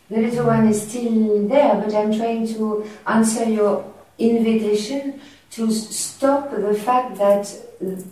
The 0.09 0.17
little 0.17 0.45
one 0.47 0.67
is 0.67 0.81
still 0.81 1.47
there, 1.47 1.75
but 1.75 1.93
I'm 1.93 2.11
trying 2.11 2.47
to 2.55 2.83
answer 3.05 3.47
your 3.47 3.83
invitation 4.17 5.19
to 5.51 5.69
stop 5.69 6.49
the 6.51 6.73
fact 6.73 7.17
that 7.17 7.45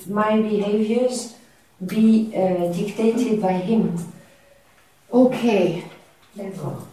my 0.08 0.42
behaviors 0.42 1.36
be 1.80 2.32
uh, 2.36 2.72
dictated 2.74 3.42
by 3.42 3.54
him. 3.54 3.96
Okay, 5.12 5.86
D'accord. 6.36 6.86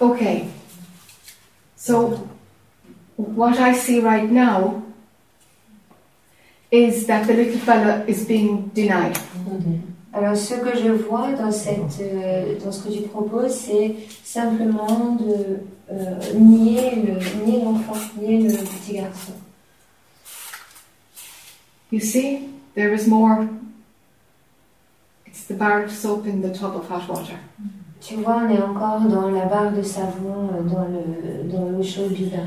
okay. 0.00 0.48
So 1.76 2.28
what 3.16 3.58
I 3.58 3.74
see 3.74 4.00
right 4.00 4.28
now 4.28 4.82
is 6.70 7.06
that 7.06 7.26
the 7.26 7.34
little 7.34 7.60
fella 7.60 8.04
is 8.06 8.24
being 8.24 8.68
denied. 8.68 9.18
Alors 10.12 10.36
ce 10.36 10.54
que 10.54 10.76
je 10.76 10.88
vois 10.90 11.32
dans, 11.32 11.52
cette, 11.52 12.00
euh, 12.00 12.54
dans 12.64 12.72
ce 12.72 12.84
que 12.84 12.92
tu 12.92 13.02
proposes, 13.02 13.52
c'est 13.54 13.94
simplement 14.24 15.16
de 15.16 15.58
euh, 15.92 16.14
nier 16.34 16.92
le- 16.96 17.44
nier 17.44 17.62
l'enfant, 17.62 17.94
nier 18.20 18.38
le 18.48 18.54
petit 18.56 18.94
garçon. 18.94 19.32
You 21.92 22.00
see, 22.00 22.48
there 22.74 22.92
is 22.94 23.06
more. 23.06 23.46
It's 25.26 25.44
the 25.46 25.54
bar 25.54 25.84
of 25.84 25.90
soap 25.90 26.26
in 26.26 26.40
the 26.40 26.52
tub 26.52 26.74
of 26.74 26.90
hot 26.90 27.08
water. 27.08 27.38
Tu 28.00 28.14
vois, 28.16 28.42
on 28.46 28.50
est 28.50 28.62
encore 28.62 29.00
dans 29.00 29.30
la 29.30 29.44
barre 29.46 29.72
de 29.72 29.82
savon, 29.82 30.50
euh, 30.54 30.62
dans 30.62 30.86
le 30.86 31.50
dans 31.50 31.68
l'eau 31.70 31.82
chaude 31.82 32.12
du 32.12 32.26
bain. 32.26 32.46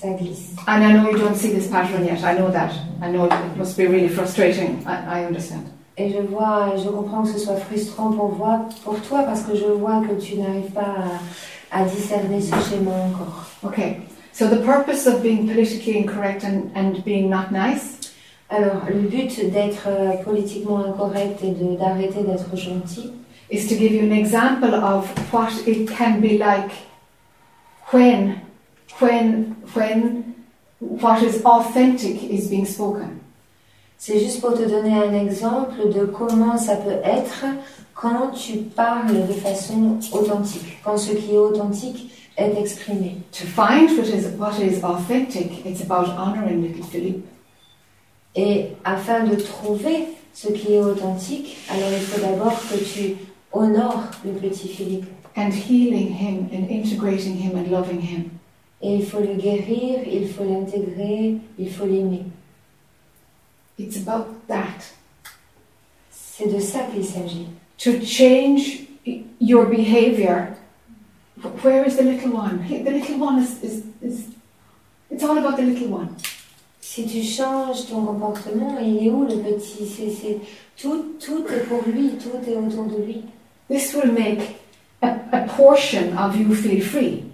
Ça 0.00 0.08
glisse. 0.10 0.54
And 0.66 0.82
I 0.82 0.92
know 0.92 1.10
you 1.10 1.18
don't 1.18 1.36
see 1.36 1.52
this 1.52 1.66
pattern 1.68 2.06
yet. 2.06 2.22
I 2.24 2.34
know 2.34 2.50
that. 2.50 2.72
I 3.02 3.10
know 3.10 3.26
it 3.26 3.56
must 3.56 3.76
be 3.76 3.86
really 3.86 4.08
frustrating. 4.08 4.82
I, 4.86 5.20
I 5.20 5.24
understand. 5.26 5.66
Et 5.98 6.10
je 6.10 6.20
vois, 6.20 6.74
je 6.76 6.88
comprends 6.88 7.22
que 7.22 7.28
ce 7.28 7.38
soit 7.38 7.56
frustrant 7.56 8.12
pour, 8.12 8.28
voir, 8.28 8.60
pour 8.82 8.98
toi 9.02 9.24
parce 9.24 9.42
que 9.42 9.54
je 9.54 9.66
vois 9.66 10.00
que 10.00 10.14
tu 10.18 10.36
n'arrives 10.38 10.70
pas 10.72 10.94
à, 11.70 11.80
à 11.80 11.84
discerner 11.84 12.40
ce 12.40 12.54
schéma 12.68 12.90
encore. 13.10 13.44
Okay. 13.62 13.98
So 14.32 14.48
the 14.48 14.64
purpose 14.64 15.06
of 15.06 15.22
being 15.22 15.46
politically 15.46 15.98
incorrect 15.98 16.44
and, 16.44 16.70
and 16.74 17.04
being 17.04 17.28
not 17.28 17.50
nice? 17.52 17.98
Alors, 18.48 18.86
le 18.88 19.02
but 19.02 19.52
d'être 19.52 19.86
euh, 19.86 20.12
politiquement 20.24 20.78
incorrect 20.78 21.44
et 21.44 21.52
d'arrêter 21.76 22.22
d'être 22.22 22.56
gentil, 22.56 23.12
is 23.50 23.66
to 23.66 23.74
give 23.74 23.92
you 23.92 24.02
an 24.02 24.12
example 24.12 24.74
of 24.74 25.06
what 25.32 25.50
it 25.66 25.88
can 25.88 26.20
be 26.20 26.38
like 26.38 26.70
when, 27.92 28.40
when, 29.00 29.56
when 29.74 30.34
what 30.78 31.22
is 31.22 31.42
authentic 31.44 32.22
is 32.24 32.48
being 32.48 32.66
spoken. 32.66 33.20
c'est 33.98 34.18
juste 34.18 34.40
pour 34.40 34.54
te 34.54 34.62
donner 34.62 34.94
un 34.94 35.12
exemple 35.12 35.92
de 35.92 36.06
comment 36.06 36.56
ça 36.56 36.76
peut 36.76 37.00
être 37.04 37.44
quand 37.94 38.30
tu 38.30 38.58
parles 38.58 39.26
de 39.28 39.32
façon 39.34 39.98
authentique, 40.12 40.78
quand 40.82 40.96
ce 40.96 41.12
qui 41.12 41.34
est 41.34 41.38
authentique 41.38 42.10
est 42.36 42.58
exprimé. 42.58 43.18
To 43.32 43.44
find 43.44 43.90
what 43.98 44.04
is, 44.04 44.26
what 44.38 44.58
is 44.58 44.82
authentic, 44.82 45.66
it's 45.66 45.82
about 45.82 46.08
honouring 46.16 46.62
little 46.62 46.84
Philippe. 46.84 47.26
Et 48.34 48.68
afin 48.84 49.24
de 49.24 49.34
trouver 49.34 50.08
ce 50.32 50.48
qui 50.48 50.72
est 50.72 50.80
authentique, 50.80 51.58
alors 51.68 51.90
il 51.92 52.00
faut 52.00 52.20
d'abord 52.20 52.58
que 52.70 52.82
tu 52.82 53.16
honores 53.52 54.04
le 54.24 54.32
petit 54.32 54.68
Philippe. 54.68 55.04
and 55.36 55.52
healing 55.54 56.12
him 56.12 56.50
and 56.52 56.68
integrating 56.68 57.36
him 57.36 57.56
and 57.56 57.70
loving 57.70 58.00
him. 58.00 58.39
Et 58.82 58.94
il 58.96 59.04
faut 59.06 59.20
le 59.20 59.34
guérir, 59.34 60.00
il 60.10 60.28
faut 60.28 60.44
l'intégrer, 60.44 61.34
il 61.58 61.70
faut 61.70 61.84
l'aimer. 61.86 62.22
It's 63.78 63.96
about 64.06 64.26
that. 64.48 64.94
C'est 66.10 66.46
de 66.52 66.58
ça 66.60 66.80
qu'il 66.92 67.04
s'agit. 67.04 67.46
To 67.78 67.90
change 68.04 68.80
your 69.40 69.66
behavior. 69.66 70.48
Wh- 71.42 71.64
Where 71.64 71.86
is 71.86 71.96
the 71.96 72.02
little 72.04 72.32
one? 72.32 72.62
He- 72.68 72.82
The 72.82 72.90
little 72.90 73.18
one 73.18 73.38
is, 73.42 73.62
is, 73.62 73.82
is 74.02 74.24
it's 75.10 75.22
all 75.24 75.36
about 75.38 75.56
the 75.56 75.62
little 75.62 75.88
one. 75.88 76.08
Si 76.80 77.06
tu 77.06 77.22
changes 77.22 77.86
ton 77.86 78.04
comportement, 78.06 78.78
il 78.80 79.06
est 79.06 79.10
où 79.10 79.24
le 79.24 79.36
petit? 79.36 79.86
C'est, 79.86 80.10
c'est- 80.10 80.38
tout, 80.80 81.14
tout 81.20 81.44
est 81.52 81.64
pour 81.68 81.82
lui, 81.86 82.12
tout 82.18 82.50
est 82.50 82.56
autour 82.56 82.84
de 82.84 83.02
lui. 83.04 83.22
This 83.68 83.94
will 83.94 84.12
make 84.12 84.40
a, 85.02 85.14
a 85.32 85.40
portion 85.56 86.16
of 86.18 86.34
you 86.36 86.54
feel 86.54 86.80
free. 86.82 87.24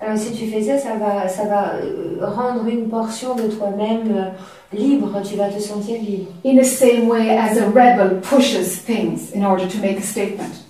Alors 0.00 0.16
si 0.16 0.32
tu 0.32 0.46
fais 0.46 0.62
ça, 0.62 0.78
ça 0.78 0.94
va, 0.94 1.28
ça 1.28 1.44
va 1.44 1.74
euh, 1.74 2.24
rendre 2.24 2.66
une 2.68 2.88
portion 2.88 3.34
de 3.34 3.48
toi-même 3.48 4.12
euh, 4.16 4.76
libre, 4.76 5.20
tu 5.24 5.34
vas 5.36 5.48
te 5.48 5.60
sentir 5.60 6.00
libre. 6.00 6.30
In 6.44 6.56
the 6.56 6.64
same 6.64 7.08
way 7.08 7.36
as 7.36 7.58
a 7.58 7.66
rebel 7.66 8.20
pushes 8.20 8.80
things 8.84 9.32
in 9.34 9.44
order 9.44 9.66
to 9.66 9.78
make 9.78 9.98
a 9.98 10.02
statement. 10.02 10.64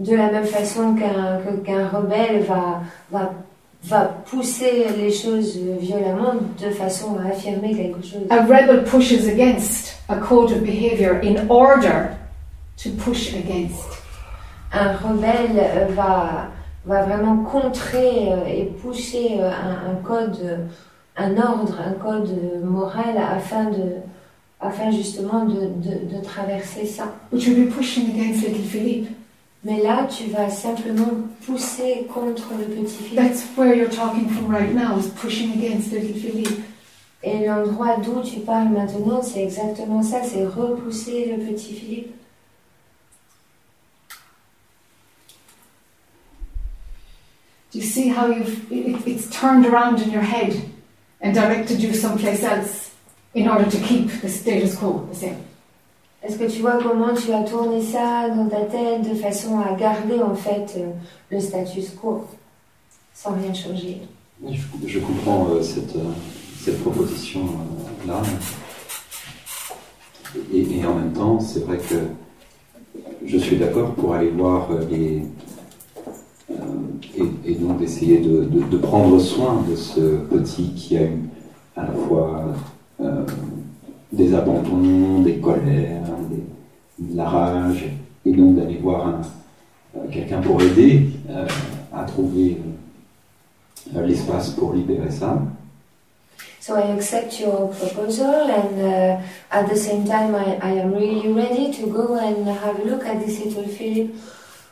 De 0.00 0.16
la 0.16 0.32
même 0.32 0.46
façon 0.46 0.96
qu'un 0.96 1.40
qu'un 1.64 1.86
rebelle 1.86 2.42
va, 2.42 2.82
va, 3.12 3.32
va 3.84 4.00
pousser 4.28 4.86
les 4.98 5.12
choses 5.12 5.56
violemment 5.78 6.34
de 6.60 6.70
façon 6.70 7.16
à 7.24 7.28
affirmer 7.28 7.76
quelque 7.76 8.02
chose. 8.02 8.26
A 8.30 8.42
rebel 8.42 8.82
pushes 8.82 9.28
against 9.28 9.96
a 10.08 10.16
code 10.16 10.50
of 10.50 10.64
behavior 10.64 11.20
in 11.22 11.46
order 11.48 12.08
to 12.82 12.90
push 12.90 13.32
against. 13.34 14.02
Un 14.72 14.96
rebelle 14.96 15.56
euh, 15.56 15.86
va, 15.94 16.48
va 16.86 17.02
vraiment 17.04 17.38
contrer 17.44 18.32
euh, 18.32 18.46
et 18.46 18.64
pousser 18.64 19.38
euh, 19.38 19.50
un, 19.50 19.92
un 19.92 19.94
code, 20.02 20.38
euh, 20.42 20.56
un 21.16 21.36
ordre, 21.36 21.78
un 21.80 21.92
code 21.92 22.30
moral 22.62 23.16
afin, 23.16 23.64
de, 23.64 23.96
afin 24.60 24.90
justement 24.90 25.44
de, 25.44 25.60
de, 25.60 26.16
de 26.16 26.22
traverser 26.22 26.86
ça. 26.86 27.14
Mais 29.66 29.82
là, 29.82 30.06
tu 30.06 30.24
vas 30.30 30.50
simplement 30.50 31.08
pousser 31.46 32.06
contre 32.12 32.50
le 32.58 32.66
petit 32.66 33.02
Philippe. 33.02 33.16
That's 33.16 33.46
where 33.56 33.74
you're 33.74 33.88
talking 33.88 34.28
from 34.28 34.54
right 34.54 34.74
now, 34.74 34.98
is 34.98 35.08
pushing 35.08 35.52
against 35.52 35.90
little 35.90 36.14
Philippe. 36.14 36.62
Et 37.22 37.46
l'endroit 37.46 37.96
d'où 38.04 38.20
tu 38.20 38.40
parles 38.40 38.68
maintenant, 38.68 39.22
c'est 39.22 39.42
exactement 39.42 40.02
ça, 40.02 40.18
c'est 40.22 40.44
repousser 40.44 41.34
le 41.34 41.44
petit 41.46 41.72
Philippe. 41.72 42.14
Do 47.74 47.80
you 47.80 47.86
see 47.86 48.06
how 48.06 48.28
you've 48.28 48.70
it, 48.70 49.04
it's 49.04 49.28
turned 49.30 49.66
around 49.66 50.00
in 50.00 50.12
your 50.12 50.22
head 50.22 50.54
and 51.20 51.34
directed 51.34 51.82
you 51.82 51.92
someplace 51.92 52.44
else 52.44 52.92
in 53.34 53.48
order 53.48 53.68
to 53.68 53.78
keep 53.78 54.06
the 54.22 54.28
status 54.28 54.76
quo 54.76 55.04
the 55.10 55.16
same? 55.16 55.38
Est-ce 56.22 56.38
que 56.38 56.48
tu 56.48 56.60
vois 56.60 56.78
comment 56.80 57.12
tu 57.14 57.32
as 57.32 57.42
tourné 57.42 57.82
ça 57.82 58.28
dans 58.30 58.48
ta 58.48 58.60
tête 58.60 59.02
de 59.02 59.14
façon 59.16 59.58
à 59.58 59.72
garder 59.74 60.22
en 60.22 60.36
fait 60.36 60.72
euh, 60.76 60.92
le 61.30 61.40
status 61.40 61.90
quo 62.00 62.24
sans 63.12 63.32
rien 63.32 63.52
changer? 63.52 64.02
Je, 64.48 64.60
je 64.86 65.00
comprends 65.00 65.48
euh, 65.50 65.60
cette, 65.60 65.96
euh, 65.96 66.12
cette 66.64 66.80
proposition-là. 66.80 68.22
et, 70.52 70.78
et 70.78 70.86
en 70.86 70.94
même 70.94 71.12
temps, 71.12 71.40
c'est 71.40 71.64
vrai 71.66 71.78
que 71.78 71.96
je 73.26 73.36
suis 73.36 73.56
d'accord 73.56 73.94
pour 73.94 74.14
aller 74.14 74.30
voir 74.30 74.70
euh, 74.70 74.86
les. 74.88 75.22
Euh, 76.54 77.22
et, 77.44 77.52
et 77.52 77.54
donc 77.56 77.78
d'essayer 77.78 78.18
de, 78.18 78.44
de- 78.44 78.64
de 78.70 78.76
prendre 78.78 79.18
soin 79.20 79.62
de 79.68 79.76
ce 79.76 80.00
petit 80.00 80.72
qui 80.74 80.96
a 80.96 81.02
eu 81.04 81.18
à 81.76 81.82
la 81.82 81.92
fois 81.92 82.44
euh, 83.00 83.24
des 84.12 84.34
abandons, 84.34 85.20
des 85.22 85.36
colères, 85.38 86.02
des- 86.30 87.06
de 87.06 87.16
la 87.16 87.28
rage, 87.28 87.84
et 88.24 88.32
donc 88.32 88.56
d'aller 88.56 88.76
voir 88.76 89.14
euh, 89.96 90.00
quelqu'un 90.10 90.40
pour 90.40 90.60
aider 90.62 91.06
euh, 91.30 91.46
à 91.92 92.04
trouver 92.04 92.58
euh, 93.96 94.06
l'espace 94.06 94.50
pour 94.50 94.72
libérer 94.72 95.10
ça. 95.10 95.42
So 96.60 96.76
I 96.78 96.92
accept 96.92 97.38
your 97.40 97.68
proposal 97.78 98.48
and 98.48 98.80
uh, 98.80 99.18
at 99.50 99.64
the 99.68 99.76
same 99.76 100.06
time 100.06 100.34
I, 100.34 100.56
I 100.62 100.78
am 100.80 100.94
really 100.94 101.30
ready 101.30 101.70
to 101.72 101.86
go 101.88 102.14
and 102.14 102.46
have 102.48 102.80
a 102.80 102.84
look 102.88 103.04
at 103.04 103.20
this 103.22 103.44
little 103.44 103.64
Philip 103.68 104.14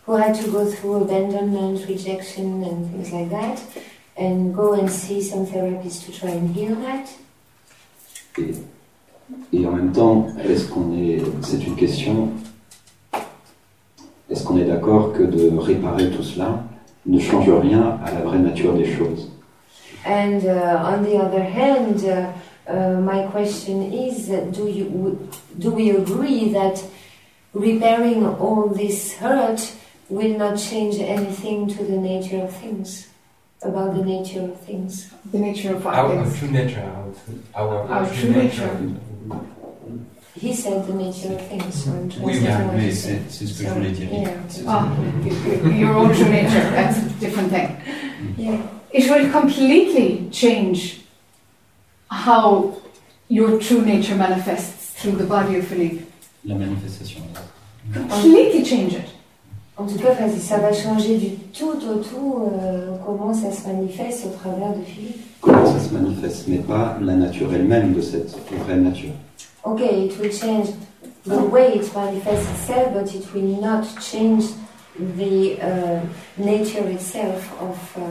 who 0.07 0.17
had 0.17 0.35
to 0.35 0.51
go 0.51 0.67
through 0.67 1.05
abandonment, 1.05 1.87
rejection 1.89 2.65
and 2.65 2.91
things 2.91 3.13
like 3.13 3.31
that 3.31 3.63
and 4.17 4.55
go 4.55 4.75
and 4.75 4.91
see 4.91 5.21
some 5.21 5.47
therapists 5.47 6.05
to 6.05 6.13
try 6.13 6.31
and 6.31 6.55
heal 6.55 6.75
that. 6.77 7.09
Et, 8.39 8.55
et 9.53 9.67
en 9.67 9.73
même 9.73 9.93
temps, 9.93 10.27
est-ce 10.45 10.69
qu'on 10.69 10.93
est, 10.97 11.23
c'est 11.43 11.65
une 11.67 11.77
question, 11.77 12.31
est-ce 14.31 14.45
qu'on 14.45 14.59
est 14.59 14.65
d'accord 14.65 15.13
que 15.13 15.23
de 15.23 15.57
réparer 15.57 16.11
tout 16.11 16.23
cela 16.23 16.65
ne 17.07 17.19
change 17.19 17.51
rien 17.51 17.99
à 18.05 18.13
la 18.13 18.21
vraie 18.21 18.39
nature 18.39 18.75
des 18.75 18.87
choses? 18.97 19.29
And 20.05 20.45
uh, 20.45 20.83
on 20.85 21.05
the 21.05 21.17
other 21.17 21.45
hand, 21.45 22.05
uh, 22.05 22.33
uh, 22.69 23.01
my 23.01 23.25
question 23.31 23.93
is: 23.93 24.29
Do 24.51 24.67
you 24.67 25.17
do 25.57 25.71
we 25.71 25.91
agree 25.91 26.53
that 26.53 26.83
repairing 27.55 28.27
all 28.27 28.69
this 28.69 29.15
hurt 29.21 29.61
will 30.13 30.37
not 30.39 30.59
change 30.59 30.97
anything 31.01 31.67
to 31.75 31.85
the 31.85 31.97
nature 31.97 32.41
of 32.43 32.53
things, 32.63 33.09
about 33.63 33.95
the 33.97 34.05
nature 34.05 34.43
of 34.51 34.61
things? 34.61 35.11
The 35.33 35.39
nature 35.39 35.75
of 35.77 35.87
Our, 35.87 35.95
our 36.19 36.31
true 36.39 36.51
nature, 36.51 36.85
our, 37.55 37.65
our, 37.69 37.89
Our 37.93 38.07
true 38.13 38.31
nature. 38.31 38.71
He 40.35 40.53
said 40.55 40.87
the 40.87 40.95
nature 40.95 41.33
of 41.35 41.41
things. 41.49 41.85
So 41.85 41.91
I'm 41.93 42.09
Oui, 42.09 42.35
translating 42.35 42.43
oui, 42.43 42.67
what 42.67 42.77
mais 42.77 42.85
he 42.87 42.93
c'est 42.93 43.09
said. 43.09 43.23
c'est 43.31 43.47
ce 43.47 43.53
que 43.53 43.65
So, 43.65 43.69
je 43.69 43.75
voulais 43.75 43.93
dire. 43.93 44.09
yeah, 44.13 44.31
C'est- 44.49 44.65
Ah, 44.67 44.89
y- 45.25 45.71
y- 45.71 45.79
your 45.81 45.93
own 45.95 46.11
true 46.13 46.29
nature, 46.29 46.65
that's 46.77 46.99
a 46.99 47.09
different 47.21 47.51
thing. 47.51 47.77
yeah. 48.39 48.59
It 48.93 49.09
will 49.11 49.31
completely 49.31 50.29
change 50.31 50.79
how 52.11 52.75
your 53.29 53.59
true 53.59 53.83
nature 53.83 54.17
manifests 54.17 54.91
through 54.97 55.17
the 55.17 55.25
body 55.25 55.57
of 55.59 55.67
Philippe. 55.67 56.05
La 56.45 56.55
manifestation. 56.57 57.23
Completely 57.93 58.63
change 58.65 58.95
it. 58.95 59.09
En 59.83 59.87
tout 59.87 59.99
cas, 59.99 60.15
ça- 60.15 60.39
ça 60.41 60.59
va 60.59 60.73
changer 60.73 61.17
du 61.17 61.31
tout 61.53 61.71
au 61.71 61.97
tout 61.97 62.39
euh, 62.47 62.91
comment 63.05 63.35
ça 63.35 63.51
se 63.51 63.67
manifeste 63.67 64.27
au 64.27 64.31
travers 64.39 64.71
de 64.77 64.83
Philippe. 64.85 65.21
Comment 65.41 65.67
ça 65.67 65.81
se 65.81 65.93
manifeste, 65.93 66.47
mais 66.49 66.59
pas 66.59 66.97
la 67.01 67.15
nature 67.15 67.49
elle-même 67.53 67.93
de 67.93 68.01
cette 68.01 68.33
vraie 68.65 68.77
nature. 68.77 69.11
Okay, 69.65 70.07
it 70.07 70.19
will 70.21 70.31
change 70.33 70.69
the 71.27 71.39
way 71.51 71.75
it 71.75 71.93
manifests 71.95 72.49
itself, 72.51 72.93
but 72.95 73.13
it 73.15 73.27
will 73.35 73.61
not 73.61 73.83
change 74.01 74.45
the 75.17 75.57
uh, 75.61 76.01
nature 76.39 76.89
itself 76.91 77.51
of, 77.61 77.77
uh, 77.97 78.03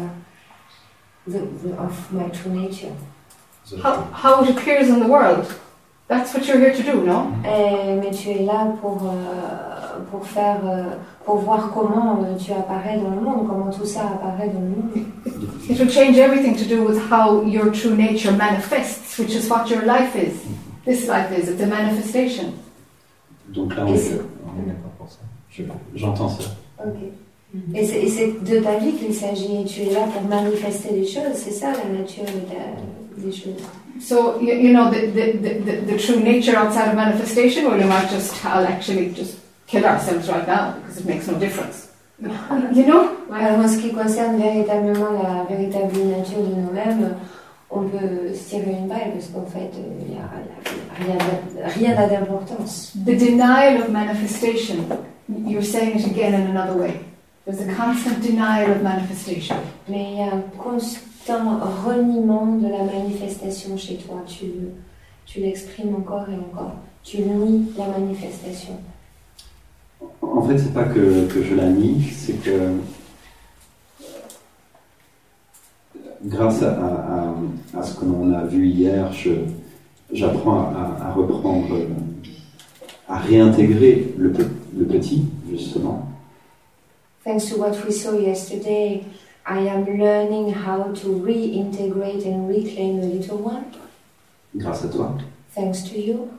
the, 1.27 1.39
the, 1.63 1.73
of 1.79 1.93
my 2.11 2.29
true 2.31 2.51
nature. 2.51 2.91
How, 3.81 4.07
how 4.11 4.43
it 4.43 4.49
appears 4.49 4.89
in 4.89 4.99
the 4.99 5.07
world. 5.07 5.45
That's 6.09 6.33
what 6.33 6.45
you're 6.45 6.57
here 6.59 6.73
to 6.73 6.83
do, 6.83 7.05
no? 7.05 7.31
Eh, 7.45 7.95
mais 8.01 8.11
tu 8.11 8.29
es 8.31 8.43
là 8.43 8.67
pour, 8.81 9.03
euh, 9.05 9.70
pour 10.11 10.25
faire, 10.27 10.59
euh, 10.65 10.83
pour 11.25 11.37
voir 11.37 11.71
comment 11.73 12.19
euh, 12.23 12.35
tu 12.37 12.51
apparais 12.51 12.97
dans 12.97 13.09
le 13.15 13.21
monde, 13.21 13.47
comment 13.47 13.71
tout 13.71 13.85
ça 13.85 14.01
apparaît 14.01 14.49
dans 14.49 14.59
le 14.59 14.67
monde. 14.67 14.91
It 15.69 15.79
will 15.79 15.89
change 15.89 16.17
everything 16.17 16.55
to 16.55 16.65
do 16.65 16.83
with 16.83 16.99
how 17.11 17.43
your 17.45 17.71
true 17.71 17.95
nature 17.95 18.31
manifests, 18.33 19.17
which 19.17 19.33
is 19.33 19.49
what 19.49 19.67
your 19.69 19.83
life 19.85 20.15
is. 20.15 20.33
This 20.85 21.07
life 21.07 21.31
is, 21.37 21.49
it's 21.49 21.61
a 21.61 21.67
manifestation. 21.67 22.53
Donc 23.49 23.75
là, 23.75 23.85
on 23.85 23.93
est, 23.93 24.11
on 24.45 24.61
est 24.61 24.67
d'accord 24.67 24.91
pour 24.97 25.09
ça. 25.09 25.19
Je- 25.49 25.63
J'entends 25.95 26.29
ça. 26.29 26.43
Ok. 26.83 26.95
Et 27.75 27.85
c'est 27.85 28.01
et 28.03 28.07
c'est 28.07 28.43
de 28.43 28.59
ta 28.59 28.77
vie 28.77 28.93
qu'il 28.93 29.13
s'agit. 29.13 29.65
Tu 29.65 29.81
es 29.81 29.93
là 29.93 30.01
pour 30.13 30.21
manifester 30.23 30.91
les 30.93 31.05
choses. 31.05 31.33
C'est 31.35 31.51
ça 31.51 31.67
la 31.71 31.99
nature 31.99 32.23
de 32.23 32.39
ta- 32.49 33.21
des 33.21 33.31
choses. 33.31 33.61
So, 33.99 34.39
you, 34.41 34.53
you 34.55 34.71
know, 34.73 34.89
the, 34.89 35.11
the, 35.13 35.37
the, 35.37 35.59
the, 35.65 35.93
the 35.93 35.97
true 35.97 36.19
nature 36.21 36.55
outside 36.57 36.87
of 36.89 36.95
manifestation, 36.95 37.65
well, 37.65 37.77
you 37.79 37.85
might 37.87 38.09
just, 38.09 38.33
I'll 38.45 38.65
actually 38.65 39.11
just 39.13 39.37
kill 39.71 39.85
ourselves 39.85 40.27
right 40.27 40.47
now 40.47 40.73
because 40.73 40.97
it 40.99 41.05
makes 41.05 41.27
no 41.27 41.39
difference. 41.39 41.87
You 42.73 42.85
know? 42.85 43.17
Alors, 43.31 43.59
en 43.59 43.67
ce 43.67 43.77
qui 43.79 43.91
concerne 43.91 44.37
véritablement 44.37 45.11
la 45.23 45.45
véritable 45.49 45.97
nature 46.05 46.43
de 46.43 46.53
nous-mêmes, 46.61 47.15
on 47.71 47.87
peut 47.87 48.33
se 48.33 48.49
tirer 48.49 48.71
une 48.71 48.87
balle 48.87 49.13
parce 49.13 49.27
qu'en 49.27 49.45
fait, 49.45 49.71
il 49.73 50.13
n'y 50.13 50.17
a, 50.19 50.29
rien 51.73 51.95
rien 51.95 52.07
d'importance. 52.07 52.91
The 53.05 53.17
denial 53.17 53.81
of 53.81 53.89
manifestation, 53.89 54.85
you're 55.29 55.63
saying 55.63 55.99
it 55.99 56.05
again 56.05 56.33
in 56.33 56.47
another 56.51 56.77
way. 56.77 56.99
There's 57.45 57.61
a 57.61 57.73
constant 57.73 58.21
denial 58.21 58.71
of 58.71 58.83
manifestation. 58.83 59.55
Mais 59.87 60.11
il 60.11 60.17
y 60.17 60.21
a 60.21 60.35
un 60.35 60.43
constant 60.61 61.59
reniement 61.85 62.45
de 62.57 62.67
la 62.67 62.83
manifestation 62.83 63.77
chez 63.77 63.95
toi. 63.95 64.17
Tu, 64.27 64.45
tu 65.25 65.39
l'exprimes 65.39 65.95
encore 65.95 66.27
et 66.29 66.35
encore. 66.35 66.75
Tu 67.03 67.19
nies 67.21 67.71
la 67.77 67.87
manifestation. 67.87 68.77
En 70.21 70.41
fait, 70.43 70.57
c'est 70.57 70.73
pas 70.73 70.83
que, 70.85 71.27
que 71.27 71.43
je 71.43 71.55
la 71.55 71.67
nie, 71.69 72.03
c'est 72.11 72.33
que 72.41 72.71
grâce 76.23 76.61
à, 76.63 76.71
à- 76.71 77.35
à 77.79 77.83
ce 77.83 77.95
que 77.99 78.05
l'on 78.05 78.31
a 78.33 78.45
vu 78.45 78.67
hier, 78.67 79.11
je- 79.13 79.31
j'apprends 80.11 80.61
à, 80.75 80.97
à 81.07 81.11
reprendre, 81.13 81.73
euh, 81.75 81.87
à 83.09 83.17
réintégrer 83.17 84.13
le, 84.17 84.33
le 84.77 84.85
petit, 84.85 85.23
justement, 85.49 86.07
Thanks 87.23 87.49
to 87.51 87.59
what 87.59 87.73
we 87.85 87.91
saw 87.93 88.17
yesterday, 88.17 89.03
I 89.45 89.67
am 89.67 89.85
learning 89.85 90.51
how 90.53 90.91
to 91.03 91.21
reintegrate 91.23 92.25
and 92.25 92.47
reclaim 92.49 92.99
the 92.99 93.05
little 93.13 93.37
one. 93.43 93.63
grâce 94.55 94.83
à 94.85 94.87
toi. 94.87 95.15
Thanks 95.53 95.83
to 95.83 95.99
you. 95.99 96.29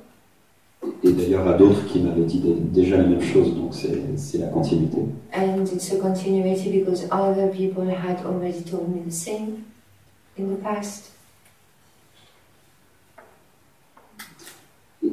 Et 1.05 1.13
d'ailleurs, 1.13 1.47
à 1.47 1.53
d'autres 1.55 1.87
qui 1.87 2.01
m'avaient 2.01 2.25
dit 2.25 2.41
dé- 2.41 2.57
déjà 2.59 2.97
la 2.97 3.05
même 3.05 3.21
chose, 3.23 3.55
donc 3.55 3.73
c'est 3.75 4.01
c'est 4.17 4.39
la 4.39 4.49
continuité. 4.49 4.99
And 5.35 5.65
it's 5.73 5.93
a 5.93 5.97
continuity 5.97 6.71
because 6.81 7.05
other 7.11 7.49
people 7.51 7.85
had 7.89 8.19
already 8.27 8.63
told 8.63 8.89
me 8.89 9.01
the 9.09 9.13
same 9.13 9.63
in 10.39 10.45
the 10.47 10.61
past. 10.63 11.13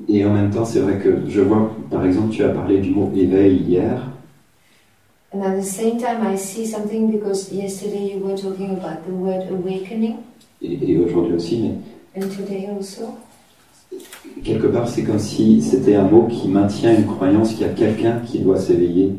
Et 0.08 0.26
en 0.26 0.34
même 0.34 0.50
temps, 0.52 0.66
c'est 0.66 0.80
vrai 0.80 0.98
que 1.00 1.28
je 1.28 1.42
vois, 1.42 1.72
par 1.92 2.06
exemple, 2.06 2.30
tu 2.32 2.44
as 2.44 2.50
parlé 2.50 2.80
du 2.80 2.90
mot 2.92 3.12
éveil 3.16 3.58
hier, 3.58 4.08
And 5.32 5.44
at 5.44 5.56
the 5.60 5.64
same 5.64 5.98
time, 6.00 6.24
I 6.26 6.36
see 6.36 6.66
something 6.66 7.12
because 7.12 7.52
yesterday 7.54 8.14
you 8.16 8.20
were 8.26 8.36
talking 8.36 8.72
about 8.72 9.06
the 9.08 9.12
word 9.14 9.44
awakening, 9.52 10.16
et, 10.64 10.80
et 10.92 10.98
aujourd'hui 10.98 11.34
aussi, 11.36 11.60
mais 11.62 12.24
and 12.24 12.28
today 12.30 12.68
also. 12.76 13.14
Quelque 14.44 14.68
part, 14.68 14.88
c'est 14.88 15.04
comme 15.04 15.20
si 15.20 15.62
c'était 15.62 15.96
un 15.96 16.04
mot 16.08 16.28
qui 16.28 16.48
maintient 16.48 16.96
une 16.98 17.06
croyance 17.06 17.54
qu'il 17.54 17.62
y 17.62 17.70
a 17.70 17.74
quelqu'un 17.74 18.20
qui 18.26 18.40
doit 18.40 18.60
s'éveiller. 18.60 19.14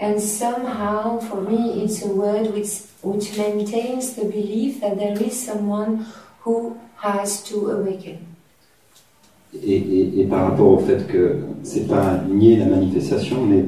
And 0.00 0.18
somehow, 0.20 1.18
for 1.20 1.40
me, 1.42 1.82
it's 1.82 2.04
a 2.04 2.08
word 2.08 2.54
which, 2.54 2.68
which 3.02 3.36
maintains 3.36 4.14
the 4.14 4.24
belief 4.26 4.80
that 4.80 4.96
there 4.96 5.16
is 5.20 5.32
someone 5.32 6.04
who 6.44 6.76
has 7.02 7.42
to 7.44 7.70
awaken. 7.70 8.18
Et, 9.54 9.76
et- 9.76 10.20
et 10.20 10.24
par 10.26 10.50
rapport 10.50 10.68
au 10.72 10.78
fait 10.78 11.06
que 11.08 11.38
c'est 11.64 11.88
pas 11.88 12.22
nier 12.28 12.56
la 12.58 12.66
manifestation, 12.66 13.44
mais 13.44 13.64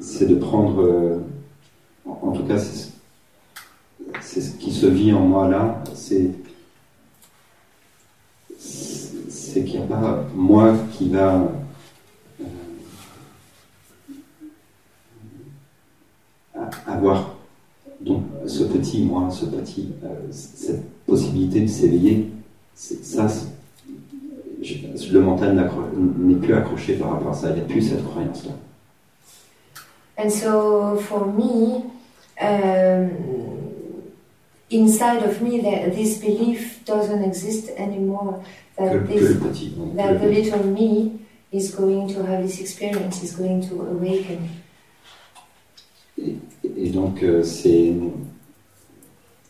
c'est 0.00 0.26
de 0.26 0.36
prendre, 0.36 0.80
euh, 0.82 1.18
en 2.06 2.28
en 2.28 2.32
tout 2.32 2.44
cas, 2.44 2.58
c'est 2.58 2.90
c'est 4.22 4.40
ce 4.40 4.52
qui 4.56 4.70
se 4.72 4.86
vit 4.86 5.12
en 5.12 5.20
moi 5.20 5.48
là, 5.48 5.82
c'est 5.94 6.30
c'est 9.52 9.64
qu'il 9.64 9.80
n'y 9.80 9.84
a 9.84 9.88
pas 9.88 10.24
moi 10.34 10.74
qui 10.92 11.08
va 11.08 11.42
euh, 16.56 16.60
avoir 16.86 17.34
donc 18.00 18.22
ce 18.46 18.62
petit 18.64 19.02
moi, 19.02 19.28
ce 19.30 19.46
petit, 19.46 19.90
euh, 20.04 20.08
cette 20.30 20.88
possibilité 21.04 21.60
de 21.60 21.66
s'éveiller. 21.66 22.30
Ça, 22.74 23.26
le 25.12 25.20
mental 25.20 25.70
n'est 26.18 26.36
plus 26.36 26.54
accroché 26.54 26.94
par 26.94 27.10
rapport 27.12 27.32
à 27.32 27.34
ça. 27.34 27.50
Il 27.50 27.56
n'y 27.56 27.60
a 27.60 27.64
plus 27.64 27.82
cette 27.82 28.04
croyance-là. 28.04 28.52
And 30.16 30.30
so, 30.30 30.96
for 30.96 31.26
me, 31.26 31.82
um, 32.40 33.10
inside 34.70 35.22
of 35.24 35.40
me, 35.40 35.60
this 35.94 36.18
belief 36.20 36.84
doesn't 36.84 37.22
exist 37.22 37.70
anymore. 37.78 38.42
That 38.80 39.06
this 39.06 39.36
that 39.94 40.20
the 40.20 40.26
little 40.26 40.64
me 40.64 41.20
is 41.52 41.74
going 41.74 42.08
to 42.14 42.22
have 42.24 42.42
this 42.42 42.60
experience, 42.60 43.22
is 43.22 43.36
going 43.36 43.60
to 43.68 43.74
awaken. 43.82 44.48
Et 46.16 46.88
donc, 46.90 47.22
euh, 47.22 47.42
c'est 47.42 47.92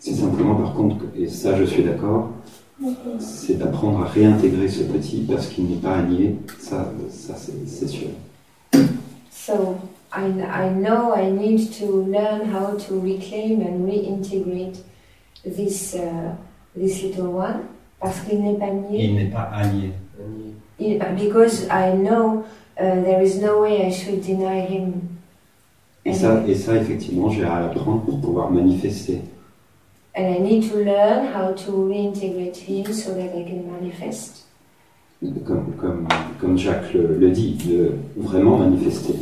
c'est 0.01 0.15
simplement, 0.15 0.57
par 0.57 0.75
contre, 0.75 0.97
et 1.17 1.29
ça, 1.29 1.57
je 1.57 1.65
suis 1.65 1.85
d'accord, 1.85 2.31
c'est 3.21 3.59
d'apprendre 3.59 4.03
à 4.03 4.07
réintégrer 4.07 4.69
ce 4.69 4.83
petit 4.83 5.21
parce 5.21 5.47
qu'il 5.47 5.67
n'est 5.67 5.77
pas 5.77 6.03
nier. 6.03 6.37
Ça, 6.59 6.93
ça 7.11 7.35
c'est 7.37 7.69
c'est 7.69 7.89
sûr. 7.89 8.09
So 9.31 9.79
I, 10.13 10.27
I 10.27 10.71
know 10.71 11.13
I 11.15 11.31
need 11.31 11.71
to 11.79 12.05
learn 12.05 12.53
how 12.53 12.77
to 12.89 13.01
reclaim 13.01 13.61
and 13.61 13.87
reintegrate 13.87 14.83
this 15.45 15.95
uh, 15.95 16.35
this 16.75 17.03
little 17.03 17.33
one 17.33 17.61
parce 18.01 18.21
qu'il 18.21 18.43
n'est 18.43 18.55
pas 18.59 18.71
nié. 18.71 19.05
Il 19.05 19.15
n'est 19.17 19.31
pas 19.31 19.51
nier. 19.73 19.93
Il- 20.79 20.99
Because 21.17 21.67
I 21.71 21.93
know 21.95 22.45
uh, 22.79 23.03
there 23.05 23.23
is 23.23 23.39
no 23.41 23.61
way 23.63 23.87
I 23.87 23.93
should 23.93 24.21
deny 24.23 24.61
him. 24.67 24.93
Et 26.07 26.15
ça, 26.15 26.43
et 26.49 26.55
ça, 26.55 26.77
effectivement, 26.77 27.29
j'ai 27.29 27.45
à 27.45 27.61
l'apprendre 27.61 28.01
pour 28.03 28.21
pouvoir 28.21 28.51
manifester. 28.51 29.21
And 30.17 30.23
I 30.35 30.41
need 30.41 30.71
to 30.71 30.79
learn 30.79 31.27
how 31.35 31.53
to 31.67 31.89
reintegrate 31.89 32.57
him 32.57 32.93
so 32.93 33.13
that 33.13 33.37
I 33.37 33.45
can 33.45 33.63
manifest. 33.71 34.47
Comme, 35.47 35.75
comme, 35.79 36.09
comme 36.41 36.57
Jacques 36.57 36.95
le, 36.95 37.19
le 37.19 37.31
dit, 37.31 37.59
de 37.67 37.93
vraiment 38.17 38.57
manifester. 38.57 39.13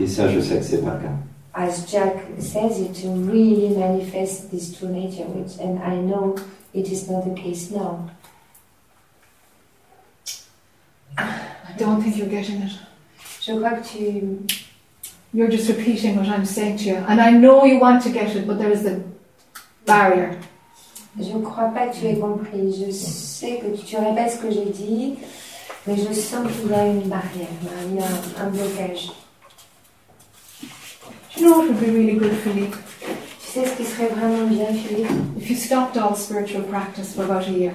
Et, 0.00 0.02
et 0.02 0.06
ça, 0.08 0.28
je 0.28 0.40
sais 0.40 0.58
que 0.58 0.64
c'est 0.64 0.84
pas 0.84 0.94
le 0.96 1.02
cas. 1.04 1.12
As 1.56 1.86
Jack 1.88 2.16
says 2.40 2.80
it, 2.80 2.92
to 3.00 3.08
really 3.30 3.68
manifest 3.78 4.50
this 4.50 4.76
true 4.76 4.88
nature, 4.88 5.24
which, 5.36 5.56
and 5.60 5.78
I 5.86 5.94
know 6.02 6.34
it 6.74 6.88
is 6.90 7.08
not 7.08 7.22
the 7.22 7.40
case 7.40 7.70
now. 7.70 8.00
I 11.18 11.72
don't 11.76 12.02
think 12.02 12.16
you're 12.16 12.28
getting 12.28 12.62
it. 12.62 12.72
Je 13.40 13.52
crois 13.52 13.70
que 13.80 13.82
tu, 13.82 14.46
You're 15.34 15.48
just 15.48 15.68
repeating 15.68 16.14
what 16.16 16.28
I'm 16.28 16.44
saying 16.44 16.78
to 16.78 16.84
you. 16.84 16.94
And 16.94 17.20
I 17.20 17.30
know 17.32 17.64
you 17.64 17.80
want 17.80 18.04
to 18.04 18.10
get 18.10 18.36
it, 18.36 18.46
but 18.46 18.56
there 18.56 18.70
is 18.70 18.86
a 18.86 19.02
barrier. 19.84 20.38
Je 21.18 21.32
ne 21.32 21.42
crois 21.42 21.70
pas 21.74 21.88
que 21.88 21.98
tu 21.98 22.06
aies 22.06 22.20
compris. 22.20 22.72
Je 22.72 22.92
sais 22.92 23.58
que 23.58 23.76
tu, 23.76 23.84
tu 23.84 23.96
répètes 23.96 24.32
ce 24.32 24.38
que 24.38 24.50
j'ai 24.52 24.66
dit, 24.66 25.18
mais 25.86 25.96
je 25.96 26.12
sens 26.12 26.46
qu'il 26.52 26.70
y 26.70 26.74
a 26.74 26.86
une 26.86 27.08
barrière, 27.08 27.48
il 27.88 27.96
y 27.96 27.98
a 27.98 28.04
un, 28.04 28.46
un 28.46 28.50
blocage. 28.50 29.10
Do 31.36 31.40
you 31.40 31.48
know 31.48 31.58
what 31.58 31.66
would 31.66 31.80
be 31.80 31.90
really 31.90 32.14
good, 32.14 32.32
Philippe? 32.44 32.76
Tu 33.40 33.60
sais 33.60 33.66
ce 33.66 33.76
qui 33.76 33.84
serait 33.84 34.08
vraiment 34.08 34.46
bien, 34.46 34.72
Philippe 34.72 35.10
If 35.36 35.50
you 35.50 35.56
stopped 35.56 35.96
all 35.96 36.14
spiritual 36.14 36.62
practice 36.62 37.12
for 37.12 37.24
about 37.24 37.48
a 37.48 37.50
year. 37.50 37.74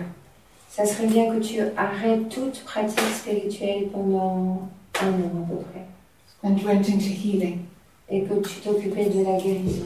Ça 0.70 0.86
serait 0.86 1.08
bien 1.08 1.34
que 1.34 1.40
tu 1.40 1.60
arrêtes 1.76 2.30
toute 2.30 2.64
pratique 2.64 3.00
spirituelle 3.14 3.88
pendant 3.92 4.70
un 5.02 5.08
an 5.08 5.44
à 5.44 5.50
peu 5.50 5.56
près, 5.72 5.86
and 6.44 6.56
went 6.66 6.88
into 6.88 7.10
healing. 7.10 7.60
et 8.12 8.24
que 8.24 8.34
tu 8.36 8.60
t'occupais 8.62 9.10
de 9.10 9.24
la 9.24 9.38
guérison. 9.38 9.86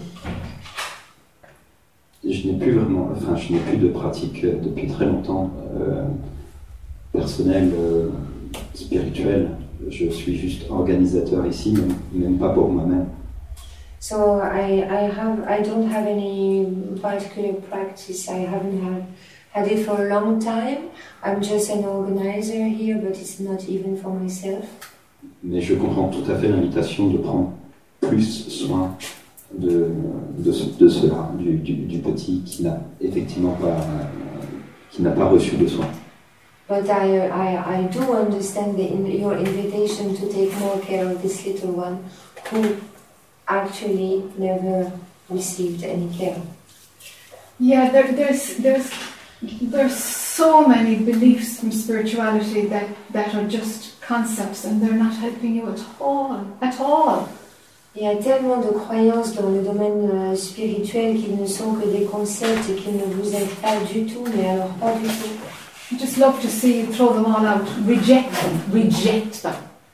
Je 2.23 2.47
n'ai 2.47 2.57
plus 2.57 2.71
vraiment, 2.71 3.09
enfin, 3.11 3.35
je 3.35 3.53
n'ai 3.53 3.59
plus 3.59 3.77
de 3.77 3.89
pratique 3.89 4.43
euh, 4.45 4.55
depuis 4.61 4.87
très 4.87 5.05
longtemps 5.05 5.51
euh, 5.77 6.05
personnelle, 7.11 7.71
euh, 7.77 8.09
spirituelle. 8.73 9.49
Je 9.89 10.09
suis 10.09 10.37
juste 10.37 10.69
organisateur 10.69 11.45
ici, 11.45 11.73
même, 11.73 11.95
même 12.13 12.37
pas 12.37 12.49
pour 12.49 12.69
moi-même. 12.69 13.07
So 13.99 14.41
I, 14.41 14.83
I 14.83 15.09
have 15.09 15.45
I 15.47 15.61
don't 15.61 15.89
have 15.89 16.07
any 16.07 16.65
particular 17.01 17.53
practice. 17.69 18.27
I 18.29 18.45
haven't 18.45 18.81
had 18.81 19.03
had 19.53 19.67
it 19.67 19.85
for 19.85 20.05
a 20.05 20.09
long 20.09 20.39
time. 20.39 20.89
I'm 21.23 21.41
just 21.41 21.69
an 21.69 21.85
organizer 21.85 22.65
here, 22.67 22.97
but 22.97 23.17
it's 23.17 23.39
not 23.39 23.63
even 23.69 23.95
for 23.97 24.09
myself. 24.11 24.65
Mais 25.43 25.61
je 25.61 25.75
comprends 25.75 26.09
tout 26.09 26.29
à 26.29 26.35
fait 26.35 26.47
l'invitation 26.49 27.07
de 27.07 27.17
prendre 27.17 27.53
plus 28.01 28.47
soin 28.49 28.97
de, 29.57 29.89
de, 30.37 30.51
ce- 30.51 30.77
de 30.77 30.89
cela, 30.89 31.31
du, 31.37 31.53
du, 31.57 31.73
du 31.73 31.99
petit 31.99 32.41
qui 32.45 32.63
n'a 32.63 32.79
effectivement 33.01 33.53
pas, 33.53 33.77
qui 34.91 35.01
n'a 35.01 35.11
pas 35.11 35.25
reçu 35.25 35.55
de 35.55 35.67
soins. 35.67 35.87
But 36.67 36.89
I, 36.89 37.27
I, 37.27 37.81
I 37.81 37.87
do 37.91 38.13
understand 38.13 38.75
the, 38.77 38.87
in, 38.89 39.05
your 39.05 39.37
invitation 39.37 40.15
to 40.15 40.27
take 40.33 40.57
more 40.59 40.79
care 40.79 41.05
of 41.05 41.21
this 41.21 41.45
little 41.45 41.71
one 41.73 41.99
who 42.51 42.77
actually 43.47 44.23
never 44.37 44.91
received 45.29 45.83
any 45.83 46.09
care. 46.17 46.37
Yeah, 47.59 47.89
there, 47.91 48.11
there's 48.13 48.57
there's 48.57 48.89
there's 49.43 49.95
so 49.95 50.67
many 50.67 50.95
beliefs 50.95 51.59
from 51.59 51.71
spirituality 51.71 52.65
that, 52.67 52.87
that 53.11 53.35
are 53.35 53.47
just 53.47 53.99
concepts 54.01 54.65
and 54.65 54.81
they're 54.81 54.93
not 54.93 55.13
helping 55.15 55.55
you 55.55 55.69
at 55.69 55.81
all. 55.99 56.45
At 56.61 56.79
all. 56.79 57.29
Il 57.95 58.01
y 58.01 58.07
a 58.07 58.15
tellement 58.15 58.57
de 58.57 58.71
croyances 58.71 59.35
dans 59.35 59.49
le 59.49 59.61
domaine 59.61 60.09
euh, 60.11 60.35
spirituel 60.35 61.15
qui 61.15 61.29
ne 61.29 61.45
sont 61.45 61.73
que 61.73 61.87
des 61.87 62.05
concepts 62.05 62.67
et 62.67 62.73
qui 62.73 62.89
ne 62.89 63.03
vous 63.03 63.35
aident 63.35 63.55
pas 63.61 63.75
du 63.93 64.05
tout, 64.05 64.23
mais 64.35 64.49
alors 64.49 64.69
pas 64.79 64.93
du 64.93 65.05
tout. 65.05 65.29
I 65.91 65.99
just 65.99 66.17
love 66.17 66.41
to 66.41 66.47
see 66.47 66.79
you 66.79 66.87
throw 66.87 67.13
them 67.13 67.25
all 67.25 67.45
out. 67.45 67.67
Reject 67.87 68.31
them. 68.31 68.59
Reject 68.73 69.43
them. 69.43 69.53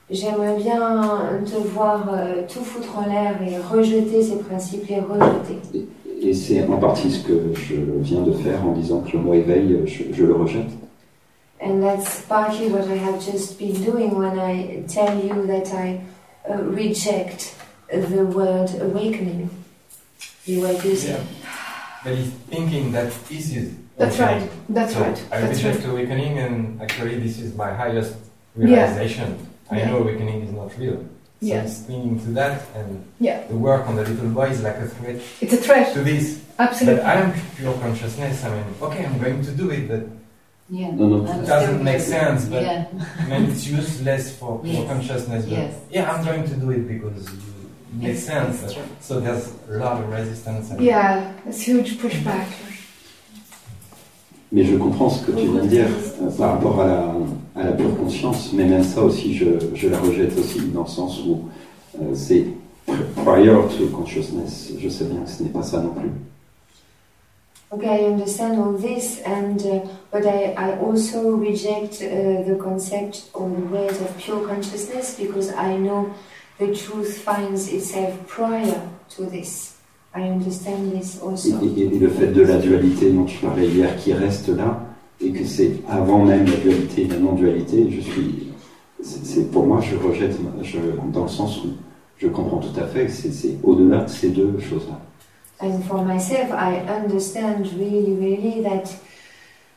J'aimerais 0.10 0.56
bien 0.56 0.80
te 1.46 1.56
voir 1.68 2.08
euh, 2.12 2.44
tout 2.48 2.64
foutre 2.64 2.98
en 2.98 3.06
l'air 3.06 3.36
et 3.44 3.58
rejeter 3.58 4.24
ces 4.24 4.38
principes, 4.38 4.88
les 4.88 5.02
rejeter. 5.02 5.88
Et 6.22 6.34
c'est 6.34 6.64
en 6.66 6.78
partie 6.78 7.12
ce 7.12 7.24
que 7.26 7.54
je 7.54 7.76
viens 8.02 8.22
de 8.22 8.34
faire 8.34 8.66
en 8.66 8.74
disant 8.74 9.02
que 9.02 9.14
le 9.16 9.20
mot 9.24 9.34
éveil, 9.34 9.84
je, 9.86 10.04
je 10.14 10.24
le 10.26 10.34
rejette. 10.34 10.70
And 11.62 11.82
that's 11.82 12.22
partly 12.28 12.70
what 12.70 12.86
I 12.88 12.98
have 12.98 13.20
just 13.20 13.58
been 13.60 13.74
doing 13.84 14.12
when 14.18 14.40
I 14.40 14.84
tell 14.88 15.14
you 15.18 15.46
that 15.48 15.74
I 15.74 16.00
uh, 16.50 16.56
reject 16.64 17.54
the 17.92 18.24
word 18.26 18.70
awakening. 18.82 19.50
You 20.46 20.62
were 20.62 20.74
using. 20.86 21.12
Yeah. 21.12 21.20
But 22.04 22.14
he's 22.16 22.32
thinking 22.50 22.92
that 22.94 23.12
this 23.30 23.54
is. 23.54 23.72
That's 23.98 24.18
awakening. 24.20 24.48
right. 24.48 24.50
That's 24.70 24.94
So 24.94 25.02
right. 25.02 25.24
I 25.34 25.42
That's 25.42 25.58
reject 25.64 25.84
right. 25.84 25.92
awakening, 25.92 26.38
and 26.40 26.82
actually, 26.82 27.20
this 27.20 27.40
is 27.40 27.54
my 27.56 27.74
highest 27.74 28.14
Yeah. 28.58 28.66
realization. 28.66 29.36
I 29.70 29.80
Yeah. 29.80 29.90
know 29.92 29.98
awakening 30.00 30.44
is 30.44 30.52
not 30.54 30.72
real. 30.80 30.98
So 31.42 31.46
Yeah. 31.46 31.62
he's 31.62 31.84
clinging 31.86 32.20
to 32.26 32.32
that, 32.32 32.62
and 32.76 33.02
Yeah. 33.20 33.40
the 33.48 33.56
work 33.56 33.88
on 33.88 33.96
the 33.96 34.04
little 34.04 34.28
boy 34.30 34.48
is 34.50 34.62
like 34.62 34.76
a 34.76 34.88
threat 34.88 35.16
It's 35.40 35.54
a 35.54 35.58
threat. 35.58 35.94
to 35.94 36.04
this. 36.04 36.40
Absolutely. 36.60 37.02
But 37.02 37.06
I 37.06 37.14
am 37.22 37.34
pure 37.56 37.74
consciousness. 37.76 38.44
I 38.44 38.50
mean, 38.50 38.66
okay, 38.82 39.06
I'm 39.06 39.18
going 39.20 39.42
to 39.44 39.52
do 39.52 39.70
it, 39.72 39.88
but 39.88 40.02
Yeah. 40.72 40.92
Non, 40.92 41.24
non. 41.26 41.40
It 41.44 41.48
doesn't 41.48 41.82
make 41.84 42.02
sense, 42.02 42.46
but 42.46 42.62
Yeah. 42.62 42.86
I 43.22 43.26
mean, 43.30 43.50
it's 43.52 43.66
useless 43.68 44.36
for 44.38 44.60
pure 44.60 44.74
Yes. 44.84 44.88
consciousness. 44.92 45.46
But 45.46 45.52
Yes. 45.58 45.74
Yeah, 45.90 46.12
I'm 46.12 46.24
going 46.26 46.44
to 46.44 46.56
do 46.64 46.70
it 46.72 46.84
because 46.88 47.26
it 47.26 47.40
makes 48.04 48.24
sense. 48.24 48.60
That's. 48.62 48.76
So 49.08 49.20
there's 49.22 49.48
a 49.72 49.78
lot 49.78 50.04
of 50.04 50.10
resistance. 50.12 50.70
And 50.72 50.82
Yeah, 50.82 51.32
it's 51.48 51.62
huge 51.62 51.98
pushback. 52.02 52.46
Mais 54.52 54.64
je 54.64 54.76
comprends 54.78 55.10
ce 55.10 55.26
que 55.26 55.32
tu 55.32 55.48
viens 55.48 55.64
de 55.64 55.68
dire 55.68 55.86
euh, 56.22 56.30
par 56.38 56.54
rapport 56.54 56.82
à 56.82 56.88
la, 56.88 57.16
à 57.56 57.64
la 57.66 57.72
pure 57.74 57.96
conscience, 57.96 58.52
mais 58.54 58.66
même 58.66 58.84
ça 58.84 59.04
aussi, 59.04 59.36
je, 59.36 59.46
je 59.76 59.88
la 59.90 60.00
rejette 60.00 60.38
aussi, 60.40 60.60
dans 60.74 60.82
le 60.84 60.88
sens 60.88 61.22
où 61.24 61.42
euh, 62.02 62.16
c'est 62.16 62.46
pr- 62.88 63.24
prior 63.24 63.68
to 63.68 63.88
consciousness. 63.96 64.72
Je 64.80 64.90
sais 64.90 65.06
bien 65.06 65.22
que 65.22 65.30
ce 65.30 65.44
n'est 65.44 65.50
pas 65.50 65.62
ça 65.62 65.80
non 65.82 65.94
plus. 65.94 66.10
Okay, 67.72 67.86
I 68.02 68.06
understand 68.08 68.58
all 68.60 68.74
this, 68.74 69.22
and 69.24 69.62
uh, 69.62 69.82
but 70.12 70.26
I, 70.26 70.56
I 70.58 70.80
also 70.80 71.36
reject 71.36 72.02
uh, 72.02 72.42
the 72.44 72.56
concept 72.58 73.30
or 73.36 73.48
the 73.48 73.68
ways 73.72 74.02
of 74.02 74.18
pure 74.18 74.42
consciousness 74.48 75.16
because 75.20 75.54
I 75.54 75.78
know 75.78 76.08
the 76.58 76.74
truth 76.74 77.20
finds 77.20 77.72
itself 77.72 78.14
prior 78.28 78.82
to 79.16 79.26
this. 79.28 79.69
I 80.16 80.22
understand 80.30 80.92
this 81.00 81.20
Et, 81.22 81.28
also. 81.28 81.50
et- 81.78 81.82
et 81.84 82.00
le 82.00 82.10
fait 82.10 82.28
de 82.28 82.42
la 82.42 82.58
dualité 82.58 83.12
dont 83.12 83.26
tu 83.26 83.38
parlais 83.38 83.68
hier 83.68 83.96
qui 83.98 84.12
reste 84.14 84.50
là, 84.50 84.82
et 85.22 85.32
que 85.32 85.46
c'est 85.46 85.72
avant 85.88 86.24
même 86.26 86.46
la 86.46 86.56
dualité 86.58 87.04
et 87.04 87.08
la 87.08 87.18
non-dualité, 87.18 87.90
je 87.92 88.02
suis. 88.02 88.48
c'est- 89.02 89.50
pour 89.52 89.66
moi, 89.66 89.80
je 89.82 89.96
rejette, 89.96 90.36
je, 90.64 90.78
dans 91.14 91.24
le 91.24 91.30
sens 91.30 91.64
où 91.64 91.70
je 92.18 92.28
comprends 92.28 92.58
tout 92.58 92.78
à 92.80 92.86
fait 92.88 93.06
que 93.06 93.12
c'est 93.12 93.58
au-delà 93.64 94.04
de 94.04 94.10
ces 94.10 94.30
deux 94.30 94.58
choses-là. 94.60 95.00
And 95.62 95.82
for 95.88 96.04
myself, 96.04 96.50
I 96.52 96.80
understand 96.90 97.66
really, 97.78 98.14
really 98.20 98.62
that 98.64 98.90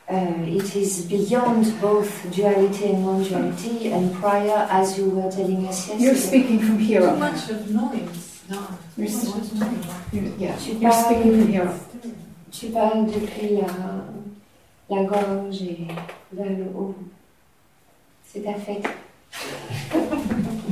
uh, 0.09 0.47
it 0.47 0.75
is 0.75 1.05
beyond 1.09 1.65
both 1.81 2.09
duality 2.35 2.85
and 2.93 3.05
non-duality, 3.05 3.91
and 3.93 4.09
prior, 4.19 4.67
as 4.71 4.97
you 4.97 5.09
were 5.09 5.29
telling 5.29 5.65
us 5.67 5.87
yesterday. 5.87 6.03
You're 6.05 6.15
speaking 6.15 6.59
from 6.59 6.79
here 6.79 7.01
Too 7.01 7.17
much 7.17 7.49
of 7.49 7.69
noise. 7.69 8.32
You're, 8.49 9.07
yeah, 10.37 10.55
Tu 10.57 10.73
you're 10.73 10.91
speaking 10.91 11.31
from 11.41 11.47
here 11.47 11.65
parles, 11.65 11.79
tu 12.51 12.67
parles 12.67 13.05
depuis 13.05 13.55
la, 13.55 14.95
la 14.95 15.03
gorge 15.05 15.61
et 15.61 15.87
vers 16.33 16.49
le 16.49 16.65
haut. 16.75 16.95
C'est 18.25 18.41
ta 18.43 18.53
fête. 18.55 18.83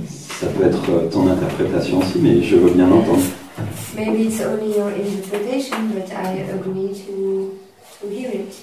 Ça 0.10 0.48
peut 0.48 0.65
être 0.65 0.89
euh, 0.89 1.10
ton 1.10 1.27
interprétation 1.27 1.99
aussi, 1.99 2.19
mais 2.19 2.41
je 2.43 2.56
veux 2.57 2.72
bien 2.72 2.88
l'entendre. 2.88 3.23
Maybe 3.95 4.27
it's 4.27 4.41
only 4.41 4.76
your 4.76 4.89
interpretation, 4.89 5.89
but 5.93 6.11
I 6.11 6.41
agree 6.52 6.93
to, 7.06 7.57
to 8.02 8.10
hear 8.10 8.31
it. 8.31 8.56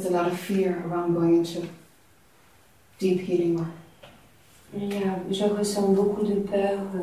There's 0.00 0.14
a 0.14 0.16
lot 0.16 0.32
of 0.32 0.40
fear 0.40 0.82
around 0.86 1.12
going 1.14 1.36
into 1.44 1.68
deep 2.98 3.20
healing 3.20 3.56
work. 3.58 3.68
A- 4.74 5.30
je 5.30 5.44
ressens 5.44 5.88
beaucoup 5.94 6.24
de 6.24 6.36
peur 6.36 6.78
euh, 6.94 7.00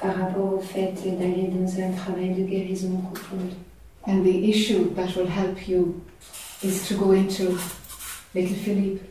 par 0.00 0.16
rapport 0.16 0.54
au 0.54 0.58
fait 0.60 0.94
d'aller 1.04 1.48
dans 1.48 1.68
un 1.78 1.90
travail 1.92 2.30
de 2.34 2.42
guérison 2.44 2.96
profonde. 3.12 3.52
And 4.06 4.22
the 4.24 4.48
issue 4.48 4.94
that 4.94 5.14
will 5.14 5.26
help 5.26 5.68
you 5.68 6.00
is 6.64 6.88
to 6.88 6.94
go 6.94 7.12
into 7.12 7.58
Little 8.34 8.56
Philippe. 8.56 9.02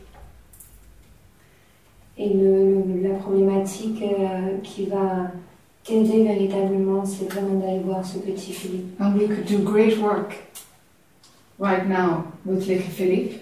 Et 2.18 2.28
le, 2.34 2.82
le- 2.82 3.08
la 3.08 3.14
problématique 3.20 4.02
euh, 4.02 4.58
qui 4.64 4.86
va 4.86 5.30
t'aider 5.84 6.24
véritablement, 6.24 7.04
c'est 7.04 7.30
vraiment 7.32 7.60
d'aller 7.60 7.80
voir 7.84 8.04
ce 8.04 8.18
petit 8.18 8.52
Philippe. 8.52 9.00
And 9.00 9.14
we 9.16 9.28
could 9.28 9.44
do 9.46 9.58
great 9.58 9.96
work 9.98 10.34
right 11.62 11.86
now 11.86 12.24
with 12.44 12.66
Little 12.66 12.90
Philippe. 12.90 13.40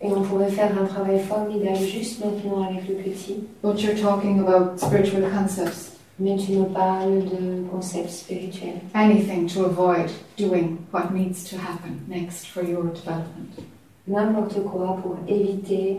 Et 0.00 0.06
on 0.12 0.22
pourrait 0.22 0.50
faire 0.50 0.70
un 0.80 0.86
travail 0.86 1.18
formidable 1.24 1.76
juste 1.76 2.24
maintenant 2.24 2.62
avec 2.68 2.88
le 2.88 2.94
petit. 2.94 3.42
But 3.62 3.82
you're 3.82 3.96
talking 4.00 4.38
about 4.38 4.78
spiritual 4.78 5.28
concepts, 5.28 5.96
Mais 6.20 6.36
tu 6.36 6.52
me 6.52 6.66
parles 6.66 7.24
de 7.24 7.64
concepts 7.70 8.10
spirituels. 8.20 8.80
anything 8.94 9.48
to 9.48 9.64
avoid 9.64 10.08
doing 10.36 10.78
what 10.92 11.12
needs 11.12 11.42
to 11.50 11.56
happen 11.56 12.00
next 12.08 12.46
for 12.46 12.62
your 12.62 12.84
development. 12.84 13.58
N'importe 14.06 14.62
quoi 14.64 14.98
pour 15.02 15.16
éviter 15.26 15.98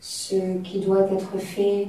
ce 0.00 0.58
qui 0.62 0.80
doit 0.80 1.10
être 1.10 1.38
fait 1.38 1.88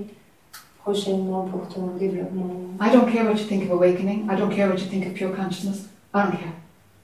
prochainement 0.82 1.44
pour 1.52 1.68
ton 1.68 1.88
développement. 2.00 2.52
I 2.80 2.90
don't 2.90 3.12
care 3.12 3.26
what 3.26 3.36
you 3.38 3.46
think 3.46 3.64
of 3.66 3.72
awakening. 3.72 4.30
I 4.32 4.36
don't 4.38 4.50
care 4.56 4.70
what 4.70 4.80
you 4.80 4.88
think 4.90 5.06
of 5.06 5.14
pure 5.14 5.32
consciousness. 5.36 5.88
I 6.14 6.24
don't 6.24 6.32
care. 6.32 6.54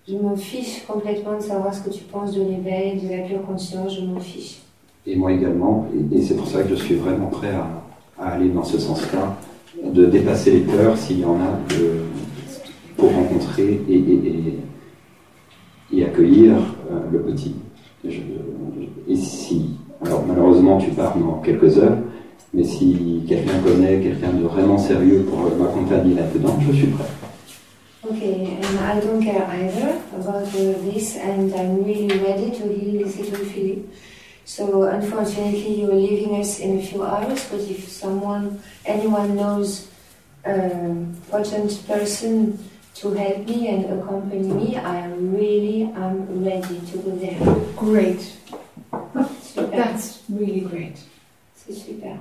Je 0.07 0.15
me 0.15 0.35
fiche 0.35 0.83
complètement 0.87 1.35
de 1.37 1.41
savoir 1.41 1.73
ce 1.73 1.81
que 1.81 1.89
tu 1.89 2.03
penses 2.03 2.33
de 2.33 2.41
l'éveil, 2.41 2.99
de 3.01 3.09
la 3.09 3.23
pure 3.23 3.41
conscience, 3.43 3.95
je 3.99 4.05
m'en 4.05 4.19
fiche. 4.19 4.59
Et 5.07 5.15
moi 5.15 5.31
également, 5.31 5.87
et, 6.11 6.21
c'est 6.21 6.35
pour 6.35 6.47
ça 6.47 6.61
que 6.61 6.69
je 6.69 6.75
suis 6.75 6.95
vraiment 6.95 7.27
prêt 7.27 7.51
à, 8.19 8.27
aller 8.27 8.49
dans 8.49 8.63
ce 8.63 8.77
sens-là, 8.79 9.35
de 9.83 10.05
dépasser 10.05 10.51
les 10.51 10.59
peurs 10.61 10.95
s'il 10.97 11.19
y 11.21 11.25
en 11.25 11.35
a, 11.35 11.59
pour 12.95 13.11
rencontrer 13.13 13.81
et, 13.89 13.93
et- 13.93 14.59
et- 15.91 16.05
accueillir 16.05 16.53
euh, 16.91 16.99
le 17.11 17.19
petit. 17.21 17.55
Et 18.05 19.15
si, 19.15 19.71
alors 20.05 20.23
malheureusement 20.27 20.77
tu 20.77 20.91
pars 20.91 21.17
dans 21.17 21.39
quelques 21.43 21.77
heures, 21.79 21.97
mais 22.53 22.63
si 22.63 23.23
quelqu'un 23.27 23.59
connaît 23.65 23.99
quelqu'un 24.01 24.33
de 24.33 24.43
vraiment 24.43 24.77
sérieux 24.77 25.25
pour 25.27 25.39
m'accompagner 25.57 26.13
là-dedans, 26.15 26.57
je 26.67 26.73
suis 26.73 26.87
prêt. 26.87 27.05
Okay, 28.07 28.57
and 28.61 28.79
I 28.79 28.99
don't 28.99 29.21
care 29.23 29.43
either 29.49 29.99
about 30.13 30.45
this, 30.51 31.15
and 31.15 31.51
I'm 31.55 31.83
really 31.83 32.19
ready 32.19 32.51
to 32.51 32.63
heal 32.69 33.03
this 33.03 33.17
little 33.17 33.45
Philip. 33.45 33.89
So 34.45 34.83
unfortunately, 34.83 35.81
you're 35.81 35.95
leaving 35.95 36.35
us 36.39 36.59
in 36.59 36.77
a 36.77 36.83
few 36.85 37.03
hours. 37.03 37.49
But 37.49 37.61
if 37.61 37.89
someone, 37.89 38.61
anyone 38.85 39.35
knows 39.35 39.87
a 40.45 40.93
potent 41.31 41.81
person 41.87 42.59
to 42.95 43.11
help 43.11 43.47
me 43.47 43.69
and 43.69 43.99
accompany 43.99 44.53
me, 44.53 44.77
I 44.77 45.07
really 45.07 45.83
am 45.95 46.45
ready 46.45 46.79
to 46.91 46.97
go 46.99 47.09
there. 47.17 47.41
Great. 47.75 48.21
Super, 49.41 49.65
That's 49.71 50.21
really 50.29 50.61
great. 50.61 50.97
c'est 51.55 51.73
super. 51.73 52.19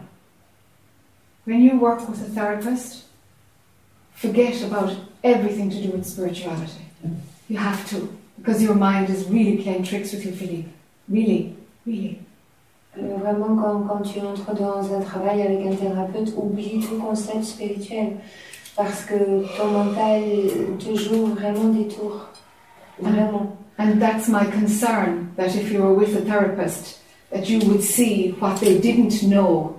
When 1.45 1.61
you 1.61 1.79
work 1.79 2.09
with 2.09 2.23
a 2.23 2.31
therapist, 2.31 3.04
forget 4.15 4.63
about 4.63 4.93
everything 5.23 5.71
to 5.71 5.83
do 5.83 5.91
with 5.91 6.07
spirituality. 6.07 6.85
You 7.49 7.59
have 7.59 7.89
to, 7.91 8.17
because 8.39 8.63
your 8.63 8.75
mind 8.75 9.11
is 9.11 9.25
really 9.29 9.63
playing 9.63 9.85
tricks 9.85 10.13
with 10.13 10.25
you, 10.25 10.33
Philippe. 10.33 10.69
Really, 11.09 11.57
really. 11.87 12.19
Euh, 12.97 13.17
vraiment, 13.19 13.57
quand, 13.57 13.89
quand 13.89 14.03
tu 14.03 14.21
entres 14.21 14.55
dans 14.55 14.93
un 14.95 15.01
travail 15.01 15.43
avec 15.43 15.67
un 15.67 15.77
thérapeute, 15.77 16.33
oublie 16.37 16.81
tout 16.81 16.99
concept 16.99 17.45
spirituel. 17.45 18.17
Parce 18.77 19.05
que 19.05 19.45
ton 19.57 19.71
mental 19.71 20.23
euh, 20.23 20.77
te 20.79 20.97
joue 20.97 21.27
vraiment 21.27 21.69
des 21.69 21.89
tours. 21.89 22.29
Vraiment. 23.01 23.57
And 23.79 24.01
that's 24.01 24.29
my 24.29 24.45
concern 24.47 25.33
that 25.37 25.55
if 25.57 25.73
you 25.73 25.83
were 25.83 25.95
with 25.95 26.17
a 26.17 26.23
therapist, 26.23 27.01
that 27.31 27.49
you 27.49 27.59
would 27.69 27.83
see 27.83 28.31
what 28.39 28.61
they 28.61 28.79
didn't 28.79 29.23
know 29.25 29.75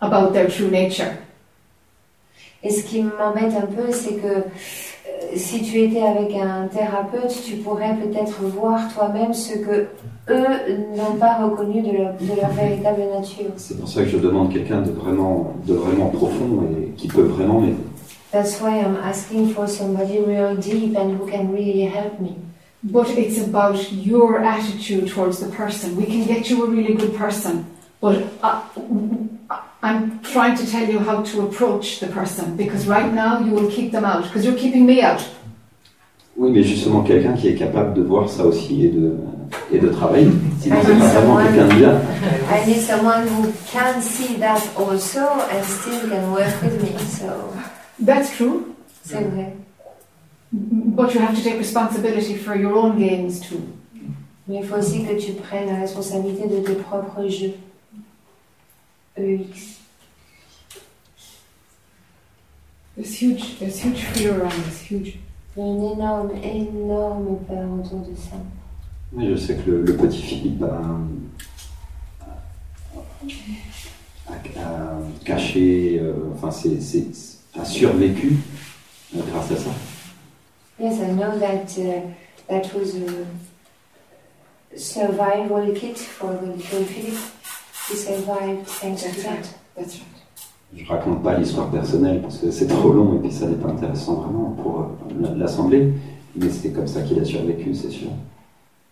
about 0.00 0.32
their 0.32 0.48
true 0.48 0.70
nature. 0.70 1.18
Et 2.62 2.70
ce 2.70 2.84
qui 2.84 3.02
m'embête 3.02 3.54
un 3.56 3.66
peu, 3.66 3.90
c'est 3.90 4.14
que 4.14 4.26
euh, 4.26 4.42
si 5.34 5.62
tu 5.62 5.80
étais 5.80 6.02
avec 6.02 6.34
un 6.34 6.66
thérapeute, 6.66 7.34
tu 7.44 7.56
pourrais 7.56 7.96
peut-être 7.96 8.42
voir 8.42 8.92
toi-même 8.92 9.32
ce 9.32 9.54
que 9.54 9.86
eux 10.28 10.46
n'ont 10.96 11.16
pas 11.18 11.38
reconnu 11.38 11.80
de 11.80 11.92
leur, 11.92 12.14
de 12.20 12.40
leur 12.40 12.50
véritable 12.50 13.02
nature. 13.14 13.50
C'est 13.56 13.78
pour 13.78 13.88
ça 13.88 14.02
que 14.02 14.08
je 14.08 14.18
demande 14.18 14.52
quelqu'un 14.52 14.82
de 14.82 14.90
vraiment, 14.90 15.54
de 15.66 15.74
vraiment 15.74 16.08
profond 16.08 16.64
et 16.70 16.90
qui 16.96 17.08
peut 17.08 17.22
vraiment 17.22 17.60
m'aider. 17.60 17.76
That's 18.30 18.60
why 18.60 18.78
I'm 18.78 18.96
asking 19.02 19.54
for 19.54 19.66
somebody 19.66 20.20
real 20.20 20.54
deep 20.54 20.96
and 20.96 21.18
who 21.18 21.26
can 21.26 21.50
really 21.52 21.86
help 21.86 22.20
me. 22.20 22.36
But 22.82 23.08
it's 23.18 23.40
about 23.40 23.92
your 23.92 24.38
attitude 24.38 25.08
towards 25.08 25.40
the 25.40 25.48
person. 25.48 25.96
We 25.96 26.06
can 26.06 26.24
get 26.26 26.48
you 26.48 26.64
a 26.64 26.70
really 26.70 26.94
good 26.94 27.14
person, 27.14 27.64
but 28.00 28.22
I, 28.42 28.62
I'm 29.82 30.20
trying 30.22 30.56
to 30.58 30.66
tell 30.70 30.86
you 30.86 30.98
how 30.98 31.22
to 31.22 31.42
approach 31.42 32.00
the 32.00 32.06
person 32.08 32.54
because 32.56 32.86
right 32.86 33.12
now 33.14 33.40
you 33.40 33.52
will 33.52 33.70
keep 33.70 33.92
them 33.92 34.04
out 34.04 34.24
because 34.24 34.44
you're 34.44 34.58
keeping 34.58 34.84
me 34.86 35.02
out. 35.02 35.20
Oui, 36.36 36.50
mais 36.52 36.62
justement 36.62 37.02
quelqu'un 37.02 37.32
qui 37.34 37.48
est 37.48 37.54
capable 37.54 37.94
de 37.94 38.02
voir 38.02 38.28
ça 38.28 38.44
aussi 38.44 38.84
et 38.86 38.88
de, 38.88 39.14
et 39.72 39.78
de 39.78 39.88
travailler. 39.88 40.28
Sinon, 40.60 40.76
c'est 40.82 40.92
pas 40.92 41.04
vraiment 41.20 41.38
someone- 41.38 41.44
quelqu'un 41.46 41.68
de 41.68 41.74
bien. 41.74 42.00
I 42.50 42.66
need 42.66 42.80
someone 42.80 43.26
who 43.28 43.52
can 43.72 44.00
see 44.00 44.36
that 44.38 44.60
also 44.78 45.20
and 45.50 45.62
still 45.64 46.08
can 46.10 46.30
work 46.32 46.54
with 46.62 46.82
me. 46.82 46.98
So 46.98 47.52
That's 48.04 48.30
true, 48.36 48.74
c'est 49.02 49.20
vrai. 49.20 49.54
but 50.52 51.14
you 51.14 51.20
have 51.20 51.34
to 51.36 51.42
take 51.42 51.58
responsibility 51.58 52.34
for 52.36 52.54
your 52.56 52.74
own 52.76 52.98
games 52.98 53.40
too. 53.40 53.60
Mais 54.48 54.56
il 54.60 54.64
faut 54.64 54.76
aussi 54.76 55.04
que 55.04 55.14
tu 55.18 55.32
prennes 55.32 55.68
la 55.68 55.80
responsabilité 55.80 56.48
de 56.48 56.56
tes 56.60 56.74
propres 56.74 57.28
jeux. 57.28 57.52
E-X. 59.24 59.76
There's 62.96 63.14
huge, 63.22 63.58
there's 63.58 63.78
huge 63.80 64.02
fear 64.12 64.40
around 64.40 64.62
this, 64.64 64.80
huge. 64.82 65.18
Il 65.56 65.62
y 65.62 65.66
a 65.66 65.68
une 65.72 65.84
énorme, 65.92 66.30
énorme 66.42 67.38
peur 67.46 67.70
autour 67.72 68.00
de 68.00 68.14
ça. 68.14 68.36
Oui, 69.12 69.28
je 69.30 69.36
sais 69.36 69.56
que 69.56 69.70
le, 69.70 69.82
le 69.82 69.96
petit 69.96 70.22
Philippe 70.22 70.62
a, 70.62 70.80
a- 72.26 72.42
a 74.60 74.98
caché, 75.24 75.98
euh, 76.00 76.14
enfin, 76.34 76.50
c'est, 76.50 76.80
c'est- 76.80 77.38
a 77.58 77.64
survécu 77.64 78.36
euh, 79.16 79.20
grâce 79.30 79.50
à 79.52 79.56
ça. 79.56 79.70
Yes, 80.78 80.98
I 81.00 81.12
know 81.12 81.38
that 81.38 81.76
uh, 81.78 82.02
that 82.48 82.72
was 82.74 82.94
a 82.94 83.26
survival 84.78 85.72
kit 85.74 85.98
for 85.98 86.32
the 86.36 86.46
little 86.46 86.84
Philip. 86.84 87.18
He 87.90 87.96
survived 87.96 88.66
That's 88.80 89.24
right. 89.24 90.00
Je 90.76 90.86
raconte 90.86 91.22
pas 91.24 91.36
l'histoire 91.36 91.68
personnelle 91.70 92.22
parce 92.22 92.38
que 92.38 92.50
c'est 92.52 92.68
trop 92.68 92.92
long 92.92 93.16
et 93.16 93.18
puis 93.18 93.32
ça 93.32 93.46
n'est 93.46 93.56
pas 93.56 93.70
intéressant 93.70 94.14
vraiment 94.14 94.50
pour 94.62 94.80
euh, 94.80 95.34
l'assemblée, 95.36 95.92
mais 96.36 96.48
c'est 96.48 96.70
comme 96.70 96.86
ça 96.86 97.02
qu'il 97.02 97.18
a 97.18 97.24
survécu, 97.24 97.74
c'est 97.74 97.90
sûr. 97.90 98.10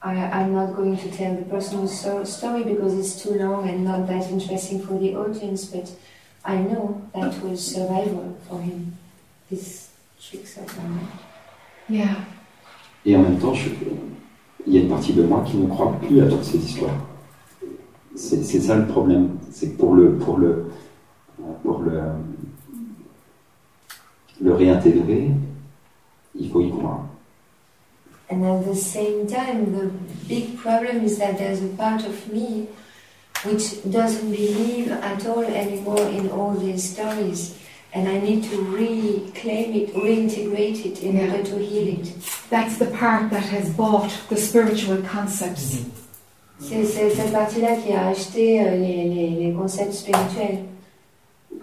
I, 0.02 0.14
I'm 0.32 0.52
not 0.52 0.74
going 0.76 0.96
to 0.96 1.08
tell 1.16 1.36
the 1.36 1.48
personal 1.48 1.86
so- 1.88 2.24
story 2.24 2.64
because 2.64 2.94
it's 2.94 3.22
too 3.22 3.34
long 3.34 3.68
and 3.68 3.84
not 3.84 4.06
that 4.08 4.28
interesting 4.30 4.80
for 4.80 4.98
the 4.98 5.14
audience, 5.16 5.66
but 5.66 5.88
I 6.44 6.56
know 6.56 7.00
that 7.14 7.32
was 7.44 7.58
survival 7.58 8.36
for 8.48 8.60
him. 8.60 8.92
This 9.48 9.90
tricks 10.20 10.58
Yeah. 11.88 12.04
Et 13.06 13.16
en 13.16 13.22
même 13.22 13.38
temps, 13.38 13.54
je- 13.54 13.70
il 14.66 14.74
y 14.74 14.78
a 14.78 14.80
une 14.82 14.88
partie 14.88 15.12
de 15.12 15.22
moi 15.22 15.42
qui 15.46 15.56
ne 15.56 15.66
croit 15.68 15.92
plus 16.00 16.20
à 16.22 16.26
toutes 16.26 16.44
ces 16.44 16.58
histoires. 16.58 16.94
C'est 18.18 18.60
ça 18.60 18.74
le 18.76 18.86
problème. 18.86 19.38
C'est 19.52 19.68
que 19.70 19.76
pour 19.78 19.94
le, 19.94 20.16
pour 20.16 20.38
le, 20.38 20.70
pour 21.62 21.78
le, 21.82 22.00
le 24.40 24.54
réintégrer, 24.54 25.30
il 26.34 26.50
faut 26.50 26.60
y 26.60 26.70
croire. 26.70 27.04
And 28.30 28.44
at 28.44 28.64
the 28.70 28.74
same 28.76 29.26
time, 29.26 29.72
the 29.72 29.88
big 30.28 30.56
problem 30.58 31.02
is 31.04 31.16
that 31.18 31.38
there's 31.38 31.62
a 31.62 31.68
part 31.78 32.04
of 32.04 32.30
me 32.32 32.66
which 33.44 33.80
doesn't 33.90 34.30
believe 34.30 34.90
at 34.92 35.24
all 35.26 35.44
anymore 35.44 36.02
in 36.10 36.28
all 36.30 36.52
these 36.52 36.82
stories. 36.82 37.54
And 37.94 38.06
I 38.06 38.18
need 38.20 38.42
to 38.50 38.56
reclaim 38.70 39.72
it, 39.74 39.94
reintegrate 39.94 40.84
it 40.84 41.02
in 41.02 41.16
Yeah. 41.16 41.30
order 41.32 41.42
to 41.44 41.58
heal 41.58 41.88
it. 42.00 42.12
That's 42.50 42.76
the 42.78 42.86
part 42.86 43.30
that 43.30 43.44
has 43.44 43.70
bought 43.70 44.10
the 44.28 44.36
spiritual 44.36 44.98
concepts. 45.10 45.78
C'est 45.78 46.07
c'est 46.60 46.84
cette 46.84 47.32
partie-là 47.32 47.76
qui 47.76 47.92
a 47.92 48.08
acheté 48.08 48.60
euh, 48.60 48.76
les, 48.76 49.04
les, 49.04 49.30
les 49.46 49.52
concepts 49.52 49.92
spirituels. 49.92 50.58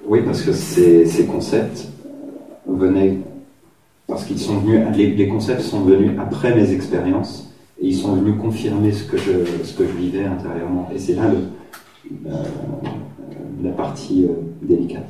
Oui, 0.06 0.22
parce 0.24 0.42
que 0.42 0.54
ces, 0.54 1.06
ces 1.06 1.26
concepts 1.26 1.88
venaient, 2.68 3.18
parce 4.08 4.24
qu'ils 4.26 4.40
sont 4.40 4.60
venus, 4.60 4.82
les, 4.96 5.12
les 5.12 5.28
concepts 5.28 5.62
sont 5.62 5.82
venus 5.82 6.12
après 6.20 6.56
mes 6.56 6.72
expériences 6.72 7.52
et 7.82 7.88
ils 7.88 7.96
sont 7.96 8.16
venus 8.16 8.36
confirmer 8.42 8.92
ce 8.92 9.04
que 9.04 9.18
je, 9.18 9.64
ce 9.64 9.74
que 9.74 9.86
je 9.86 9.92
vivais 9.92 10.26
intérieurement. 10.26 10.90
Et 10.94 11.00
c'est 11.00 11.14
là 11.16 11.28
le, 11.28 12.30
euh, 12.32 12.44
la 13.64 13.72
partie 13.72 14.26
euh, 14.26 14.34
délicate. 14.62 15.08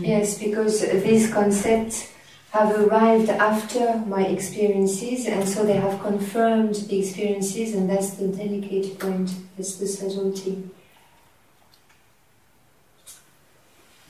Yes, 0.00 0.38
because 0.38 0.84
these 1.04 1.30
concepts 1.30 2.08
have 2.56 2.72
arrived 2.80 3.28
after 3.28 3.98
my 4.06 4.22
experiences, 4.22 5.26
and 5.26 5.46
so 5.46 5.64
they 5.64 5.76
have 5.76 6.00
confirmed 6.00 6.74
the 6.88 6.98
experiences, 7.00 7.74
and 7.74 7.88
that's 7.90 8.10
the 8.14 8.28
delicate 8.28 8.98
point, 8.98 9.30
that's 9.56 9.76
the 9.76 9.86
subtlety. 9.86 10.70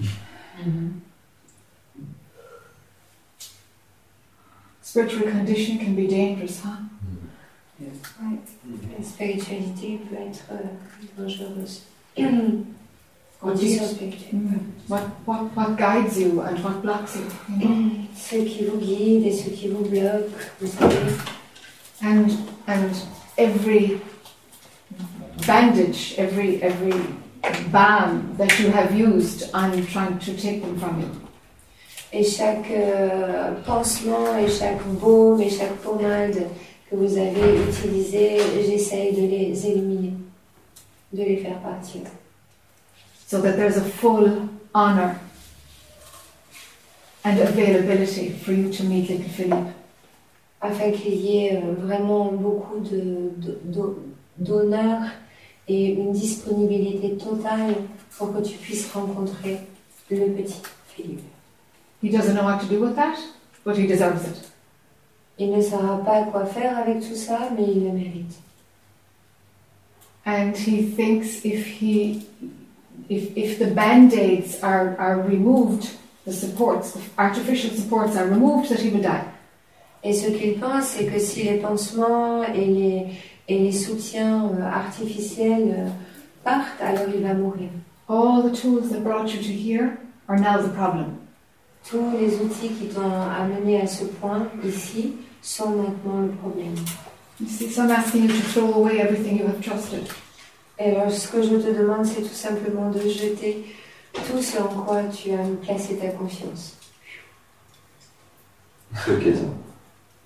Mm-hmm. 0.00 0.90
Spiritual 4.80 5.30
condition 5.30 5.78
can 5.78 5.94
be 5.96 6.06
dangerous, 6.06 6.60
huh? 6.60 6.76
Yes. 7.78 7.96
Right. 8.20 8.48
La 8.96 9.04
spiritualité 9.04 9.98
peut 10.08 10.16
être 10.16 10.46
dangereuse. 11.18 11.82
Mm. 13.42 14.72
what, 14.88 15.02
what, 15.24 15.54
what 15.54 15.76
guides 15.76 16.18
you 16.18 16.40
and 16.40 16.58
what 16.64 16.82
blocks 16.82 17.16
you, 17.16 17.26
you 17.48 17.68
know? 17.68 17.90
Ceux 18.14 18.44
qui 18.44 18.64
vous 18.64 18.78
guident 18.78 19.26
et 19.26 19.32
ceux 19.32 19.50
qui 19.50 19.68
vous 19.68 20.66
savez. 20.66 21.12
And, 22.02 22.30
and 22.66 22.90
every 23.38 24.00
bandage, 25.46 26.14
every, 26.18 26.62
every 26.62 26.94
balm 27.70 28.34
that 28.38 28.58
you 28.58 28.70
have 28.70 28.94
used, 28.94 29.50
I'm 29.54 29.86
trying 29.86 30.18
to 30.18 30.36
take 30.36 30.62
them 30.62 30.78
from 30.78 31.00
you. 31.00 31.10
Et 32.12 32.24
chaque 32.24 32.70
euh, 32.70 33.52
pansement, 33.66 34.38
et 34.38 34.48
chaque 34.48 34.82
baume, 35.00 35.40
et 35.40 35.50
chaque 35.50 35.76
pommade 35.76 36.46
que 36.90 36.96
vous 36.96 37.16
avez 37.18 37.60
utilisé, 37.68 38.38
j'essaye 38.64 39.12
de 39.12 39.26
les 39.26 39.66
éliminer, 39.66 40.14
de 41.12 41.22
les 41.22 41.36
faire 41.36 41.58
partir. 41.60 42.02
So 43.26 43.40
that 43.40 43.56
there's 43.56 43.76
a 43.76 43.82
full 43.84 44.48
honour 44.74 45.18
and 47.24 47.38
availability 47.40 48.30
for 48.30 48.52
you 48.52 48.72
to 48.72 48.84
meet 48.84 49.08
little 49.10 49.28
Philippe. 49.28 49.72
afin 50.62 50.90
qu'il 50.90 51.14
y 51.14 51.36
ait 51.46 51.56
euh, 51.62 51.74
vraiment 51.78 52.32
beaucoup 52.32 52.80
de- 52.80 53.30
de- 53.64 53.96
d'honneur 54.38 55.00
et 55.68 55.90
une 55.92 56.12
disponibilité 56.12 57.16
totale 57.16 57.74
pour 58.16 58.32
que 58.32 58.40
tu 58.42 58.56
puisses 58.56 58.90
rencontrer 58.92 59.58
le 60.10 60.26
petit 60.32 60.60
Philippe. 60.88 61.20
He 62.02 62.08
doesn't 62.10 62.34
know 62.34 62.44
what 62.44 62.60
to 62.60 62.66
do 62.66 62.80
with 62.80 62.94
that, 62.96 63.16
but 63.64 63.76
he 63.76 63.86
deserves 63.86 64.24
it. 64.26 64.50
Il 65.38 65.50
ne 65.50 65.60
saura 65.60 65.98
pas 66.04 66.22
quoi 66.24 66.46
faire 66.46 66.78
avec 66.78 67.00
tout 67.00 67.14
ça, 67.16 67.50
mais 67.56 67.64
il 67.64 67.84
le 67.84 67.92
mérite. 67.92 68.38
And 70.24 70.52
he 70.56 70.82
thinks 70.96 71.44
if 71.44 71.66
he, 71.80 72.26
if, 73.08 73.36
if 73.36 73.58
the 73.58 73.66
band-aids 73.66 74.62
are, 74.62 74.96
are 74.98 75.20
removed, 75.20 75.90
the 76.24 76.32
supports, 76.32 76.92
the 76.92 77.02
artificial 77.18 77.70
supports 77.70 78.16
are 78.16 78.26
removed, 78.26 78.68
that 78.70 78.80
he 78.80 78.90
will 78.90 79.02
die. 79.02 79.24
Et 80.02 80.12
ce 80.12 80.30
qu'il 80.30 80.60
pense, 80.60 80.88
c'est 80.88 81.06
que 81.06 81.18
si 81.18 81.42
les 81.44 81.58
pansements 81.58 82.44
et 82.44 82.64
les, 82.64 83.06
et 83.48 83.58
les 83.58 83.72
soutiens 83.72 84.50
euh, 84.50 84.62
artificiels 84.62 85.74
euh, 85.76 85.88
partent, 86.44 86.80
alors 86.80 87.06
il 87.14 87.22
va 87.22 87.34
mourir. 87.34 87.70
All 88.08 88.42
the 88.42 88.54
tools 88.54 88.90
that 88.90 89.00
brought 89.00 89.34
you 89.34 89.42
to 89.42 89.52
here 89.52 89.98
are 90.28 90.38
now 90.38 90.62
the 90.62 90.72
problem. 90.72 91.18
Tous 91.88 92.10
les 92.20 92.36
outils 92.36 92.68
qui 92.68 92.86
t'ont 92.86 93.10
amené 93.10 93.80
à 93.80 93.86
ce 93.86 94.04
point 94.04 94.46
ici 94.64 95.14
sont 95.42 95.70
maintenant 95.70 96.20
le 96.22 96.28
problème. 96.28 96.74
You 97.40 97.48
see, 97.48 97.70
so 97.70 97.82
I'm 97.82 97.90
asking 97.90 98.22
you 98.22 98.28
to 98.28 98.42
throw 98.52 98.74
away 98.74 99.00
everything 99.00 99.38
you 99.38 99.46
have 99.46 99.60
trusted. 99.60 100.08
Et 100.78 100.90
alors, 100.90 101.10
ce 101.10 101.28
que 101.28 101.42
je 101.42 101.56
te 101.56 101.78
demande, 101.78 102.04
c'est 102.04 102.22
tout 102.22 102.34
simplement 102.34 102.90
de 102.90 103.00
jeter 103.00 103.64
tout 104.12 104.42
ce 104.42 104.58
en 104.58 104.68
quoi 104.68 105.02
tu 105.04 105.32
as 105.32 105.38
placé 105.62 105.96
ta 105.96 106.08
confiance. 106.08 106.76
C'est 109.04 109.12
ok 109.12 109.22
ça. 109.22 109.44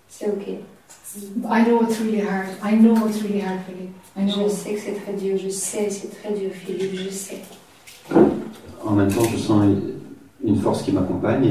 C'est 0.08 0.28
ok. 0.28 0.48
I 0.48 1.64
know 1.64 1.82
it's 1.82 1.98
really 2.00 2.20
hard. 2.20 2.48
I 2.62 2.76
know 2.76 2.94
it's 3.08 3.22
really 3.22 3.40
hard, 3.40 3.60
Philippe. 3.66 3.94
I 4.16 4.24
know. 4.24 4.48
Je 4.48 4.54
sais 4.54 4.74
que 4.74 4.80
c'est 4.80 4.92
très 4.92 5.12
dur, 5.12 5.36
je 5.38 5.48
sais, 5.48 5.90
c'est 5.90 6.20
très 6.20 6.32
dur, 6.32 6.50
Philippe, 6.52 6.94
je 6.94 7.10
sais. 7.10 7.40
En 8.84 8.92
même 8.92 9.12
temps, 9.12 9.24
je 9.24 9.36
sens 9.36 9.64
une 10.44 10.60
force 10.60 10.82
qui 10.82 10.92
m'accompagne 10.92 11.44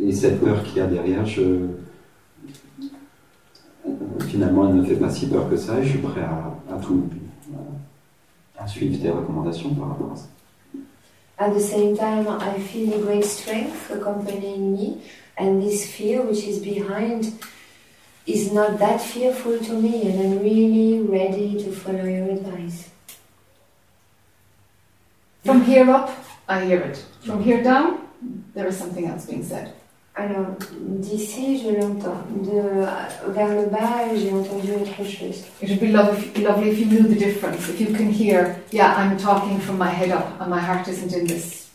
et, 0.00 0.08
et 0.08 0.12
cette 0.12 0.40
peur 0.40 0.62
qu'il 0.62 0.76
y 0.76 0.80
a 0.80 0.86
derrière, 0.86 1.24
je, 1.26 1.66
finalement, 4.26 4.68
elle 4.68 4.76
ne 4.76 4.80
me 4.82 4.86
fait 4.86 4.96
pas 4.96 5.10
si 5.10 5.26
peur 5.26 5.48
que 5.50 5.56
ça 5.56 5.78
et 5.78 5.84
je 5.84 5.90
suis 5.90 5.98
prêt 5.98 6.22
à, 6.22 6.54
à 6.74 6.78
tout, 6.78 7.04
à 8.58 8.66
suivre 8.66 9.00
tes 9.00 9.10
recommandations 9.10 9.74
par 9.74 9.90
rapport 9.90 10.12
à 10.12 10.16
ça. 10.16 10.26
At 11.38 11.54
the 11.54 11.60
same 11.60 11.96
time, 11.96 12.26
I 12.26 12.58
feel 12.58 12.92
a 12.94 12.98
great 12.98 13.24
strength 13.24 13.90
accompanying 13.92 14.72
me, 14.72 14.96
and 15.38 15.62
this 15.62 15.86
fear 15.86 16.22
which 16.22 16.44
is 16.44 16.58
behind 16.58 17.32
is 18.26 18.52
not 18.52 18.78
that 18.78 19.00
fearful 19.00 19.58
to 19.58 19.72
me, 19.74 20.02
and 20.02 20.20
I'm 20.20 20.38
really 20.40 21.00
ready 21.00 21.62
to 21.62 21.70
follow 21.70 22.04
your 22.04 22.28
advice. 22.30 22.90
From 25.44 25.62
here 25.62 25.88
up, 25.88 26.10
I 26.48 26.64
hear 26.64 26.80
it. 26.80 27.04
From 27.22 27.42
here 27.42 27.62
down, 27.62 28.00
there 28.54 28.66
is 28.66 28.76
something 28.76 29.06
else 29.06 29.26
being 29.26 29.44
said. 29.44 29.72
Alors, 30.20 30.46
d'ici, 30.80 31.62
je 31.62 31.80
l'entends. 31.80 32.24
De 32.42 32.60
vers 33.32 33.54
le 33.54 33.66
bas, 33.66 34.12
j'ai 34.16 34.32
entendu 34.32 34.72
autre 34.72 35.08
chose. 35.08 35.44
It 35.62 35.70
would 35.70 35.78
be 35.78 35.92
lovely, 35.92 36.42
lovely 36.42 36.70
if 36.70 36.80
you 36.80 36.86
knew 36.86 37.04
the 37.04 37.16
difference. 37.16 37.68
If 37.68 37.80
you 37.80 37.94
can 37.94 38.10
hear, 38.10 38.56
yeah, 38.72 38.96
I'm 38.96 39.16
talking 39.16 39.60
from 39.60 39.78
my 39.78 39.88
head 39.88 40.10
up, 40.10 40.26
and 40.40 40.50
my 40.50 40.58
heart 40.58 40.88
isn't 40.88 41.14
in 41.14 41.26
this. 41.28 41.68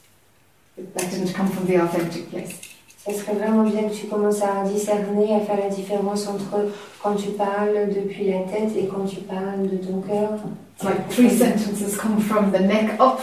That 0.78 1.10
didn't 1.10 1.34
come 1.34 1.48
from 1.48 1.68
the 1.68 1.78
authentic 1.82 2.30
place. 2.32 2.60
Ça 3.06 3.14
serait 3.14 3.36
vraiment 3.36 3.64
bien 3.64 3.84
que 3.88 3.94
tu 3.94 4.08
commences 4.08 4.42
à 4.42 4.68
discerner, 4.68 5.36
à 5.36 5.40
faire 5.40 5.60
la 5.60 5.70
différence 5.70 6.28
entre 6.28 6.70
quand 7.02 7.16
tu 7.16 7.30
parles 7.30 7.94
depuis 7.96 8.30
la 8.30 8.40
tête 8.40 8.76
et 8.78 8.88
quand 8.88 9.06
tu 9.06 9.22
parles 9.22 9.70
de 9.70 9.78
ton 9.78 10.02
cœur? 10.02 10.40
It's 10.76 10.84
like 10.84 11.10
three 11.10 11.30
sentences 11.30 11.96
come 11.96 12.20
from 12.20 12.52
the 12.52 12.60
neck 12.60 13.00
up, 13.00 13.22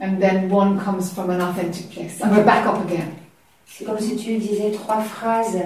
and 0.00 0.20
then 0.20 0.48
one 0.48 0.78
comes 0.78 1.12
from 1.12 1.30
an 1.30 1.40
authentic 1.40 1.90
place, 1.90 2.20
and 2.20 2.30
we're 2.30 2.44
back 2.44 2.66
up 2.66 2.84
again. 2.84 3.19
C'est 3.70 3.84
comme 3.84 3.98
si 3.98 4.16
tu 4.16 4.36
disais 4.36 4.72
trois 4.72 5.00
phrases 5.00 5.58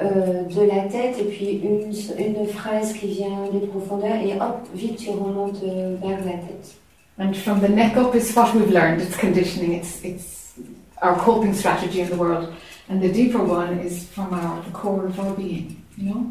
euh, 0.00 0.42
de 0.42 0.60
la 0.62 0.82
tête 0.82 1.18
et 1.18 1.24
puis 1.24 1.60
une, 1.64 1.90
une 2.18 2.46
phrase 2.46 2.92
qui 2.92 3.06
vient 3.06 3.48
des 3.52 3.66
profondeurs 3.66 4.16
et 4.16 4.34
hop, 4.34 4.68
vite 4.74 4.98
tu 4.98 5.10
remontes 5.10 5.62
euh, 5.64 5.96
vers 6.00 6.18
la 6.18 6.32
tête. 6.32 6.76
And 7.18 7.32
from 7.32 7.60
the 7.60 7.68
neck 7.68 7.96
up 7.96 8.14
is 8.14 8.34
what 8.36 8.54
we've 8.54 8.70
learned. 8.70 9.00
It's 9.00 9.16
conditioning. 9.16 9.72
It's 9.72 10.04
it's 10.04 10.52
our 11.00 11.16
coping 11.16 11.54
strategy 11.54 12.02
in 12.02 12.10
the 12.10 12.16
world. 12.16 12.52
And 12.90 13.00
the 13.00 13.10
deeper 13.10 13.42
one 13.42 13.80
is 13.80 14.04
from 14.04 14.34
our 14.34 14.62
the 14.62 14.70
core 14.70 15.06
of 15.06 15.18
our 15.18 15.34
being. 15.34 15.82
You 15.96 16.10
know? 16.10 16.26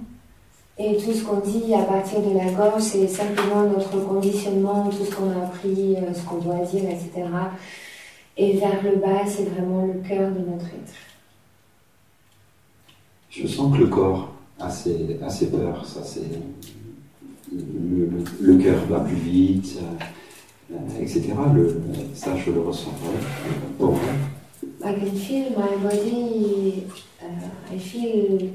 Et 0.78 0.98
tout 0.98 1.14
ce 1.14 1.24
qu'on 1.24 1.40
dit 1.40 1.74
à 1.74 1.84
partir 1.84 2.20
de 2.20 2.38
la 2.38 2.52
gorge, 2.52 2.82
c'est 2.82 3.08
simplement 3.08 3.64
notre 3.64 3.98
conditionnement, 4.06 4.90
tout 4.90 5.06
ce 5.06 5.16
qu'on 5.16 5.32
a 5.32 5.46
appris, 5.46 5.96
euh, 5.96 6.14
ce 6.14 6.22
qu'on 6.24 6.38
doit 6.38 6.66
dire, 6.66 6.84
etc. 6.84 7.30
Et 8.38 8.58
vers 8.58 8.84
le 8.84 8.98
bas, 8.98 9.26
c'est 9.26 9.46
vraiment 9.46 9.86
le 9.86 10.08
cœur 10.08 10.30
de 10.32 10.40
notre 10.40 10.66
être. 10.66 10.94
Je 13.38 13.48
sens 13.48 13.74
que 13.74 13.82
le 13.82 13.88
corps 13.88 14.30
a 14.60 14.70
ses, 14.70 15.18
a 15.22 15.30
ses 15.30 15.48
peurs, 15.48 15.86
ça 15.86 16.02
c'est. 16.04 16.22
Le, 17.54 18.06
le, 18.06 18.24
le 18.42 18.64
cœur 18.64 18.80
va 18.90 19.00
plus 19.02 19.16
vite, 19.16 19.78
euh, 20.72 20.76
etc. 21.02 21.34
Le, 21.54 21.82
ça, 22.14 22.36
je 22.38 22.52
le 22.52 22.62
ressens. 22.62 22.92
vrai. 23.80 24.00
I 24.84 24.94
can 24.94 25.16
feel 25.18 25.50
my 25.52 25.76
body, 25.82 26.84
uh, 27.22 27.74
I 27.74 27.78
feel 27.80 28.52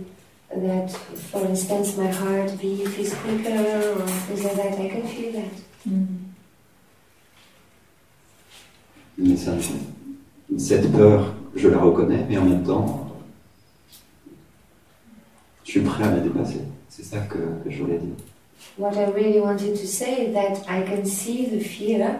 that, 0.50 0.90
for 1.30 1.44
instance, 1.46 1.96
my 1.96 2.08
heartbeat 2.08 2.98
is 2.98 3.14
quicker 3.14 3.96
or 3.96 4.06
things 4.06 4.44
like 4.44 4.56
that. 4.56 4.80
I 4.80 4.88
can 4.88 5.06
feel 5.06 5.32
that. 5.32 5.90
Mais 9.18 9.36
ça, 9.36 9.52
cette 10.56 10.90
peur, 10.92 11.34
je 11.54 11.68
la 11.68 11.78
reconnais, 11.78 12.24
mais 12.28 12.38
en 12.38 12.44
même 12.44 12.62
temps, 12.64 13.09
je 15.70 15.78
suis 15.78 15.88
prêt 15.88 16.02
à 16.02 16.10
la 16.10 16.20
dépasser. 16.20 16.62
C'est 16.88 17.04
ça 17.04 17.18
que, 17.18 17.38
que 17.62 17.70
je 17.70 17.82
voulais 17.82 17.98
dire. 17.98 18.14
What 18.76 18.94
I 18.96 19.04
really 19.14 19.40
wanted 19.40 19.76
to 19.76 19.86
say 19.86 20.26
is 20.26 20.34
that 20.34 20.64
I 20.68 20.82
can 20.82 21.04
see 21.04 21.46
the 21.46 21.60
fear, 21.62 22.18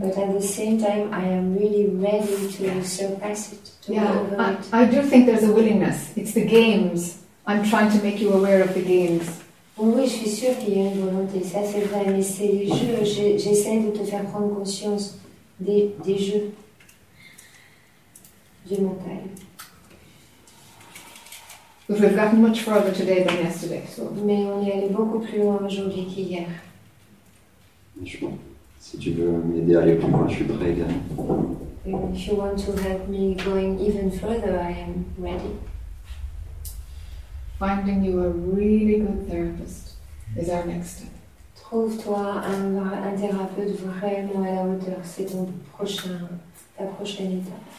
but 0.00 0.16
at 0.16 0.32
the 0.32 0.40
same 0.40 0.78
time, 0.78 1.10
I 1.12 1.24
am 1.26 1.56
really 1.58 1.86
ready 1.86 2.48
to 2.58 2.84
surpass 2.84 3.52
it, 3.52 3.72
to 3.86 3.92
Yeah, 3.92 4.04
go 4.04 4.20
over 4.20 4.40
I, 4.40 4.52
it. 4.52 4.58
I 4.72 4.84
do 4.86 5.02
think 5.02 5.26
there's 5.26 5.42
a 5.42 5.52
willingness. 5.52 6.12
It's 6.16 6.32
the 6.32 6.46
games. 6.46 7.18
I'm 7.46 7.64
trying 7.64 7.90
to 7.90 8.02
make 8.04 8.20
you 8.20 8.32
aware 8.32 8.62
of 8.62 8.72
the 8.74 8.82
games. 8.82 9.26
Oui, 9.76 10.04
je 10.04 10.10
suis 10.10 10.30
sûre 10.30 10.56
qu'il 10.58 10.78
y 10.78 10.80
a 10.80 10.84
une 10.92 11.00
volonté, 11.00 11.42
ça 11.42 11.60
c'est 11.64 11.80
vrai, 11.80 12.04
mais 12.06 12.22
c'est 12.22 12.46
les 12.46 12.68
jeux, 12.68 13.04
j'essaie 13.36 13.80
de 13.80 13.90
te 13.90 14.04
faire 14.04 14.22
prendre 14.26 14.54
conscience 14.54 15.18
des, 15.58 15.94
des 16.04 16.18
jeux 16.18 16.52
du 18.70 18.80
mental. 18.80 19.24
But 21.88 22.00
we've 22.00 22.14
gotten 22.14 22.40
much 22.40 22.60
further 22.60 22.92
today 22.92 23.24
than 23.24 23.36
yesterday. 23.44 23.82
So 23.88 24.10
Mais 24.24 24.44
on 24.46 24.64
est 24.64 24.72
allé 24.72 24.88
beaucoup 24.88 25.18
plus 25.18 25.38
loin 25.38 25.58
aujourd'hui 25.66 26.06
qu'hier. 26.06 26.46
Je- 28.04 28.18
si 28.78 28.98
tu 28.98 29.10
veux 29.12 29.30
m'aider 29.30 29.76
à 29.76 29.80
aller 29.82 29.94
plus 29.96 30.08
loin, 30.10 30.26
je 30.28 30.34
suis 30.36 30.44
prêt 30.44 30.70
également. 30.70 31.56
And 31.84 32.14
if 32.14 32.26
you 32.28 32.36
want 32.36 32.56
to 32.64 32.72
help 32.80 33.08
me 33.08 33.34
going 33.34 33.78
even 33.80 34.10
further, 34.10 34.54
I 34.60 34.70
am 34.86 35.04
ready. 35.18 35.56
finding 37.58 38.02
you 38.04 38.18
a 38.20 38.28
really 38.28 38.98
good 39.00 39.28
therapist 39.28 39.94
is 40.36 40.48
our 40.50 40.64
next 40.66 40.96
step. 40.98 41.10
Trouve-toi 41.54 42.42
un, 42.44 42.76
un 42.76 43.16
thérapeute 43.16 43.76
vraiment 43.76 44.42
à 44.42 44.52
la 44.52 44.62
hauteur, 44.64 44.98
c'est 45.04 45.26
ton 45.26 45.48
prochain, 45.72 46.18
ta 46.76 46.84
prochaine 46.86 47.32
étape. 47.38 47.70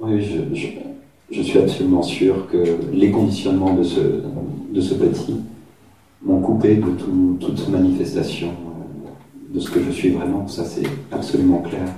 Oui, 0.00 0.22
je, 0.24 0.54
je, 0.54 0.66
je 1.30 1.42
suis 1.42 1.58
absolument 1.58 2.02
sûr 2.02 2.46
que 2.50 2.78
les 2.92 3.10
conditionnements 3.10 3.74
de 3.74 3.82
ce, 3.82 4.00
de 4.70 4.80
ce 4.80 4.94
petit 4.94 5.36
m'ont 6.22 6.40
coupé 6.40 6.76
de 6.76 6.82
tout- 6.90 7.36
toute 7.40 7.68
manifestation 7.68 8.48
euh, 8.48 9.54
de 9.54 9.60
ce 9.60 9.70
que 9.70 9.82
je 9.82 9.90
suis 9.90 10.10
vraiment. 10.10 10.46
Ça, 10.48 10.64
c'est 10.64 10.82
absolument 11.12 11.58
clair. 11.62 11.88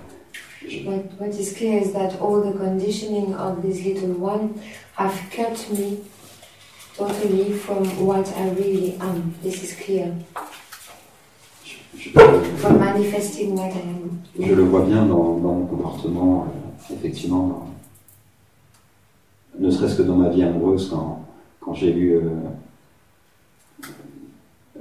What, 0.84 1.04
what 1.20 1.28
is 1.38 1.52
clear 1.54 1.80
is 1.80 1.92
that 1.92 2.20
all 2.20 2.42
the 2.42 2.56
conditioning 2.58 3.34
of 3.34 3.62
this 3.62 3.84
little 3.84 4.14
one 4.20 4.50
have 4.96 5.14
cut 5.30 5.56
me 5.70 5.98
totally 6.96 7.52
from 7.52 7.84
what 8.04 8.24
I 8.36 8.50
really 8.58 8.94
am. 9.00 9.32
This 9.42 9.62
is 9.62 9.74
clear. 9.84 10.12
je- 11.96 12.10
From 12.56 12.78
manifesting 12.78 13.54
what 13.56 13.70
I 13.74 13.80
am. 13.80 14.18
Je 14.38 14.54
le 14.54 14.64
vois 14.64 14.82
bien 14.82 15.06
dans, 15.06 15.38
dans 15.38 15.54
mon 15.54 15.66
comportement, 15.66 16.46
euh, 16.90 16.94
effectivement, 16.94 17.68
ne 19.58 19.70
serait-ce 19.70 19.96
que 19.96 20.02
dans 20.02 20.16
ma 20.16 20.28
vie 20.28 20.42
amoureuse, 20.42 20.94
quand, 21.60 21.74
j'ai 21.74 21.94
eu... 21.94 22.14
euh, 22.14 22.20
euh, 24.76 24.80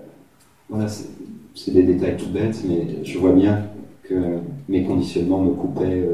voilà, 0.69 0.88
c'est 0.88 1.72
des 1.72 1.84
détails 1.84 2.18
tout 2.18 2.30
bêtes, 2.30 2.64
mais 2.68 3.03
je 3.03 3.18
vois 3.18 3.34
bien 3.34 3.68
que 4.03 4.39
mes 4.69 4.84
conditionnements 4.84 5.41
me 5.41 5.52
coupaient 5.52 6.06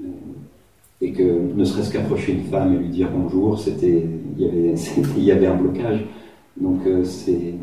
euh, 0.00 0.04
et 1.00 1.12
que 1.12 1.22
ne 1.22 1.64
serait-ce 1.64 1.92
qu'approcher 1.92 2.32
une 2.32 2.44
femme 2.44 2.74
et 2.74 2.78
lui 2.78 2.88
dire 2.88 3.10
bonjour, 3.10 3.58
c'était 3.58 4.06
il 4.38 5.24
y 5.24 5.32
avait, 5.32 5.46
un 5.46 5.56
blocage. 5.56 6.00
Donc 6.60 6.80
c'est 7.04 7.54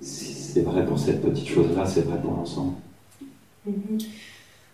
c'est 0.00 0.62
vrai 0.62 0.86
pour 0.86 0.98
cette 0.98 1.20
petite 1.22 1.48
chose-là, 1.48 1.84
c'est 1.84 2.02
vrai 2.02 2.20
pour 2.20 2.32
l'ensemble. 2.32 2.74
Mhm. 3.66 3.98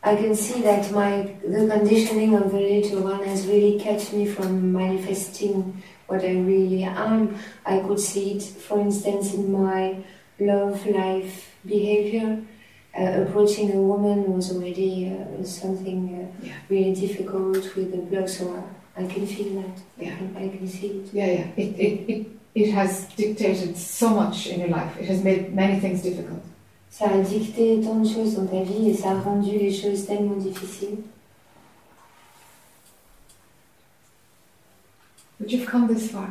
I 0.05 0.17
can 0.17 0.35
see 0.35 0.63
that 0.63 0.91
my 0.91 1.33
the 1.47 1.69
conditioning 1.69 2.35
of 2.35 2.51
the 2.51 2.59
little 2.59 3.03
one 3.03 3.23
has 3.25 3.47
really 3.47 3.79
kept 3.79 4.13
me 4.13 4.27
from 4.27 4.73
manifesting 4.73 5.81
what 6.09 6.23
I 6.25 6.33
really 6.33 6.83
am. 6.83 7.37
I 7.65 7.79
could 7.81 8.01
see 8.01 8.33
it, 8.37 8.43
for 8.43 8.81
instance, 8.81 9.33
in 9.35 9.53
my 9.53 9.97
love 10.41 10.85
life 10.87 11.55
behavior. 11.65 12.43
Uh, 12.99 13.23
approaching 13.25 13.73
a 13.73 13.81
woman 13.81 14.31
was 14.35 14.53
already 14.55 15.09
uh, 15.17 15.43
something 15.45 16.01
uh, 16.13 16.45
Yeah. 16.47 16.53
really 16.69 16.95
difficult 16.95 17.57
with 17.77 17.91
the 17.93 17.99
block, 18.11 18.29
so 18.29 18.45
I, 18.97 19.03
I 19.03 19.07
can 19.07 19.27
feel 19.27 19.63
that. 19.63 19.79
I, 19.99 20.03
Yeah. 20.05 20.17
can, 20.19 20.37
I 20.37 20.49
can 20.55 20.69
see 20.69 20.89
it. 20.89 21.09
Yeah, 21.15 21.27
yeah. 21.27 21.47
It, 21.57 21.71
it, 21.87 22.11
it, 22.13 22.27
it 22.55 22.71
has 22.73 23.07
dictated 23.17 23.79
so 23.79 24.11
much 24.11 24.47
in 24.49 24.61
your 24.61 24.69
life. 24.69 24.95
It 24.99 25.07
has 25.07 25.25
made 25.25 25.55
many 25.55 25.81
things 25.81 26.03
difficult. 26.03 26.43
Ça 26.93 27.07
a 27.09 27.19
dicté 27.23 27.81
tant 27.81 28.01
de 28.01 28.07
choses 28.07 28.35
dans 28.35 28.47
ta 28.47 28.63
vie 28.63 28.91
et 28.91 28.95
ça 28.95 29.13
a 29.13 29.19
rendu 29.19 29.59
les 29.59 29.73
choses 29.73 30.05
tellement 30.05 30.37
difficiles. 30.37 30.99
But 35.41 35.51
you've 35.51 35.65
come 35.65 35.89
this 35.89 36.11
far. 36.11 36.29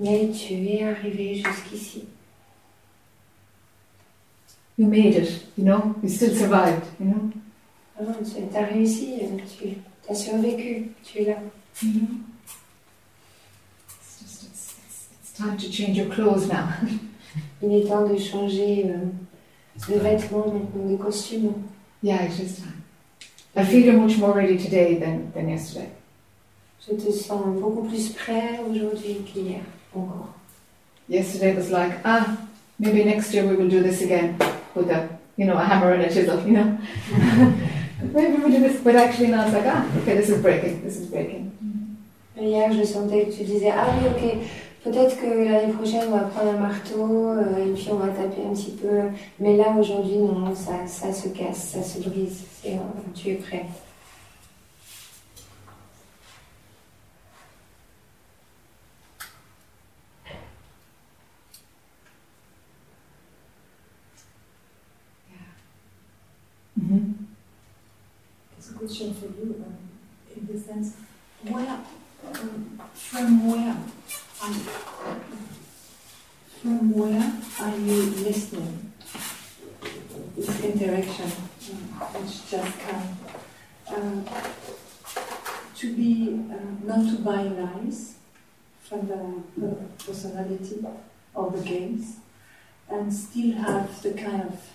Mais 0.00 0.28
tu 0.32 0.54
es 0.54 0.82
arrivé 0.82 1.36
jusqu'ici. 1.36 2.04
You 4.76 4.88
made 4.88 5.14
it, 5.14 5.46
you 5.56 5.64
know? 5.64 5.94
You 6.02 6.08
still 6.08 6.34
survived, 6.34 6.84
you 6.98 7.06
know? 7.06 7.30
Ah, 7.98 8.12
tu 8.24 8.56
as 8.56 8.64
réussi, 8.64 9.20
euh, 9.22 9.38
tu 9.56 9.78
as 10.10 10.14
survécu, 10.14 10.90
tu 11.04 11.22
es 11.22 11.26
là. 11.26 11.36
You 11.80 11.92
know? 11.92 12.08
It's 13.88 14.20
just, 14.20 14.42
it's, 14.42 14.74
it's, 14.84 15.08
it's 15.22 15.32
time 15.38 15.56
to 15.56 15.70
change 15.70 15.96
your 15.96 16.10
clothes 16.10 16.48
now. 16.48 16.70
Il 17.62 17.72
est 17.72 17.86
temps 17.88 18.06
de 18.06 18.18
changer 18.18 18.86
euh, 18.90 18.98
de 19.88 19.98
vêtements, 19.98 20.46
maintenant, 20.52 20.90
de 20.90 20.96
costume. 20.96 21.52
yeah, 22.02 22.22
it 22.22 22.30
is 22.30 22.38
just 22.38 22.62
time. 22.62 22.82
I 23.54 23.64
feel 23.64 23.92
much 23.94 24.18
more 24.18 24.32
ready 24.32 24.58
today 24.58 24.94
than, 24.98 25.32
than 25.32 25.48
yesterday. 25.48 25.90
Je 26.86 26.94
te 26.94 27.10
sens 27.10 27.60
beaucoup 27.60 27.88
plus 27.88 28.10
prêt 28.10 28.60
aujourd'hui 28.68 29.24
qu'hier, 29.24 29.60
encore. 29.94 30.34
Yesterday 31.08 31.54
was 31.54 31.70
like, 31.70 31.92
ah, 32.04 32.36
maybe 32.78 33.04
next 33.04 33.32
year 33.32 33.46
we 33.46 33.56
will 33.56 33.68
do 33.68 33.82
this 33.82 34.02
again 34.02 34.36
with 34.74 34.90
a, 34.90 35.08
you 35.36 35.46
know, 35.46 35.56
a 35.56 35.64
hammer 35.64 35.92
and 35.92 36.02
a 36.02 36.12
chisel, 36.12 36.40
you 36.46 36.52
know? 36.52 36.78
maybe 38.12 38.36
we'll 38.36 38.50
do 38.50 38.60
this, 38.60 38.80
but 38.82 38.94
actually 38.94 39.28
now 39.28 39.44
it's 39.44 39.54
like, 39.54 39.66
ah, 39.66 39.84
okay, 40.02 40.14
this 40.14 40.28
is 40.28 40.40
breaking, 40.42 40.82
this 40.84 40.96
is 40.96 41.08
breaking. 41.08 41.46
Hier, 42.38 42.70
je 42.70 42.84
sentais 42.84 43.24
que 43.24 43.32
tu 43.32 43.44
disais 43.44 43.70
Ah 43.70 43.86
oui, 43.98 44.08
ok, 44.08 44.38
peut-être 44.86 45.20
que 45.20 45.26
l'année 45.26 45.72
prochaine, 45.72 46.04
on 46.08 46.16
va 46.16 46.24
prendre 46.24 46.50
un 46.50 46.58
marteau 46.58 47.30
euh, 47.30 47.66
et 47.66 47.72
puis 47.72 47.88
on 47.90 47.96
va 47.96 48.08
taper 48.08 48.42
un 48.46 48.54
petit 48.54 48.70
peu. 48.70 49.00
Mais 49.40 49.56
là, 49.56 49.74
aujourd'hui, 49.76 50.18
non, 50.18 50.54
ça, 50.54 50.86
ça 50.86 51.12
se 51.12 51.28
casse, 51.28 51.70
ça 51.70 51.82
se 51.82 52.08
brise. 52.08 52.44
Euh, 52.66 52.76
tu 53.14 53.30
es 53.30 53.34
prêt. 53.34 53.66
Mm-hmm. 66.78 67.12
It's 68.58 68.70
a 68.70 68.78
question 68.78 69.14
for 69.14 69.26
you, 69.26 69.64
in 70.36 70.46
the 70.46 70.60
sense, 70.60 70.92
where, 71.42 71.80
um, 72.34 72.80
from 72.94 73.48
where, 73.48 73.58
are 73.58 73.74
you, 73.74 73.95
from 76.62 76.92
where 76.92 77.32
are 77.60 77.76
you 77.76 78.02
listening? 78.22 78.92
This 80.36 80.62
interaction 80.62 81.24
uh, 81.26 82.04
which 82.14 82.50
just 82.50 82.78
come. 82.80 83.18
Uh, 83.88 84.22
to 85.76 85.94
be, 85.94 86.40
uh, 86.50 86.86
not 86.86 87.06
to 87.10 87.18
buy 87.22 87.42
lies 87.42 88.14
from 88.82 89.06
the 89.08 89.76
personality 90.04 90.84
of 91.34 91.52
the 91.52 91.68
games, 91.68 92.16
and 92.88 93.12
still 93.12 93.52
have 93.52 94.02
the 94.02 94.12
kind 94.12 94.42
of 94.42 94.70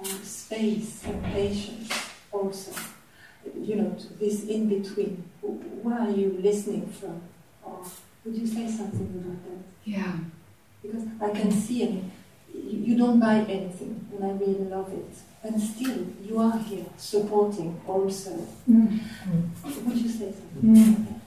uh, 0.00 0.22
space 0.22 1.02
and 1.04 1.22
patience 1.24 1.92
also. 2.30 2.72
You 3.60 3.76
know, 3.76 3.96
this 4.18 4.44
in 4.44 4.68
between. 4.68 5.24
Where 5.42 5.98
are 5.98 6.10
you 6.10 6.38
listening 6.40 6.86
from? 6.86 7.20
Or 7.62 7.84
would 8.24 8.36
you 8.36 8.46
say 8.46 8.68
something 8.68 9.22
about 9.24 9.42
that? 9.44 9.58
Yeah. 9.84 10.12
Because 10.82 11.04
I 11.20 11.30
can 11.30 11.50
see, 11.50 11.82
I 11.84 11.86
mean, 11.86 12.10
you 12.54 12.96
don't 12.98 13.18
buy 13.20 13.36
anything, 13.48 14.06
and 14.14 14.24
I 14.24 14.30
really 14.32 14.64
love 14.64 14.92
it. 14.92 15.14
And 15.44 15.60
still, 15.60 16.06
you 16.24 16.38
are 16.38 16.56
here 16.58 16.84
supporting 16.96 17.80
also. 17.86 18.46
Mm. 18.70 18.98
Would 19.86 19.96
you 19.96 20.08
say 20.08 20.32
something 20.32 20.62
Mm. 20.62 20.96
about 20.96 21.06
that? 21.08 21.20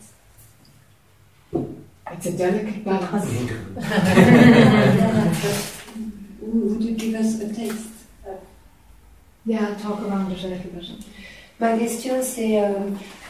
It's 2.13 2.25
a 2.27 2.31
delicate 2.37 2.83
balance. 2.85 3.25
Would 6.41 6.83
you 6.83 6.91
give 6.95 7.15
us 7.15 7.39
a 7.41 7.53
taste? 7.53 7.89
Yeah, 9.45 9.75
talk 9.75 10.01
around 10.01 10.31
it 10.31 10.43
a 10.43 10.47
little 10.47 10.71
bit. 10.71 10.85
Ma 11.59 11.77
question 11.77 12.15
c'est 12.21 12.59
euh, 12.61 12.73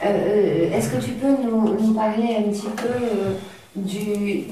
euh, 0.03 0.71
est-ce 0.71 0.89
que 0.89 0.97
tu 1.05 1.11
peux 1.11 1.35
nous, 1.43 1.77
nous 1.79 1.93
parler 1.93 2.35
un 2.37 2.43
petit 2.51 2.67
peu 2.75 2.87
euh, 2.89 3.35
du, 3.76 4.43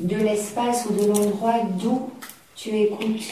de 0.00 0.16
l'espace 0.16 0.86
ou 0.88 0.94
de 0.94 1.06
l'endroit 1.08 1.60
d'où 1.80 2.10
tu 2.56 2.70
écoutes 2.70 3.22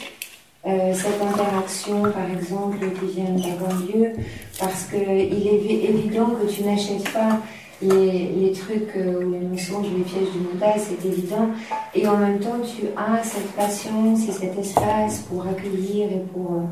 euh, 0.66 0.92
cette 0.94 1.20
interaction, 1.22 2.02
par 2.02 2.30
exemple, 2.30 2.78
qui 2.78 3.14
vient 3.20 3.30
d'avoir 3.30 3.72
lieu 3.80 4.12
Parce 4.58 4.84
qu'il 4.84 4.98
est 5.00 5.28
évi- 5.30 5.84
évident 5.88 6.26
que 6.30 6.46
tu 6.52 6.62
n'achètes 6.64 7.08
pas 7.12 7.38
les, 7.82 8.28
les 8.36 8.52
trucs 8.52 8.94
euh, 8.96 9.24
ou 9.24 9.30
les 9.32 9.38
mensonges 9.40 9.86
ou 9.86 9.96
les 9.96 10.04
pièges 10.04 10.30
du 10.32 10.38
montage, 10.40 10.80
c'est 10.86 11.06
évident. 11.08 11.48
Et 11.94 12.06
en 12.06 12.18
même 12.18 12.38
temps, 12.40 12.58
tu 12.62 12.86
as 12.94 13.22
cette 13.24 13.50
patience 13.52 14.28
et 14.28 14.32
cet 14.32 14.58
espace 14.58 15.20
pour 15.20 15.46
accueillir 15.46 16.12
et 16.12 16.22
pour, 16.32 16.52
euh, 16.52 16.64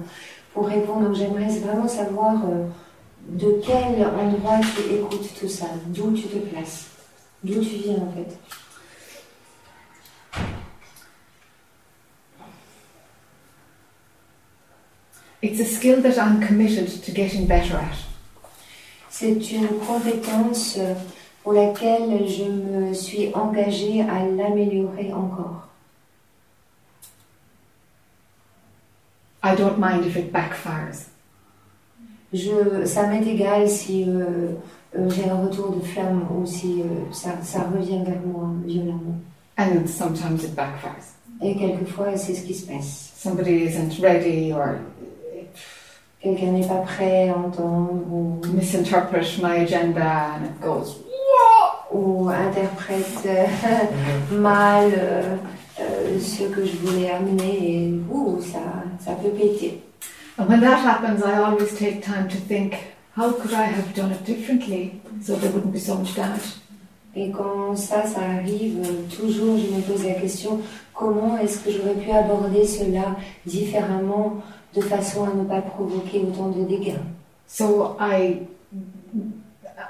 pour 0.53 0.67
répondre. 0.69 1.07
Donc 1.09 1.15
j'aimerais 1.17 1.49
vraiment 1.59 1.89
savoir 1.89 2.35
de 3.31 3.61
quel 3.65 4.05
endroit 4.05 4.59
tu 4.61 4.95
écoutes 4.97 5.31
tout 5.41 5.49
ça, 5.49 5.67
d'où 5.87 6.13
tu 6.13 6.25
te 6.25 6.37
places, 6.39 6.88
d'où 7.43 7.63
tu 7.63 7.77
viens 7.77 7.97
en 7.97 8.13
fait. 8.13 8.37
It's 15.41 15.61
a 15.61 15.65
skill 15.65 16.03
that 16.03 16.19
I'm 16.19 16.41
committed 16.41 16.89
to 16.89 17.13
getting 17.13 17.47
better 17.47 17.77
at. 17.77 17.97
C'est 19.09 19.51
une 19.53 19.69
compétence 19.87 20.77
euh, 20.79 20.95
pour 21.43 21.53
laquelle 21.53 22.29
je 22.29 22.45
me 22.45 22.93
suis 22.93 23.33
engagée 23.35 24.03
à 24.03 24.27
l'améliorer 24.27 25.13
encore. 25.13 25.69
I 29.43 29.55
don't 29.55 29.79
mind 29.79 30.05
if 30.05 30.17
it 30.17 30.33
backfires. 30.33 31.07
Je, 32.33 32.85
ça 32.85 33.07
m'est 33.07 33.25
égal 33.25 33.69
si 33.69 34.05
euh, 34.07 34.53
euh, 34.97 35.09
j'ai 35.11 35.29
un 35.29 35.37
retour 35.37 35.77
de 35.77 35.81
flamme 35.81 36.27
ou 36.35 36.47
si 36.47 36.83
euh, 36.83 37.13
ça, 37.13 37.31
ça 37.43 37.67
revient 37.75 38.03
vers 38.05 38.21
moi 38.27 38.51
violemment. 38.65 39.21
And 39.59 39.87
sometimes 39.87 40.45
it 40.45 40.55
backfires. 40.55 41.15
Et 41.43 41.57
quelquefois, 41.57 42.17
c'est 42.17 42.35
ce 42.35 42.43
qui 42.43 42.55
se 42.55 42.67
passe. 42.67 43.13
Somebody 43.17 43.65
isn't 43.65 44.01
ready 44.01 44.53
or 44.53 44.77
Quelqu'un 46.21 46.51
n'est 46.53 46.67
pas 46.67 46.79
prêt 46.79 47.29
à 47.29 47.37
entendre 47.39 47.93
ou, 48.11 48.41
misinterpret 48.53 49.23
my 49.41 49.61
agenda 49.63 50.35
and 50.35 50.47
it 50.47 50.61
goes. 50.61 50.97
ou 51.93 52.29
interprète 52.29 53.27
euh, 53.27 53.47
mal 54.33 54.91
euh, 54.97 55.37
euh, 55.81 56.19
ce 56.21 56.43
que 56.45 56.65
je 56.65 56.77
voulais 56.79 57.11
amener 57.11 57.85
et 57.85 57.95
ouh, 58.11 58.41
ça, 58.43 58.59
ça 58.99 59.13
peut 59.13 59.31
péter. 59.31 59.83
And 60.39 60.47
when 60.49 60.61
that 60.61 60.77
happens, 60.77 61.23
I 61.25 61.39
always 61.39 61.75
take 61.77 62.03
time 62.03 62.29
to 62.29 62.37
think, 62.37 62.75
how 63.19 63.33
could 63.33 63.53
I 63.53 63.65
have 63.65 63.93
done 63.95 64.13
it 64.13 64.25
differently 64.25 65.01
so 65.21 65.35
there 65.35 65.51
wouldn't 65.51 65.73
be 65.73 65.81
so 65.81 65.97
much 65.97 66.15
damage? 66.15 66.61
Et 67.17 67.33
quand 67.33 67.75
ça, 67.75 68.07
ça 68.07 68.21
arrive, 68.21 68.79
euh, 68.79 69.03
toujours 69.11 69.59
je 69.59 69.75
me 69.75 69.81
pose 69.81 70.05
la 70.05 70.15
question, 70.15 70.61
comment 70.95 71.37
est-ce 71.39 71.59
que 71.65 71.71
j'aurais 71.73 71.95
pu 71.95 72.13
aborder 72.13 72.65
cela 72.65 73.17
différemment 73.45 74.37
de 74.75 74.81
façon 74.81 75.25
à 75.25 75.35
ne 75.35 75.43
pas 75.43 75.61
provoquer 75.61 76.21
autant 76.21 76.51
de 76.51 76.65
dégâts? 76.65 77.01
So 77.49 77.97
I, 77.99 78.47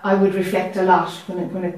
I 0.03 0.15
would 0.15 0.35
reflect 0.35 0.79
a 0.79 0.83
lot 0.83 1.11
when 1.29 1.39
it, 1.39 1.53
when 1.53 1.65
it, 1.65 1.75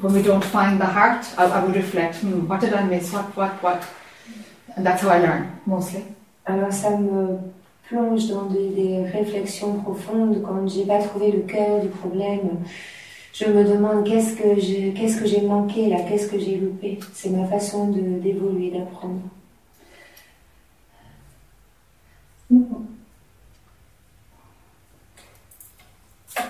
when 0.00 0.12
we 0.12 0.22
don't 0.22 0.44
find 0.44 0.78
the 0.78 0.84
heart. 0.84 1.24
I, 1.38 1.44
I 1.44 1.64
would 1.64 1.76
reflect, 1.76 2.16
hmm, 2.16 2.46
what 2.46 2.60
did 2.60 2.74
I 2.74 2.82
miss? 2.82 3.10
What, 3.10 3.34
what, 3.34 3.62
what? 3.62 3.82
And 4.76 4.84
that's 4.84 5.00
how 5.00 5.10
I 5.10 5.20
learn 5.20 5.46
mostly. 5.64 6.04
Alors 6.44 6.72
ça 6.72 6.90
me 6.90 7.38
plonge 7.88 8.28
dans 8.28 8.46
des, 8.46 8.68
des 8.68 9.02
réflexions 9.04 9.74
profondes 9.74 10.42
quand 10.42 10.68
j'ai 10.68 10.84
pas 10.84 11.02
trouvé 11.02 11.32
le 11.32 11.40
cœur 11.40 11.80
du 11.80 11.88
problème. 11.88 12.64
Je 13.32 13.44
me 13.46 13.64
demande 13.64 14.04
qu'est-ce 14.04 14.34
que 14.34 14.58
j'ai 14.60 14.92
qu'est-ce 14.92 15.20
que 15.20 15.26
j'ai 15.26 15.42
manqué 15.42 15.88
là, 15.88 15.98
qu'est-ce 16.08 16.28
que 16.28 16.38
j'ai 16.38 16.56
loupé? 16.56 16.98
C'est 17.12 17.30
ma 17.30 17.46
façon 17.46 17.88
de 17.88 18.00
d'évoluer, 18.18 18.70
d'apprendre. 18.70 19.20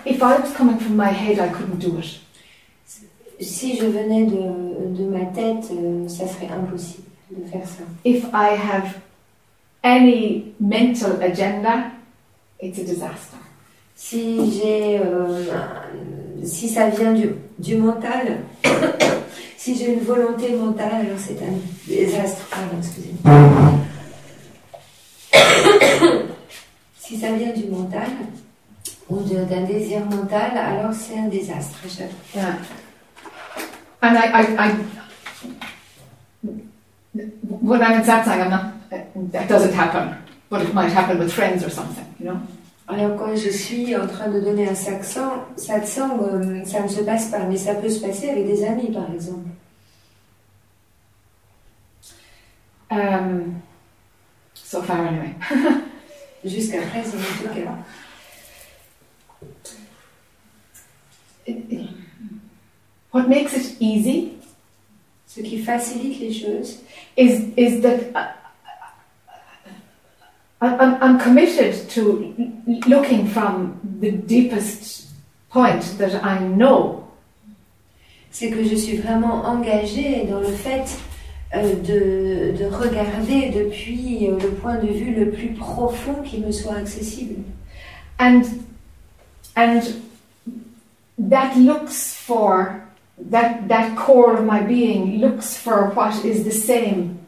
If 0.07 0.23
I 0.23 0.39
was 0.41 0.53
coming 0.57 0.79
from 0.79 0.97
my 0.97 1.13
head, 1.13 1.39
I 1.39 1.49
couldn't 1.49 1.81
do 1.81 1.99
it. 1.99 2.21
Si 3.41 3.77
je 3.77 3.87
venais 3.87 4.25
de, 4.25 4.97
de 4.97 5.05
ma 5.05 5.27
tête, 5.27 5.71
euh, 5.73 6.09
ça 6.09 6.27
serait 6.27 6.49
impossible 6.49 7.07
de 7.31 7.45
faire 7.45 7.67
ça. 7.67 7.85
If 8.05 8.25
I 8.33 8.57
have 8.57 8.95
any 9.89 10.55
mental 10.61 11.21
agenda, 11.23 11.93
it's 12.61 12.79
a 12.79 12.85
disaster. 12.85 13.39
Si 13.97 14.53
j'ai, 14.53 15.01
euh, 15.01 15.45
si 16.45 16.69
ça 16.69 16.89
vient 16.89 17.13
du, 17.13 17.31
du 17.59 17.77
mental, 17.77 18.39
si 19.57 19.77
j'ai 19.77 19.95
une 19.95 20.01
volonté 20.01 20.55
mentale, 20.55 20.93
alors 20.93 21.19
c'est 21.19 21.39
un 21.43 21.57
désastre. 21.87 22.47
Pardon, 22.49 22.77
excusez-moi. 22.79 23.33
si 26.97 27.19
ça 27.19 27.33
vient 27.33 27.53
du 27.53 27.67
mental 27.67 28.09
ou 29.11 29.17
d'un 29.21 29.63
désir 29.63 30.05
mental, 30.05 30.57
alors 30.57 30.93
c'est 30.93 31.19
un 31.19 31.27
désastre. 31.29 31.79
Yeah. 32.35 32.59
And 34.01 34.17
I, 34.17 34.29
I, 34.33 34.45
I 34.59 34.75
when 37.13 37.83
I'm 37.83 38.01
in 38.01 38.07
satsang, 38.07 38.41
I'm 38.45 38.51
not, 38.51 38.91
that 39.33 39.49
doesn't 39.49 39.73
happen, 39.73 40.17
but 40.51 40.63
it 40.63 40.75
might 40.75 40.89
happen 40.89 41.19
with 41.19 41.33
friends 41.33 41.65
or 41.65 41.71
something, 41.71 42.07
you 42.19 42.27
know? 42.27 42.41
Alors 42.91 43.19
quand 43.19 43.37
je 43.37 43.51
suis 43.51 43.95
en 43.95 44.07
train 44.07 44.29
de 44.29 44.41
donner 44.41 44.67
un 44.67 44.75
satsang, 44.75 45.45
satsang 45.57 46.21
euh, 46.23 46.65
ça 46.65 46.81
ne 46.81 46.89
se 46.89 47.03
passe 47.03 47.31
pas, 47.31 47.41
mais 47.41 47.59
ça 47.59 47.75
peut 47.75 47.91
se 47.91 48.01
passer 48.01 48.31
avec 48.31 48.47
des 48.47 48.65
amis 48.65 48.91
par 48.91 49.13
exemple. 49.13 49.49
Um, 52.91 53.61
so 54.55 54.83
far, 54.83 55.01
anyway. 55.01 55.35
Jusqu'à 56.45 56.81
présent 56.81 57.19
en 57.19 57.43
tout 57.43 57.55
cas. 57.55 57.75
What 63.13 63.29
makes 63.29 63.55
it 63.55 63.77
easy? 63.81 64.33
Ce 65.27 65.41
qui 65.41 65.59
facilite 65.59 66.21
les 66.21 66.33
choses, 66.33 66.79
is, 67.19 67.53
is 67.57 67.83
that 67.83 68.01
I, 68.15 68.33
I, 70.61 70.77
I'm, 70.77 71.03
I'm 71.03 71.19
committed 71.19 71.91
to 71.91 72.35
looking 72.87 73.27
from 73.27 73.81
the 74.01 74.13
deepest 74.13 75.09
point 75.51 75.83
that 75.99 76.25
I 76.25 76.39
know 76.39 77.05
c'est 78.31 78.51
que 78.51 78.63
je 78.63 78.77
suis 78.77 78.99
vraiment 78.99 79.47
engagée 79.47 80.25
dans 80.31 80.41
le 80.41 80.53
fait 80.53 80.85
euh, 81.55 81.75
de, 81.75 82.57
de 82.57 82.67
regarder 82.67 83.49
depuis 83.49 84.29
euh, 84.29 84.39
le 84.39 84.51
point 84.51 84.77
de 84.77 84.87
vue 84.87 85.15
le 85.15 85.31
plus 85.31 85.55
profond 85.55 86.23
qui 86.23 86.39
me 86.39 86.53
soit 86.53 86.75
accessible. 86.75 87.43
and 88.19 88.43
and 89.57 89.83
that 91.19 91.57
looks 91.57 92.15
for 92.15 92.88
that 93.21 93.69
that 93.69 93.97
core 93.97 94.37
of 94.37 94.45
my 94.45 94.63
being 94.63 95.19
looks 95.21 95.57
for 95.57 95.91
what 95.91 96.25
is 96.25 96.45
the 96.45 96.53
same 96.53 97.19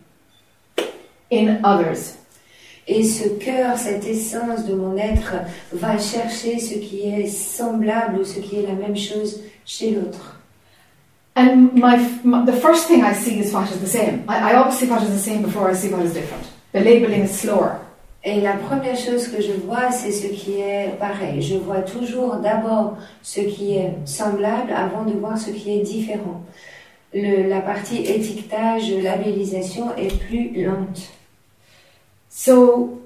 in 1.30 1.64
others. 1.64 2.16
Et 2.86 3.04
ce 3.04 3.28
cœur, 3.38 3.78
cette 3.78 4.04
essence 4.04 4.64
de 4.64 4.74
mon 4.74 4.96
être 4.96 5.34
va 5.72 5.96
chercher 5.98 6.58
ce 6.58 6.74
qui 6.74 7.02
est 7.02 7.26
semblable 7.26 8.18
ou 8.18 8.24
ce 8.24 8.40
qui 8.40 8.56
est 8.56 8.66
la 8.66 8.74
même 8.74 8.96
chose 8.96 9.40
chez 9.64 9.92
l'autre. 9.92 10.40
and 11.36 11.72
my, 11.74 11.96
my 12.24 12.44
the 12.44 12.52
first 12.52 12.88
thing 12.88 13.02
i 13.02 13.12
see 13.12 13.38
is 13.38 13.52
what 13.52 13.70
is 13.70 13.80
the 13.80 13.86
same. 13.86 14.24
I, 14.28 14.50
I 14.50 14.54
always 14.56 14.78
see 14.78 14.88
what 14.88 15.02
is 15.02 15.10
the 15.10 15.18
same 15.18 15.42
before 15.42 15.70
i 15.70 15.74
see 15.74 15.90
what 15.90 16.04
is 16.04 16.12
different. 16.12 16.44
The 16.72 16.80
labeling 16.80 17.22
is 17.22 17.38
slower 17.38 17.80
Et 18.22 18.40
la 18.40 18.52
première 18.52 18.96
chose 18.96 19.28
que 19.28 19.40
je 19.40 19.52
vois, 19.52 19.90
c'est 19.90 20.12
ce 20.12 20.26
qui 20.26 20.60
est 20.60 20.98
pareil. 20.98 21.40
Je 21.40 21.56
vois 21.56 21.80
toujours 21.80 22.36
d'abord 22.36 22.98
ce 23.22 23.40
qui 23.40 23.76
est 23.76 23.94
semblable 24.04 24.72
avant 24.72 25.04
de 25.04 25.12
voir 25.12 25.38
ce 25.38 25.50
qui 25.50 25.78
est 25.78 25.82
différent. 25.82 26.42
La 27.14 27.60
partie 27.60 28.04
étiquetage, 28.04 28.92
labellisation 28.92 29.96
est 29.96 30.14
plus 30.26 30.50
lente. 30.62 31.10
So 32.28 33.00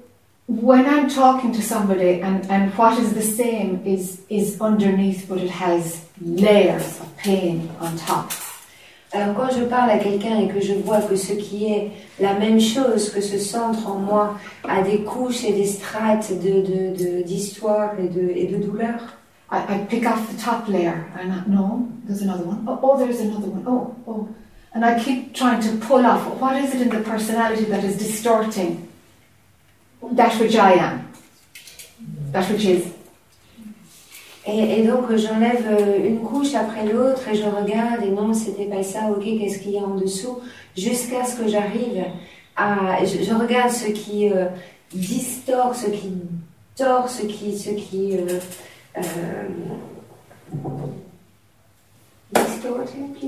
when 0.47 0.85
I'm 0.85 1.09
talking 1.09 1.51
to 1.53 1.61
somebody 1.61 2.21
and, 2.21 2.45
and 2.49 2.71
what 2.77 2.99
is 2.99 3.13
the 3.13 3.21
same 3.21 3.81
is, 3.85 4.19
is 4.29 4.61
underneath, 4.61 5.27
but 5.27 5.39
it 5.39 5.49
has 5.49 6.05
layers 6.21 6.99
of 6.99 7.17
pain 7.17 7.69
on 7.81 7.97
top. 7.97 8.31
Alors 9.13 9.35
quand 9.35 9.49
je 9.57 9.63
parle 9.63 9.91
à 9.91 9.97
quelqu'un 9.97 10.39
et 10.39 10.47
que 10.49 10.59
je 10.59 10.73
vois 10.73 11.01
que 11.01 11.15
ce 11.15 11.33
qui 11.33 11.71
est 11.71 11.91
la 12.19 12.33
même 12.33 12.59
chose, 12.59 13.09
que 13.11 13.21
ce 13.21 13.37
centre 13.37 13.87
en 13.87 13.95
moi 13.99 14.37
a 14.67 14.81
des 14.81 14.99
couches 15.03 15.43
et 15.45 15.53
des 15.53 15.67
strates 15.67 16.31
de, 16.31 16.61
de, 16.61 16.95
de- 16.97 17.21
d'histoire 17.23 17.91
et 17.99 18.09
de, 18.09 18.29
et 18.29 18.47
de 18.47 18.57
douleur, 18.57 18.99
I, 19.51 19.57
I 19.69 19.85
pick 19.87 20.05
off 20.05 20.27
the 20.29 20.43
top 20.43 20.67
layer 20.67 21.05
and 21.17 21.31
I, 21.31 21.43
no, 21.47 21.87
there's 22.05 22.21
another 22.23 22.43
one. 22.43 22.65
Oh, 22.67 22.79
oh, 22.81 22.97
there's 22.97 23.21
another 23.21 23.47
one. 23.47 23.63
Oh, 23.67 23.95
oh. 24.07 24.27
And 24.73 24.83
I 24.83 24.99
keep 25.01 25.33
trying 25.33 25.61
to 25.61 25.77
pull 25.87 26.05
off 26.05 26.25
what 26.41 26.57
is 26.61 26.73
it 26.75 26.81
in 26.81 26.89
the 26.89 26.99
personality 26.99 27.63
that 27.65 27.83
is 27.83 27.97
distorting? 27.97 28.87
That 30.11 30.33
which 30.39 30.55
I 30.57 30.73
am, 30.73 31.07
that 32.31 32.49
which 32.51 32.65
is. 32.65 32.91
Et, 34.47 34.79
et 34.79 34.83
donc 34.87 35.15
j'enlève 35.15 35.65
euh, 35.67 36.07
une 36.07 36.19
couche 36.19 36.53
après 36.53 36.85
l'autre 36.85 37.27
et 37.29 37.35
je 37.35 37.43
regarde 37.43 38.03
et 38.03 38.11
non 38.11 38.33
c'était 38.33 38.65
pas 38.65 38.83
ça, 38.83 39.09
ok 39.09 39.23
qu'est-ce 39.23 39.59
qu'il 39.59 39.71
y 39.71 39.79
a 39.79 39.81
en 39.81 39.95
dessous, 39.95 40.39
jusqu'à 40.77 41.25
ce 41.25 41.35
que 41.35 41.47
j'arrive 41.47 42.05
à, 42.55 43.03
je, 43.03 43.23
je 43.23 43.33
regarde 43.33 43.71
ce 43.71 43.87
qui 43.87 44.31
euh, 44.31 44.45
distord, 44.93 45.75
ce 45.75 45.87
qui 45.89 46.13
tord, 46.75 47.09
ce 47.09 47.23
qui, 47.25 47.57
ce 47.57 47.71
qui 47.71 48.17
euh, 48.17 48.39
euh. 48.97 49.01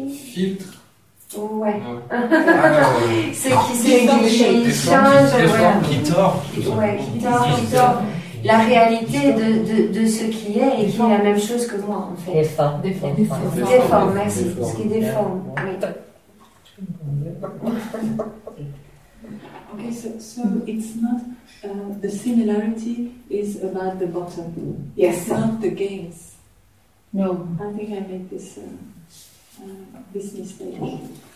Filtre. 0.10 0.84
Ouais. 1.38 1.81
Ah 2.10 2.19
ouais. 2.19 3.34
ce 3.34 3.48
qui, 3.48 3.84
qui 3.84 4.73
change, 4.73 5.89
qui 5.89 6.10
tord. 6.10 6.44
Ouais, 6.77 6.98
qui 6.98 7.19
tord, 7.19 7.48
qui 7.57 7.65
tord 7.68 8.02
la 8.48 8.60
réalité 8.60 9.34
de, 9.34 9.48
de, 9.68 9.99
de 9.99 10.06
ce 10.07 10.24
qui 10.26 10.60
est 10.60 10.82
et 10.82 10.88
qui 10.88 11.02
est 11.02 11.10
la 11.10 11.24
même 11.24 11.40
chose 11.40 11.68
que 11.68 11.76
moi 11.78 12.10
en 12.11 12.15
fait. 12.15 12.34
Déforme. 12.34 12.82
Déforme. 12.82 13.15
Déforme. 13.15 13.41
Déforme, 13.53 14.14
merci. 14.15 14.44
Déforme. 14.45 14.72
Ce 14.72 14.76
qui 14.76 14.88
déforme. 14.88 15.41
Oui. 15.57 15.74
Okay, 19.74 19.91
so, 19.91 20.18
so 20.18 20.41
it's 20.65 20.95
not 20.95 21.22
uh, 21.64 21.94
the 22.02 22.10
similarity 22.10 23.14
is 23.30 23.61
about 23.61 23.99
the 23.99 24.07
bottom. 24.07 24.91
Yes. 24.95 25.22
It's 25.22 25.30
not 25.30 25.61
the 25.61 25.69
gains. 25.69 26.36
No. 27.14 27.48
I 27.61 27.72
think 27.74 27.91
I 27.91 27.99
made 27.99 28.30
this 28.30 28.57
uh, 28.57 28.61
uh, 29.61 29.68
this 30.14 30.34
mistake. 30.34 30.80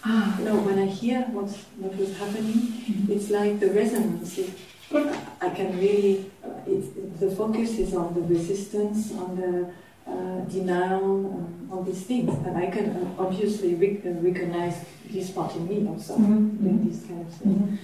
Ah. 0.03 0.39
No, 0.41 0.55
when 0.61 0.79
I 0.79 0.85
hear 0.85 1.21
what 1.31 1.49
what 1.77 1.95
was 1.97 2.17
happening, 2.17 3.05
it's 3.09 3.29
like 3.29 3.59
the 3.59 3.69
resonance. 3.69 4.37
It, 4.37 4.49
I 4.93 5.49
can 5.49 5.77
really. 5.79 6.31
Uh, 6.43 6.49
it, 6.67 7.19
the 7.19 7.31
focus 7.31 7.71
is 7.79 7.93
on 7.93 8.13
the 8.13 8.21
resistance, 8.21 9.11
on 9.13 9.35
the 9.35 9.71
uh, 10.11 10.39
denial, 10.49 11.03
um, 11.27 11.69
all 11.71 11.83
these 11.83 12.01
things, 12.01 12.29
and 12.45 12.57
I 12.57 12.67
can 12.69 12.89
uh, 12.89 13.23
obviously 13.23 13.73
uh, 13.75 14.09
recognize 14.21 14.75
this 15.09 15.29
part 15.31 15.55
in 15.55 15.67
me 15.67 15.87
also 15.87 16.15
Mhm. 16.17 16.61
doing 16.61 16.85
these 16.87 17.03
kind 17.07 17.21
of 17.21 17.33
things. 17.33 17.57
Mhm. 17.61 17.77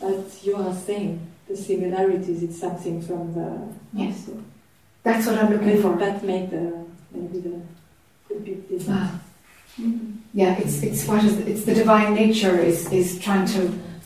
But 0.00 0.44
you 0.46 0.56
are 0.56 0.74
saying 0.74 1.20
the 1.48 1.56
similarities. 1.56 2.42
It's 2.42 2.58
something 2.58 3.00
from 3.02 3.34
the 3.34 3.48
Yes. 3.92 4.26
so 4.26 4.32
That's 5.02 5.26
what 5.26 5.38
I'm 5.38 5.50
looking 5.52 5.66
maybe 5.68 5.82
for. 5.82 5.96
that 5.96 6.24
made 6.24 6.50
the 6.50 6.72
maybe 7.14 7.38
the, 7.40 7.54
the 8.28 8.34
big 8.40 8.68
difference. 8.68 8.88
Ah. 8.90 9.20
Yeah, 10.34 10.56
it's 10.58 10.82
it's 10.82 11.06
what 11.06 11.22
is 11.24 11.38
it's 11.46 11.64
the 11.64 11.74
divine 11.74 12.14
nature 12.14 12.58
is 12.58 12.90
is 12.92 13.18
trying 13.20 13.46
to 13.56 13.60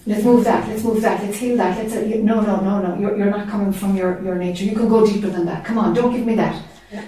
let's 0.07 0.25
move 0.25 0.45
that, 0.45 0.69
let's 0.69 0.83
move 0.83 1.01
that, 1.03 1.23
let's 1.23 1.39
heal 1.39 1.57
that. 1.57 1.77
Let's 1.79 1.95
uh, 1.95 2.01
no 2.01 2.41
no 2.41 2.61
no 2.61 2.81
no. 2.81 2.99
You're 2.99 3.17
you're 3.17 3.31
not 3.31 3.49
coming 3.49 3.73
from 3.73 3.97
your 3.97 4.23
your 4.23 4.35
nature. 4.37 4.65
You 4.65 4.77
can 4.77 4.89
go 4.89 5.07
deeper 5.07 5.29
than 5.29 5.47
that. 5.47 5.65
Come 5.65 5.79
on, 5.79 5.95
don't 5.95 6.13
give 6.13 6.27
me 6.27 6.35
that. 6.37 6.63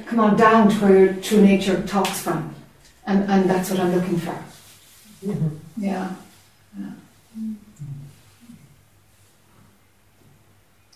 Come 0.06 0.20
on 0.20 0.36
down 0.36 0.68
to 0.70 0.76
where 0.76 0.98
your 1.04 1.14
true 1.14 1.42
nature 1.42 1.82
talks 1.86 2.20
from, 2.20 2.54
and 3.06 3.28
and 3.30 3.48
that's 3.50 3.70
what 3.70 3.80
I'm 3.80 3.94
looking 3.94 4.18
for. 4.18 4.36
Yeah. 5.76 6.08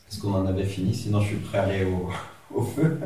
Est-ce 0.08 0.20
qu'on 0.20 0.34
en 0.34 0.46
avait 0.46 0.64
fini 0.64 0.94
Sinon, 0.94 1.20
je 1.20 1.26
suis 1.26 1.36
prêt 1.36 1.58
à 1.58 1.62
aller 1.64 1.84
au, 1.84 2.10
au 2.54 2.62
feu. 2.62 2.98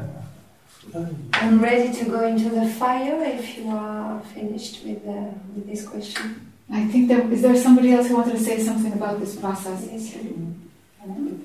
I'm 0.94 1.60
ready 1.60 1.92
to 1.98 2.04
go 2.10 2.24
into 2.24 2.50
the 2.50 2.66
fire 2.66 3.22
if 3.24 3.58
you 3.58 3.70
are 3.70 4.20
finished 4.34 4.84
with, 4.84 5.04
the, 5.04 5.34
with 5.54 5.66
this 5.66 5.86
question. 5.86 6.49
I 6.72 6.86
think 6.86 7.08
there 7.08 7.20
is 7.32 7.42
there 7.42 7.56
somebody 7.56 7.92
else 7.92 8.08
who 8.08 8.16
wanted 8.16 8.36
to 8.36 8.44
say 8.44 8.58
something 8.62 8.92
about 8.92 9.18
this 9.20 9.36
process. 9.36 9.88
Yes. 9.90 10.16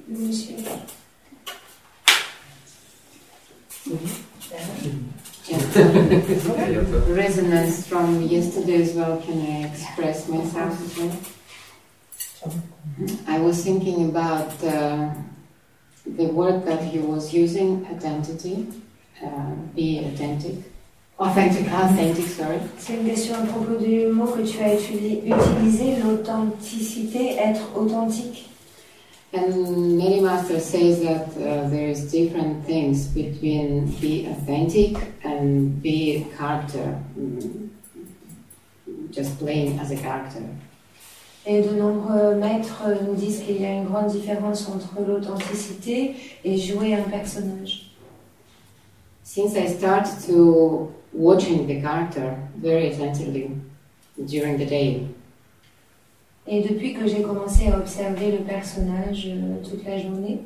Monsieur. 0.08 0.58
resonance 7.08 7.88
from 7.88 8.22
yesterday 8.24 8.82
as 8.82 8.94
well. 8.94 9.22
Can 9.22 9.42
I 9.42 9.68
express 9.68 10.28
myself 10.28 10.82
as 10.82 10.98
well? 10.98 11.18
I 13.28 13.40
was 13.40 13.64
thinking 13.64 14.10
about 14.10 14.52
uh, 14.64 15.10
the 16.06 16.28
word 16.28 16.66
that 16.66 16.84
he 16.84 17.00
was 17.00 17.34
using, 17.34 17.86
identity, 17.88 18.68
uh, 19.24 19.52
be 19.76 20.00
authentic. 20.06 20.75
Authentic. 21.18 21.66
Authentic, 21.68 22.28
sorry. 22.28 22.58
C'est 22.78 22.96
une 22.96 23.06
question 23.08 23.36
à 23.36 23.46
propos 23.46 23.76
du 23.82 24.08
mot 24.08 24.26
que 24.26 24.42
tu 24.42 24.60
as 24.62 24.76
utili- 24.76 25.22
utilisé, 25.26 25.96
l'authenticité, 26.04 27.36
être 27.38 27.62
authentique. 27.76 28.50
And 29.34 29.98
Many 29.98 30.22
Master 30.22 30.60
says 30.60 31.02
that 31.04 31.28
uh, 31.38 31.70
there 31.70 31.90
is 31.90 32.10
different 32.12 32.66
things 32.66 33.08
between 33.08 33.86
be 34.02 34.28
authentic 34.30 34.98
and 35.26 35.82
be 35.82 36.18
a 36.18 36.38
character, 36.38 36.98
mm, 37.18 37.70
just 39.12 39.38
playing 39.40 39.78
as 39.80 39.92
a 39.92 39.96
character. 39.98 40.42
Et 41.46 41.62
de 41.62 41.76
nombreux 41.76 42.36
maîtres 42.36 42.84
nous 43.08 43.14
disent 43.16 43.42
qu'il 43.46 43.62
y 43.62 43.66
a 43.66 43.74
une 43.74 43.86
grande 43.86 44.08
différence 44.08 44.68
entre 44.68 45.02
l'authenticité 45.06 46.16
et 46.44 46.58
jouer 46.58 46.94
un 46.96 47.04
personnage. 47.10 47.92
Since 49.24 49.56
I 49.56 49.68
started 49.68 50.14
to 50.28 50.92
watching 51.18 51.66
the 51.68 51.82
character 51.82 52.36
very 52.58 52.92
attentively 52.92 53.50
during 54.28 54.58
the 54.58 54.66
day, 54.66 55.02
Et 56.48 56.62
depuis 56.62 56.94
que 56.94 57.08
j'ai 57.08 57.24
commencé 57.24 57.70
à 57.72 57.78
observer 57.80 58.32
le 58.32 58.44
personnage 58.44 59.26
euh, 59.28 59.64
toute 59.68 59.84
la 59.84 59.98
journée, 59.98 60.42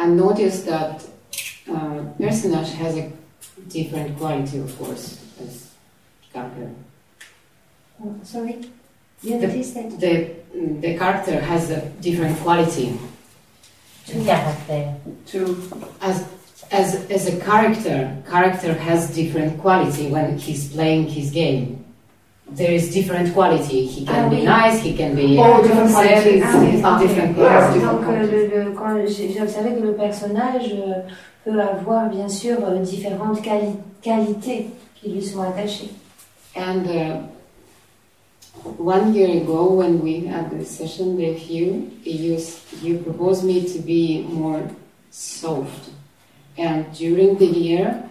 I 0.00 0.06
noticed 0.08 0.66
that 0.66 0.98
uh, 1.68 2.02
personage 2.18 2.72
has 2.80 2.96
a 2.96 3.08
different 3.68 4.16
quality, 4.18 4.58
of 4.58 4.76
course, 4.76 5.18
as 5.40 5.68
character. 6.32 6.70
Oh, 8.04 8.14
sorry, 8.24 8.56
you 9.22 9.38
The- 9.38 9.46
noticed 9.46 9.74
that? 9.74 9.90
The 10.00 10.34
the 10.80 10.96
character 10.98 11.40
has 11.40 11.70
a 11.70 11.80
different 12.00 12.36
quality. 12.42 12.98
Le 14.12 14.24
caractère. 14.24 14.94
To 15.26 15.56
As 16.00 16.24
as 16.70 16.94
as 17.10 17.26
a 17.26 17.36
character, 17.40 18.14
character 18.30 18.74
has 18.74 19.14
different 19.14 19.58
quality 19.60 20.08
when 20.08 20.38
he's 20.38 20.68
playing 20.72 21.08
his 21.08 21.30
game. 21.30 21.84
There 22.50 22.72
is 22.72 22.90
different 22.94 23.34
quality. 23.34 23.86
He 23.86 24.04
can 24.06 24.24
Ah 24.24 24.28
be 24.30 24.36
oui. 24.36 24.44
nice. 24.44 24.80
He 24.82 24.92
can 24.96 25.14
be 25.14 25.36
Oh, 25.38 25.60
different 25.62 25.90
qualities. 25.92 26.42
Ah 26.84 26.98
different 26.98 27.36
qualities. 27.36 27.82
Donc, 27.82 28.02
euh, 28.08 28.22
le, 28.24 28.40
le- 28.64 28.72
quand 28.72 28.96
j'ai 29.06 29.32
j'ai 29.32 29.42
observé 29.42 29.74
que 29.76 29.82
le 29.84 29.92
personnage 29.94 30.72
euh, 30.72 31.02
peut 31.44 31.60
avoir 31.60 32.08
bien 32.08 32.28
sûr 32.28 32.56
euh, 32.64 32.78
différentes 32.80 33.42
quali- 33.42 33.76
qualités 34.00 34.70
qui 34.94 35.10
lui 35.10 35.22
sont 35.22 35.42
attachées. 35.42 35.90
And 36.56 36.86
uh, 36.88 37.20
one 38.78 39.14
year 39.14 39.30
ago, 39.42 39.72
when 39.74 40.00
we 40.00 40.26
had 40.26 40.50
the 40.50 40.64
session 40.64 41.16
with 41.16 41.50
you, 41.50 41.90
you 42.02 42.38
you 42.82 42.98
proposed 42.98 43.44
me 43.44 43.60
to 43.72 43.78
be 43.80 44.24
more 44.32 44.62
soft. 45.10 45.90
And 46.58 46.84
during 46.92 47.36
the 47.38 47.46
year, 47.46 48.02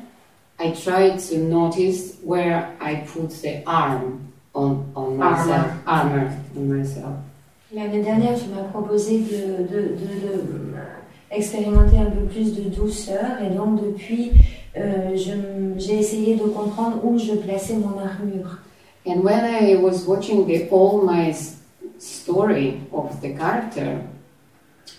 I 0.59 0.71
tried 0.71 1.19
to 1.29 1.37
notice 1.37 2.15
where 2.23 2.69
I 2.79 2.95
put 3.05 3.29
the 3.41 3.61
arm 3.67 4.31
on 4.55 4.85
on 4.95 5.17
myself, 5.17 5.67
armor 5.85 6.31
on 6.55 6.67
myself. 6.77 7.13
L'année 7.73 8.01
dernière, 8.01 8.35
tu 8.39 8.47
m'as 8.49 8.63
proposé 8.71 9.19
de, 9.19 9.63
de, 9.63 9.81
de- 9.81 9.97
de, 9.97 10.75
euh, 10.75 10.85
expérimenter 11.29 11.97
un 11.97 12.09
peu 12.09 12.21
plus 12.25 12.55
de 12.55 12.69
douceur 12.69 13.41
et 13.45 13.53
donc 13.53 13.81
depuis, 13.83 14.31
euh, 14.77 15.15
j'ai 15.77 15.99
essayé 15.99 16.35
de 16.37 16.43
comprendre 16.45 17.01
où 17.03 17.19
je 17.19 17.33
plaçais 17.33 17.75
mon 17.75 17.99
armure. 17.99 18.59
And 19.05 19.21
when 19.23 19.43
I 19.43 19.75
was 19.75 20.05
watching 20.07 20.45
the 20.47 20.69
all 20.71 21.01
my 21.03 21.33
story 21.99 22.79
of 22.93 23.19
the 23.21 23.35
character, 23.37 23.99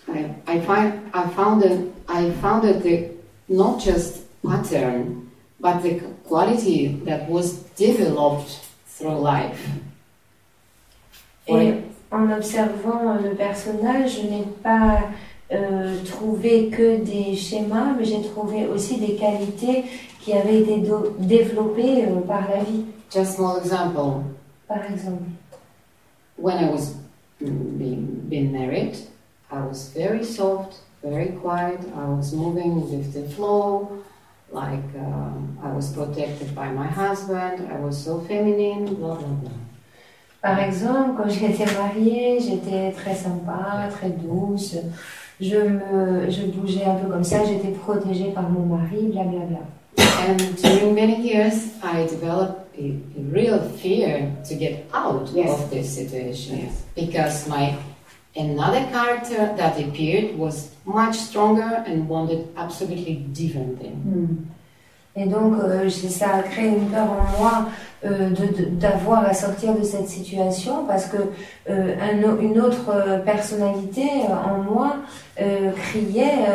I, 0.07 0.27
I 0.47 0.61
find 0.61 0.93
I 1.15 1.27
found 1.35 1.63
that 1.63 1.79
I 2.09 2.31
found 2.43 2.63
that 2.65 2.83
the 2.83 3.09
not 3.49 3.81
just 3.81 4.23
pattern, 4.43 5.31
but 5.61 5.83
the 5.83 6.01
quality 6.27 7.01
that 7.05 7.29
was 7.29 7.55
developed 7.77 8.61
through 8.87 9.19
life. 9.19 9.69
Et 11.47 11.75
en 12.11 12.31
observant 12.31 13.17
euh, 13.17 13.31
le 13.31 13.35
personnage, 13.35 14.17
je 14.17 14.23
n'ai 14.23 14.45
pas 14.63 15.01
euh, 15.53 15.97
trouvé 16.05 16.69
que 16.69 16.99
des 17.03 17.35
schémas, 17.37 17.95
mais 17.99 18.05
j'ai 18.05 18.23
trouvé 18.23 18.67
aussi 18.67 18.99
des 18.99 19.15
qualités 19.15 19.85
qui 20.21 20.33
avaient 20.35 20.61
été 20.61 20.83
développées 21.19 22.05
euh, 22.05 22.21
par 22.27 22.49
la 22.51 22.63
vie. 22.65 22.85
Just 23.11 23.37
small 23.37 23.59
example. 23.59 24.23
Par 24.67 24.85
exemple, 24.85 25.23
When 26.37 26.57
I 26.59 26.71
was 26.71 26.95
mm, 27.43 27.79
being, 27.79 28.27
being 28.29 28.53
married, 28.53 28.97
I 29.51 29.61
was 29.61 29.89
very 29.89 30.25
soft, 30.25 30.81
very 31.03 31.29
quiet. 31.43 31.81
I 31.97 32.05
was 32.09 32.33
moving 32.33 32.81
with 32.91 33.13
the 33.13 33.23
flow, 33.35 33.89
like 34.53 34.85
um, 34.97 35.59
I 35.63 35.71
was 35.73 35.93
protected 35.93 36.55
by 36.55 36.69
my 36.71 36.87
husband. 36.87 37.69
I 37.73 37.79
was 37.81 37.97
so 38.03 38.21
feminine, 38.21 38.95
blah 38.95 39.17
blah 39.17 39.27
blah. 39.43 39.51
par 40.43 40.61
exemple, 40.61 41.11
quand 41.23 41.29
j'étais 41.31 41.67
mariée, 41.77 42.39
j'étais 42.41 42.93
très 42.93 43.15
sympa, 43.15 43.89
très 43.91 44.11
douce. 44.11 44.77
Je 45.41 45.57
me, 45.57 46.29
je 46.31 46.47
bougeais 46.47 46.85
un 46.85 46.97
peu 46.97 47.09
comme 47.09 47.25
ça. 47.25 47.45
J'étais 47.45 47.71
protégée 47.71 48.33
par 48.33 48.49
mon 48.51 48.67
mari, 48.77 49.09
blablabla. 49.13 49.61
And 50.29 50.37
during 50.63 50.95
many 50.95 51.17
years, 51.23 51.71
I 51.83 52.07
developed 52.07 52.67
a, 52.77 52.87
a 53.17 53.23
real 53.33 53.59
fear 53.79 54.31
to 54.49 54.55
get 54.57 54.87
out 54.93 55.29
Yes. 55.33 55.51
of 55.51 55.71
this 55.71 55.89
situation 55.95 56.69
because 56.97 57.49
my 57.49 57.75
another 58.37 58.85
character 58.91 59.55
that 59.57 59.79
appeared 59.81 60.37
was 60.39 60.71
much 60.85 61.17
stronger 61.17 61.85
and 61.87 62.09
wanted 62.09 62.49
absolutely 62.57 63.17
different 63.33 63.79
thing. 63.81 64.47
Et 65.17 65.27
donc, 65.27 65.55
euh, 65.61 65.89
ça 65.91 66.37
a 66.37 66.43
créé 66.43 66.69
une 66.69 66.87
peur 66.91 67.09
en 67.11 67.41
moi 67.41 67.69
euh, 68.05 68.31
d'avoir 68.73 69.25
à 69.25 69.35
sortir 69.35 69.75
de 69.75 69.83
cette 69.83 70.09
situation 70.09 70.85
parce 70.87 71.07
que 71.07 71.17
euh, 71.69 71.97
un 72.01 72.41
une 72.41 72.61
autre 72.61 72.89
euh, 72.91 73.19
personnalité 73.19 74.03
euh, 74.03 74.51
en 74.51 74.63
moi 74.63 74.97
euh, 75.41 75.73
criait 75.73 76.47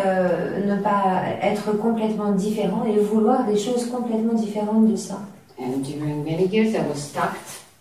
ne 0.65 0.77
pas 0.77 1.23
être 1.41 1.73
complètement 1.77 2.31
différent 2.31 2.85
et 2.85 2.97
vouloir 2.99 3.45
des 3.45 3.57
choses 3.57 3.89
complètement 3.89 4.33
différentes 4.33 4.89
de 4.89 4.95
ça. 4.95 5.19
And 5.59 5.83
during 5.83 6.23
many 6.23 6.47
years, 6.47 6.73
I 6.73 6.81
was 6.89 6.99
stuck 6.99 7.35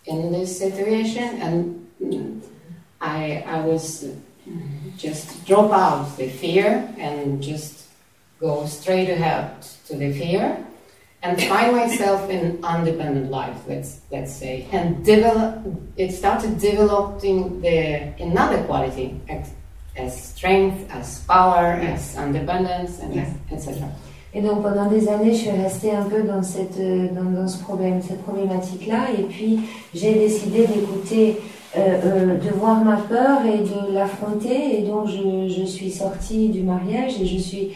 in 0.07 0.31
this 0.31 0.57
situation, 0.57 1.23
and 1.41 1.75
mm, 2.01 2.41
I 3.03 3.43
I 3.45 3.59
was 3.65 4.05
just 4.97 5.45
drop 5.45 5.71
out 5.71 6.17
the 6.17 6.29
fear 6.29 6.87
and 6.97 7.43
just 7.43 7.87
go 8.39 8.65
straight 8.65 9.09
ahead 9.09 9.61
to 9.87 9.95
the 9.95 10.11
fear 10.13 10.57
and 11.21 11.41
find 11.43 11.75
myself 11.75 12.29
in 12.29 12.59
independent 12.75 13.31
life 13.31 13.57
let's 13.67 14.01
let's 14.11 14.33
say 14.35 14.67
and 14.71 15.05
develop 15.05 15.63
it 15.97 16.11
started 16.11 16.59
developing 16.59 17.61
the 17.61 18.13
another 18.19 18.61
quality 18.63 19.19
as, 19.29 19.51
as 19.95 20.11
strength 20.31 20.89
as 20.91 21.23
power 21.25 21.67
as 21.91 22.15
independence 22.17 22.99
and 22.99 23.15
Yes. 23.15 23.29
etc 23.51 23.85
Et 24.35 24.41
donc 24.41 24.63
pendant 24.63 24.87
des 24.89 25.07
années, 25.09 25.31
je 25.31 25.41
suis 25.41 25.51
restée 25.51 25.91
un 25.91 26.03
peu 26.03 26.23
dans 26.23 26.41
cette, 26.41 26.79
dans, 27.13 27.29
dans 27.39 27.47
ce 27.47 27.59
problème, 27.61 28.01
cette 28.01 28.23
problématique-là. 28.23 29.11
Et 29.19 29.23
puis 29.23 29.59
j'ai 29.93 30.15
décidé 30.15 30.65
d'écouter, 30.65 31.37
de 31.75 32.49
voir 32.55 32.83
ma 32.83 32.97
peur 32.97 33.39
et 33.45 33.59
de 33.59 33.93
l'affronter. 33.93 34.79
Et 34.79 34.81
donc 34.83 35.07
je, 35.07 35.47
je 35.49 35.65
suis 35.65 35.91
sortie 35.91 36.49
du 36.49 36.61
mariage 36.61 37.19
et 37.21 37.25
je 37.25 37.37
suis 37.37 37.71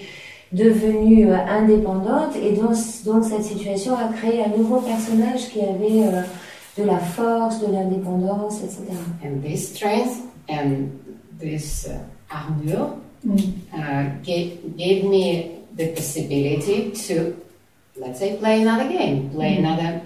devenue 0.51 1.29
euh, 1.31 1.35
indépendante. 1.49 2.35
Et 2.41 2.53
donc, 2.53 2.75
donc 3.05 3.23
cette 3.25 3.43
situation 3.43 3.95
a 3.95 4.07
créé 4.13 4.43
un 4.43 4.49
nouveau 4.57 4.79
personnage 4.81 5.49
qui 5.49 5.61
avait 5.61 6.07
euh, 6.07 6.21
de 6.77 6.83
la 6.83 6.99
force, 6.99 7.59
de 7.65 7.71
l'indépendance, 7.71 8.61
etc. 8.63 8.83
And 9.25 9.41
this 9.43 9.73
strength 9.73 10.21
and 10.49 10.89
this 11.39 11.87
uh, 11.89 11.97
armor 12.33 12.95
Mm. 13.25 13.35
uh, 13.73 14.05
gave, 14.23 14.59
gave 14.77 15.03
me 15.03 15.49
the 15.75 15.87
possibility 15.95 16.91
to, 16.91 17.33
let's 17.99 18.19
say, 18.19 18.37
play 18.37 18.61
another 18.61 18.87
game, 18.87 19.31
play 19.31 19.57
Mm. 19.57 19.65
another 19.65 20.01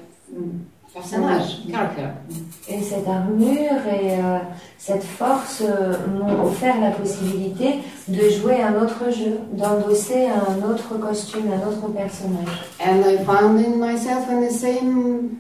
personnage, 0.93 1.59
character. 1.69 2.07
Et 2.68 2.81
cette 2.81 3.07
armure 3.07 3.88
et 3.88 4.13
euh, 4.13 4.39
cette 4.77 5.03
force 5.03 5.61
euh, 5.61 5.93
m'ont 6.07 6.43
offert 6.43 6.80
la 6.80 6.91
possibilité 6.91 7.80
de 8.07 8.30
jouer 8.30 8.61
un 8.61 8.76
autre 8.81 9.11
jeu, 9.11 9.39
d'endosser 9.53 10.27
un 10.27 10.69
autre 10.69 10.97
costume, 10.99 11.51
un 11.51 11.68
autre 11.68 11.88
personnage. 11.93 12.47
And 12.80 13.03
I 13.05 13.23
found 13.23 13.59
in 13.59 13.77
myself 13.77 14.30
in 14.30 14.41
the 14.41 14.51
same 14.51 15.38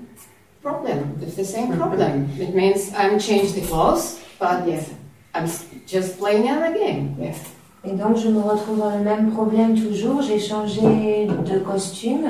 problem, 0.61 1.17
with 1.19 1.35
the 1.35 1.45
same 1.45 1.75
problem. 1.77 2.29
It 2.39 2.55
means 2.55 2.91
I'm 2.97 3.19
changed 3.19 3.55
the 3.55 3.67
clothes, 3.67 4.19
but 4.39 4.67
Yes. 4.67 4.91
I'm 5.33 5.47
just 5.87 6.19
playing 6.19 6.49
another 6.49 6.77
game. 6.77 7.15
Yes. 7.19 7.37
Et 7.83 7.93
donc 7.93 8.17
je 8.17 8.27
me 8.27 8.41
retrouve 8.41 8.77
dans 8.77 8.95
le 8.95 9.03
même 9.03 9.31
problème 9.31 9.75
toujours. 9.79 10.21
J'ai 10.21 10.39
changé 10.39 11.25
de 11.27 11.59
costume, 11.59 12.27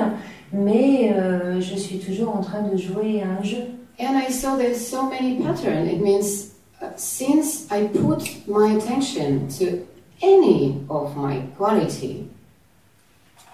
mais 0.52 1.12
euh, 1.12 1.60
je 1.60 1.76
suis 1.76 1.98
toujours 1.98 2.36
en 2.36 2.40
train 2.40 2.62
de 2.62 2.76
jouer 2.76 3.22
à 3.22 3.40
un 3.40 3.42
jeu. 3.42 3.64
And 3.98 4.16
I 4.16 4.30
saw 4.32 4.56
there's 4.56 4.80
so 4.80 5.08
many 5.08 5.42
patterns. 5.42 5.88
It 5.88 6.00
means 6.00 6.52
uh, 6.80 6.86
since 6.96 7.66
I 7.70 7.88
put 7.88 8.46
my 8.48 8.76
attention 8.76 9.48
to 9.58 9.86
any 10.22 10.78
of 10.88 11.16
my 11.16 11.42
quality, 11.56 12.26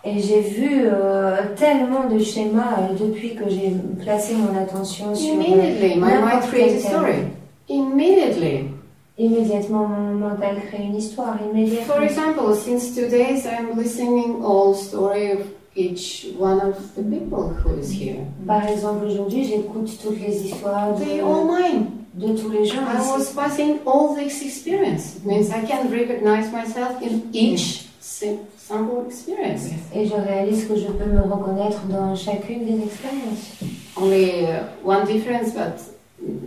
Et 0.04 0.20
j'ai 0.20 0.40
vu 0.40 0.82
euh, 0.84 1.36
tellement 1.56 2.08
de 2.08 2.18
schémas 2.20 2.78
euh, 2.78 2.94
depuis 2.94 3.34
que 3.34 3.48
j'ai 3.48 3.72
placé 4.00 4.34
mon 4.34 4.56
attention 4.56 5.14
sur 5.14 5.34
immediately 5.34 5.96
my 5.96 6.00
mind 6.00 6.20
n'importe 6.24 6.50
creates 6.50 6.84
a 6.84 6.88
story. 6.88 7.14
Immediately. 7.68 8.70
Immédiatement, 9.18 9.88
mon 9.88 10.14
mental 10.14 10.56
crée 10.68 10.84
une 10.84 10.94
histoire. 10.94 11.36
Immédiatement. 11.52 11.94
For 11.94 12.02
example, 12.04 12.54
since 12.54 12.94
two 12.94 13.08
days 13.08 13.44
I'm 13.44 13.76
listening 13.76 14.40
all 14.44 14.72
story 14.74 15.32
of 15.32 15.40
each 15.78 16.26
one 16.38 16.60
of 16.60 16.74
the 16.96 17.02
people 17.02 17.50
who 17.62 17.78
is 17.78 17.90
here. 17.92 18.24
Par 18.46 18.66
exemple, 18.66 19.06
aujourd'hui, 19.06 19.44
j'écoute 19.44 19.90
toutes 20.02 20.20
les 20.20 20.46
histoires 20.46 20.94
They 20.98 21.20
all 21.20 21.46
de, 21.46 21.52
mine. 21.52 21.86
de 22.14 22.36
tous 22.36 22.50
les 22.50 22.64
gens 22.64 22.82
I 22.82 22.98
was 23.16 23.32
passing 23.34 23.78
all 23.86 24.14
this 24.16 24.42
experience. 24.42 25.16
It 25.16 25.24
means 25.24 25.50
I 25.50 25.64
can 25.66 25.88
recognize 25.90 26.50
myself 26.52 27.00
in 27.02 27.22
each 27.32 27.86
si- 28.00 28.38
simple 28.56 29.04
experience. 29.06 29.66
Et 29.94 30.06
je 30.06 30.14
réalise 30.14 30.66
que 30.66 30.74
je 30.76 30.86
peux 30.88 31.04
me 31.10 31.20
reconnaître 31.22 31.80
dans 31.88 32.14
chacune 32.16 32.64
des 32.66 32.82
expériences. 32.84 33.62
Only 33.96 34.44
uh, 34.44 34.64
one 34.84 35.04
difference, 35.06 35.52
but 35.54 35.78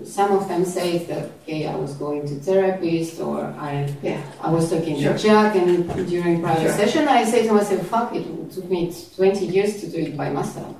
some 0.05 0.31
of 0.31 0.47
them 0.47 0.63
say 0.65 0.99
that 1.09 1.29
okay, 1.43 1.67
I 1.67 1.75
was 1.75 1.93
going 1.93 2.21
to 2.27 2.35
therapist 2.35 3.19
or 3.19 3.41
I 3.59 3.87
Yeah. 4.03 4.17
I 4.43 4.49
was 4.51 4.69
talking 4.69 4.99
Sure. 4.99 5.13
to 5.13 5.17
Jack, 5.19 5.55
and 5.55 5.87
during 6.09 6.41
private 6.41 6.61
Sure. 6.63 6.77
session 6.77 7.07
I 7.07 7.23
say 7.25 7.47
to 7.47 7.53
myself, 7.53 7.81
"Fuck 7.87 8.15
it! 8.15 8.25
It 8.25 8.51
took 8.53 8.69
me 8.69 8.91
20 9.15 9.45
years 9.45 9.79
to 9.81 9.87
do 9.87 9.97
it 9.97 10.15
by 10.17 10.29
myself." 10.29 10.73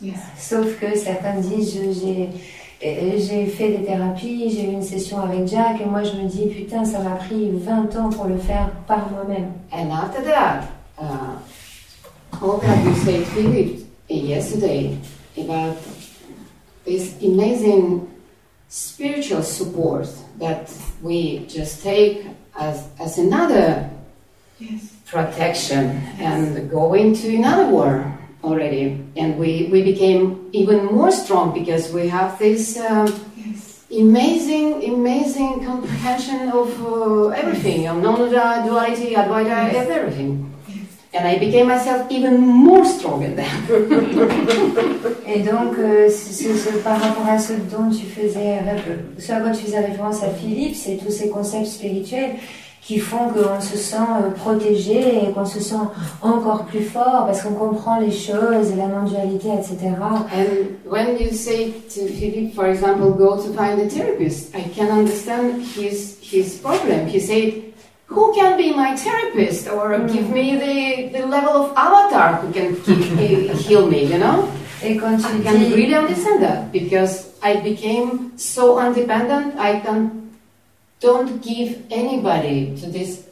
Yes. 0.00 0.20
Sauf 0.38 0.78
que 0.78 0.94
certains 0.96 1.40
disent, 1.40 1.72
j'ai 2.00 2.28
euh, 2.84 3.18
j'ai 3.18 3.46
fait 3.46 3.70
des 3.78 3.84
thérapies, 3.86 4.50
j'ai 4.50 4.64
eu 4.64 4.72
une 4.72 4.82
session 4.82 5.18
avec 5.20 5.46
Jack, 5.48 5.80
et 5.80 5.86
moi 5.86 6.02
je 6.02 6.12
me 6.20 6.28
dis, 6.28 6.46
putain, 6.48 6.84
ça 6.84 6.98
m'a 6.98 7.16
pris 7.16 7.48
20 7.50 7.96
ans 7.96 8.10
pour 8.10 8.26
le 8.26 8.36
faire 8.36 8.70
par 8.86 9.08
moi-même. 9.10 9.52
And 9.72 9.90
after 9.90 10.22
that, 10.24 10.64
uh, 11.00 11.38
all 12.42 12.58
that 12.58 12.84
you 12.84 12.94
said, 13.04 13.24
Philip, 13.28 13.86
yesterday 14.10 14.98
about 15.38 15.76
this 16.86 17.20
amazing 17.22 18.08
spiritual 18.68 19.42
support 19.42 20.08
that 20.38 20.70
we 21.02 21.44
just 21.46 21.82
take 21.82 22.26
as, 22.58 22.88
as 22.98 23.18
another 23.18 23.90
Yes. 24.58 24.90
protection 25.04 26.00
and 26.18 26.70
go 26.70 26.94
into 26.94 27.28
another 27.28 27.66
war 27.68 28.18
already. 28.42 29.04
And 29.14 29.36
we, 29.38 29.68
we 29.70 29.82
became 29.82 30.48
even 30.52 30.86
more 30.86 31.10
strong 31.12 31.52
because 31.52 31.92
we 31.92 32.08
have 32.08 32.38
this 32.38 32.78
um, 32.80 33.12
Yes. 33.36 33.84
amazing, 33.92 34.82
amazing 34.94 35.62
comprehension 35.62 36.48
of 36.48 36.68
uh, 36.86 37.28
everything, 37.36 37.86
of 37.86 38.00
non-duality, 38.02 39.12
Advaita, 39.14 39.74
everything. 39.74 40.55
And 41.18 41.26
I 41.26 41.38
became 41.38 41.68
myself 41.68 42.02
even 42.10 42.38
more 42.38 42.84
strong 42.84 43.22
in 43.22 43.36
that. 43.36 43.46
Et 45.26 45.40
donc, 45.40 45.78
euh, 45.78 46.08
ce- 46.10 46.32
ce- 46.32 46.54
ce- 46.54 46.78
par 46.84 47.00
rapport 47.00 47.26
à 47.28 47.38
ce 47.38 47.54
dont 47.54 47.88
tu 47.90 48.04
faisais, 48.06 48.58
ce 49.18 49.32
à 49.32 49.40
quoi 49.40 49.50
tu 49.50 49.64
faisais 49.64 49.80
référence 49.80 50.22
à 50.22 50.28
Philippe, 50.28 50.74
c'est 50.76 50.96
tous 50.96 51.10
ces 51.10 51.28
concepts 51.30 51.66
spirituels 51.66 52.32
qui 52.82 52.98
font 52.98 53.28
qu'on 53.34 53.60
se 53.60 53.76
sent 53.76 53.96
euh, 53.96 54.30
protégé 54.30 55.00
et 55.24 55.32
qu'on 55.32 55.44
se 55.46 55.58
sent 55.60 55.74
encore 56.22 56.66
plus 56.66 56.82
fort 56.84 57.24
parce 57.26 57.42
qu'on 57.42 57.54
comprend 57.54 57.98
les 57.98 58.12
choses, 58.12 58.74
la 58.76 58.86
non-dualité, 58.86 59.48
etc. 59.58 59.76
And 60.32 60.90
when 60.90 61.16
you 61.18 61.32
say 61.32 61.72
to 61.94 62.06
Philip, 62.06 62.54
for 62.54 62.66
example, 62.66 63.10
go 63.10 63.36
to 63.36 63.52
find 63.54 63.80
a 63.80 63.88
therapist, 63.88 64.54
I 64.54 64.62
can 64.76 64.88
understand 64.96 65.62
his 65.76 66.16
his 66.22 66.58
problem. 66.62 67.08
He 67.08 67.18
said, 67.20 67.54
who 68.06 68.32
can 68.34 68.56
be 68.56 68.72
my 68.72 68.96
therapist 68.96 69.68
or 69.68 69.98
give 70.06 70.30
me 70.30 70.56
the, 70.56 71.18
the 71.18 71.26
level 71.26 71.52
of 71.52 71.76
avatar 71.76 72.36
who 72.40 72.52
can 72.52 72.76
keep, 72.82 73.02
heal 73.66 73.86
me, 73.86 74.04
you 74.04 74.18
know? 74.18 74.48
Et 74.82 74.96
quand 74.96 75.16
tu 75.16 75.26
I 75.26 75.40
can 75.42 75.72
really 75.72 75.94
understand 75.94 76.42
that 76.42 76.70
because 76.70 77.32
I 77.42 77.56
became 77.56 78.36
so 78.36 78.78
independent, 78.78 79.58
I 79.58 79.80
can 79.80 80.30
don't 81.00 81.42
give 81.42 81.82
anybody 81.90 82.76
to 82.80 82.86
this 82.90 83.26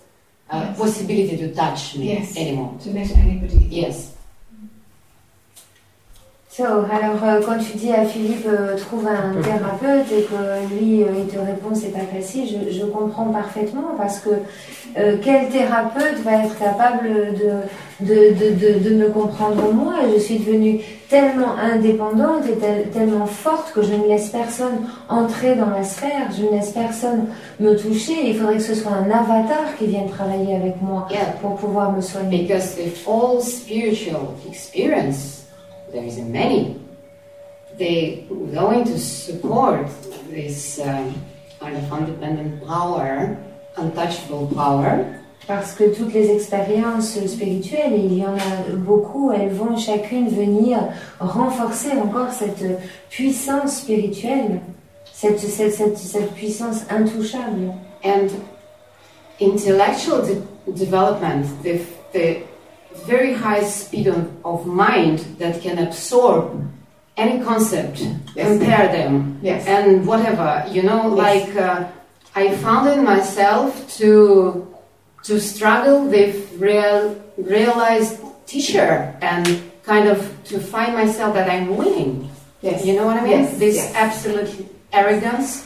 uh, 0.50 0.66
Yes. 0.68 0.78
possibility 0.78 1.36
to 1.36 1.54
touch 1.54 1.96
me 1.96 2.14
Yes. 2.14 2.36
anymore. 2.36 2.74
To 2.82 2.90
let 2.90 3.10
anybody. 3.16 3.68
Yes. 3.70 4.13
So, 6.56 6.62
alors 6.62 7.18
euh, 7.24 7.40
quand 7.44 7.58
tu 7.58 7.76
dis 7.76 7.90
à 7.92 8.04
Philippe 8.04 8.46
euh, 8.46 8.76
trouve 8.76 9.08
un 9.08 9.40
thérapeute 9.42 10.06
et 10.16 10.22
que 10.22 10.72
lui 10.72 11.02
euh, 11.02 11.06
il 11.18 11.26
te 11.26 11.36
répond 11.36 11.74
c'est 11.74 11.88
pas 11.92 12.06
facile, 12.14 12.46
je, 12.46 12.78
je 12.78 12.84
comprends 12.84 13.24
parfaitement 13.24 13.94
parce 13.98 14.20
que 14.20 14.30
euh, 14.96 15.16
quel 15.20 15.48
thérapeute 15.48 16.18
va 16.24 16.44
être 16.44 16.56
capable 16.56 17.08
de, 17.08 18.06
de, 18.06 18.34
de, 18.34 18.50
de, 18.78 18.88
de 18.88 18.94
me 18.94 19.08
comprendre 19.08 19.72
moi? 19.72 19.94
Je 20.14 20.20
suis 20.20 20.38
devenue 20.38 20.80
tellement 21.08 21.56
indépendante 21.60 22.44
et 22.48 22.56
tel- 22.56 22.88
tellement 22.92 23.26
forte 23.26 23.72
que 23.74 23.82
je 23.82 23.92
ne 23.92 24.06
laisse 24.06 24.28
personne 24.28 24.86
entrer 25.08 25.56
dans 25.56 25.70
la 25.70 25.82
sphère, 25.82 26.30
je 26.38 26.44
ne 26.44 26.50
laisse 26.52 26.70
personne 26.70 27.26
me 27.58 27.74
toucher. 27.76 28.14
Il 28.28 28.36
faudrait 28.38 28.58
que 28.58 28.62
ce 28.62 28.76
soit 28.76 28.92
un 28.92 29.10
avatar 29.10 29.74
qui 29.76 29.86
vienne 29.86 30.08
travailler 30.08 30.54
avec 30.54 30.80
moi 30.80 31.08
Yeah. 31.10 31.34
pour 31.42 31.56
pouvoir 31.56 31.90
me 31.90 32.00
soigner. 32.00 32.42
Because 32.42 32.76
with 32.78 33.02
all 33.08 33.40
spiritual 33.40 34.34
experience, 34.48 35.33
there 35.94 36.04
is 36.04 36.18
many. 36.18 36.76
They 37.78 38.26
going 38.52 38.84
to 38.84 38.98
support 38.98 39.86
this 40.28 40.78
um, 40.80 41.14
kind 41.60 41.76
of 41.76 41.84
independent 41.92 42.66
power, 42.66 43.36
untouchable 43.76 44.48
power, 44.54 45.06
Parce 45.46 45.74
que 45.74 45.94
toutes 45.94 46.14
les 46.14 46.30
expériences 46.30 47.18
spirituelles, 47.26 47.92
et 47.92 48.04
il 48.06 48.14
y 48.18 48.24
en 48.24 48.34
a 48.34 48.74
beaucoup, 48.76 49.30
elles 49.30 49.52
vont 49.52 49.76
chacune 49.76 50.28
venir 50.28 50.78
renforcer 51.20 51.92
encore 51.92 52.32
cette 52.32 52.64
puissance 53.10 53.80
spirituelle, 53.82 54.60
cette, 55.12 55.38
cette, 55.38 55.74
cette, 55.74 55.98
cette 55.98 56.32
puissance 56.32 56.84
intouchable. 56.88 57.74
and 58.04 58.28
intellectual 59.40 60.22
de- 60.22 60.72
development, 60.72 61.46
the, 61.62 61.80
the 62.12 62.38
very 63.06 63.32
high 63.34 63.62
speed 63.64 64.06
of, 64.44 64.66
mind 64.66 65.18
that 65.38 65.60
can 65.62 65.78
absorb 65.78 66.44
any 67.16 67.42
concept, 67.44 67.98
Yes. 68.34 68.48
compare 68.48 68.88
them, 68.88 69.38
Yes. 69.42 69.66
and 69.66 70.06
whatever 70.06 70.64
you 70.70 70.82
know 70.82 71.02
Yes. 71.14 71.18
like 71.26 71.56
uh, 71.56 71.84
i 72.34 72.48
found 72.64 72.88
in 72.88 73.04
myself 73.04 73.68
to 73.98 74.66
to 75.22 75.38
struggle 75.38 75.98
with 76.14 76.34
real 76.58 77.14
realized 77.38 78.18
teacher 78.46 79.14
and 79.22 79.44
kind 79.86 80.08
of 80.08 80.18
to 80.50 80.58
find 80.58 80.92
myself 80.94 81.34
that 81.34 81.48
i'm 81.48 81.76
winning 81.76 82.28
Yes. 82.62 82.84
you 82.84 82.92
know 82.96 83.06
what 83.06 83.16
i 83.16 83.24
mean 83.24 83.46
this 83.58 83.78
absolute 83.94 84.50
arrogance 84.92 85.64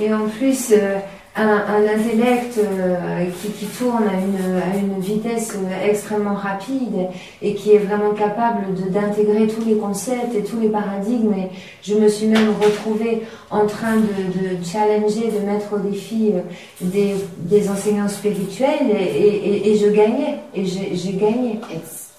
Et 0.00 0.10
en 0.10 0.28
plus, 0.30 0.72
euh, 0.72 1.00
un, 1.34 1.86
intellect 1.86 2.58
euh, 2.58 3.24
qui, 3.58 3.66
tourne 3.66 4.04
à 4.04 4.76
une, 4.76 5.00
vitesse 5.00 5.54
euh, 5.56 5.88
extrêmement 5.90 6.34
rapide 6.34 7.08
et 7.40 7.54
qui 7.54 7.72
est 7.72 7.78
vraiment 7.78 8.12
capable 8.12 8.74
d'intégrer 8.90 9.46
tous 9.48 9.64
les 9.64 9.76
concepts 9.76 10.34
et 10.34 10.44
tous 10.44 10.60
les 10.60 10.68
paradigmes. 10.68 11.32
Et 11.34 11.48
je 11.82 11.94
me 11.94 12.08
suis 12.08 12.26
même 12.26 12.50
retrouvée 12.60 13.22
en 13.50 13.66
train 13.66 13.96
de, 13.96 14.64
challenger, 14.64 15.30
de 15.30 15.44
mettre 15.44 15.72
au 15.74 15.78
défi 15.78 16.32
euh, 16.34 16.42
des, 16.82 17.68
enseignants 17.70 18.08
spirituels 18.08 18.90
et, 18.90 19.02
et- 19.02 19.48
et- 19.48 19.72
et 19.72 19.76
je 19.78 19.88
gagnais. 19.88 20.38
It's 20.54 22.10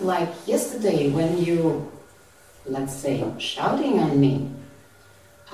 like 0.00 0.28
yesterday 0.46 1.08
when 1.10 1.38
you 1.38 1.86
let's 2.68 2.92
say 2.94 3.22
shouting 3.38 4.18
me 4.18 4.48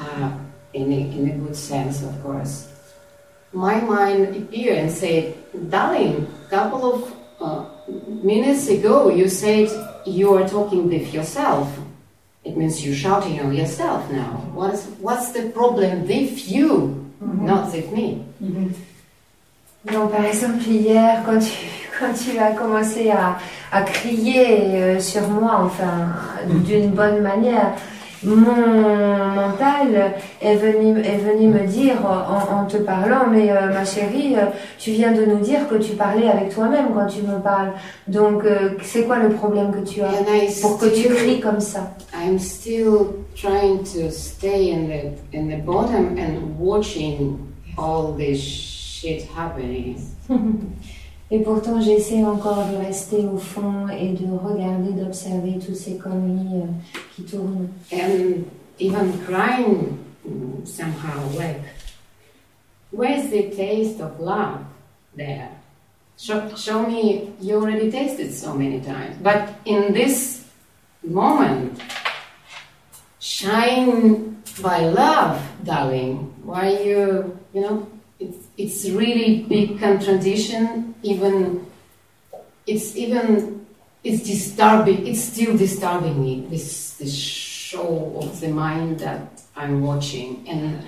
uh, 0.01 0.31
in 0.75 0.91
a 0.93 1.37
good 1.37 1.55
sense 1.55 2.03
of 2.03 2.23
course 2.23 2.72
my 3.53 3.81
mind 3.81 4.37
appeared 4.37 4.79
and 4.79 4.91
said 4.91 5.35
darling 5.71 6.27
couple 6.49 6.95
of 6.95 7.15
uh, 7.41 7.65
minutes 8.23 8.69
ago 8.69 9.09
you 9.09 9.29
said 9.29 9.69
you 10.07 10.35
are 10.35 10.49
talking 10.49 10.89
with 10.89 11.13
yourself. 11.13 11.69
It 12.45 12.57
means 12.57 12.85
you're 12.85 12.95
shouting 12.95 13.41
on 13.41 13.55
yourself 13.55 14.11
now. 14.11 14.51
What 14.53 14.75
is, 14.75 14.85
what's 14.99 15.31
the 15.33 15.51
problem 15.51 16.09
with 16.09 16.49
you 16.49 17.11
mm-hmm. 17.23 17.47
not 17.47 17.73
with 17.73 17.93
me? 17.93 18.25
Mm-hmm. 18.43 18.69
Donc, 19.85 20.13
par 20.13 20.25
exemple, 20.25 20.63
hier, 20.69 21.23
quand 21.27 21.39
tu, 21.41 21.67
quand 21.99 22.13
tu 22.13 22.39
as 22.39 22.53
commencé 22.53 23.11
à, 23.11 23.39
à 23.73 23.83
crier 23.83 24.77
euh, 24.77 25.01
sur 25.01 25.29
moi, 25.29 25.61
enfin, 25.65 26.15
mm. 26.47 26.63
d'une 26.63 26.91
bonne 26.91 27.21
manière, 27.21 27.75
mon 28.25 29.35
mental 29.35 30.15
est 30.41 30.57
venu, 30.57 31.01
est 31.01 31.19
venu 31.19 31.49
me 31.49 31.67
dire 31.67 31.97
en, 32.05 32.61
en 32.61 32.67
te 32.67 32.77
parlant, 32.77 33.27
mais 33.31 33.51
euh, 33.51 33.73
ma 33.73 33.85
chérie, 33.85 34.37
euh, 34.37 34.47
tu 34.79 34.93
viens 34.93 35.13
de 35.13 35.25
nous 35.25 35.41
dire 35.41 35.69
que 35.69 35.77
tu 35.77 35.93
parlais 35.93 36.29
avec 36.29 36.51
toi-même 36.51 36.87
quand 36.95 37.07
tu 37.07 37.23
me 37.23 37.39
parles. 37.41 37.73
Donc, 38.09 38.45
euh, 38.45 38.71
c'est 38.83 39.05
quoi 39.07 39.19
le 39.19 39.31
problème 39.31 39.73
que 39.73 39.89
tu 39.89 40.03
as 40.03 40.13
pour 40.61 40.79
que 40.79 40.87
tu 40.87 41.09
cries 41.09 41.41
comme 41.41 41.61
ça? 41.61 41.95
I'm 42.15 42.39
still 42.39 43.15
trying 43.35 43.83
to 43.95 44.11
stay 44.11 44.73
in 44.73 44.87
the 44.89 45.37
in 45.37 45.49
the 45.49 45.65
bottom 45.65 46.17
and 46.19 46.57
watching 46.59 47.39
all 47.77 48.15
this 48.17 48.41
shit 48.41 49.27
happening. 49.37 49.97
Et 51.35 51.39
pourtant, 51.39 51.81
j'essaie 51.81 52.23
encore 52.23 52.67
de 52.71 52.77
rester 52.77 53.25
au 53.25 53.39
fond 53.39 53.89
et 53.89 54.11
de 54.11 54.31
regarder, 54.31 54.93
d'observer 54.93 55.59
toutes 55.65 55.77
ces 55.77 55.97
conneries 55.97 56.61
euh, 56.61 56.67
qui 57.17 57.23
tournent. 57.23 57.71
And 57.91 58.45
even 58.79 59.19
crying 59.25 59.97
somehow 60.65 61.27
like 61.39 61.63
where's 62.91 63.31
the 63.31 63.51
taste 63.57 64.03
of 64.03 64.21
love 64.21 64.59
there? 65.17 65.49
Show, 66.19 66.55
show 66.55 66.87
me 66.87 67.31
you 67.41 67.57
already 67.57 67.91
tasted 67.91 68.35
so 68.35 68.53
many 68.53 68.83
times. 68.83 69.17
But 69.23 69.55
in 69.65 69.95
this 69.95 70.45
moment 71.03 71.81
shine 73.21 74.37
by 74.61 74.85
love, 74.85 75.41
darling. 75.65 76.31
Why 76.45 76.77
you 76.85 77.39
you 77.55 77.63
know 77.63 77.87
it's 78.57 78.89
really 78.89 79.43
big 79.43 79.79
contradiction 79.79 80.95
even 81.03 81.67
it's 82.67 82.97
even 82.97 83.65
it's 84.05 84.23
disturbing 84.25 85.07
it's 85.07 85.23
still 85.23 85.57
disturbing 85.57 86.23
me 86.23 86.47
this 86.51 86.97
this 86.99 87.15
show 87.15 88.19
of 88.23 88.41
the 88.41 88.49
mind 88.49 88.99
that 88.99 89.43
i'm 89.57 89.83
watching. 89.83 90.45
And 90.49 90.85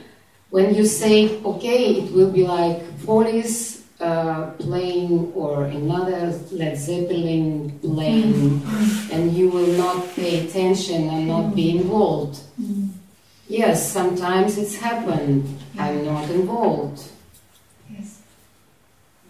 when 0.50 0.74
you 0.74 0.86
say 0.86 1.42
okay 1.42 1.96
it 2.00 2.12
will 2.12 2.30
be 2.30 2.44
like 2.44 2.82
police 3.04 3.82
uh, 4.00 4.50
playing 4.58 5.32
or 5.34 5.64
another 5.64 6.38
led 6.50 6.76
zeppelin 6.76 7.78
playing 7.80 8.32
mm-hmm. 8.32 9.12
and 9.12 9.32
you 9.32 9.48
will 9.48 9.72
not 9.78 10.14
pay 10.14 10.46
attention 10.46 11.08
and 11.08 11.28
not 11.28 11.54
be 11.54 11.72
mm-hmm. 11.72 11.82
involved. 11.82 12.40
Mm-hmm. 12.60 12.88
Yes 13.48 13.92
sometimes 13.92 14.58
it's 14.58 14.76
happened. 14.76 15.58
I'm 15.78 16.04
not 16.04 16.28
involved. 16.30 17.10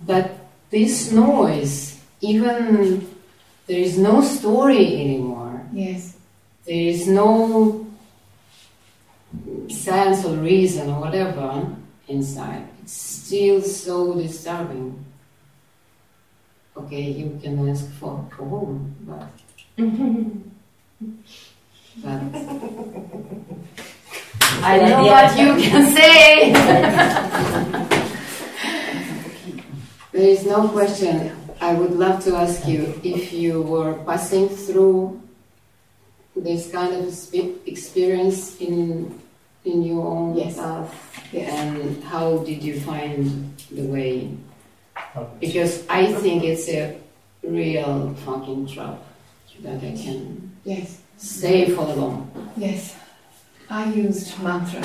But 0.02 0.30
this 0.70 1.12
noise, 1.12 2.00
even 2.20 3.06
there 3.66 3.78
is 3.78 3.96
no 3.98 4.20
story 4.20 5.00
anymore. 5.00 5.62
Yes. 5.72 6.16
There 6.64 6.74
is 6.74 7.08
no 7.08 7.86
sense 9.68 10.24
or 10.24 10.36
reason 10.36 10.90
or 10.90 11.00
whatever 11.00 11.66
inside. 12.08 12.68
It's 12.82 12.92
still 12.92 13.60
so 13.62 14.14
disturbing. 14.14 15.04
Okay, 16.76 17.02
you 17.02 17.38
can 17.42 17.68
ask 17.68 17.88
for, 17.92 18.28
for 18.36 18.44
whom, 18.44 18.96
but, 19.06 19.28
but 22.02 22.20
I 24.62 24.78
know 24.78 25.04
what 25.04 25.38
you 25.38 25.54
can 25.62 25.94
say. 25.94 26.52
There 30.14 30.28
is 30.28 30.46
no 30.46 30.68
question. 30.68 31.32
I 31.60 31.74
would 31.74 31.90
love 31.98 32.22
to 32.22 32.36
ask 32.36 32.68
you 32.68 33.00
if 33.02 33.32
you 33.32 33.62
were 33.62 33.94
passing 34.06 34.48
through 34.48 35.20
this 36.36 36.70
kind 36.70 36.94
of 36.94 37.10
experience 37.66 38.54
in 38.60 39.10
in 39.64 39.82
your 39.82 40.06
own 40.06 40.36
Yes. 40.36 40.54
path, 40.54 40.94
Yes. 41.32 41.50
and 41.50 42.04
how 42.04 42.38
did 42.46 42.62
you 42.62 42.78
find 42.78 43.26
the 43.72 43.86
way? 43.90 44.30
Because 45.40 45.82
I 45.90 46.12
think 46.22 46.44
it's 46.44 46.68
a 46.68 46.94
real 47.42 48.14
fucking 48.24 48.68
trap 48.70 49.02
that 49.66 49.82
I 49.82 49.92
can 49.98 50.52
Yes. 50.62 50.98
say 51.16 51.70
for 51.74 51.86
long. 52.00 52.30
Yes. 52.56 52.94
I 53.68 53.90
used 53.90 54.30
mantra 54.46 54.84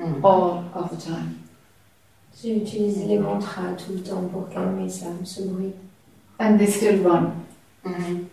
Mm. 0.00 0.24
all 0.24 0.64
of 0.74 0.90
the 0.90 0.96
time. 0.98 1.38
J'ai 2.40 2.56
utilisé 2.56 3.06
les 3.06 3.18
mantras 3.18 3.72
tout 3.76 3.92
le 3.92 4.00
temps 4.00 4.22
pour 4.32 4.48
calmer 4.48 4.88
ça, 4.88 5.06
ce 5.24 5.42
bruit. 5.42 5.72
And 6.40 6.56
they 6.58 6.66
still 6.66 7.02
run. 7.04 7.32
Mm-hmm. 7.84 8.24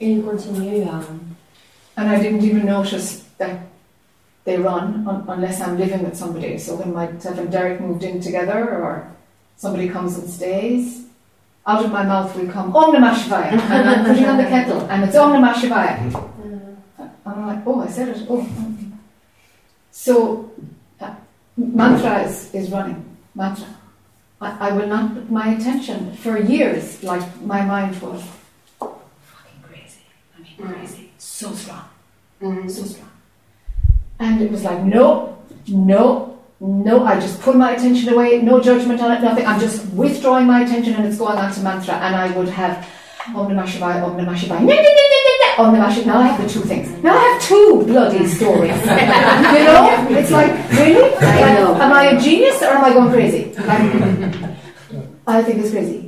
Et 0.00 0.12
ils 0.12 0.22
continuent 0.22 0.86
à. 0.86 1.00
And 1.98 2.10
I 2.10 2.20
didn't 2.20 2.44
even 2.44 2.66
notice 2.66 3.24
that 3.38 3.58
they 4.44 4.58
run 4.58 5.06
un- 5.08 5.24
unless 5.28 5.60
I'm 5.60 5.76
living 5.78 6.04
with 6.04 6.14
somebody. 6.16 6.58
So 6.58 6.76
when 6.76 6.92
myself 6.92 7.38
and 7.38 7.50
Derek 7.50 7.80
moved 7.80 8.04
in 8.04 8.20
together 8.20 8.58
or 8.58 9.08
somebody 9.56 9.88
comes 9.88 10.18
and 10.18 10.28
stays, 10.28 11.06
out 11.66 11.84
of 11.84 11.90
my 11.90 12.04
mouth 12.04 12.34
will 12.36 12.50
come 12.50 12.74
Om 12.76 12.94
Namah 12.94 13.14
Shivaya. 13.14 13.52
and 13.70 13.88
I'm 13.88 14.04
putting 14.06 14.26
on 14.26 14.36
the 14.36 14.44
kettle 14.44 14.80
and 14.88 15.04
it's 15.04 15.16
Om 15.16 15.32
Namah 15.32 15.54
Shivaya. 15.54 16.32
And 16.98 17.34
I'm 17.34 17.46
like, 17.48 17.66
oh, 17.66 17.80
I 17.80 17.88
said 17.88 18.08
it. 18.10 18.24
Oh. 18.30 18.48
So 19.90 20.52
uh, 21.00 21.14
mantra 21.56 22.22
is, 22.22 22.54
is 22.54 22.70
running. 22.70 23.15
Mantra. 23.36 23.66
I, 24.40 24.68
I 24.68 24.72
will 24.72 24.86
not 24.86 25.14
put 25.14 25.30
my 25.30 25.54
attention 25.54 26.14
for 26.16 26.38
years, 26.38 27.02
like 27.02 27.24
my 27.42 27.62
mind 27.62 28.00
was 28.00 28.24
fucking 28.80 29.62
crazy. 29.62 30.00
I 30.34 30.40
mean, 30.40 30.56
mm. 30.58 30.74
crazy. 30.74 31.10
So 31.18 31.52
strong. 31.52 31.84
Mm. 32.40 32.70
So 32.70 32.84
strong. 32.84 33.10
And 34.18 34.40
it 34.40 34.50
was 34.50 34.64
like, 34.64 34.82
no, 34.82 35.38
no, 35.68 36.38
no. 36.60 37.04
I 37.04 37.20
just 37.20 37.42
pull 37.42 37.52
my 37.54 37.72
attention 37.72 38.08
away, 38.08 38.40
no 38.40 38.62
judgment 38.62 39.02
on 39.02 39.12
it, 39.12 39.20
nothing. 39.20 39.46
I'm 39.46 39.60
just 39.60 39.86
withdrawing 39.92 40.46
my 40.46 40.62
attention 40.62 40.94
and 40.94 41.04
it's 41.04 41.18
going 41.18 41.36
on 41.36 41.52
to 41.52 41.60
mantra. 41.60 41.94
And 41.94 42.14
I 42.14 42.34
would 42.36 42.48
have 42.48 42.88
Om 43.34 43.48
Namah 43.48 43.66
Shivaya, 43.66 44.04
Om 44.04 44.16
Namah 44.16 44.34
Shivaya, 44.36 44.60
na, 44.60 44.74
na, 44.74 44.90
na, 44.98 45.04
na, 45.12 45.18
na, 45.26 45.32
na, 45.40 45.48
Om 45.62 45.74
Namah 45.74 45.90
Shivaya. 45.90 46.06
Now 46.06 46.18
I 46.20 46.26
have 46.28 46.42
the 46.42 46.48
two 46.48 46.60
things. 46.60 46.88
Now 47.02 47.16
I 47.16 47.22
have 47.32 47.42
two 47.42 47.82
bloody 47.86 48.26
stories. 48.26 48.76
you 48.86 49.64
know? 49.66 50.06
It's 50.10 50.30
like, 50.30 50.52
really? 50.72 51.14
I 51.16 51.40
Like, 51.40 51.58
know. 51.58 51.74
Am 51.80 51.92
I 51.92 52.04
a 52.04 52.20
genius 52.20 52.62
or 52.62 52.66
am 52.66 52.84
I 52.84 52.92
going 52.92 53.10
crazy? 53.10 53.52
Like, 53.56 54.52
I 55.26 55.42
think 55.42 55.58
it's 55.60 55.70
crazy. 55.72 56.02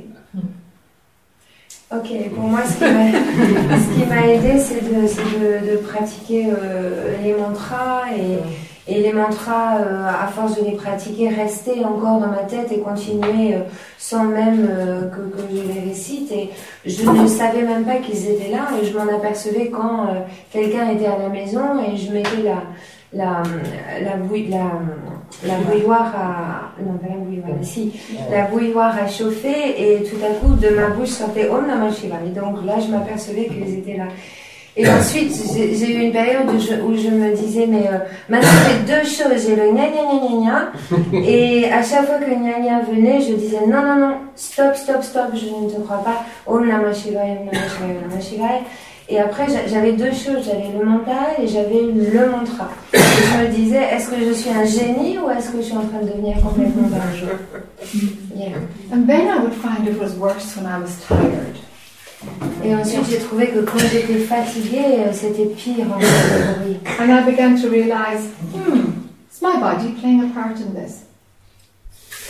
Ok, 1.91 2.07
pour 2.35 2.43
moi, 2.43 2.61
ce 2.65 2.77
qui 2.77 2.85
m'a, 2.85 3.11
ce 3.79 3.89
qui 3.99 4.05
m'a 4.05 4.27
aidé, 4.27 4.59
c'est 4.59 4.79
de, 4.79 5.07
c'est 5.07 5.23
de, 5.39 5.71
de 5.71 5.77
pratiquer 5.77 6.53
euh, 6.55 7.15
les 7.23 7.33
mantras 7.33 8.03
et, 8.15 8.37
et 8.89 9.01
les 9.01 9.13
mantras, 9.13 9.77
euh, 9.77 10.07
à 10.07 10.27
force 10.27 10.59
de 10.59 10.65
les 10.65 10.75
pratiquer, 10.75 11.29
rester 11.29 11.85
encore 11.85 12.19
dans 12.19 12.27
ma 12.27 12.43
tête 12.43 12.71
et 12.71 12.79
continuer 12.79 13.53
euh, 13.53 13.59
sans 13.97 14.23
même 14.23 14.67
euh, 14.69 15.09
que, 15.09 15.21
je 15.51 15.73
les 15.73 15.89
récite. 15.89 16.31
Et 16.31 16.49
je 16.85 17.07
ne 17.09 17.27
savais 17.27 17.61
même 17.61 17.85
pas 17.85 17.97
qu'ils 17.97 18.29
étaient 18.29 18.49
là 18.49 18.67
et 18.81 18.85
je 18.85 18.97
m'en 18.97 19.07
apercevais 19.15 19.69
quand 19.69 20.07
quelqu'un 20.51 20.89
était 20.89 21.05
à 21.05 21.17
la 21.19 21.29
maison 21.29 21.79
et 21.79 21.95
je 21.97 22.11
mettais 22.11 22.41
la, 22.43 22.63
la, 23.13 23.43
la, 24.01 24.15
bouilloire 24.17 26.15
à. 26.15 26.81
Non, 26.83 26.97
pas 26.97 27.07
la 27.09 27.15
bouilloire, 27.15 27.49
si. 27.61 27.93
La 28.31 28.45
bouilloire 28.45 28.95
à 28.97 29.07
chauffer 29.07 29.75
et 29.77 30.03
tout 30.03 30.17
à 30.23 30.33
coup 30.35 30.55
de 30.55 30.69
ma 30.69 30.89
bouche 30.89 31.09
sortait 31.09 31.49
Om 31.49 31.67
Namah 31.67 31.91
Shivaya. 31.91 32.29
Donc 32.35 32.65
là, 32.65 32.79
je 32.79 32.87
m'apercevais 32.91 33.45
qu'ils 33.45 33.79
étaient 33.79 33.97
là. 33.97 34.05
Et 34.81 34.87
ensuite, 34.89 35.33
j'ai 35.55 35.91
eu 35.93 35.99
une 36.05 36.11
période 36.13 36.47
où 36.47 36.57
je, 36.57 36.73
où 36.81 36.95
je 36.95 37.09
me 37.09 37.35
disais, 37.35 37.65
mais 37.67 37.85
euh, 37.91 37.97
maintenant 38.29 38.47
j'ai 38.65 38.79
deux 38.93 39.03
choses. 39.03 39.45
J'ai 39.45 39.55
le 39.57 39.71
gna 39.73 39.87
gna 39.89 40.03
gna 40.07 40.19
gna 40.21 40.35
gna. 40.41 41.19
Et 41.27 41.69
à 41.69 41.83
chaque 41.83 42.05
fois 42.05 42.17
que 42.17 42.29
gna 42.29 42.59
gna 42.61 42.79
venait, 42.89 43.19
je 43.19 43.33
disais, 43.33 43.65
non, 43.67 43.81
non, 43.83 43.95
non, 43.99 44.13
stop, 44.35 44.75
stop, 44.75 45.03
stop, 45.03 45.31
je 45.33 45.47
ne 45.47 45.69
te 45.69 45.81
crois 45.81 46.01
pas. 46.03 46.23
Shivaya, 46.93 47.33
Om 47.41 47.45
Namah 48.09 48.21
Shivaya. 48.21 48.59
Et 49.11 49.19
après, 49.19 49.47
j'a- 49.49 49.67
j'avais 49.67 49.93
deux 49.93 50.11
choses. 50.11 50.45
J'avais 50.45 50.69
le 50.77 50.85
mental 50.85 51.33
et 51.41 51.47
j'avais 51.47 51.81
le 51.81 52.29
mantra. 52.29 52.69
Et 52.93 52.97
je 52.99 53.37
me 53.43 53.47
disais, 53.53 53.83
est-ce 53.91 54.07
que 54.09 54.15
je 54.23 54.31
suis 54.33 54.49
un 54.51 54.63
génie 54.65 55.17
ou 55.17 55.29
est-ce 55.31 55.49
que 55.49 55.57
je 55.57 55.63
suis 55.63 55.75
en 55.77 55.81
train 55.89 55.99
de 56.03 56.07
devenir 56.09 56.35
complètement 56.41 56.87
dingue? 56.87 57.29
Yeah. 58.35 58.55
And 58.93 59.05
then 59.07 59.27
I 59.27 59.39
would 59.43 59.53
find 59.53 59.85
it 59.87 59.99
was 59.99 60.13
worse 60.15 60.55
when 60.55 60.65
I 60.65 60.79
was 60.79 60.91
tired. 61.07 61.57
Et 62.63 62.75
ensuite, 62.75 63.05
j'ai 63.09 63.17
trouvé 63.19 63.47
que 63.47 63.59
quand 63.59 63.77
j'étais 63.79 64.17
fatiguée, 64.19 64.97
euh, 64.99 65.13
c'était 65.13 65.45
pire 65.45 65.85
en 65.95 65.99
fait. 65.99 67.01
And 67.01 67.09
I 67.09 67.23
began 67.23 67.55
to 67.61 67.69
realize, 67.69 68.27
hmm, 68.53 68.89
is 69.31 69.41
my 69.41 69.59
body 69.59 69.93
playing 69.99 70.21
a 70.23 70.33
part 70.33 70.51
in 70.57 70.73
this? 70.73 71.03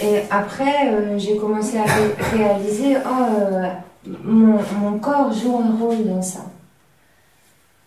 Et 0.02 0.22
après, 0.30 0.92
euh, 0.94 1.18
j'ai 1.18 1.36
commencé 1.38 1.78
à 1.78 1.84
ré- 1.84 2.16
réaliser, 2.38 2.98
oh, 3.04 3.24
euh, 3.42 3.68
mon, 4.24 4.60
mon 4.80 5.00
corps 5.00 5.34
joue 5.34 5.58
un 5.58 5.76
rôle 5.76 6.06
dans 6.06 6.22
ça. 6.22 6.46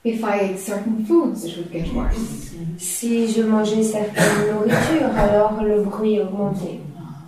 If 0.05 0.21
I 0.23 0.51
ate 0.51 0.59
certain 0.59 1.05
foods, 1.07 1.45
it 1.47 1.57
would 1.57 1.73
get 1.73 1.93
worse. 1.95 2.51
Si 2.79 3.33
je 3.33 3.43
mangeais 3.43 3.85
certaines 3.85 4.53
nourritures, 4.53 5.17
alors 5.17 5.63
le 5.63 5.83
bruit 5.83 6.19
augmentait. 6.21 6.81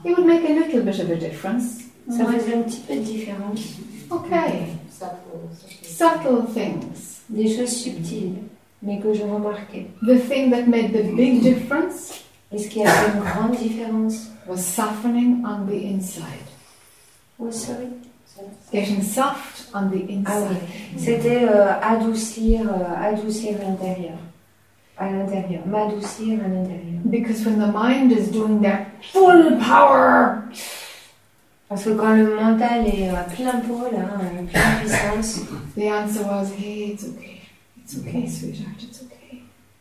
It 0.05 0.16
would 0.18 0.26
make 0.26 0.42
a 0.44 0.52
little 0.52 0.82
bit 0.82 1.01
of 1.01 1.09
a 1.10 1.14
difference. 1.14 1.78
Ça 2.10 2.24
faisait 2.26 2.56
un 2.56 2.62
petit 2.62 2.80
peu 2.80 2.94
de 2.96 3.01
différence. 3.01 3.60
Okay. 4.10 4.66
Subtle 5.82 6.47
things. 6.52 7.22
Des 7.28 7.48
choses 7.56 7.70
subtiles, 7.82 8.43
mais 8.82 8.98
que 9.01 9.12
je 9.14 9.22
remarquais. 9.22 9.86
The 10.06 10.18
thing 10.28 10.51
that 10.51 10.66
made 10.68 10.93
the 10.93 11.14
big 11.16 11.40
difference 11.43 12.20
Et 12.52 12.59
ce 12.59 12.68
qui 12.68 12.85
a 12.85 12.89
fait 12.90 13.12
une 13.16 13.24
grande 13.24 13.56
différence, 13.56 14.31
was 14.47 14.59
softening 14.59 15.43
on 15.44 15.66
the 15.66 15.74
inside. 15.74 16.44
oh, 17.39 17.51
sorry. 17.51 17.89
Getting 18.72 19.02
soft 19.02 19.68
on 19.74 19.89
the 19.90 20.02
Ah 20.26 20.39
oui, 20.40 20.56
inside. 20.56 20.56
c'était 20.98 21.44
euh, 21.48 21.72
adoucir, 21.81 22.60
euh, 22.68 23.09
adoucir 23.10 23.52
l'intérieur. 23.60 24.18
À 24.98 25.10
l'intérieur, 25.10 25.62
m'adoucir 25.66 26.39
à 26.44 26.48
l'intérieur. 26.48 27.01
Because 27.05 27.44
when 27.44 27.59
the 27.59 27.72
mind 27.72 28.12
is 28.12 28.28
doing 28.31 28.60
that 28.62 28.86
full 29.12 29.56
power, 29.59 30.43
Parce 31.69 31.85
que 31.85 31.91
quand 31.91 32.15
le 32.15 32.35
mental 32.35 32.86
est 32.86 33.09
à 33.09 33.24
plein 33.24 33.61
pot, 33.61 33.91
là, 33.91 34.05
à 34.15 34.19
pleine 34.19 34.47
puissance, 34.81 35.41
the 35.77 35.91
answer 35.91 36.23
was, 36.24 36.53
hey, 36.59 36.93
it's 36.93 37.05
okay. 37.05 37.41
It's 37.82 37.99
okay, 37.99 38.27
sweetheart, 38.27 38.82
it's 38.82 39.03
okay. 39.03 39.15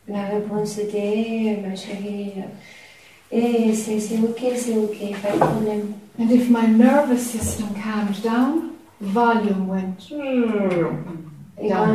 la 0.08 0.24
réponse 0.24 0.78
était 0.78 1.58
ma 1.66 1.74
chérie, 1.74 2.32
euh, 2.38 3.36
et 3.36 3.72
c'est 3.72 3.98
c'est 3.98 4.18
ok, 4.18 4.42
c'est 4.56 4.76
ok, 4.76 4.96
pas 5.22 5.32
de 5.32 5.38
problème. 5.38 5.92
And 6.18 6.30
if 6.30 6.48
my 6.48 6.68
nervous 6.68 7.18
system 7.18 7.68
calmed 7.74 8.22
down, 8.22 8.70
volume 9.00 9.68
went. 9.68 10.12
Et 11.60 11.68
quand, 11.68 11.86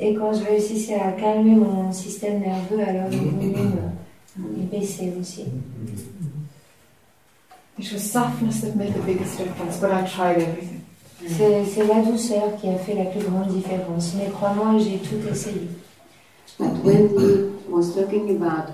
et 0.00 0.14
quand 0.14 0.32
je 0.32 0.44
réussissais 0.44 0.94
à 0.94 1.12
calmer 1.12 1.56
mon 1.56 1.92
système 1.92 2.40
nerveux, 2.40 2.80
alors 2.80 3.10
le 3.10 3.16
volume 3.16 3.56
euh, 3.56 4.42
il 4.56 4.66
baissait 4.68 5.12
aussi. 5.20 5.44
It 7.78 7.92
was 7.92 8.10
softness 8.10 8.60
that 8.62 8.74
made 8.76 8.92
the 8.94 9.02
biggest 9.02 9.38
difference, 9.38 9.78
but 9.78 9.92
I 9.92 10.06
tried 10.06 10.38
everything. 10.42 10.84
C'est 11.26 11.64
c'est 11.64 11.84
la 11.86 12.00
douceur 12.02 12.56
qui 12.60 12.68
a 12.68 12.78
fait 12.78 12.94
la 12.94 13.04
plus 13.06 13.20
grande 13.24 13.48
différence. 13.48 14.14
Mais 14.16 14.30
crois-moi, 14.30 14.78
j'ai 14.78 14.98
tout 14.98 15.20
essayé. 15.28 15.68
But 16.58 16.72
when 16.84 17.14
we 17.14 17.50
was 17.68 17.94
talking 17.94 18.30
about 18.36 18.70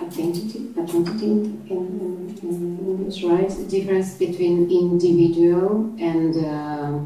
identity, 0.00 0.70
identity 0.78 1.26
in, 1.26 1.66
in, 1.68 2.36
in 2.42 2.78
English, 2.86 3.24
right? 3.24 3.48
The 3.48 3.64
difference 3.64 4.14
between 4.18 4.70
individual 4.70 5.92
and 5.98 6.36
uh, 6.36 6.98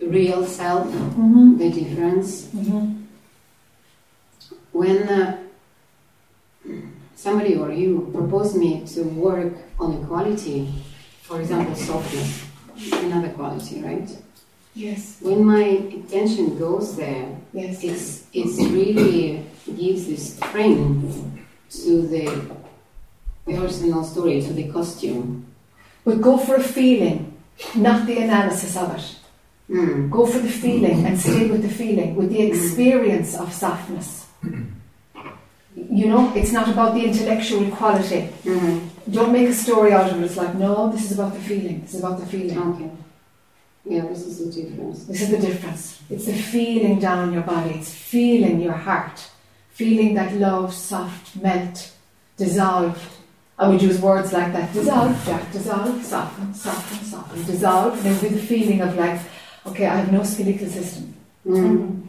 real 0.00 0.44
self, 0.46 0.86
Mm-hmm. 0.86 1.58
the 1.58 1.70
difference. 1.70 2.48
Mm-hmm. 2.54 3.02
When 4.72 5.08
uh, 5.08 5.36
somebody 7.22 7.54
or 7.54 7.70
you 7.72 8.10
propose 8.12 8.56
me 8.56 8.84
to 8.94 9.02
work 9.02 9.52
on 9.78 10.02
a 10.02 10.06
quality, 10.06 10.68
for 11.22 11.40
example, 11.40 11.74
softness, 11.76 12.44
another 13.04 13.28
quality, 13.30 13.80
right? 13.80 14.10
Yes, 14.74 15.18
When 15.20 15.44
my 15.44 15.64
attention 15.98 16.58
goes 16.58 16.96
there, 16.96 17.28
yes. 17.52 17.84
it's 17.84 18.24
it's 18.32 18.56
really 18.72 19.44
gives 19.66 20.06
this 20.06 20.36
strength 20.36 21.12
to 21.84 21.92
the 22.08 22.24
personal 23.44 24.02
story, 24.02 24.40
to 24.40 24.52
the 24.52 24.72
costume. 24.72 25.44
But 26.04 26.22
go 26.22 26.38
for 26.38 26.56
a 26.56 26.62
feeling, 26.62 27.36
not 27.76 28.06
the 28.06 28.18
analysis 28.18 28.76
of 28.76 28.96
it. 28.96 29.06
Mm. 29.70 30.10
Go 30.10 30.24
for 30.26 30.38
the 30.38 30.48
feeling 30.64 31.04
and 31.06 31.20
stay 31.20 31.50
with 31.50 31.62
the 31.62 31.74
feeling, 31.82 32.16
with 32.16 32.30
the 32.30 32.42
experience 32.42 33.36
of 33.36 33.52
softness. 33.52 34.26
You 35.76 36.06
know, 36.08 36.32
it's 36.34 36.52
not 36.52 36.68
about 36.68 36.94
the 36.94 37.04
intellectual 37.04 37.64
quality. 37.70 38.28
Mhm. 38.44 38.80
Don't 39.10 39.32
make 39.32 39.48
a 39.48 39.54
story 39.54 39.92
out 39.92 40.10
of 40.10 40.20
it. 40.20 40.24
It's 40.26 40.36
like, 40.36 40.54
no, 40.54 40.90
this 40.92 41.10
is 41.10 41.18
about 41.18 41.32
the 41.32 41.40
feeling. 41.40 41.80
This 41.82 41.94
is 41.94 42.00
about 42.00 42.20
the 42.20 42.26
feeling. 42.26 42.58
Okay. 42.58 42.90
Yeah, 43.84 44.02
this 44.06 44.26
is 44.26 44.38
the 44.38 44.52
difference. 44.52 45.04
This 45.06 45.22
is 45.22 45.28
the 45.30 45.38
difference. 45.38 45.98
It's 46.10 46.26
the 46.26 46.34
feeling 46.34 47.00
down 47.00 47.32
your 47.32 47.42
body. 47.42 47.70
It's 47.70 47.90
feeling 47.92 48.60
your 48.60 48.74
heart. 48.74 49.28
Feeling 49.72 50.14
that 50.14 50.34
love, 50.34 50.72
soft, 50.74 51.34
melt, 51.42 51.90
dissolve. 52.36 52.96
I 53.58 53.68
would 53.68 53.82
use 53.82 54.00
words 54.00 54.32
like 54.32 54.52
that. 54.52 54.72
Dissolve, 54.72 55.16
Jack, 55.26 55.50
dissolve, 55.52 56.04
soften, 56.04 56.54
soften, 56.54 57.04
soften, 57.04 57.44
dissolve. 57.44 57.98
And 57.98 58.14
it 58.14 58.22
would 58.22 58.30
be 58.30 58.36
the 58.40 58.46
feeling 58.46 58.80
of 58.82 58.96
like, 58.96 59.20
okay, 59.66 59.86
I 59.86 59.96
have 59.96 60.12
no 60.12 60.22
skeletal 60.22 60.68
system. 60.68 61.14
Mm. 61.46 62.02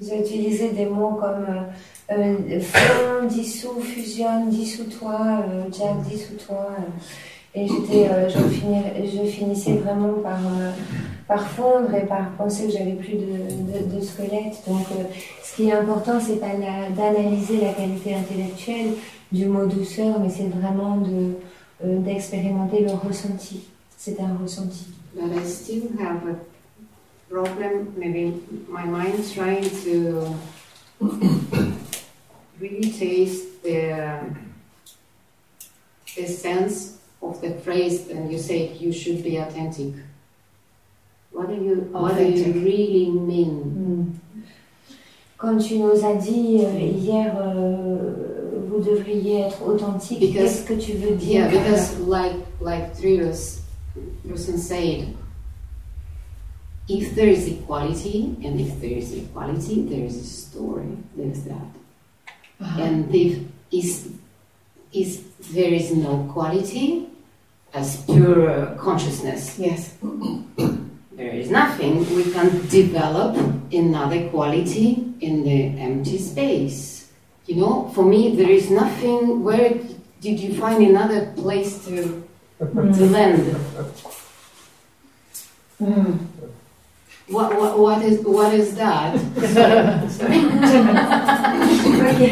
Ils 0.00 0.12
ont 0.12 0.20
utilisé 0.22 0.70
des 0.72 0.86
mots 0.86 1.18
comme 1.20 1.44
euh, 1.46 1.62
euh, 2.10 2.60
fond, 2.60 3.26
dissous, 3.28 3.80
fusionne, 3.80 4.48
dissous-toi, 4.50 5.44
euh, 5.48 5.64
Jack, 5.72 6.02
dissous-toi. 6.08 6.68
euh. 6.78 6.82
et 7.54 7.66
j'étais, 7.66 8.08
euh, 8.08 8.28
je, 8.28 9.28
finissais 9.30 9.74
vraiment 9.74 10.14
par, 10.22 10.38
euh, 10.38 10.70
par 11.28 11.46
fondre 11.48 11.94
et 11.94 12.06
par 12.06 12.30
penser 12.32 12.66
que 12.66 12.72
j'avais 12.72 12.92
plus 12.92 13.14
de, 13.14 13.16
de, 13.16 13.96
de 13.96 14.00
squelette. 14.00 14.62
Donc, 14.66 14.86
ce 15.42 15.56
qui 15.56 15.68
est 15.68 15.72
important, 15.72 16.18
c'est 16.20 16.40
pas 16.40 16.54
d'analyser 16.96 17.60
la 17.60 17.72
qualité 17.72 18.14
intellectuelle 18.14 18.94
du 19.32 19.46
mot 19.46 19.66
douceur, 19.66 20.18
mais 20.20 20.30
c'est 20.30 20.48
vraiment 20.48 20.96
de, 20.98 21.34
d'expérimenter 21.98 22.80
le 22.80 22.92
ressenti. 22.92 23.68
C'est 23.96 24.18
un 24.20 24.36
ressenti. 24.42 24.86
But 25.14 25.32
I 25.36 25.44
still 25.44 25.90
have 25.98 26.22
a 26.28 26.36
problem, 27.28 27.88
maybe 27.96 28.32
my 28.68 28.84
mind 28.84 29.24
trying 29.34 29.68
to 29.84 30.36
really 32.60 32.90
taste 32.90 33.62
the 33.62 34.20
the 36.16 36.26
sense 36.26 36.98
of 37.22 37.40
the 37.40 37.50
phrase, 37.64 38.08
and 38.10 38.30
you 38.32 38.38
say 38.38 38.72
you 38.78 38.92
should 38.92 39.22
be 39.22 39.36
authentic. 39.36 39.94
What 41.32 41.48
do 41.48 41.54
you, 41.54 41.74
what 41.92 42.16
do 42.16 42.24
you 42.24 42.52
really 42.52 43.10
mean? 43.10 43.54
Hmm. 43.62 44.44
Quand 45.38 45.58
tu 45.58 45.78
nous 45.78 46.04
as 46.04 46.14
dit 46.16 46.58
euh, 46.64 46.78
hier, 46.78 47.34
euh, 47.38 48.60
vous 48.68 48.80
devriez 48.80 49.40
être 49.46 49.62
authentique, 49.62 50.20
Because- 50.20 50.34
qu'est-ce 50.34 50.64
que 50.66 50.74
tu 50.74 50.92
veux 50.94 51.14
dire 51.16 51.46
Yeah, 51.46 51.48
because 51.48 51.98
like 52.00 52.36
like 52.60 52.94
Trilos 52.96 53.60
person 54.28 54.58
said, 54.58 55.14
if 56.88 57.14
there 57.14 57.28
is 57.28 57.46
equality, 57.48 58.34
and 58.44 58.60
if 58.60 58.80
there 58.80 58.98
is 58.98 59.14
equality, 59.14 59.82
there 59.88 60.04
is 60.04 60.16
a 60.16 60.24
story. 60.24 60.98
There's 61.16 61.42
that. 61.44 61.79
Uh-huh. 62.60 62.82
And 62.82 63.14
if 63.14 63.38
is 63.70 64.08
is 64.92 65.22
there 65.52 65.72
is 65.72 65.92
no 65.92 66.28
quality 66.32 67.06
as 67.72 68.02
pure 68.04 68.76
consciousness. 68.78 69.58
Yes. 69.58 69.96
There 71.20 71.36
is 71.36 71.50
nothing. 71.50 72.00
We 72.16 72.32
can 72.32 72.48
develop 72.68 73.36
another 73.70 74.30
quality 74.30 75.04
in 75.20 75.44
the 75.44 75.78
empty 75.78 76.16
space. 76.16 77.12
You 77.44 77.56
know, 77.56 77.90
for 77.94 78.06
me, 78.06 78.34
there 78.36 78.48
is 78.48 78.70
nothing. 78.70 79.44
Where 79.44 79.68
did 80.22 80.40
you 80.40 80.56
find 80.56 80.82
another 80.82 81.26
place 81.36 81.84
to 81.84 82.24
to 82.58 83.02
land? 83.12 83.52
Mm. 85.76 86.29
What, 87.30 87.50
what, 87.58 87.78
what 87.78 88.02
is 88.02 88.18
what 88.24 88.52
is 88.54 88.74
that? 88.76 89.14
Ok. 92.10 92.22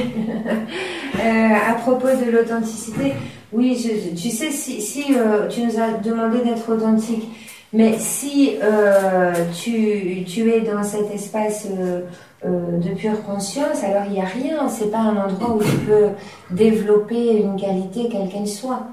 Euh, 1.21 1.55
à 1.71 1.75
propos 1.75 2.09
de 2.09 2.31
l'authenticité, 2.31 3.15
oui, 3.53 3.77
je- 3.77 4.15
tu 4.15 4.31
sais, 4.31 4.51
si, 4.51 4.81
si 4.81 5.05
euh, 5.17 5.49
tu 5.49 5.63
nous 5.63 5.79
as 5.81 5.99
demandé 6.03 6.39
d'être 6.45 6.73
authentique, 6.73 7.29
mais 7.73 7.97
si 7.99 8.57
euh, 8.63 9.33
tu, 9.53 10.25
tu 10.25 10.51
es 10.53 10.61
dans 10.61 10.83
cet 10.85 11.13
espace 11.13 11.67
euh, 11.71 12.01
euh, 12.47 12.79
de 12.79 12.91
pure 12.95 13.23
conscience, 13.25 13.83
alors 13.83 14.03
il 14.07 14.13
n'y 14.13 14.21
a 14.21 14.25
rien. 14.27 14.69
C'est 14.69 14.91
pas 14.91 14.99
un 14.99 15.17
endroit 15.17 15.57
où 15.57 15.63
tu 15.63 15.77
peux 15.79 16.09
développer 16.51 17.41
une 17.43 17.57
qualité, 17.57 18.09
quelle 18.11 18.29
qu'elle 18.29 18.47
soit. 18.49 18.87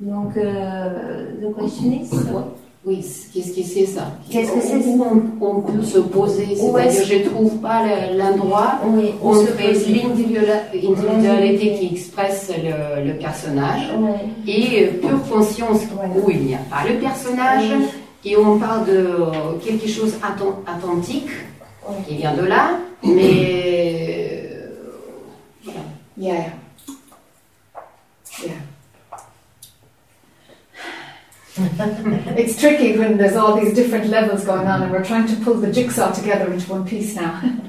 Donc, 0.00 0.36
euh, 0.36 1.26
the 1.40 1.54
question 1.56 1.92
is, 1.92 2.10
Oui, 2.84 2.98
qu'est-ce 3.32 3.52
que 3.54 3.62
c'est 3.62 3.86
ça? 3.86 4.10
Qu'est-ce 4.28 4.50
que 4.50 4.60
c'est 4.60 4.84
on, 4.98 5.22
on 5.40 5.60
peut 5.60 5.84
se 5.84 5.98
poser, 6.00 6.48
c'est-à-dire 6.56 7.04
je 7.24 7.28
trouve 7.28 7.54
pas 7.58 7.82
le- 7.86 8.18
l'endroit 8.18 8.80
oui, 8.86 9.12
où 9.22 9.28
on 9.28 9.30
on 9.36 9.40
se 9.40 9.52
fait 9.52 9.68
pose- 9.72 9.86
l'individuala- 9.86 10.64
individualité 10.74 11.74
qui 11.78 11.94
expresse 11.94 12.50
le, 12.60 13.06
le 13.06 13.14
personnage. 13.18 13.82
Et 14.48 14.82
euh, 14.84 15.00
pure 15.00 15.22
conscience 15.30 15.82
où 16.24 16.28
il 16.30 16.40
n'y 16.42 16.54
a 16.56 16.58
pas 16.68 16.82
le 16.88 16.98
personnage. 16.98 17.70
Et 18.24 18.36
on 18.36 18.58
parle 18.58 18.86
de 18.86 18.96
euh, 18.96 19.30
quelque 19.64 19.86
chose 19.88 20.14
authentique 20.16 21.30
qui 22.08 22.16
vient 22.16 22.34
de 22.34 22.44
là, 22.46 22.78
mais 23.04 24.42
euh. 24.52 25.70
Yeah. 26.18 26.46
Yeah. 28.44 28.54
it's 32.38 32.58
tricky 32.58 32.96
when 32.96 33.18
there's 33.18 33.36
all 33.36 33.60
these 33.60 33.74
different 33.74 34.06
levels 34.06 34.42
going 34.42 34.66
on 34.66 34.82
and 34.82 34.90
we're 34.90 35.04
trying 35.04 35.26
to 35.26 35.36
pull 35.44 35.52
the 35.52 35.70
jigsaw 35.70 36.10
together 36.10 36.50
into 36.50 36.70
one 36.70 36.86
piece 36.86 37.14
now. 37.14 37.40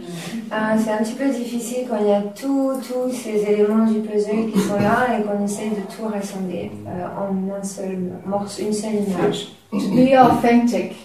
Ah, 0.56 0.78
c'est 0.78 0.92
un 0.92 0.98
petit 1.00 1.16
peu 1.16 1.32
difficile 1.32 1.88
quand 1.90 1.98
il 2.00 2.10
y 2.10 2.12
a 2.12 2.22
tous 2.22 2.80
tous 2.88 3.12
ces 3.12 3.44
éléments 3.44 3.88
du 3.88 4.02
puzzle 4.02 4.52
qui 4.52 4.60
sont 4.60 4.80
là 4.80 5.18
et 5.18 5.24
qu'on 5.24 5.44
essaye 5.44 5.72
de 5.72 5.82
tout 5.96 6.06
rassembler 6.06 6.70
euh, 6.86 7.08
en 7.18 7.56
un 7.56 7.64
seul 7.64 7.98
morceau, 8.24 8.62
une 8.62 8.72
seule 8.74 8.98
image. 9.08 9.48
to 9.72 9.90
be 9.96 10.16
authentic 10.16 10.96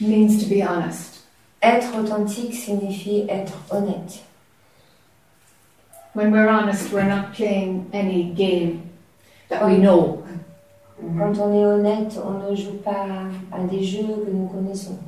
means 0.00 0.38
to 0.38 0.46
be 0.46 0.62
honest. 0.62 1.26
Être 1.62 1.94
authentique 1.98 2.54
signifie 2.54 3.26
être 3.28 3.52
honnête. 3.70 4.22
When 6.14 6.32
we're 6.32 6.48
honest, 6.48 6.90
we're 6.90 7.04
not 7.04 7.34
playing 7.34 7.90
any 7.92 8.32
game 8.34 8.91
that 9.52 9.66
we 9.66 9.76
know. 9.78 10.22
Quand 11.18 11.36
on 11.38 11.52
est 11.52 11.64
honnête, 11.64 12.18
on 12.24 12.50
ne 12.50 12.56
joue 12.56 12.78
pas 12.84 13.06
à 13.50 13.64
des 13.64 13.82
jeux 13.82 14.24
que 14.24 14.30
nous 14.30 14.46
connaissons. 14.46 14.98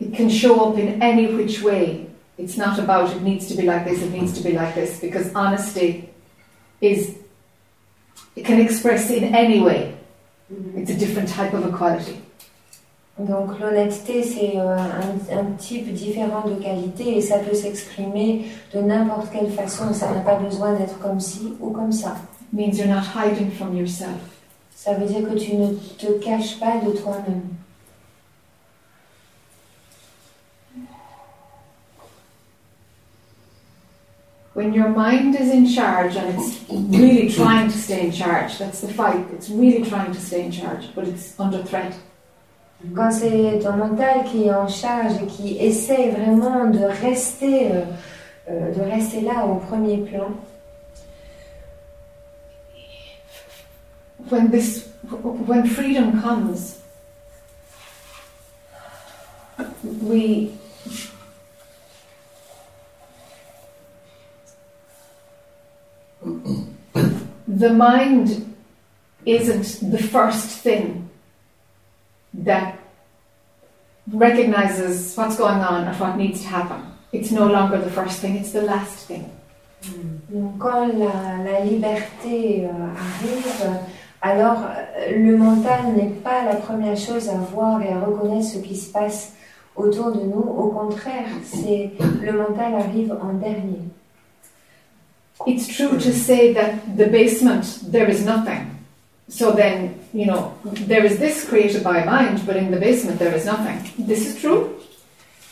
It 0.00 0.16
can 0.16 0.28
show 0.28 0.68
up 0.68 0.78
in 0.78 1.02
any 1.02 1.26
which 1.26 1.62
way. 1.62 2.06
It's 2.38 2.56
not 2.56 2.78
about 2.78 3.10
it 3.10 3.22
needs 3.22 3.48
to 3.48 3.56
be 3.56 3.66
like 3.66 3.84
this, 3.84 4.02
it 4.02 4.12
needs 4.12 4.32
to 4.38 4.42
be 4.42 4.54
like 4.54 4.74
this, 4.74 4.98
because 5.00 5.30
honesty 5.34 6.08
is, 6.80 7.16
it 8.34 8.46
can 8.46 8.60
express 8.60 9.10
in 9.10 9.34
any 9.34 9.60
way. 9.60 9.94
It's 10.74 10.90
a 10.90 10.96
different 10.96 11.28
type 11.28 11.52
of 11.52 11.66
equality. 11.66 12.22
Donc 13.18 13.58
l'honnêteté, 13.60 14.22
c'est 14.22 14.56
euh, 14.56 14.76
un, 14.76 15.38
un 15.38 15.44
type 15.58 15.92
différent 15.92 16.48
de 16.48 16.54
qualité 16.54 17.18
et 17.18 17.20
ça 17.20 17.38
peut 17.38 17.54
s'exprimer 17.54 18.46
de 18.72 18.80
n'importe 18.80 19.30
quelle 19.30 19.50
façon. 19.50 19.92
Ça 19.92 20.10
n'a 20.10 20.20
pas 20.20 20.36
besoin 20.36 20.72
d'être 20.72 20.98
comme 21.00 21.20
ci 21.20 21.52
ou 21.60 21.70
comme 21.70 21.92
ça. 21.92 22.14
Means 22.52 22.78
you're 22.78 22.88
not 22.88 23.06
hiding 23.06 23.50
from 23.52 23.76
yourself. 23.76 24.20
Ça 24.74 24.94
veut 24.94 25.06
dire 25.06 25.28
que 25.28 25.38
tu 25.38 25.56
ne 25.56 25.74
te 25.98 26.18
caches 26.20 26.58
pas 26.58 26.78
de 26.78 26.90
toi-même. 26.92 27.42
When 34.54 34.74
your 34.74 34.88
mind 34.88 35.36
is 35.36 35.52
in 35.52 35.66
charge 35.66 36.16
and 36.16 36.34
it's 36.34 36.64
really 36.68 37.30
trying 37.30 37.70
to 37.70 37.78
stay 37.78 38.06
in 38.06 38.12
charge, 38.12 38.58
that's 38.58 38.80
the 38.80 38.88
fight. 38.88 39.26
It's 39.32 39.48
really 39.48 39.88
trying 39.88 40.12
to 40.12 40.20
stay 40.20 40.44
in 40.44 40.50
charge, 40.50 40.92
but 40.94 41.06
it's 41.06 41.38
under 41.38 41.62
threat. 41.62 41.94
Quand 42.94 43.10
c'est 43.10 43.60
ton 43.62 43.76
mental 43.76 44.24
qui 44.24 44.44
est 44.44 44.54
en 44.54 44.66
charge 44.66 45.12
et 45.22 45.26
qui 45.26 45.58
essaie 45.58 46.10
vraiment 46.10 46.66
de 46.66 46.84
rester, 47.02 47.72
euh, 47.72 47.84
euh, 48.50 48.74
de 48.74 48.80
rester 48.80 49.20
là 49.20 49.46
au 49.46 49.56
premier 49.56 49.98
plan, 49.98 50.30
When 54.28 54.50
this, 54.50 54.88
when 55.08 55.66
freedom 55.66 56.20
comes, 56.20 56.80
we 59.82 60.52
the 67.60 67.72
mind 67.72 68.54
isn't 69.26 69.90
the 69.90 70.02
first 70.02 70.60
thing 70.60 71.10
that 72.32 72.78
recognizes 74.12 75.14
what's 75.16 75.36
going 75.36 75.60
on 75.60 75.84
and 75.84 76.00
what 76.00 76.16
needs 76.16 76.40
to 76.42 76.48
happen. 76.48 76.80
It's 77.12 77.30
no 77.30 77.46
longer 77.46 77.78
the 77.78 77.90
first 77.90 78.20
thing, 78.20 78.36
it's 78.36 78.52
the 78.52 78.62
last 78.62 79.06
thing. 79.06 79.30
Mm. 79.82 80.20
donc 80.28 80.58
quand 80.58 80.88
la, 80.88 81.42
la 81.42 81.64
liberté 81.64 82.66
euh, 82.66 82.68
arrive, 82.68 83.80
alors 84.22 84.64
euh, 84.64 85.16
le 85.16 85.36
mental 85.36 85.94
n'est 85.96 86.10
pas 86.22 86.44
la 86.44 86.56
première 86.56 86.96
chose 86.96 87.28
à 87.28 87.36
voir 87.52 87.80
et 87.82 87.92
à 87.92 88.00
reconnaître 88.00 88.46
ce 88.46 88.58
qui 88.58 88.76
se 88.76 88.92
passe 88.92 89.32
autour 89.76 90.12
de 90.12 90.20
nous. 90.20 90.40
Au 90.40 90.68
contraire, 90.68 91.26
c'est 91.44 91.90
le 92.22 92.32
mental 92.32 92.74
arrive 92.74 93.16
en 93.20 93.34
dernier. 93.34 93.80
It's 95.46 95.68
true 95.68 95.96
to 95.96 96.12
say 96.12 96.52
that 96.52 96.72
the 96.96 97.10
basement 97.10 97.90
there 97.90 98.10
is 98.10 98.24
nothing. 98.24 98.66
So 99.28 99.52
then, 99.52 99.94
you 100.12 100.26
know, 100.26 100.52
there 100.86 101.04
is 101.04 101.18
this 101.18 101.46
created 101.48 101.82
by 101.82 102.04
mind, 102.04 102.44
but 102.44 102.56
in 102.56 102.70
the 102.70 102.78
basement 102.78 103.18
there 103.18 103.34
is 103.34 103.46
nothing. 103.46 103.78
This 103.96 104.26
is 104.26 104.40
true? 104.40 104.68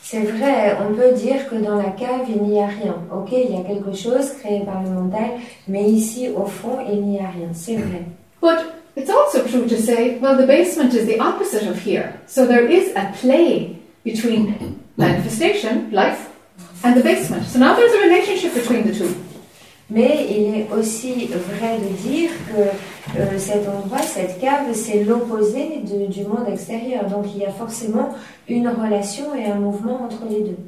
C'est 0.03 0.23
vrai, 0.23 0.74
on 0.81 0.95
peut 0.95 1.12
dire 1.12 1.49
que 1.49 1.57
dans 1.57 1.77
la 1.77 1.90
cave, 1.90 2.27
il 2.28 2.43
n'y 2.43 2.61
a 2.61 2.66
rien. 2.66 2.97
Ok, 3.15 3.31
il 3.32 3.55
y 3.55 3.57
a 3.57 3.62
quelque 3.62 3.95
chose 3.95 4.32
créé 4.40 4.65
par 4.65 4.82
le 4.82 4.89
mental, 4.89 5.32
mais 5.69 5.85
ici, 5.85 6.28
au 6.35 6.47
fond, 6.47 6.78
il 6.90 7.03
n'y 7.03 7.20
a 7.20 7.28
rien. 7.28 7.49
C'est 7.53 7.77
vrai. 7.77 8.05
But 8.40 8.82
it's 8.97 9.10
also 9.10 9.47
true 9.47 9.66
to 9.69 9.81
say, 9.81 10.19
well, 10.19 10.36
the 10.36 10.47
basement 10.47 10.94
is 10.94 11.06
the 11.06 11.19
opposite 11.19 11.66
of 11.66 11.81
here. 11.81 12.20
So 12.27 12.47
there 12.47 12.66
is 12.66 12.93
a 12.97 13.12
play 13.20 13.78
between 14.05 14.82
manifestation, 14.97 15.90
life, 15.90 16.31
and 16.85 16.97
the 16.97 17.02
basement. 17.02 17.47
So 17.47 17.59
now 17.59 17.74
there's 17.77 17.93
a 17.93 18.01
relationship 18.09 18.55
between 18.55 18.86
the 18.86 18.94
two. 18.94 19.15
Mais 19.90 20.27
il 20.28 20.55
est 20.55 20.69
aussi 20.70 21.28
vrai 21.28 21.78
de 21.78 22.09
dire 22.09 22.31
que 22.48 23.19
euh, 23.19 23.39
cet 23.39 23.66
endroit, 23.66 24.02
cette 24.02 24.39
cave, 24.39 24.74
c'est 24.74 25.02
l'opposé 25.02 25.81
du 25.82 26.24
monde 26.24 26.47
extérieur. 26.47 27.06
Donc 27.06 27.24
il 27.35 27.40
y 27.40 27.47
a 27.47 27.51
forcément 27.51 28.10
une 28.48 28.69
relation 28.69 29.35
et 29.35 29.47
un 29.47 29.55
mouvement 29.55 30.02
entre 30.02 30.24
les 30.28 30.40
deux. 30.40 30.59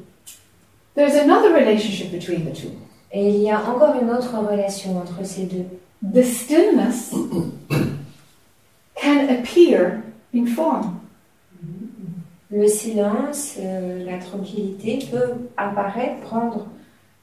There's 0.95 1.15
another 1.15 1.53
relationship 1.53 2.11
between 2.11 2.45
the 2.45 2.53
two. 2.53 2.71
Et 3.13 3.29
il 3.29 3.41
y 3.41 3.51
a 3.51 3.59
encore 3.59 3.93
une 4.01 4.09
autre 4.09 4.33
relation 4.37 4.97
entre 4.97 5.23
ces 5.23 5.43
deux. 5.43 5.65
The 6.01 6.23
stillness 6.23 7.13
can 8.95 9.29
appear 9.29 10.03
in 10.33 10.47
form. 10.47 10.99
Le 12.49 12.67
silence, 12.67 13.55
euh, 13.59 14.03
la 14.03 14.17
tranquillité 14.17 15.07
peut 15.09 15.33
apparaître, 15.55 16.19
prendre 16.21 16.67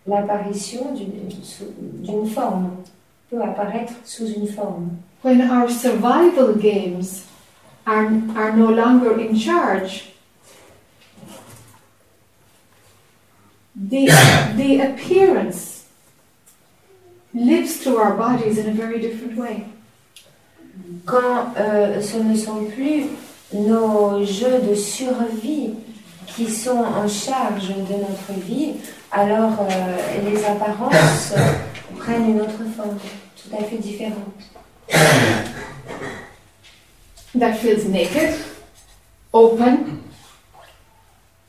l'apparition 0.06 0.94
d'une 0.94 2.26
forme, 2.26 2.70
peut 3.28 3.42
apparaître 3.42 3.92
sous 4.04 4.26
une 4.26 4.46
forme. 4.46 4.90
When 5.22 5.42
our 5.42 5.68
survival 5.68 6.54
games 6.54 7.26
are, 7.84 8.08
are 8.36 8.56
no 8.56 8.70
longer 8.70 9.18
in 9.20 9.36
charge, 9.36 10.14
the, 13.74 14.06
the 14.56 14.80
appearance 14.80 15.77
lives 17.34 17.78
through 17.78 17.98
our 17.98 18.14
bodies 18.14 18.58
in 18.58 18.68
a 18.68 18.72
very 18.72 19.00
different 19.00 19.36
way. 19.36 19.66
Quand 21.04 21.54
euh, 21.58 22.00
ce 22.00 22.18
ne 22.18 22.36
sont 22.36 22.64
plus 22.64 23.04
nos 23.52 24.24
jeux 24.24 24.60
de 24.60 24.74
survie 24.74 25.74
qui 26.26 26.48
sont 26.50 26.78
en 26.78 27.08
charge 27.08 27.68
de 27.68 27.94
notre 27.94 28.40
vie, 28.46 28.74
alors 29.10 29.58
euh, 29.60 30.30
les 30.30 30.44
apparences 30.44 31.34
prennent 31.98 32.30
une 32.30 32.40
autre 32.40 32.62
forme, 32.76 32.98
tout 33.36 33.56
à 33.56 33.64
fait 33.64 33.78
différente. 33.78 34.16
That 37.38 37.54
feels 37.54 37.86
naked, 37.88 38.34
open, 39.32 40.00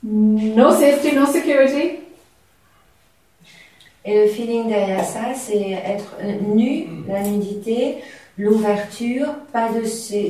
no 0.04 0.72
safety, 0.72 1.14
no 1.14 1.26
security, 1.26 2.00
Et 4.10 4.26
le 4.26 4.28
feeling 4.28 4.70
derrière 4.70 5.06
ça, 5.06 5.36
c'est 5.36 5.70
être 5.70 6.18
nu, 6.42 6.88
la 7.08 7.22
nudité, 7.22 7.98
l'ouverture, 8.40 9.28
pas 9.54 9.70
de, 9.70 9.82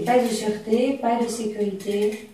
pas 0.06 0.20
de 0.20 0.28
sûreté, 0.28 1.00
pas 1.02 1.24
de 1.24 1.30
sécurité, 1.30 2.30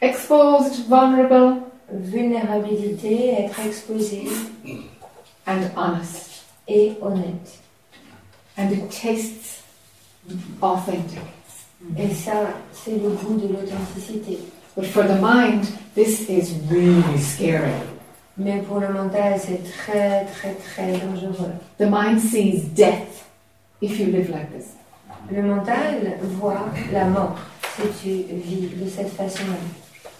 exposed, 0.00 0.84
vulnerable, 0.88 1.60
vulnérabilité, 1.92 3.34
être 3.38 3.60
exposé 3.64 4.24
and 5.46 5.60
honest. 5.76 6.42
et 6.66 6.94
honnête. 7.00 7.60
And 8.58 8.72
it 8.72 8.90
tastes 8.90 9.62
authentic. 10.60 11.20
Et 11.96 12.12
ça, 12.12 12.48
c'est 12.72 13.00
le 13.00 13.10
goût 13.10 13.36
de 13.36 13.46
l'authenticité. 13.46 14.40
But 14.76 14.86
for 14.86 15.04
the 15.04 15.20
mind, 15.20 15.68
this 15.94 16.28
is 16.28 16.52
really 16.68 17.18
scary. 17.18 17.70
Mais 18.38 18.62
pour 18.62 18.78
le 18.78 18.88
mental, 18.88 19.34
c'est 19.38 19.62
très, 19.64 20.24
très, 20.26 20.54
très 20.54 20.92
dangereux. 20.92 21.52
The 21.78 21.86
mind 21.90 22.20
sees 22.20 22.62
death 22.72 23.26
if 23.82 23.98
you 23.98 24.06
live 24.06 24.30
like 24.30 24.50
this. 24.56 24.74
Le 25.30 25.42
mental 25.42 26.18
voit 26.38 26.66
la 26.92 27.06
mort 27.06 27.36
si 27.76 27.88
tu 28.00 28.34
vis 28.34 28.68
de 28.76 28.88
cette 28.88 29.12
façon-là. 29.12 29.56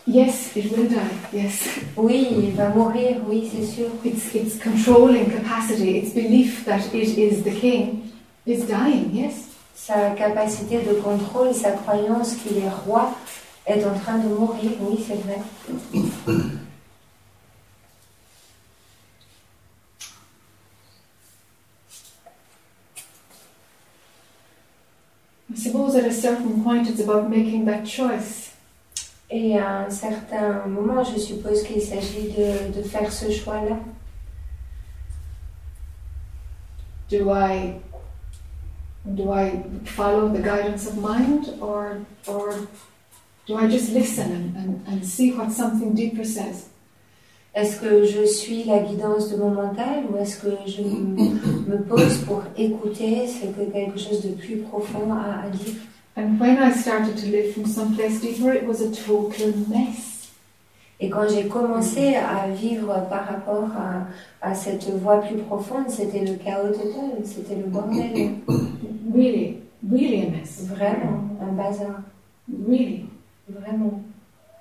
Yes, 0.08 0.56
it 0.56 0.72
will 0.76 0.88
die. 0.88 0.96
Yes. 1.32 1.68
Oui, 1.96 2.28
il 2.30 2.52
va 2.52 2.70
mourir, 2.70 3.18
oui, 3.28 3.48
c'est 3.52 3.64
sûr. 3.64 3.86
Its, 4.04 4.34
its 4.34 4.58
controlling 4.58 5.26
capacity, 5.30 5.98
its 5.98 6.14
belief 6.14 6.64
that 6.64 6.80
it 6.94 7.16
is 7.18 7.42
the 7.42 7.54
king, 7.60 8.10
is 8.46 8.64
dying. 8.66 9.10
Yes. 9.12 9.48
Sa 9.74 10.10
capacité 10.10 10.78
de 10.78 10.94
contrôle, 10.94 11.54
sa 11.54 11.72
croyance 11.72 12.34
qu'il 12.36 12.56
est 12.56 12.70
roi 12.86 13.12
est 13.66 13.84
en 13.84 13.94
train 13.98 14.18
de 14.18 14.28
mourir, 14.28 14.72
oui, 14.80 15.04
c'est 15.06 15.20
vrai. 15.22 16.42
Suppose 25.88 26.04
at 26.04 26.10
a 26.10 26.14
certain 26.14 26.62
point 26.62 26.88
it's 26.88 27.00
about 27.00 27.30
making 27.30 27.64
that 27.66 27.86
choice. 27.86 28.52
Et 29.30 29.58
à 29.58 29.86
un 29.86 29.90
certain 29.90 30.66
moment, 30.66 31.04
je 31.04 31.18
suppose 31.18 31.62
qu'il 31.62 31.82
s'agit 31.82 32.32
de, 32.32 32.72
de 32.72 32.82
faire 32.82 33.12
ce 33.12 33.30
choix-là. 33.30 33.78
Do 37.10 37.30
I 37.30 37.80
do 39.04 39.32
I 39.32 39.62
follow 39.84 40.28
the 40.28 40.42
guidance 40.42 40.86
of 40.86 40.98
mind 40.98 41.48
or 41.60 41.98
or 42.26 42.68
do 43.46 43.56
I 43.56 43.66
just 43.66 43.92
listen 43.92 44.30
and, 44.32 44.56
and, 44.56 44.86
and 44.86 45.06
see 45.06 45.32
what 45.32 45.50
something 45.50 45.94
deeper 45.94 46.24
says? 46.24 46.68
Est-ce 47.58 47.80
que 47.80 48.04
je 48.04 48.24
suis 48.24 48.62
la 48.62 48.78
guidance 48.78 49.30
de 49.32 49.36
mon 49.36 49.50
mental 49.50 50.04
ou 50.08 50.16
est-ce 50.16 50.36
que 50.42 50.50
je 50.64 50.80
me 50.80 51.82
pose 51.88 52.18
pour 52.18 52.44
écouter 52.56 53.26
ce 53.26 53.46
que 53.46 53.68
quelque 53.72 53.98
chose 53.98 54.22
de 54.22 54.28
plus 54.28 54.58
profond 54.58 55.12
a 55.12 55.44
à 55.44 55.50
dire? 55.50 55.74
And 56.16 56.38
when 56.38 56.56
I 56.56 56.70
started 56.70 57.16
to 57.16 57.26
live 57.26 57.54
from 57.54 57.66
someplace 57.66 58.20
deeper, 58.20 58.52
it 58.52 58.64
was 58.64 58.80
a 58.80 58.92
total 58.92 59.52
mess. 59.68 60.28
Et 61.00 61.10
quand 61.10 61.28
j'ai 61.28 61.48
commencé 61.48 62.14
à 62.14 62.48
vivre 62.48 62.94
par 63.10 63.26
rapport 63.26 63.68
à, 63.76 64.06
à 64.40 64.54
cette 64.54 64.88
voie 65.02 65.16
plus 65.16 65.38
profonde, 65.38 65.88
c'était 65.88 66.24
le 66.24 66.34
chaos 66.34 66.68
total, 66.68 67.24
c'était 67.24 67.56
le 67.56 67.64
bordel. 67.64 68.34
Really, 69.12 69.56
really 69.90 70.22
a 70.22 70.30
mess. 70.30 70.64
Vraiment, 70.68 71.24
un 71.42 71.52
bazar. 71.54 72.02
Really. 72.68 73.06
Vraiment. 73.48 74.00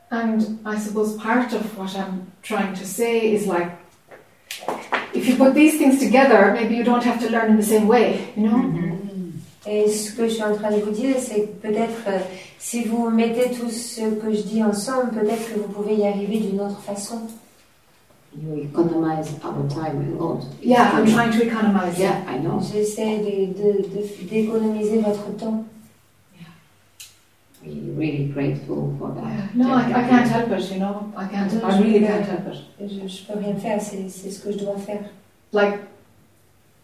And 0.10 0.60
I 0.66 0.78
suppose 0.80 1.18
part 1.18 1.54
of 1.54 1.78
what 1.78 1.94
I'm 1.96 2.28
trying 2.42 2.74
to 2.76 2.86
say 2.86 3.34
is 3.34 3.46
like, 3.46 3.72
if 5.14 5.28
you 5.28 5.36
put 5.36 5.54
these 5.54 5.78
things 5.78 6.00
together, 6.00 6.54
maybe 6.54 6.76
you 6.76 6.84
don't 6.84 7.04
have 7.04 7.20
to 7.22 7.30
learn 7.30 7.52
in 7.52 7.58
the 7.58 7.64
same 7.64 7.88
way, 7.88 8.30
you 8.38 8.48
know? 8.48 8.64
Et 9.70 9.90
ce 9.90 10.12
que 10.16 10.30
je 10.30 10.36
suis 10.36 10.44
en 10.44 10.56
train 10.56 10.72
de 10.72 10.78
vous 10.82 10.92
dire, 10.92 11.18
c'est 11.20 11.42
que 11.42 11.68
peut-être 11.68 12.08
euh, 12.08 12.20
si 12.58 12.86
vous 12.86 13.10
mettez 13.10 13.52
tout 13.52 13.70
ce 13.70 14.00
que 14.16 14.34
je 14.34 14.44
dis 14.44 14.64
ensemble, 14.64 15.12
peut-être 15.12 15.54
que 15.54 15.60
vous 15.60 15.68
pouvez 15.68 15.96
y 15.96 16.08
arriver 16.08 16.38
d'une 16.40 16.62
autre 16.62 16.80
façon. 16.80 17.28
You 18.42 18.54
economize 18.72 19.32
our 19.44 19.68
time 19.68 20.00
a 20.18 20.24
lot. 20.24 20.40
Yeah, 20.64 20.90
I'm 20.94 21.06
trying 21.08 21.32
to 21.32 21.44
economize. 21.46 22.00
Yeah, 22.00 22.22
I 22.30 22.38
know. 22.40 22.62
J'essaie 22.62 23.18
de- 23.18 23.54
de- 23.62 23.82
de- 23.90 24.30
d'économiser 24.30 25.00
votre 25.00 25.36
temps. 25.36 25.66
We're 27.64 27.94
really 27.94 28.26
grateful 28.28 28.96
for 29.00 29.12
that. 29.20 29.56
No, 29.56 29.74
I, 29.74 29.82
I 29.88 30.08
can't 30.08 30.30
help 30.30 30.50
it, 30.52 30.72
you 30.72 30.80
know? 30.80 31.12
I 31.18 31.28
can't, 31.28 31.52
I 31.64 31.80
really 31.80 32.06
can't 32.06 32.26
help 32.26 32.48
it. 32.48 32.58
Je, 32.80 33.08
je 33.08 33.24
peux 33.26 33.40
rien 33.40 33.56
faire, 33.56 33.82
c'est 33.82 34.08
c'est 34.10 34.32
ce 34.32 34.40
que 34.44 34.52
je 34.52 34.60
dois 34.60 34.78
faire. 34.78 35.04
Like, 35.52 35.80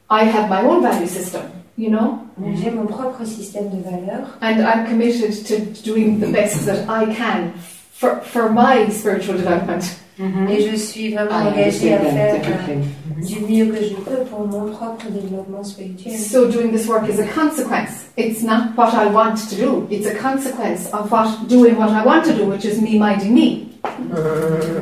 I 0.10 0.24
have 0.24 0.50
my 0.50 0.62
own 0.62 0.82
value 0.82 1.08
system, 1.08 1.44
you 1.78 1.90
know? 1.90 2.20
Mm-hmm. 2.40 2.56
J'ai 2.58 2.72
mon 2.72 2.88
propre 2.88 3.24
système 3.26 3.70
de 3.70 3.84
valeurs 3.84 4.28
And 4.42 4.62
I'm 4.62 4.88
committed 4.88 5.46
to 5.46 5.60
doing 5.84 6.20
the 6.20 6.32
best 6.32 6.66
that 6.66 6.90
I 6.90 7.14
can 7.14 7.54
for, 7.92 8.20
for 8.22 8.50
my 8.50 8.90
spiritual 8.90 9.38
development. 9.38 10.00
Et 10.20 10.70
je 10.70 10.76
suis 10.76 11.14
vraiment 11.14 11.32
I 11.32 11.48
engagée 11.48 11.94
à 11.94 12.00
faire 12.00 12.36
euh, 12.70 13.22
du 13.22 13.40
mieux 13.42 13.66
que 13.66 13.84
je 13.84 13.96
peux 13.96 14.24
pour 14.30 14.46
mon 14.48 14.72
propre 14.72 15.08
développement 15.10 15.64
spirituel. 15.64 16.14
So 16.18 16.48
doing 16.48 16.72
this 16.72 16.88
work 16.88 17.10
is 17.10 17.20
a 17.20 17.26
consequence. 17.26 18.06
It's 18.16 18.44
not 18.44 18.76
what 18.78 18.94
I 18.94 19.08
want 19.12 19.36
to 19.50 19.56
do. 19.56 19.88
It's 19.90 20.06
a 20.06 20.16
consequence 20.16 20.88
of 20.94 21.12
what 21.12 21.48
doing 21.48 21.78
what 21.78 21.90
I 21.90 22.06
want 22.06 22.26
to 22.26 22.34
do, 22.34 22.46
which 22.46 22.66
is 22.66 22.80
me 22.80 23.00
minding 23.00 23.34
me. 23.34 23.70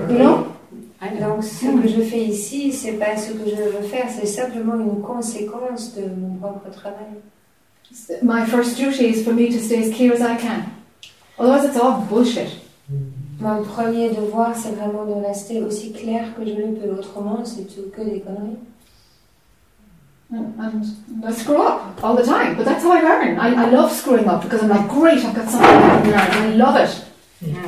You 0.10 0.18
know. 0.18 0.48
Donc 1.20 1.44
ce 1.44 1.66
que 1.66 1.88
je 1.88 2.02
fais 2.02 2.26
ici, 2.26 2.72
c'est 2.72 2.94
pas 2.94 3.18
ce 3.18 3.32
que 3.32 3.50
je 3.50 3.56
veux 3.56 3.88
faire, 3.88 4.06
c'est 4.10 4.28
simplement 4.28 4.76
une 4.76 5.02
conséquence 5.02 5.96
de 5.96 6.04
mon 6.04 6.36
propre 6.36 6.70
travail. 6.70 7.22
My 8.22 8.46
first 8.46 8.78
duty 8.78 9.06
is 9.06 9.24
for 9.24 9.34
me 9.34 9.50
to 9.50 9.60
stay 9.60 9.84
as 9.84 9.96
clear 9.96 10.14
as 10.14 10.22
I 10.22 10.38
can. 10.38 10.66
Otherwise, 11.40 11.66
it's 11.66 11.78
all 11.78 12.02
bullshit. 12.08 12.61
Mon 13.42 13.64
premier 13.64 14.10
devoir, 14.10 14.56
c'est 14.56 14.72
vraiment 14.72 15.06
de 15.06 15.26
rester 15.26 15.62
aussi 15.64 15.92
clair 15.94 16.34
que 16.36 16.46
je 16.46 16.54
le 16.54 16.74
peux. 16.74 16.92
Autrement, 16.92 17.40
c'est 17.44 17.64
tout 17.64 17.90
que 17.96 18.02
des 18.02 18.20
conneries. 18.22 18.58
And, 20.34 20.84
I 21.28 21.34
screw 21.34 21.58
up 21.62 21.82
all 22.02 22.16
the 22.16 22.24
time, 22.24 22.56
but 22.56 22.64
that's 22.64 22.84
how 22.86 22.92
I 22.94 23.02
learn. 23.02 23.38
I, 23.38 23.50
I 23.54 23.70
love 23.70 23.92
screwing 23.92 24.30
up 24.30 24.42
because 24.44 24.62
I'm 24.64 24.70
like, 24.70 24.88
great, 24.88 25.18
I've 25.26 25.36
got 25.36 25.50
something 25.50 25.68
I 25.68 26.02
can 26.02 26.12
learn. 26.12 26.54
I 26.54 26.56
love 26.56 26.76
it. 26.78 27.06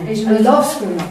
Et 0.07 0.15
je 0.15 0.21
I 0.23 0.29
me, 0.29 0.37
love 0.43 0.63
trompe, 0.63 0.65
screwing 0.71 0.99
up. 1.01 1.07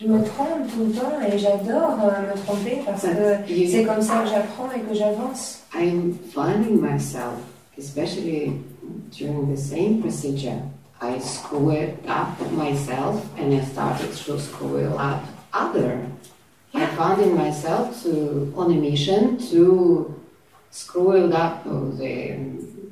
je 0.00 0.06
me 0.06 0.24
trompe 0.24 0.72
tout 0.72 0.84
le 0.86 0.92
temps 0.92 1.20
et 1.30 1.36
j'adore 1.38 1.98
euh, 2.02 2.32
me 2.32 2.46
tromper 2.46 2.82
parce 2.86 3.02
que 3.02 3.52
You- 3.52 3.68
c'est 3.70 3.84
comme 3.84 4.00
ça 4.00 4.22
que 4.22 4.28
j'apprends 4.30 4.70
et 4.74 4.80
que 4.80 4.94
j'avance. 4.94 5.60
I'm 5.74 6.14
finding 6.32 6.80
myself, 6.80 7.34
especially 7.76 8.52
during 9.12 9.52
the 9.54 9.58
same 9.58 9.98
procedure, 10.00 10.62
I 11.00 11.18
screwed 11.18 11.98
up 12.08 12.40
myself 12.52 13.24
and 13.38 13.54
I 13.54 13.60
started 13.64 14.12
to 14.12 14.40
screw 14.40 14.86
up 14.96 15.22
other. 15.52 16.06
I 16.74 16.86
found 16.96 17.22
in 17.22 17.34
myself 17.34 18.02
to 18.04 18.52
on 18.56 18.72
a 18.72 18.76
mission 18.76 19.38
to 19.50 20.14
screw 20.70 21.32
up 21.32 21.64
the 21.64 22.36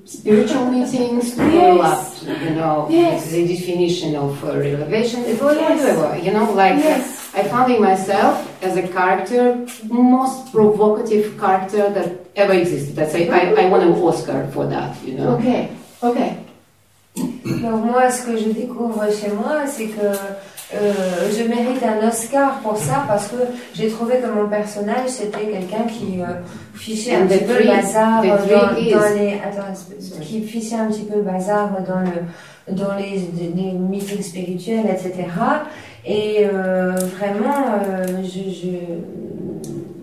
spiritual 0.04 0.66
meetings, 0.70 1.32
screw 1.32 1.52
Yes. 1.52 2.22
up, 2.28 2.40
you 2.42 2.50
know, 2.50 2.86
Yes. 2.90 3.30
the 3.30 3.46
definition 3.46 4.14
of 4.16 4.42
uh, 4.44 4.56
revelation, 4.58 5.24
was 5.40 5.56
you 6.24 6.32
know, 6.32 6.52
like 6.52 6.76
Yes. 6.76 7.30
I 7.34 7.42
found 7.44 7.72
in 7.72 7.82
myself 7.82 8.46
as 8.62 8.76
a 8.76 8.86
character, 8.86 9.66
most 9.88 10.52
provocative 10.52 11.38
character 11.38 11.90
that 11.90 12.26
ever 12.36 12.52
existed. 12.52 12.98
I 12.98 13.06
say 13.08 13.28
I, 13.28 13.52
I 13.66 13.68
won 13.70 13.80
an 13.80 13.94
Oscar 13.94 14.46
for 14.52 14.66
that, 14.66 15.02
you 15.04 15.14
know. 15.14 15.36
Okay, 15.36 15.70
okay. 16.02 16.43
Donc 17.16 17.84
moi, 17.84 18.10
ce 18.10 18.26
que 18.26 18.36
je 18.36 18.50
découvre 18.50 19.04
chez 19.10 19.30
moi, 19.30 19.66
c'est 19.66 19.86
que 19.86 20.06
euh, 20.74 20.92
je 21.30 21.44
mérite 21.44 21.82
un 21.82 22.08
Oscar 22.08 22.58
pour 22.60 22.76
ça 22.76 23.04
parce 23.06 23.28
que 23.28 23.36
j'ai 23.74 23.88
trouvé 23.88 24.16
que 24.18 24.26
mon 24.26 24.48
personnage 24.48 25.08
c'était 25.08 25.46
quelqu'un 25.46 25.84
qui 25.84 26.20
euh, 26.20 26.40
fichait 26.74 27.14
un 27.14 27.26
the 27.26 27.28
petit 27.28 27.44
peu 27.44 27.58
le 27.58 27.66
bazar 27.66 28.22
dans, 28.22 29.14
les 29.14 29.34
attends, 29.34 30.20
qui 30.20 30.42
fichait 30.42 30.74
un 30.76 30.86
petit 30.86 31.02
peu 31.04 31.16
le 31.16 31.22
bazar 31.22 31.70
dans 31.86 32.00
le 32.00 32.74
dans 32.74 32.94
les, 32.96 33.20
les 33.54 33.72
meetings 33.72 34.22
spirituels, 34.22 34.86
etc. 34.86 35.28
Et 36.06 36.46
euh, 36.46 36.92
vraiment, 37.18 37.78
je, 38.22 38.50
je 38.50 38.68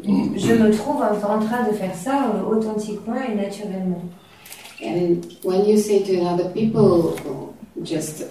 je 0.04 0.54
me 0.54 0.72
trouve 0.72 1.02
en, 1.02 1.40
train 1.40 1.64
de 1.70 1.74
faire 1.76 1.94
ça 1.96 2.26
authentiquement 2.50 3.16
et 3.16 3.36
naturellement. 3.36 4.02
And 4.82 5.38
when 5.44 5.66
you 5.66 5.78
say 5.78 6.04
to 6.04 6.22
other 6.24 6.50
people, 6.50 7.56
just 7.84 8.24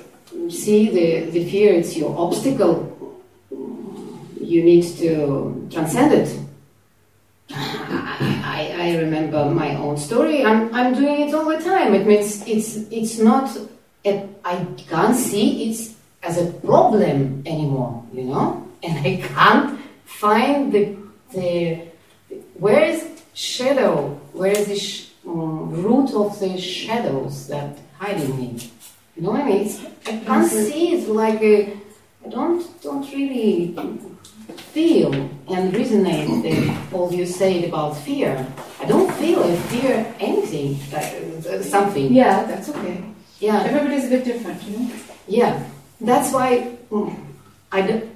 see 0.49 0.91
the, 0.91 1.31
the 1.31 1.49
fear, 1.51 1.75
it's 1.75 1.97
your 1.97 2.17
obstacle, 2.19 3.23
you 4.41 4.65
need 4.65 4.83
to 4.99 5.69
transcend 5.71 6.13
it. 6.13 6.39
I, 7.53 8.75
I, 8.79 8.97
remember 8.99 9.45
my 9.47 9.75
own 9.77 9.97
story. 9.97 10.45
I'm, 10.45 10.73
I'm 10.75 10.95
doing 10.95 11.29
it 11.29 11.35
all 11.35 11.47
the 11.47 11.59
time. 11.59 11.95
It 11.95 12.07
means 12.07 12.47
it's, 12.47 12.77
it's 12.91 13.19
not, 13.19 13.57
I 14.05 14.67
can't 14.89 15.17
see 15.17 15.71
it 15.71 15.93
as 16.23 16.39
a 16.39 16.51
problem 16.53 17.43
anymore, 17.47 18.05
you 18.13 18.25
know? 18.25 18.69
And 18.83 18.99
I 19.07 19.21
can't 19.27 19.81
find 20.05 20.73
the, 20.73 20.97
the 21.33 21.83
where 22.55 22.85
is 22.85 23.07
shadow? 23.35 24.21
Where 24.33 24.53
is 24.53 24.67
the 24.67 24.79
sh- 24.79 25.10
um, 25.31 25.83
root 25.83 26.13
of 26.15 26.39
the 26.41 26.59
shadows 26.59 27.47
that 27.49 27.79
hiding 27.99 28.37
me? 28.39 28.71
You 29.17 29.23
know 29.23 29.31
what 29.33 29.43
I 29.43 29.47
mean? 29.47 29.67
It's, 29.67 29.81
I 30.07 30.19
can't 30.25 30.51
see 30.51 30.95
it 30.95 31.09
like 31.09 31.41
a, 31.43 31.73
I 32.25 32.29
don't 32.29 32.83
don't 32.83 33.11
really 33.13 33.75
feel 34.73 35.13
and 35.15 35.73
resonate 35.73 36.43
the, 36.43 36.97
all 36.97 37.13
you 37.13 37.27
said 37.27 37.65
about 37.65 37.97
fear. 37.99 38.47
I 38.81 38.87
don't 38.87 39.13
feel 39.15 39.43
I 39.43 39.57
fear 39.57 40.15
anything, 40.19 40.79
uh, 40.93 41.51
uh, 41.51 41.63
something. 41.63 42.13
Yeah, 42.13 42.45
that's 42.45 42.69
okay. 42.71 43.03
Yeah. 43.41 43.63
Everybody's 43.63 44.07
a 44.07 44.11
bit 44.11 44.25
different, 44.25 44.63
you 44.65 44.79
know. 44.79 44.91
Yeah, 45.27 45.63
that's 46.01 46.33
why 46.33 46.77
mm, 46.91 47.15
I 47.73 47.83
do, 47.87 48.11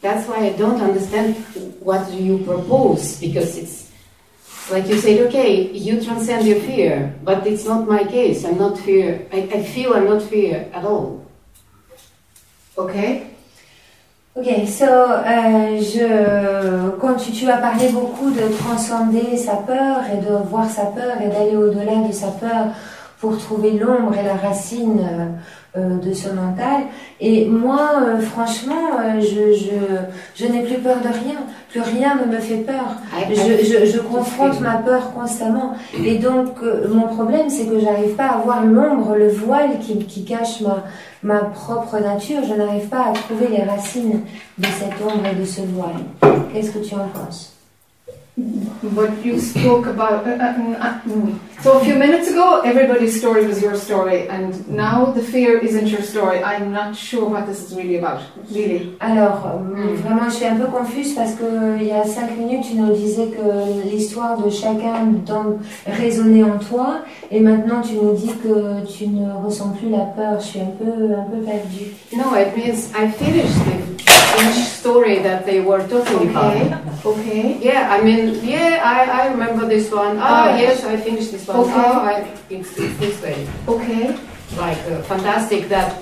that's 0.00 0.28
why 0.28 0.46
I 0.46 0.52
don't 0.52 0.80
understand 0.80 1.36
what 1.80 2.10
you 2.12 2.38
propose 2.44 3.20
because 3.20 3.56
it's 3.56 3.87
like 4.70 4.88
you 4.88 4.98
said, 4.98 5.26
okay, 5.26 5.70
you 5.72 6.02
transcend 6.02 6.46
your 6.46 6.60
fear, 6.60 7.14
but 7.22 7.46
it's 7.46 7.64
not 7.64 7.88
my 7.88 8.04
case. 8.04 8.44
I'm 8.44 8.58
not 8.58 8.78
fear. 8.78 9.26
I, 9.32 9.48
I 9.52 9.62
feel 9.62 9.94
I'm 9.94 10.06
not 10.06 10.22
fear 10.22 10.68
at 10.72 10.84
all. 10.84 11.24
Okay? 12.76 13.26
Ok, 14.36 14.66
so, 14.68 14.84
euh, 14.84 15.80
je, 15.80 16.90
quand 17.00 17.14
tu, 17.16 17.32
tu 17.32 17.50
as 17.50 17.56
parlé 17.56 17.88
beaucoup 17.88 18.30
de 18.30 18.54
transcender 18.56 19.36
sa 19.36 19.56
peur 19.56 20.02
et 20.12 20.18
de 20.18 20.48
voir 20.48 20.70
sa 20.70 20.84
peur 20.86 21.20
et 21.20 21.28
d'aller 21.28 21.56
au-delà 21.56 22.06
de 22.06 22.12
sa 22.12 22.28
peur 22.28 22.66
pour 23.20 23.36
trouver 23.36 23.72
l'ombre 23.72 24.14
et 24.16 24.22
la 24.22 24.36
racine 24.36 25.00
euh, 25.00 25.78
euh, 25.80 25.96
de 25.98 26.12
ce 26.12 26.28
mental. 26.28 26.82
Et 27.20 27.46
moi, 27.46 27.90
euh, 28.00 28.20
franchement, 28.20 29.18
je, 29.18 29.54
je, 29.54 30.44
je 30.44 30.46
n'ai 30.46 30.62
plus 30.62 30.78
peur 30.78 30.98
de 31.00 31.08
rien. 31.08 31.40
Plus 31.70 31.80
rien 31.82 32.16
ne 32.16 32.32
me 32.34 32.38
fait 32.40 32.58
peur. 32.58 32.96
I- 33.30 33.34
Je, 33.34 33.52
I- 33.52 33.64
je, 33.64 33.84
je 33.92 33.98
confronte 33.98 34.58
ma 34.60 34.76
peur 34.78 35.12
constamment. 35.12 35.74
Et 36.02 36.16
donc, 36.16 36.54
euh, 36.62 36.88
mon 36.88 37.08
problème, 37.08 37.50
c'est 37.50 37.66
que 37.66 37.78
j'arrive 37.78 38.14
pas 38.16 38.28
à 38.28 38.38
voir 38.38 38.64
l'ombre, 38.64 39.14
le 39.16 39.28
voile 39.28 39.78
qui, 39.80 39.98
qui 39.98 40.24
cache 40.24 40.62
ma, 40.62 40.84
ma 41.22 41.40
propre 41.44 41.98
nature. 42.00 42.38
Je 42.48 42.54
n'arrive 42.54 42.88
pas 42.88 43.06
à 43.08 43.12
trouver 43.12 43.48
les 43.48 43.64
racines 43.64 44.20
de 44.56 44.66
cette 44.66 44.94
ombre 45.04 45.26
et 45.30 45.34
de 45.34 45.44
ce 45.44 45.60
voile. 45.60 46.40
Qu'est-ce 46.54 46.70
que 46.70 46.78
tu 46.78 46.94
en 46.94 47.06
penses? 47.08 47.52
What 48.38 49.24
you 49.24 49.40
spoke 49.40 49.86
about. 49.86 50.24
Uh, 50.24 50.30
uh, 50.30 50.78
uh, 50.78 51.00
mm. 51.02 51.38
so 51.60 51.80
a 51.80 51.84
few 51.84 51.96
minutes 51.96 52.30
ago, 52.30 52.60
everybody's 52.60 53.18
story 53.18 53.44
was 53.44 53.60
your 53.60 53.74
story, 53.74 54.28
and 54.28 54.54
now 54.68 55.06
the 55.06 55.20
fear 55.22 55.58
isn't 55.58 55.88
your 55.88 56.02
story. 56.02 56.38
I'm 56.44 56.70
not 56.70 56.94
sure 56.94 57.28
what 57.28 57.46
this 57.46 57.64
is 57.64 57.74
really 57.76 57.96
about. 57.98 58.20
Really. 58.52 58.96
Alors, 59.00 59.44
euh, 59.44 59.94
vraiment, 59.96 60.30
je 60.30 60.36
suis 60.36 60.46
un 60.46 60.54
peu 60.54 60.66
confuse 60.66 61.14
parce 61.14 61.32
que 61.34 61.42
euh, 61.42 61.76
il 61.80 61.88
y 61.88 61.90
a 61.90 62.04
cinq 62.04 62.36
minutes, 62.38 62.66
tu 62.70 62.76
nous 62.76 62.94
disais 62.94 63.26
que 63.26 63.82
l'histoire 63.90 64.38
de 64.40 64.50
chacun 64.50 65.06
dans- 65.26 65.58
résonnait 65.86 66.44
en 66.44 66.58
toi, 66.58 67.00
et 67.32 67.40
maintenant 67.40 67.80
tu 67.80 67.94
nous 67.94 68.12
dis 68.14 68.30
que 68.40 68.86
tu 68.86 69.08
ne 69.08 69.32
ressens 69.44 69.70
plus 69.70 69.90
la 69.90 70.04
peur. 70.16 70.38
Je 70.38 70.46
suis 70.46 70.60
un 70.60 70.72
peu, 70.78 71.12
un 71.12 71.24
peu 71.24 71.38
perdue. 71.44 71.90
No, 72.16 72.36
it 72.38 72.56
means 72.56 72.92
I 72.94 73.08
finished 73.10 73.58
the 73.66 73.97
French 74.38 74.56
story 74.68 75.18
that 75.20 75.44
they 75.46 75.60
were 75.60 75.82
talking 75.88 76.30
Okay. 76.30 76.66
about. 76.68 77.04
Okay. 77.06 77.58
Yeah, 77.60 77.90
I 77.94 78.00
mean, 78.02 78.38
yeah, 78.44 78.80
I, 78.84 78.98
I 79.22 79.26
remember 79.32 79.66
this 79.66 79.90
one. 79.90 80.16
Ah, 80.18 80.46
Alright. 80.46 80.60
yes, 80.62 80.84
I 80.84 80.96
finished 80.96 81.32
this 81.32 81.46
one. 81.46 81.58
Okay. 81.58 81.72
Oh, 81.74 82.00
I, 82.00 82.14
it's, 82.50 82.70
it's 82.78 82.96
this 82.98 83.22
way. 83.22 83.48
Okay. 83.66 84.16
Like 84.56 84.78
uh, 84.88 85.02
fantastic 85.02 85.68
that 85.68 85.92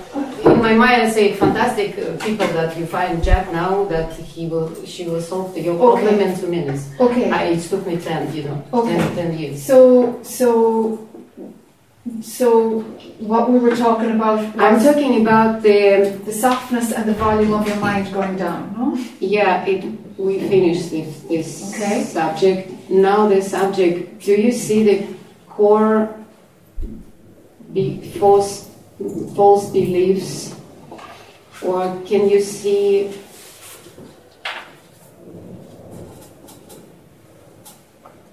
in 0.45 0.61
my 0.61 0.73
mind 0.73 1.01
I 1.01 1.09
say 1.09 1.33
fantastic 1.33 1.97
uh, 1.99 2.15
people 2.23 2.47
that 2.55 2.77
you 2.77 2.85
find 2.85 3.21
Jack 3.21 3.51
now 3.51 3.83
that 3.91 4.13
he 4.13 4.47
will 4.47 4.71
she 4.85 5.03
will 5.05 5.19
solve 5.21 5.53
the, 5.53 5.59
your 5.61 5.75
problem 5.75 6.15
Okay. 6.15 6.31
in 6.31 6.39
two 6.39 6.47
minutes. 6.47 6.87
Okay. 6.97 7.29
I, 7.29 7.43
it 7.57 7.61
took 7.67 7.85
me 7.85 7.97
ten, 7.97 8.33
you 8.33 8.43
know, 8.43 8.63
Okay. 8.71 8.95
ten, 8.95 9.15
ten 9.15 9.37
years. 9.37 9.61
So, 9.61 10.23
so, 10.23 10.97
so, 12.21 12.81
what 13.19 13.49
we 13.49 13.59
were 13.59 13.75
talking 13.75 14.11
about. 14.11 14.39
I'm 14.57 14.79
talking 14.83 15.21
about 15.21 15.61
the 15.61 16.19
the 16.25 16.33
softness 16.33 16.91
and 16.91 17.07
the 17.07 17.13
volume 17.13 17.53
of 17.53 17.67
your 17.67 17.77
mind 17.77 18.13
going 18.13 18.35
down. 18.37 18.73
No. 18.77 18.97
yeah. 19.19 19.65
It, 19.65 19.83
we 20.17 20.39
finished 20.49 20.89
this 20.91 21.21
this 21.29 21.73
Okay. 21.73 22.03
subject. 22.03 22.89
Now 22.89 23.27
the 23.27 23.41
subject. 23.41 24.23
Do 24.23 24.33
you 24.33 24.51
see 24.51 24.83
the 24.83 25.07
core 25.49 26.09
be, 27.73 28.11
false 28.19 28.69
false 29.35 29.69
beliefs, 29.69 30.55
or 31.61 32.01
can 32.05 32.29
you 32.29 32.41
see 32.41 33.11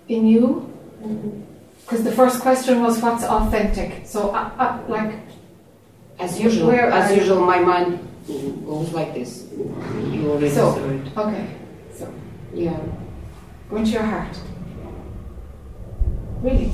in 0.09 0.27
you? 0.27 0.71
Mm-hmm. 1.03 1.54
Because 1.85 2.03
the 2.05 2.13
first 2.13 2.41
question 2.41 2.81
was 2.83 3.01
what's 3.03 3.25
authentic. 3.25 4.07
So, 4.07 4.31
uh, 4.31 4.51
uh, 4.59 4.79
like, 4.89 5.13
As 6.19 6.39
usual, 6.41 6.69
Where 6.69 6.91
as 6.93 7.11
are 7.11 7.15
you? 7.15 7.21
usual, 7.23 7.41
my 7.45 7.59
mind 7.59 7.99
goes 8.65 8.93
like 8.95 9.13
this. 9.15 9.45
You 9.59 10.31
already 10.31 10.49
So- 10.49 10.79
saw 10.79 10.89
it. 10.89 11.07
okay, 11.19 11.47
so 11.99 12.07
Yeah. 12.55 12.79
go 13.69 13.77
into 13.79 13.91
your 13.91 14.05
heart. 14.05 14.31
Really, 16.41 16.71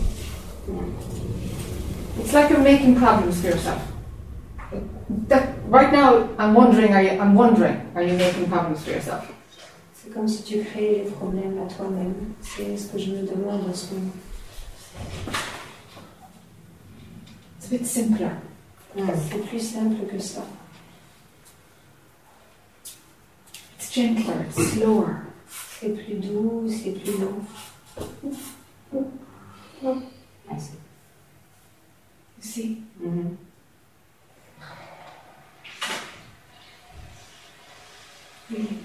it's 2.20 2.34
like 2.34 2.50
you're 2.50 2.60
making 2.60 2.96
problems 2.96 3.40
for 3.40 3.48
yourself. 3.48 3.80
That 5.28 5.48
right 5.68 5.90
now, 5.90 6.28
I'm 6.38 6.52
wondering. 6.54 6.92
Are 6.92 7.02
you? 7.02 7.12
I'm 7.18 7.34
wondering. 7.34 7.80
Are 7.96 8.02
you 8.02 8.16
making 8.18 8.44
problems 8.46 8.84
for 8.84 8.90
yourself? 8.90 9.24
C'est 9.94 10.12
comme 10.12 10.28
si 10.28 10.42
tu 10.42 10.58
créais 10.64 11.04
les 11.04 11.10
problèmes 11.10 11.56
à 11.64 11.66
toi-même. 11.72 12.34
C'est 12.42 12.76
ce 12.76 12.88
que 12.92 12.98
je 12.98 13.10
me 13.10 13.22
demande 13.26 13.68
en 13.70 13.74
ce 13.74 13.94
moment. 13.94 14.12
It's 17.58 17.66
a 17.66 17.70
bit 17.70 17.86
simpler. 17.86 18.30
C'est 18.96 19.46
plus 19.48 19.60
simple 19.60 20.06
que 20.06 20.18
ça. 20.18 20.42
It's 23.78 23.92
gentler. 23.92 24.46
It's 24.48 24.72
slower. 24.74 25.14
C'est 25.48 25.90
plus 25.90 26.14
doux, 26.16 26.68
c'est 26.68 26.92
plus 26.92 27.18
long. 27.18 27.44
You 32.36 32.42
see. 32.42 32.82
Mhm. 33.00 33.38
Really. 38.50 38.78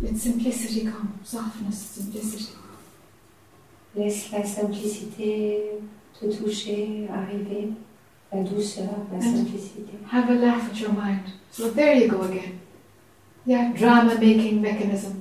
Let 0.00 0.16
simplicity 0.16 0.84
come. 0.86 1.18
Softness, 1.22 1.78
simplicity. 1.78 2.54
Laisse 3.96 4.30
la 4.30 4.44
simplicité 4.44 5.60
te 6.20 6.26
toucher, 6.26 7.08
arriver. 7.12 7.70
la 8.32 8.42
douceur, 8.42 8.84
la 9.12 9.20
simplicité. 9.20 9.92
Have 10.12 10.28
a 10.30 10.34
laugh 10.34 10.70
at 10.70 10.78
your 10.80 10.92
mind. 10.92 11.22
So 11.50 11.70
there 11.70 11.96
you 11.96 12.08
go 12.08 12.22
again. 12.22 12.58
Yeah, 13.46 13.72
drama 13.72 14.14
making 14.20 14.60
mechanism. 14.60 15.14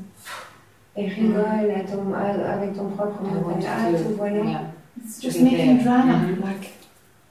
Et 0.97 1.07
rigole 1.07 1.71
à 1.75 1.83
ton- 1.83 2.13
à- 2.13 2.53
avec 2.53 2.73
ton 2.75 2.89
propre 2.89 3.21
want 3.23 3.55
mental. 3.55 3.63
Ah, 3.69 3.91
te 3.93 4.03
to, 4.03 4.09
voilà. 4.17 4.43
yeah. 4.43 4.61
It's 5.01 5.21
just 5.21 5.41
making 5.41 5.77
there. 5.77 5.83
drama. 5.83 6.17
Mhm. 6.17 6.41
Like, 6.43 6.73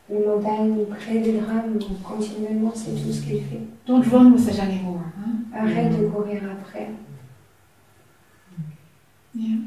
Le 0.09 0.25
mental 0.25 0.69
nous 0.69 0.87
crée 0.87 1.19
des 1.19 1.33
drames 1.41 1.79
continuellement, 2.05 2.73
c'est 2.75 2.93
tout 2.95 3.13
ce 3.13 3.23
qu'il 3.23 3.43
fait. 3.45 3.61
don't 3.87 4.05
run 4.09 4.33
with 4.33 4.49
it 4.49 4.59
anymore. 4.61 5.01
Huh? 5.19 5.59
Arrête 5.59 5.99
de 5.99 6.07
courir 6.07 6.43
après. 6.51 6.89
Yeah. 9.35 9.59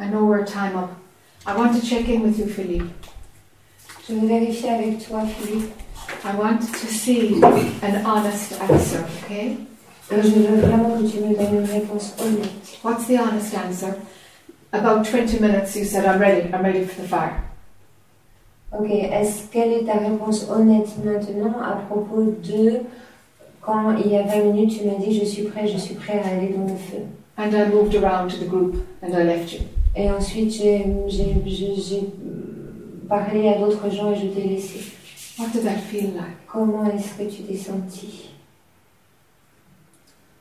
I 0.00 0.06
know 0.06 0.24
we're 0.24 0.46
time 0.46 0.76
up. 0.76 0.90
I 1.44 1.56
want 1.56 1.74
to 1.80 1.84
check 1.84 2.08
in 2.08 2.22
with 2.22 2.38
you, 2.38 2.46
Philippe. 2.46 2.90
Je 4.06 4.14
veux 4.14 4.28
vérifier 4.28 4.70
avec 4.70 5.06
toi, 5.06 5.26
Philippe. 5.26 5.72
I 6.24 6.34
want 6.36 6.60
to 6.60 6.86
see 6.86 7.42
an 7.42 8.04
honest 8.04 8.60
answer, 8.60 9.04
okay? 9.24 9.56
Et 10.10 10.22
je 10.22 10.28
veux 10.28 10.60
vraiment 10.60 10.98
que 10.98 11.06
tu 11.10 11.20
me 11.20 11.34
donnes 11.34 11.64
une 11.64 11.70
réponse 11.70 12.14
honnête. 12.18 12.78
What's 12.82 13.06
the 13.06 13.18
honest 13.18 13.54
answer? 13.54 13.96
About 14.72 15.04
20 15.04 15.40
minutes 15.40 15.76
you 15.76 15.84
said, 15.84 16.04
I'm 16.04 16.20
ready, 16.20 16.48
I'm 16.52 16.62
ready 16.62 16.84
for 16.84 17.02
the 17.02 17.08
fire. 17.08 17.42
Ok, 18.70 18.90
est-ce 18.90 19.50
quelle 19.50 19.72
est 19.72 19.84
ta 19.84 19.94
réponse 19.94 20.48
honnête 20.50 20.88
maintenant 21.02 21.60
à 21.62 21.76
propos 21.88 22.22
de 22.22 22.80
quand 23.60 23.96
il 23.96 24.12
y 24.12 24.16
a 24.16 24.22
20 24.22 24.52
minutes 24.52 24.78
tu 24.78 24.86
m'as 24.86 24.98
dit 24.98 25.18
je 25.18 25.24
suis 25.24 25.44
prêt, 25.44 25.66
je 25.66 25.78
suis 25.78 25.94
prêt 25.94 26.22
à 26.24 26.36
aller 26.36 26.48
dans 26.48 26.64
le 26.64 26.76
feu. 26.76 27.04
And 27.38 27.54
I 27.54 27.68
moved 27.68 27.94
around 27.94 28.30
to 28.30 28.36
the 28.38 28.48
group 28.48 28.86
and 29.02 29.14
I 29.14 29.24
left 29.24 29.52
you. 29.52 29.60
Et 29.96 30.10
ensuite 30.10 30.52
j'ai 30.52 30.84
parlé 33.08 33.48
à 33.48 33.58
d'autres 33.58 33.90
gens 33.90 34.12
et 34.12 34.16
je 34.16 34.26
t'ai 34.28 34.44
laissé. 34.48 34.92
What 35.38 35.48
did 35.52 35.64
that 35.64 35.78
feel 35.78 36.14
like? 36.14 36.46
Comment 36.46 36.84
est-ce 36.86 37.14
que 37.14 37.24
tu 37.24 37.42
t'es 37.42 37.56
senti? 37.56 38.30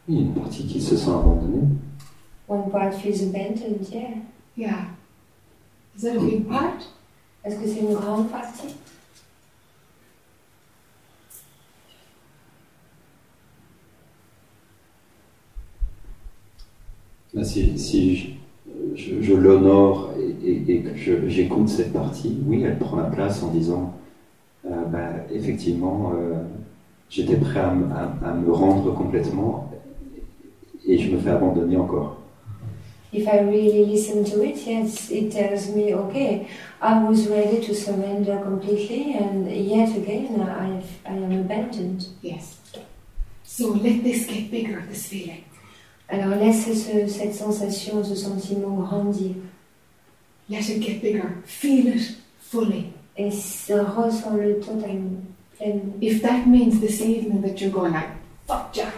Il 0.07 0.15
y 0.15 0.17
a 0.19 0.21
une 0.21 0.33
partie 0.33 0.65
qui 0.65 0.81
se 0.81 0.95
sent 0.95 1.09
abandonnée. 1.09 1.67
One 2.47 2.69
part 2.71 2.93
feels 2.93 3.23
abandoned, 3.23 3.85
yeah. 3.91 4.15
Yeah. 4.55 4.85
Is 5.95 6.03
that 6.03 6.15
a 6.15 6.19
big 6.19 6.47
part? 6.47 6.79
Est-ce 7.43 7.57
que 7.57 7.67
c'est 7.67 7.81
une 7.81 7.93
grande 7.93 8.29
partie? 8.29 8.75
Là, 17.33 17.43
si 17.43 17.77
si 17.77 18.35
je, 18.97 19.21
je- 19.21 19.33
l'honore 19.33 20.11
et, 20.19 20.49
et- 20.51 20.75
et 20.75 20.79
que 20.81 20.95
je- 20.95 21.27
j'écoute 21.27 21.69
cette 21.69 21.93
partie, 21.93 22.35
oui, 22.47 22.63
elle 22.65 22.77
prend 22.79 22.97
la 22.97 23.09
place 23.15 23.41
en 23.43 23.51
disant 23.51 23.93
euh, 24.65 24.69
bah, 24.91 25.09
effectivement, 25.33 26.11
euh, 26.15 26.33
j'étais 27.09 27.37
prêt 27.37 27.59
à, 27.59 27.71
m- 27.71 27.93
à- 27.95 28.29
à 28.29 28.33
me 28.33 28.51
rendre 28.51 28.93
complètement 28.93 29.71
et 30.85 30.97
je 30.97 31.11
me 31.11 31.17
fais 31.19 31.29
abandonner 31.31 31.77
encore. 31.77 32.17
If 33.13 33.25
I 33.25 33.39
really 33.39 33.85
listen 33.85 34.23
to 34.25 34.43
it, 34.43 34.57
yes, 34.67 35.09
it 35.11 35.31
tells 35.31 35.73
me, 35.73 35.93
okay, 35.93 36.45
I 36.81 37.01
was 37.07 37.27
ready 37.29 37.65
to 37.65 37.73
surrender 37.73 38.37
completely, 38.43 39.15
and 39.15 39.47
yet 39.49 39.89
again, 39.95 40.27
I, 40.41 40.81
I 41.09 41.15
am 41.15 41.31
abandoned. 41.31 42.05
Yes. 42.21 42.57
So 43.45 43.73
let 43.73 44.03
this 44.03 44.27
get 44.27 44.51
bigger, 44.51 44.83
this 44.89 45.05
feeling. 45.07 45.43
Alors 46.09 46.35
laisse 46.39 46.65
ce- 46.65 47.07
cette 47.07 47.35
sensation, 47.35 48.03
ce 48.03 48.15
sentiment 48.15 48.75
grandir, 48.77 49.31
Let 50.49 50.59
it 50.69 50.81
get 50.81 51.01
bigger. 51.01 51.23
Feel 51.45 51.87
it 51.87 52.17
fully. 52.39 52.85
et 53.17 53.29
ressens-le 53.29 54.59
totalement, 54.61 55.21
pleinement. 55.57 55.93
If 56.01 56.21
that 56.21 56.45
means 56.47 56.79
this 56.79 57.01
evening 57.01 57.41
that 57.41 57.59
you're 57.59 57.71
going 57.71 57.91
like, 57.93 58.07
fuck 58.47 58.71
Jack, 58.73 58.93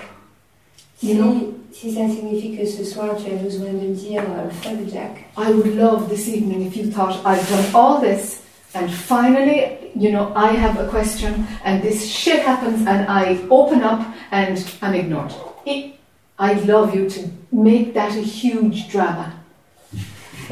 Si, 0.98 1.08
you 1.14 1.16
know, 1.24 1.54
si 1.72 1.92
ça 1.94 2.08
signifie 2.10 2.56
que 2.58 2.66
ce 2.66 2.84
soir 2.84 3.16
tu 3.16 3.32
as 3.32 3.38
besoin 3.42 3.72
de 3.74 3.94
dire 3.94 4.22
euh, 4.22 4.50
fuck 4.62 4.88
Jack, 4.92 5.26
I 5.38 5.52
would 5.52 5.76
love 5.78 6.10
this 6.10 6.28
evening 6.28 6.62
if 6.68 6.76
you 6.76 6.92
thought 6.92 7.16
I've 7.26 7.48
done 7.50 7.66
all 7.74 8.02
this 8.02 8.42
and 8.76 8.90
finally, 8.92 9.78
you 9.96 10.12
know, 10.12 10.32
I 10.36 10.52
have 10.52 10.78
a 10.78 10.88
question 10.90 11.48
and 11.64 11.82
this 11.82 12.06
shit 12.06 12.42
happens 12.42 12.86
and 12.86 13.08
I 13.08 13.40
open 13.50 13.82
up 13.82 14.02
and 14.32 14.64
I'm 14.82 14.94
ignored. 14.94 15.34
It, 15.66 15.96
I'd 16.40 16.66
love 16.68 16.96
you 16.96 17.06
to 17.10 17.20
make 17.52 17.94
that 17.94 18.12
a 18.18 18.22
huge 18.22 18.88
drama. 18.92 19.26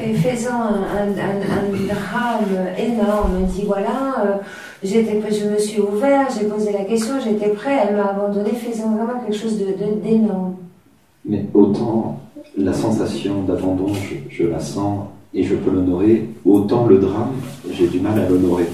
Et 0.00 0.14
faisant 0.14 0.60
un, 0.62 0.82
un, 0.96 1.10
un, 1.18 1.40
un 1.40 1.86
drame 1.86 2.68
énorme, 2.78 3.46
dis 3.46 3.64
voilà, 3.66 4.14
euh, 4.20 4.36
j'étais, 4.84 5.20
je 5.32 5.46
me 5.48 5.58
suis 5.58 5.80
ouvert, 5.80 6.28
j'ai 6.38 6.46
posé 6.46 6.70
la 6.72 6.84
question, 6.84 7.14
j'étais 7.24 7.48
prêt, 7.48 7.78
elle 7.88 7.96
m'a 7.96 8.10
abandonné, 8.10 8.50
faisant 8.50 8.90
vraiment 8.92 9.18
quelque 9.20 9.36
chose 9.36 9.58
de, 9.58 9.64
de- 9.66 10.00
d'énorme. 10.00 10.54
Mais 11.24 11.46
autant 11.52 12.20
la 12.56 12.72
sensation 12.72 13.42
d'abandon, 13.42 13.88
je, 13.92 14.14
je 14.30 14.46
la 14.46 14.60
sens 14.60 15.00
et 15.34 15.42
je 15.42 15.56
peux 15.56 15.70
l'honorer, 15.72 16.28
autant 16.44 16.86
le 16.86 16.98
drame, 16.98 17.32
j'ai 17.72 17.88
du 17.88 17.98
mal 17.98 18.20
à 18.20 18.28
l'honorer. 18.28 18.66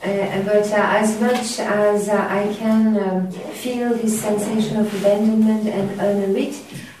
Uh, 0.00 0.42
but 0.44 0.70
uh, 0.70 0.76
as 1.02 1.20
much 1.20 1.58
as 1.58 2.08
uh, 2.08 2.14
I 2.30 2.54
can 2.54 2.96
um, 2.96 3.30
feel 3.32 3.94
this 3.94 4.20
sensation 4.22 4.76
of 4.76 4.94
abandonment 5.00 5.66
and 5.66 6.00
honor 6.00 6.38
it, 6.38 6.54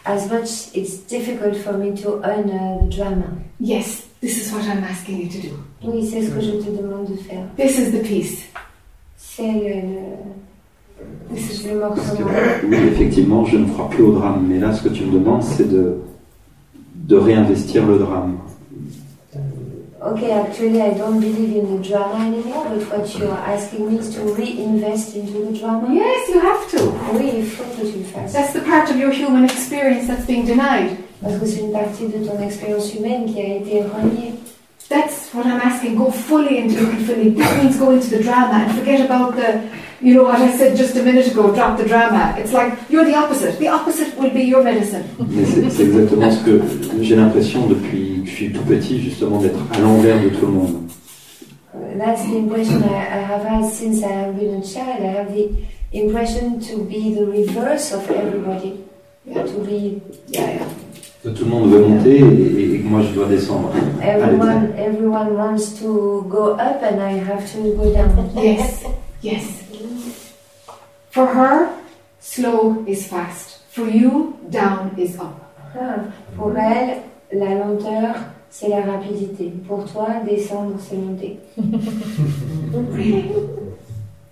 as 0.04 0.28
much 0.28 0.74
it's 0.74 0.96
difficult 1.06 1.56
for 1.58 1.74
me 1.74 1.94
to 2.02 2.20
honor 2.24 2.78
the 2.82 2.90
drama. 2.90 3.38
Yes, 3.60 4.08
this 4.20 4.36
is 4.44 4.52
what 4.52 4.64
I'm 4.64 4.82
asking 4.82 5.20
you 5.22 5.28
to 5.28 5.40
do. 5.40 5.58
Oui, 5.84 6.04
c'est 6.10 6.22
ce 6.22 6.30
que 6.30 6.40
je 6.40 6.50
te 6.58 6.70
demande 6.70 7.06
de 7.08 7.16
faire. 7.22 7.46
This 7.56 7.78
is 7.78 7.92
the 7.92 8.02
piece. 8.02 8.42
C'est 9.16 9.46
le, 9.46 9.80
le, 9.80 11.34
This 11.34 11.60
is 11.60 11.68
le 11.68 11.78
morceau. 11.78 12.16
Que, 12.16 12.66
oui, 12.66 12.76
effectivement, 12.92 13.44
je 13.44 13.58
ne 13.58 13.66
crois 13.70 13.88
plus 13.90 14.02
au 14.02 14.12
drame, 14.12 14.44
mais 14.48 14.58
là, 14.58 14.72
ce 14.74 14.82
que 14.82 14.88
tu 14.88 15.04
me 15.04 15.12
demandes, 15.12 15.44
c'est 15.44 15.68
de, 15.68 15.98
de 16.94 17.16
réinvestir 17.16 17.86
le 17.86 17.98
drame. 17.98 18.38
Okay, 20.00 20.30
actually, 20.30 20.80
I 20.80 20.94
don't 20.94 21.18
believe 21.18 21.56
in 21.56 21.76
the 21.76 21.82
drama 21.82 22.24
anymore, 22.26 22.66
but 22.68 22.82
what 22.88 23.18
you're 23.18 23.32
asking 23.32 23.90
me 23.90 23.98
is 23.98 24.14
to 24.14 24.20
reinvest 24.32 25.16
into 25.16 25.46
the 25.46 25.58
drama. 25.58 25.92
Yes, 25.92 26.28
you 26.28 26.38
have 26.38 26.70
to. 26.70 26.78
Oui, 27.14 27.32
il 27.38 27.44
faut 27.44 27.64
que 27.64 27.84
tu 27.84 27.98
le 27.98 28.04
fasses. 28.04 28.32
That's 28.32 28.52
the 28.52 28.60
part 28.60 28.90
of 28.90 28.96
your 28.96 29.10
human 29.10 29.44
experience 29.44 30.06
that's 30.06 30.24
being 30.24 30.46
denied. 30.46 30.98
Parce 31.20 31.36
que 31.40 31.46
c'est 31.46 31.62
une 31.62 31.72
partie 31.72 32.06
de 32.06 32.24
ton 32.24 32.40
expérience 32.40 32.94
humaine 32.94 33.26
qui 33.26 33.40
a 33.40 33.56
été 33.56 33.82
reniée. 33.82 34.34
That's 34.88 35.34
what 35.34 35.46
I'm 35.46 35.60
asking. 35.60 35.96
Go 35.96 36.10
fully 36.10 36.58
into 36.58 36.90
it, 36.90 37.02
Philip. 37.04 37.36
That 37.36 37.62
means 37.62 37.76
go 37.78 37.90
into 37.90 38.08
the 38.08 38.22
drama 38.22 38.64
and 38.64 38.78
forget 38.78 39.04
about 39.04 39.36
the, 39.36 39.68
you 40.00 40.14
know 40.14 40.22
what 40.22 40.40
I 40.40 40.50
said 40.56 40.76
just 40.78 40.96
a 40.96 41.02
minute 41.02 41.26
ago, 41.30 41.54
drop 41.54 41.76
the 41.76 41.84
drama. 41.84 42.34
It's 42.38 42.54
like 42.54 42.72
you're 42.88 43.04
the 43.04 43.14
opposite. 43.14 43.58
The 43.58 43.68
opposite 43.68 44.16
will 44.16 44.30
be 44.30 44.44
your 44.44 44.62
medicine. 44.62 45.04
Mais 45.28 45.44
c'est 45.44 45.68
c'est 45.70 45.82
exactement 45.82 46.30
ce 46.30 46.42
que 46.44 46.60
j'ai 47.02 47.16
l'impression 47.16 47.66
depuis 47.66 48.22
que 48.22 48.30
je 48.30 48.34
suis 48.34 48.52
tout 48.52 48.62
petit, 48.64 49.00
justement, 49.02 49.40
d'être 49.42 49.60
à 49.74 49.78
l'envers 49.80 50.22
de 50.22 50.30
tout 50.30 50.46
le 50.46 50.52
monde. 50.52 50.88
Uh, 51.74 51.98
That's 51.98 52.22
the 52.24 52.36
impression 52.38 52.82
I, 52.82 53.18
I 53.18 53.22
have 53.22 53.44
had 53.44 53.70
since 53.70 54.02
I 54.02 54.08
have 54.08 54.38
been 54.38 54.54
a 54.54 54.62
child. 54.62 55.02
I 55.02 55.12
have 55.18 55.34
the 55.34 55.50
impression 55.92 56.60
to 56.60 56.78
be 56.84 57.14
the 57.14 57.26
reverse 57.26 57.92
of 57.92 58.10
everybody. 58.10 58.80
Yeah. 59.26 59.42
To 59.42 59.58
be, 59.66 60.00
Yeah, 60.28 60.40
yeah. 60.54 60.66
Que 61.22 61.30
tout 61.30 61.44
le 61.44 61.50
monde 61.50 61.68
veut 61.70 61.80
monter 61.80 62.18
et, 62.20 62.77
moi 62.88 63.02
je 63.02 63.12
dois 63.14 63.26
descendre. 63.26 63.70
everyone, 64.02 64.72
everyone 64.76 65.36
wants 65.36 65.78
to 65.80 66.24
go 66.28 66.52
up 66.54 66.82
and 66.82 67.00
I 67.00 67.18
have 67.18 67.44
to 67.52 67.72
go 67.76 67.92
down. 67.92 68.30
Yes, 68.34 68.84
yes. 69.22 69.44
For 71.10 71.26
her, 71.26 71.68
slow 72.20 72.84
is 72.86 73.06
fast. 73.06 73.60
For 73.70 73.86
you, 73.88 74.36
down 74.50 74.92
is 74.96 75.16
up. 75.16 75.36
Ah, 75.74 76.00
pour 76.36 76.56
elle, 76.56 77.02
la 77.32 77.54
lenteur, 77.54 78.14
c'est 78.50 78.68
la 78.68 78.80
rapidité. 78.80 79.52
Pour 79.66 79.84
toi, 79.84 80.08
descendre, 80.26 80.76
c'est 80.80 80.96
monter. 80.96 81.38
Really? 82.92 83.30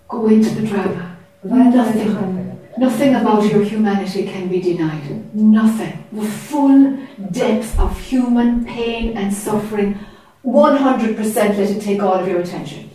Go 0.08 0.28
into 0.28 0.50
the 0.50 0.66
drama. 0.66 1.16
Va 1.44 1.56
dans 1.56 1.64
le 1.64 1.72
Nothing. 1.72 2.55
Nothing 2.78 3.14
about 3.14 3.50
your 3.50 3.62
humanity 3.62 4.24
can 4.26 4.48
be 4.48 4.60
denied. 4.60 5.34
Nothing. 5.34 6.04
The 6.12 6.26
full 6.26 6.98
depth 7.30 7.78
of 7.78 7.98
human 7.98 8.66
pain 8.66 9.16
and 9.16 9.32
suffering, 9.32 9.98
100% 10.44 11.34
let 11.34 11.58
it 11.58 11.80
take 11.80 12.02
all 12.02 12.14
of 12.14 12.28
your 12.28 12.40
attention. 12.40 12.90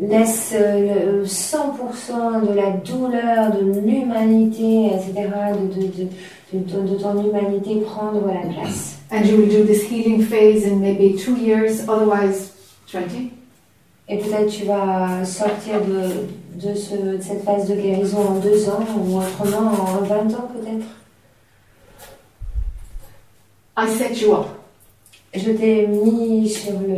Laisse 0.00 0.52
euh, 0.54 1.24
100% 1.24 2.46
de 2.46 2.52
la 2.52 2.70
douleur, 2.70 3.52
de 3.52 3.80
l'humanité, 3.80 4.94
etc., 4.94 5.28
de, 5.54 5.74
de, 5.74 5.86
de, 5.86 6.08
de 6.58 6.88
de 6.88 7.02
ton 7.02 7.24
humanité 7.24 7.80
prendre 7.80 8.26
la 8.26 8.48
place. 8.52 8.98
And 9.10 9.24
you 9.24 9.38
will 9.38 9.48
do 9.48 9.64
this 9.64 9.88
healing 9.88 10.22
phase 10.22 10.64
in 10.64 10.80
maybe 10.80 11.16
two 11.16 11.36
years, 11.36 11.88
otherwise 11.88 12.52
20. 12.92 13.30
Et 14.08 14.18
peut-être 14.18 14.50
tu 14.50 14.64
vas 14.64 15.24
sortir 15.24 15.80
de, 15.84 16.28
de, 16.54 16.74
ce, 16.74 16.94
de 16.94 17.18
cette 17.22 17.44
phase 17.44 17.68
de 17.68 17.74
guérison 17.74 18.18
en 18.28 18.34
deux 18.40 18.68
ans, 18.68 18.80
ou 18.98 19.18
autrement 19.18 19.70
en 19.70 20.04
20 20.04 20.14
ans 20.34 20.48
peut-être. 20.54 20.86
I 23.76 23.86
set 23.88 24.20
you 24.20 24.32
up. 24.34 24.46
Je 25.34 25.50
t'ai 25.52 25.86
mis 25.86 26.48
sur 26.48 26.72
le, 26.72 26.96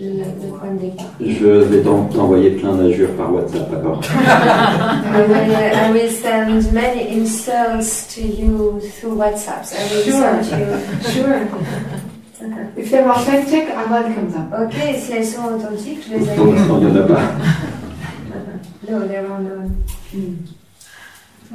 le, 0.00 0.18
le 0.18 0.48
point 0.58 0.70
de 0.74 0.80
départ. 0.80 1.06
Je 1.18 1.46
vais 1.46 1.80
t'en- 1.82 2.04
t'envoyer 2.04 2.50
plein 2.50 2.74
d'injures 2.74 3.10
par 3.16 3.32
WhatsApp 3.32 3.72
alors. 3.72 4.00
I 4.14 5.22
will, 5.26 5.72
I 5.74 5.90
will 5.92 6.10
send 6.10 6.72
many 6.74 7.18
insults 7.20 8.14
to 8.14 8.20
you 8.20 8.78
through 9.00 9.16
WhatsApp. 9.18 9.64
I 9.72 9.82
will 9.94 10.04
Sure. 10.04 10.42
send 10.44 10.60
you. 10.60 11.10
Sure. 11.10 11.40
If 12.76 12.90
they're 12.90 13.08
authentic, 13.10 13.64
I 13.70 13.90
welcome 13.90 14.30
them. 14.30 14.52
Ok, 14.52 14.74
si 14.98 15.12
elles 15.12 15.24
sont 15.24 15.46
authentiques, 15.56 16.00
je 16.06 16.16
les 16.18 16.22
il 16.22 16.30
accueille. 16.30 16.52
n'y 16.52 16.86
en 16.86 16.96
a 16.96 17.02
pas. 17.08 17.20
No, 18.88 19.06
they're 19.06 19.26
unknown. 19.26 19.84
Hmm. 20.10 20.36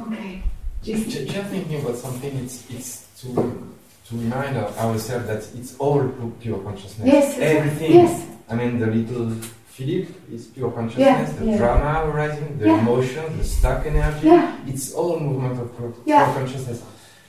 Okay. 0.02 0.42
Just, 0.82 1.10
just 1.10 1.48
thinking 1.50 1.80
about 1.82 1.96
something, 1.96 2.34
it's, 2.38 2.68
it's 2.70 3.06
to, 3.20 3.34
to 3.34 4.16
remind 4.16 4.56
our- 4.56 4.72
ourselves 4.78 5.26
that 5.26 5.58
it's 5.58 5.76
all 5.78 6.08
pure 6.40 6.58
consciousness. 6.60 7.06
Yes. 7.06 7.38
Everything. 7.38 7.92
Yes. 7.92 8.26
I 8.48 8.54
mean, 8.54 8.78
the 8.78 8.86
little 8.86 9.30
Philip 9.68 10.08
is 10.32 10.46
pure 10.48 10.70
consciousness, 10.72 11.06
Yeah, 11.06 11.24
the 11.38 11.46
yeah. 11.46 11.56
drama 11.58 12.10
arising, 12.10 12.58
the 12.58 12.66
Yeah. 12.66 12.80
emotion, 12.80 13.38
the 13.38 13.44
stuck 13.44 13.86
energy. 13.86 14.28
It's 14.70 14.92
all 14.94 15.20
movement 15.20 15.60
of 15.60 15.76
pure, 15.76 15.90
pure 16.04 16.24
consciousness. 16.34 16.82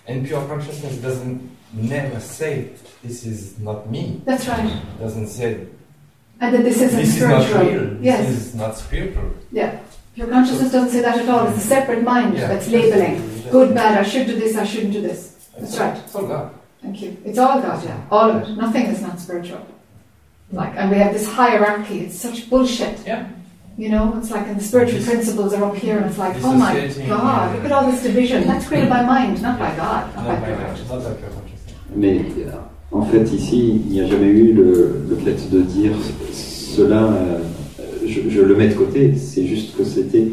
And 0.08 0.26
pure 0.26 0.44
consciousness 0.48 0.96
doesn't 0.98 1.50
never 1.74 2.20
say, 2.20 2.70
this 3.04 3.26
is 3.26 3.60
not 3.60 3.90
me. 3.90 4.22
That's 4.26 4.48
right. 4.48 4.66
It 4.66 5.00
Doesn't 5.00 5.28
say, 5.28 5.68
And 6.40 6.56
that 6.56 6.64
this 6.64 6.82
isn't 6.82 7.00
this 7.00 7.16
is 7.18 7.22
not 7.22 7.44
spiritual. 7.44 7.86
real. 7.86 8.02
This 8.02 8.30
is 8.30 8.56
not 8.56 8.78
spiritual. 8.78 9.32
Yeah. 9.52 9.80
Pure 10.16 10.28
consciousness 10.28 10.72
doesn't 10.72 10.90
say 10.90 11.02
that 11.02 11.18
at 11.18 11.30
all. 11.30 11.48
It's 11.48 11.58
a 11.58 11.68
separate 11.68 12.04
mind 12.04 12.34
Yeah. 12.38 12.48
that's 12.48 12.68
labeling. 12.70 13.22
Good, 13.52 13.74
bad, 13.74 13.98
I 13.98 14.04
should 14.04 14.28
do 14.28 14.36
this, 14.40 14.56
I 14.58 14.66
shouldn't 14.66 14.94
do 14.94 15.02
this. 15.02 15.34
That's 15.60 15.78
right. 15.80 15.98
It's 15.98 16.16
all 16.16 16.26
God. 16.28 16.50
Thank 16.82 17.02
you. 17.02 17.18
It's 17.26 17.38
all 17.38 17.62
God, 17.62 17.84
yeah. 17.84 17.98
All 18.10 18.30
of 18.32 18.42
it. 18.44 18.58
Nothing 18.58 18.86
is 18.88 19.02
not 19.02 19.20
spiritual. 19.20 19.60
Like, 20.52 20.74
and 20.76 20.90
we 20.92 20.98
have 20.98 21.14
this 21.14 21.28
hierarchy. 21.28 22.00
It's 22.06 22.18
such 22.20 22.50
bullshit. 22.50 23.00
Yeah. 23.06 23.26
You 23.78 23.90
know, 23.90 24.16
it's 24.18 24.32
like, 24.32 24.48
and 24.48 24.58
the 24.60 24.64
spiritual 24.64 25.00
Dis- 25.00 25.08
principles 25.08 25.54
are 25.54 25.64
up 25.64 25.76
here, 25.76 25.98
and 25.98 26.06
it's 26.08 26.18
like, 26.18 26.36
oh 26.44 26.54
my 26.54 26.74
God, 27.08 27.56
look 27.56 27.66
at 27.66 27.72
all 27.72 27.90
this 27.90 28.04
division. 28.04 28.46
That's 28.46 28.68
created 28.68 28.90
by 28.90 29.02
mind, 29.04 29.42
not 29.42 29.58
by 29.58 29.74
God, 29.78 30.14
not 30.16 30.28
Not 30.28 30.28
by 30.28 30.36
by 30.40 30.46
pure 30.46 30.58
God, 30.58 30.68
consciousness. 30.68 30.90
not 30.92 31.22
by 31.22 31.28
consciousness. 31.28 31.76
Mais 31.96 32.22
euh, 32.46 32.52
en 32.92 33.06
fait, 33.06 33.24
ici, 33.34 33.82
il 33.86 33.92
n'y 33.94 34.02
a 34.02 34.08
jamais 34.08 34.28
eu 34.28 34.54
le, 34.54 35.06
le 35.10 35.16
fait 35.18 35.50
de 35.50 35.62
dire 35.62 35.94
cela, 36.34 37.02
euh, 37.04 37.40
je, 38.06 38.30
je 38.30 38.42
le 38.42 38.56
mets 38.56 38.70
de 38.70 38.74
côté. 38.76 39.14
C'est 39.18 39.46
juste 39.46 39.76
que 39.78 39.84
c'était. 39.84 40.28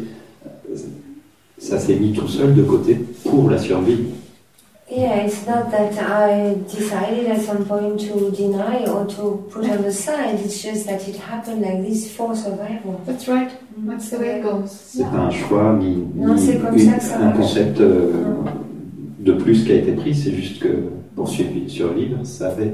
Ça 1.57 1.77
s'est 1.77 1.95
mis 1.95 2.13
tout 2.13 2.27
seul 2.27 2.55
de 2.55 2.61
côté 2.63 2.95
pour 3.23 3.49
la 3.49 3.57
survie. 3.57 3.97
Yeah, 4.91 5.23
it's 5.23 5.45
not 5.45 5.69
that 5.69 5.91
I 6.01 6.55
decided 6.67 7.29
at 7.29 7.41
some 7.41 7.63
point 7.65 7.97
to 8.07 8.31
deny 8.31 8.85
or 8.87 9.05
to 9.05 9.45
put 9.51 9.63
on 9.69 9.83
the 9.83 9.91
side. 9.91 10.39
It's 10.43 10.63
just 10.63 10.87
that 10.87 11.07
it 11.07 11.15
happened 11.29 11.61
like 11.61 11.85
this 11.85 12.09
for 12.11 12.33
survival. 12.35 12.99
That's 13.05 13.27
right. 13.27 13.51
That's 13.87 14.09
the 14.09 14.17
way 14.19 14.39
it 14.39 14.43
goes. 14.43 14.71
C'est 14.87 15.03
pas 15.03 15.27
un 15.27 15.29
choix 15.29 15.77
ni, 15.79 15.97
Non, 16.15 16.33
ni 16.33 16.57
comme 16.57 16.73
une- 16.73 16.79
ça 16.89 16.93
que 16.97 17.03
ça 17.03 17.19
un 17.19 17.31
concept 17.33 17.79
euh, 17.81 18.09
de 19.19 19.33
plus 19.33 19.63
qui 19.63 19.73
a 19.73 19.75
été 19.75 19.91
pris. 19.91 20.15
C'est 20.15 20.31
juste 20.31 20.59
que 20.59 20.69
pour 21.15 21.27
survivre, 21.29 21.69
survivre, 21.69 22.17
ça 22.23 22.47
avait 22.47 22.73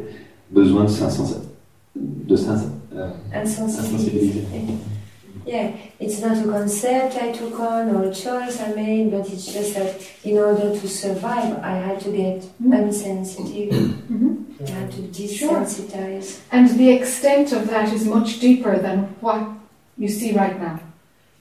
besoin 0.51 0.85
de 0.85 0.89
500 0.89 1.41
de 1.97 2.35
500 2.35 2.65
euh, 2.95 3.09
Insensibility. 3.33 4.45
Yeah, 5.45 5.73
it's 5.99 6.21
not 6.21 6.37
a 6.37 6.43
concept 6.43 7.17
I 7.17 7.31
took 7.31 7.59
on 7.59 7.93
or 7.95 8.09
a 8.09 8.13
choice 8.13 8.59
I 8.59 8.73
made, 8.73 9.11
but 9.11 9.29
it's 9.29 9.45
just 9.45 9.75
that 9.75 10.01
in 10.23 10.39
order 10.39 10.71
to 10.71 10.87
survive, 10.87 11.59
I 11.59 11.73
had 11.73 11.99
to 12.01 12.11
get 12.11 12.41
mm-hmm. 12.41 12.73
unsensitive. 12.73 13.73
Mm-hmm. 13.73 14.65
I 14.65 14.69
had 14.71 14.91
to 14.93 15.01
desensitize. 15.01 16.39
And 16.51 16.67
the 16.79 16.89
extent 16.89 17.51
of 17.51 17.69
that 17.69 17.93
is 17.93 18.05
much 18.07 18.39
deeper 18.39 18.79
than 18.79 19.15
what 19.21 19.47
you 19.99 20.07
see 20.07 20.33
right 20.33 20.59
now. 20.59 20.79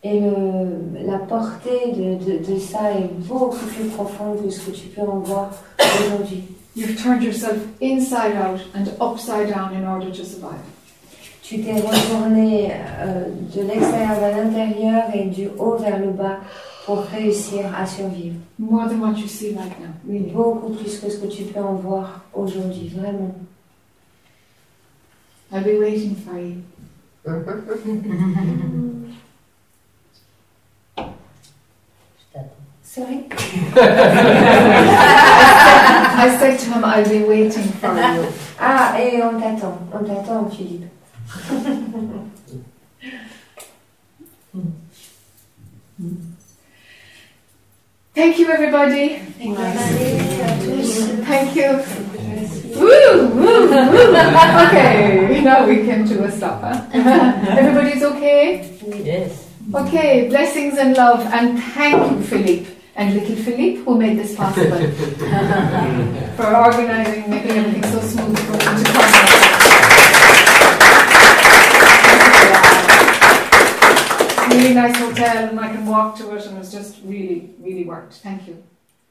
Et 0.02 0.20
le, 0.20 1.06
la 1.06 1.20
portée 1.20 1.92
de, 1.94 2.22
de, 2.22 2.44
de 2.44 2.58
ça 2.58 2.92
est 2.92 3.08
beaucoup 3.26 3.64
plus 3.74 3.88
profonde 3.88 4.44
que 4.44 4.50
ce 4.50 4.60
que 4.60 4.76
tu 4.76 4.88
peux 4.88 5.00
en 5.00 5.20
voir 5.20 5.50
aujourd'hui. 5.80 6.44
You've 6.76 7.00
turned 7.02 7.22
yourself 7.22 7.56
inside 7.80 8.36
out 8.36 8.60
and 8.74 8.88
upside 9.00 9.48
down 9.48 9.74
in 9.74 9.86
order 9.86 10.10
to 10.10 10.24
survive. 10.24 10.60
Tu 11.44 11.60
t'es 11.60 11.74
retourné 11.74 12.72
euh, 12.72 13.26
de 13.54 13.60
l'extérieur 13.60 14.14
vers 14.14 14.34
l'intérieur 14.34 15.02
et 15.14 15.24
du 15.24 15.48
haut 15.58 15.76
vers 15.76 15.98
le 15.98 16.08
bas 16.08 16.38
pour 16.86 17.02
réussir 17.02 17.66
à 17.78 17.84
survivre. 17.84 18.36
More 18.58 18.88
than 18.88 19.00
what 19.00 19.18
you 19.18 19.28
see 19.28 19.54
right 19.54 19.78
now, 19.78 19.90
really. 20.08 20.30
Beaucoup 20.30 20.70
plus 20.70 20.98
que 20.98 21.10
ce 21.10 21.18
que 21.18 21.26
tu 21.26 21.42
peux 21.44 21.60
en 21.60 21.74
voir 21.74 22.24
aujourd'hui, 22.32 22.90
vraiment. 22.96 23.34
I'll 25.52 25.62
be 25.62 25.78
waiting 25.78 26.16
for 26.16 26.38
you. 26.38 26.62
Sorry? 32.82 33.28
I 36.16 36.36
said 36.38 36.58
to 36.58 36.64
him, 36.70 36.84
I'll 36.86 37.06
be 37.06 37.22
waiting 37.28 37.64
for 37.64 37.94
you. 37.94 38.28
Ah, 38.58 38.96
et 38.98 39.22
on 39.22 39.38
t'attend, 39.38 39.78
on 39.92 40.04
t'attend, 40.04 40.48
Philippe. 40.50 40.93
Thank 48.14 48.38
you, 48.38 48.48
everybody. 48.48 49.18
Merci 49.40 50.40
à 50.40 50.52
tous. 50.64 51.24
Thank 51.26 51.56
you. 51.56 51.80
Woo, 52.76 53.28
woo, 53.28 53.68
woo. 53.70 54.14
Okay, 54.66 55.40
now 55.42 55.66
we 55.66 55.84
can 55.84 56.04
do 56.06 56.24
a 56.24 56.30
stop. 56.30 56.60
Huh? 56.62 56.82
Everybody's 57.58 58.02
okay? 58.02 58.70
Yes. 59.02 59.48
Okay, 59.74 60.28
blessings 60.28 60.78
and 60.78 60.96
love, 60.96 61.20
and 61.32 61.58
thank 61.74 62.10
you, 62.10 62.22
Philippe, 62.22 62.66
and 62.96 63.14
little 63.14 63.36
Philippe, 63.36 63.80
who 63.84 63.96
made 63.98 64.18
this 64.18 64.34
possible, 64.36 64.76
for 66.36 66.54
organising, 66.54 67.30
making 67.30 67.50
everything 67.52 67.84
so 67.90 68.00
smooth 68.00 68.38
for 68.38 68.52
me 68.52 68.84
to 68.84 68.92
come. 68.92 69.33
really 74.56 74.74
nice 74.74 74.96
hotel 74.96 75.48
and 75.48 75.60
I 75.60 75.72
can 75.72 75.86
walk 75.86 76.16
to 76.18 76.34
it 76.34 76.46
and 76.46 76.58
it's 76.58 76.72
just 76.72 76.98
really, 77.04 77.54
really 77.60 77.84
worked. 77.84 78.14
Thank 78.14 78.48
you. 78.48 78.62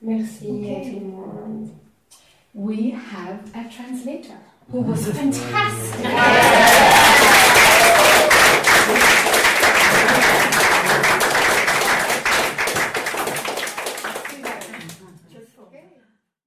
Merci. 0.02 0.48
Okay. 0.48 1.02
We 2.54 2.92
have 2.92 3.50
a 3.56 3.70
translator 3.70 4.38
who 4.72 4.82
was 4.82 5.08
fantastic. 5.18 6.06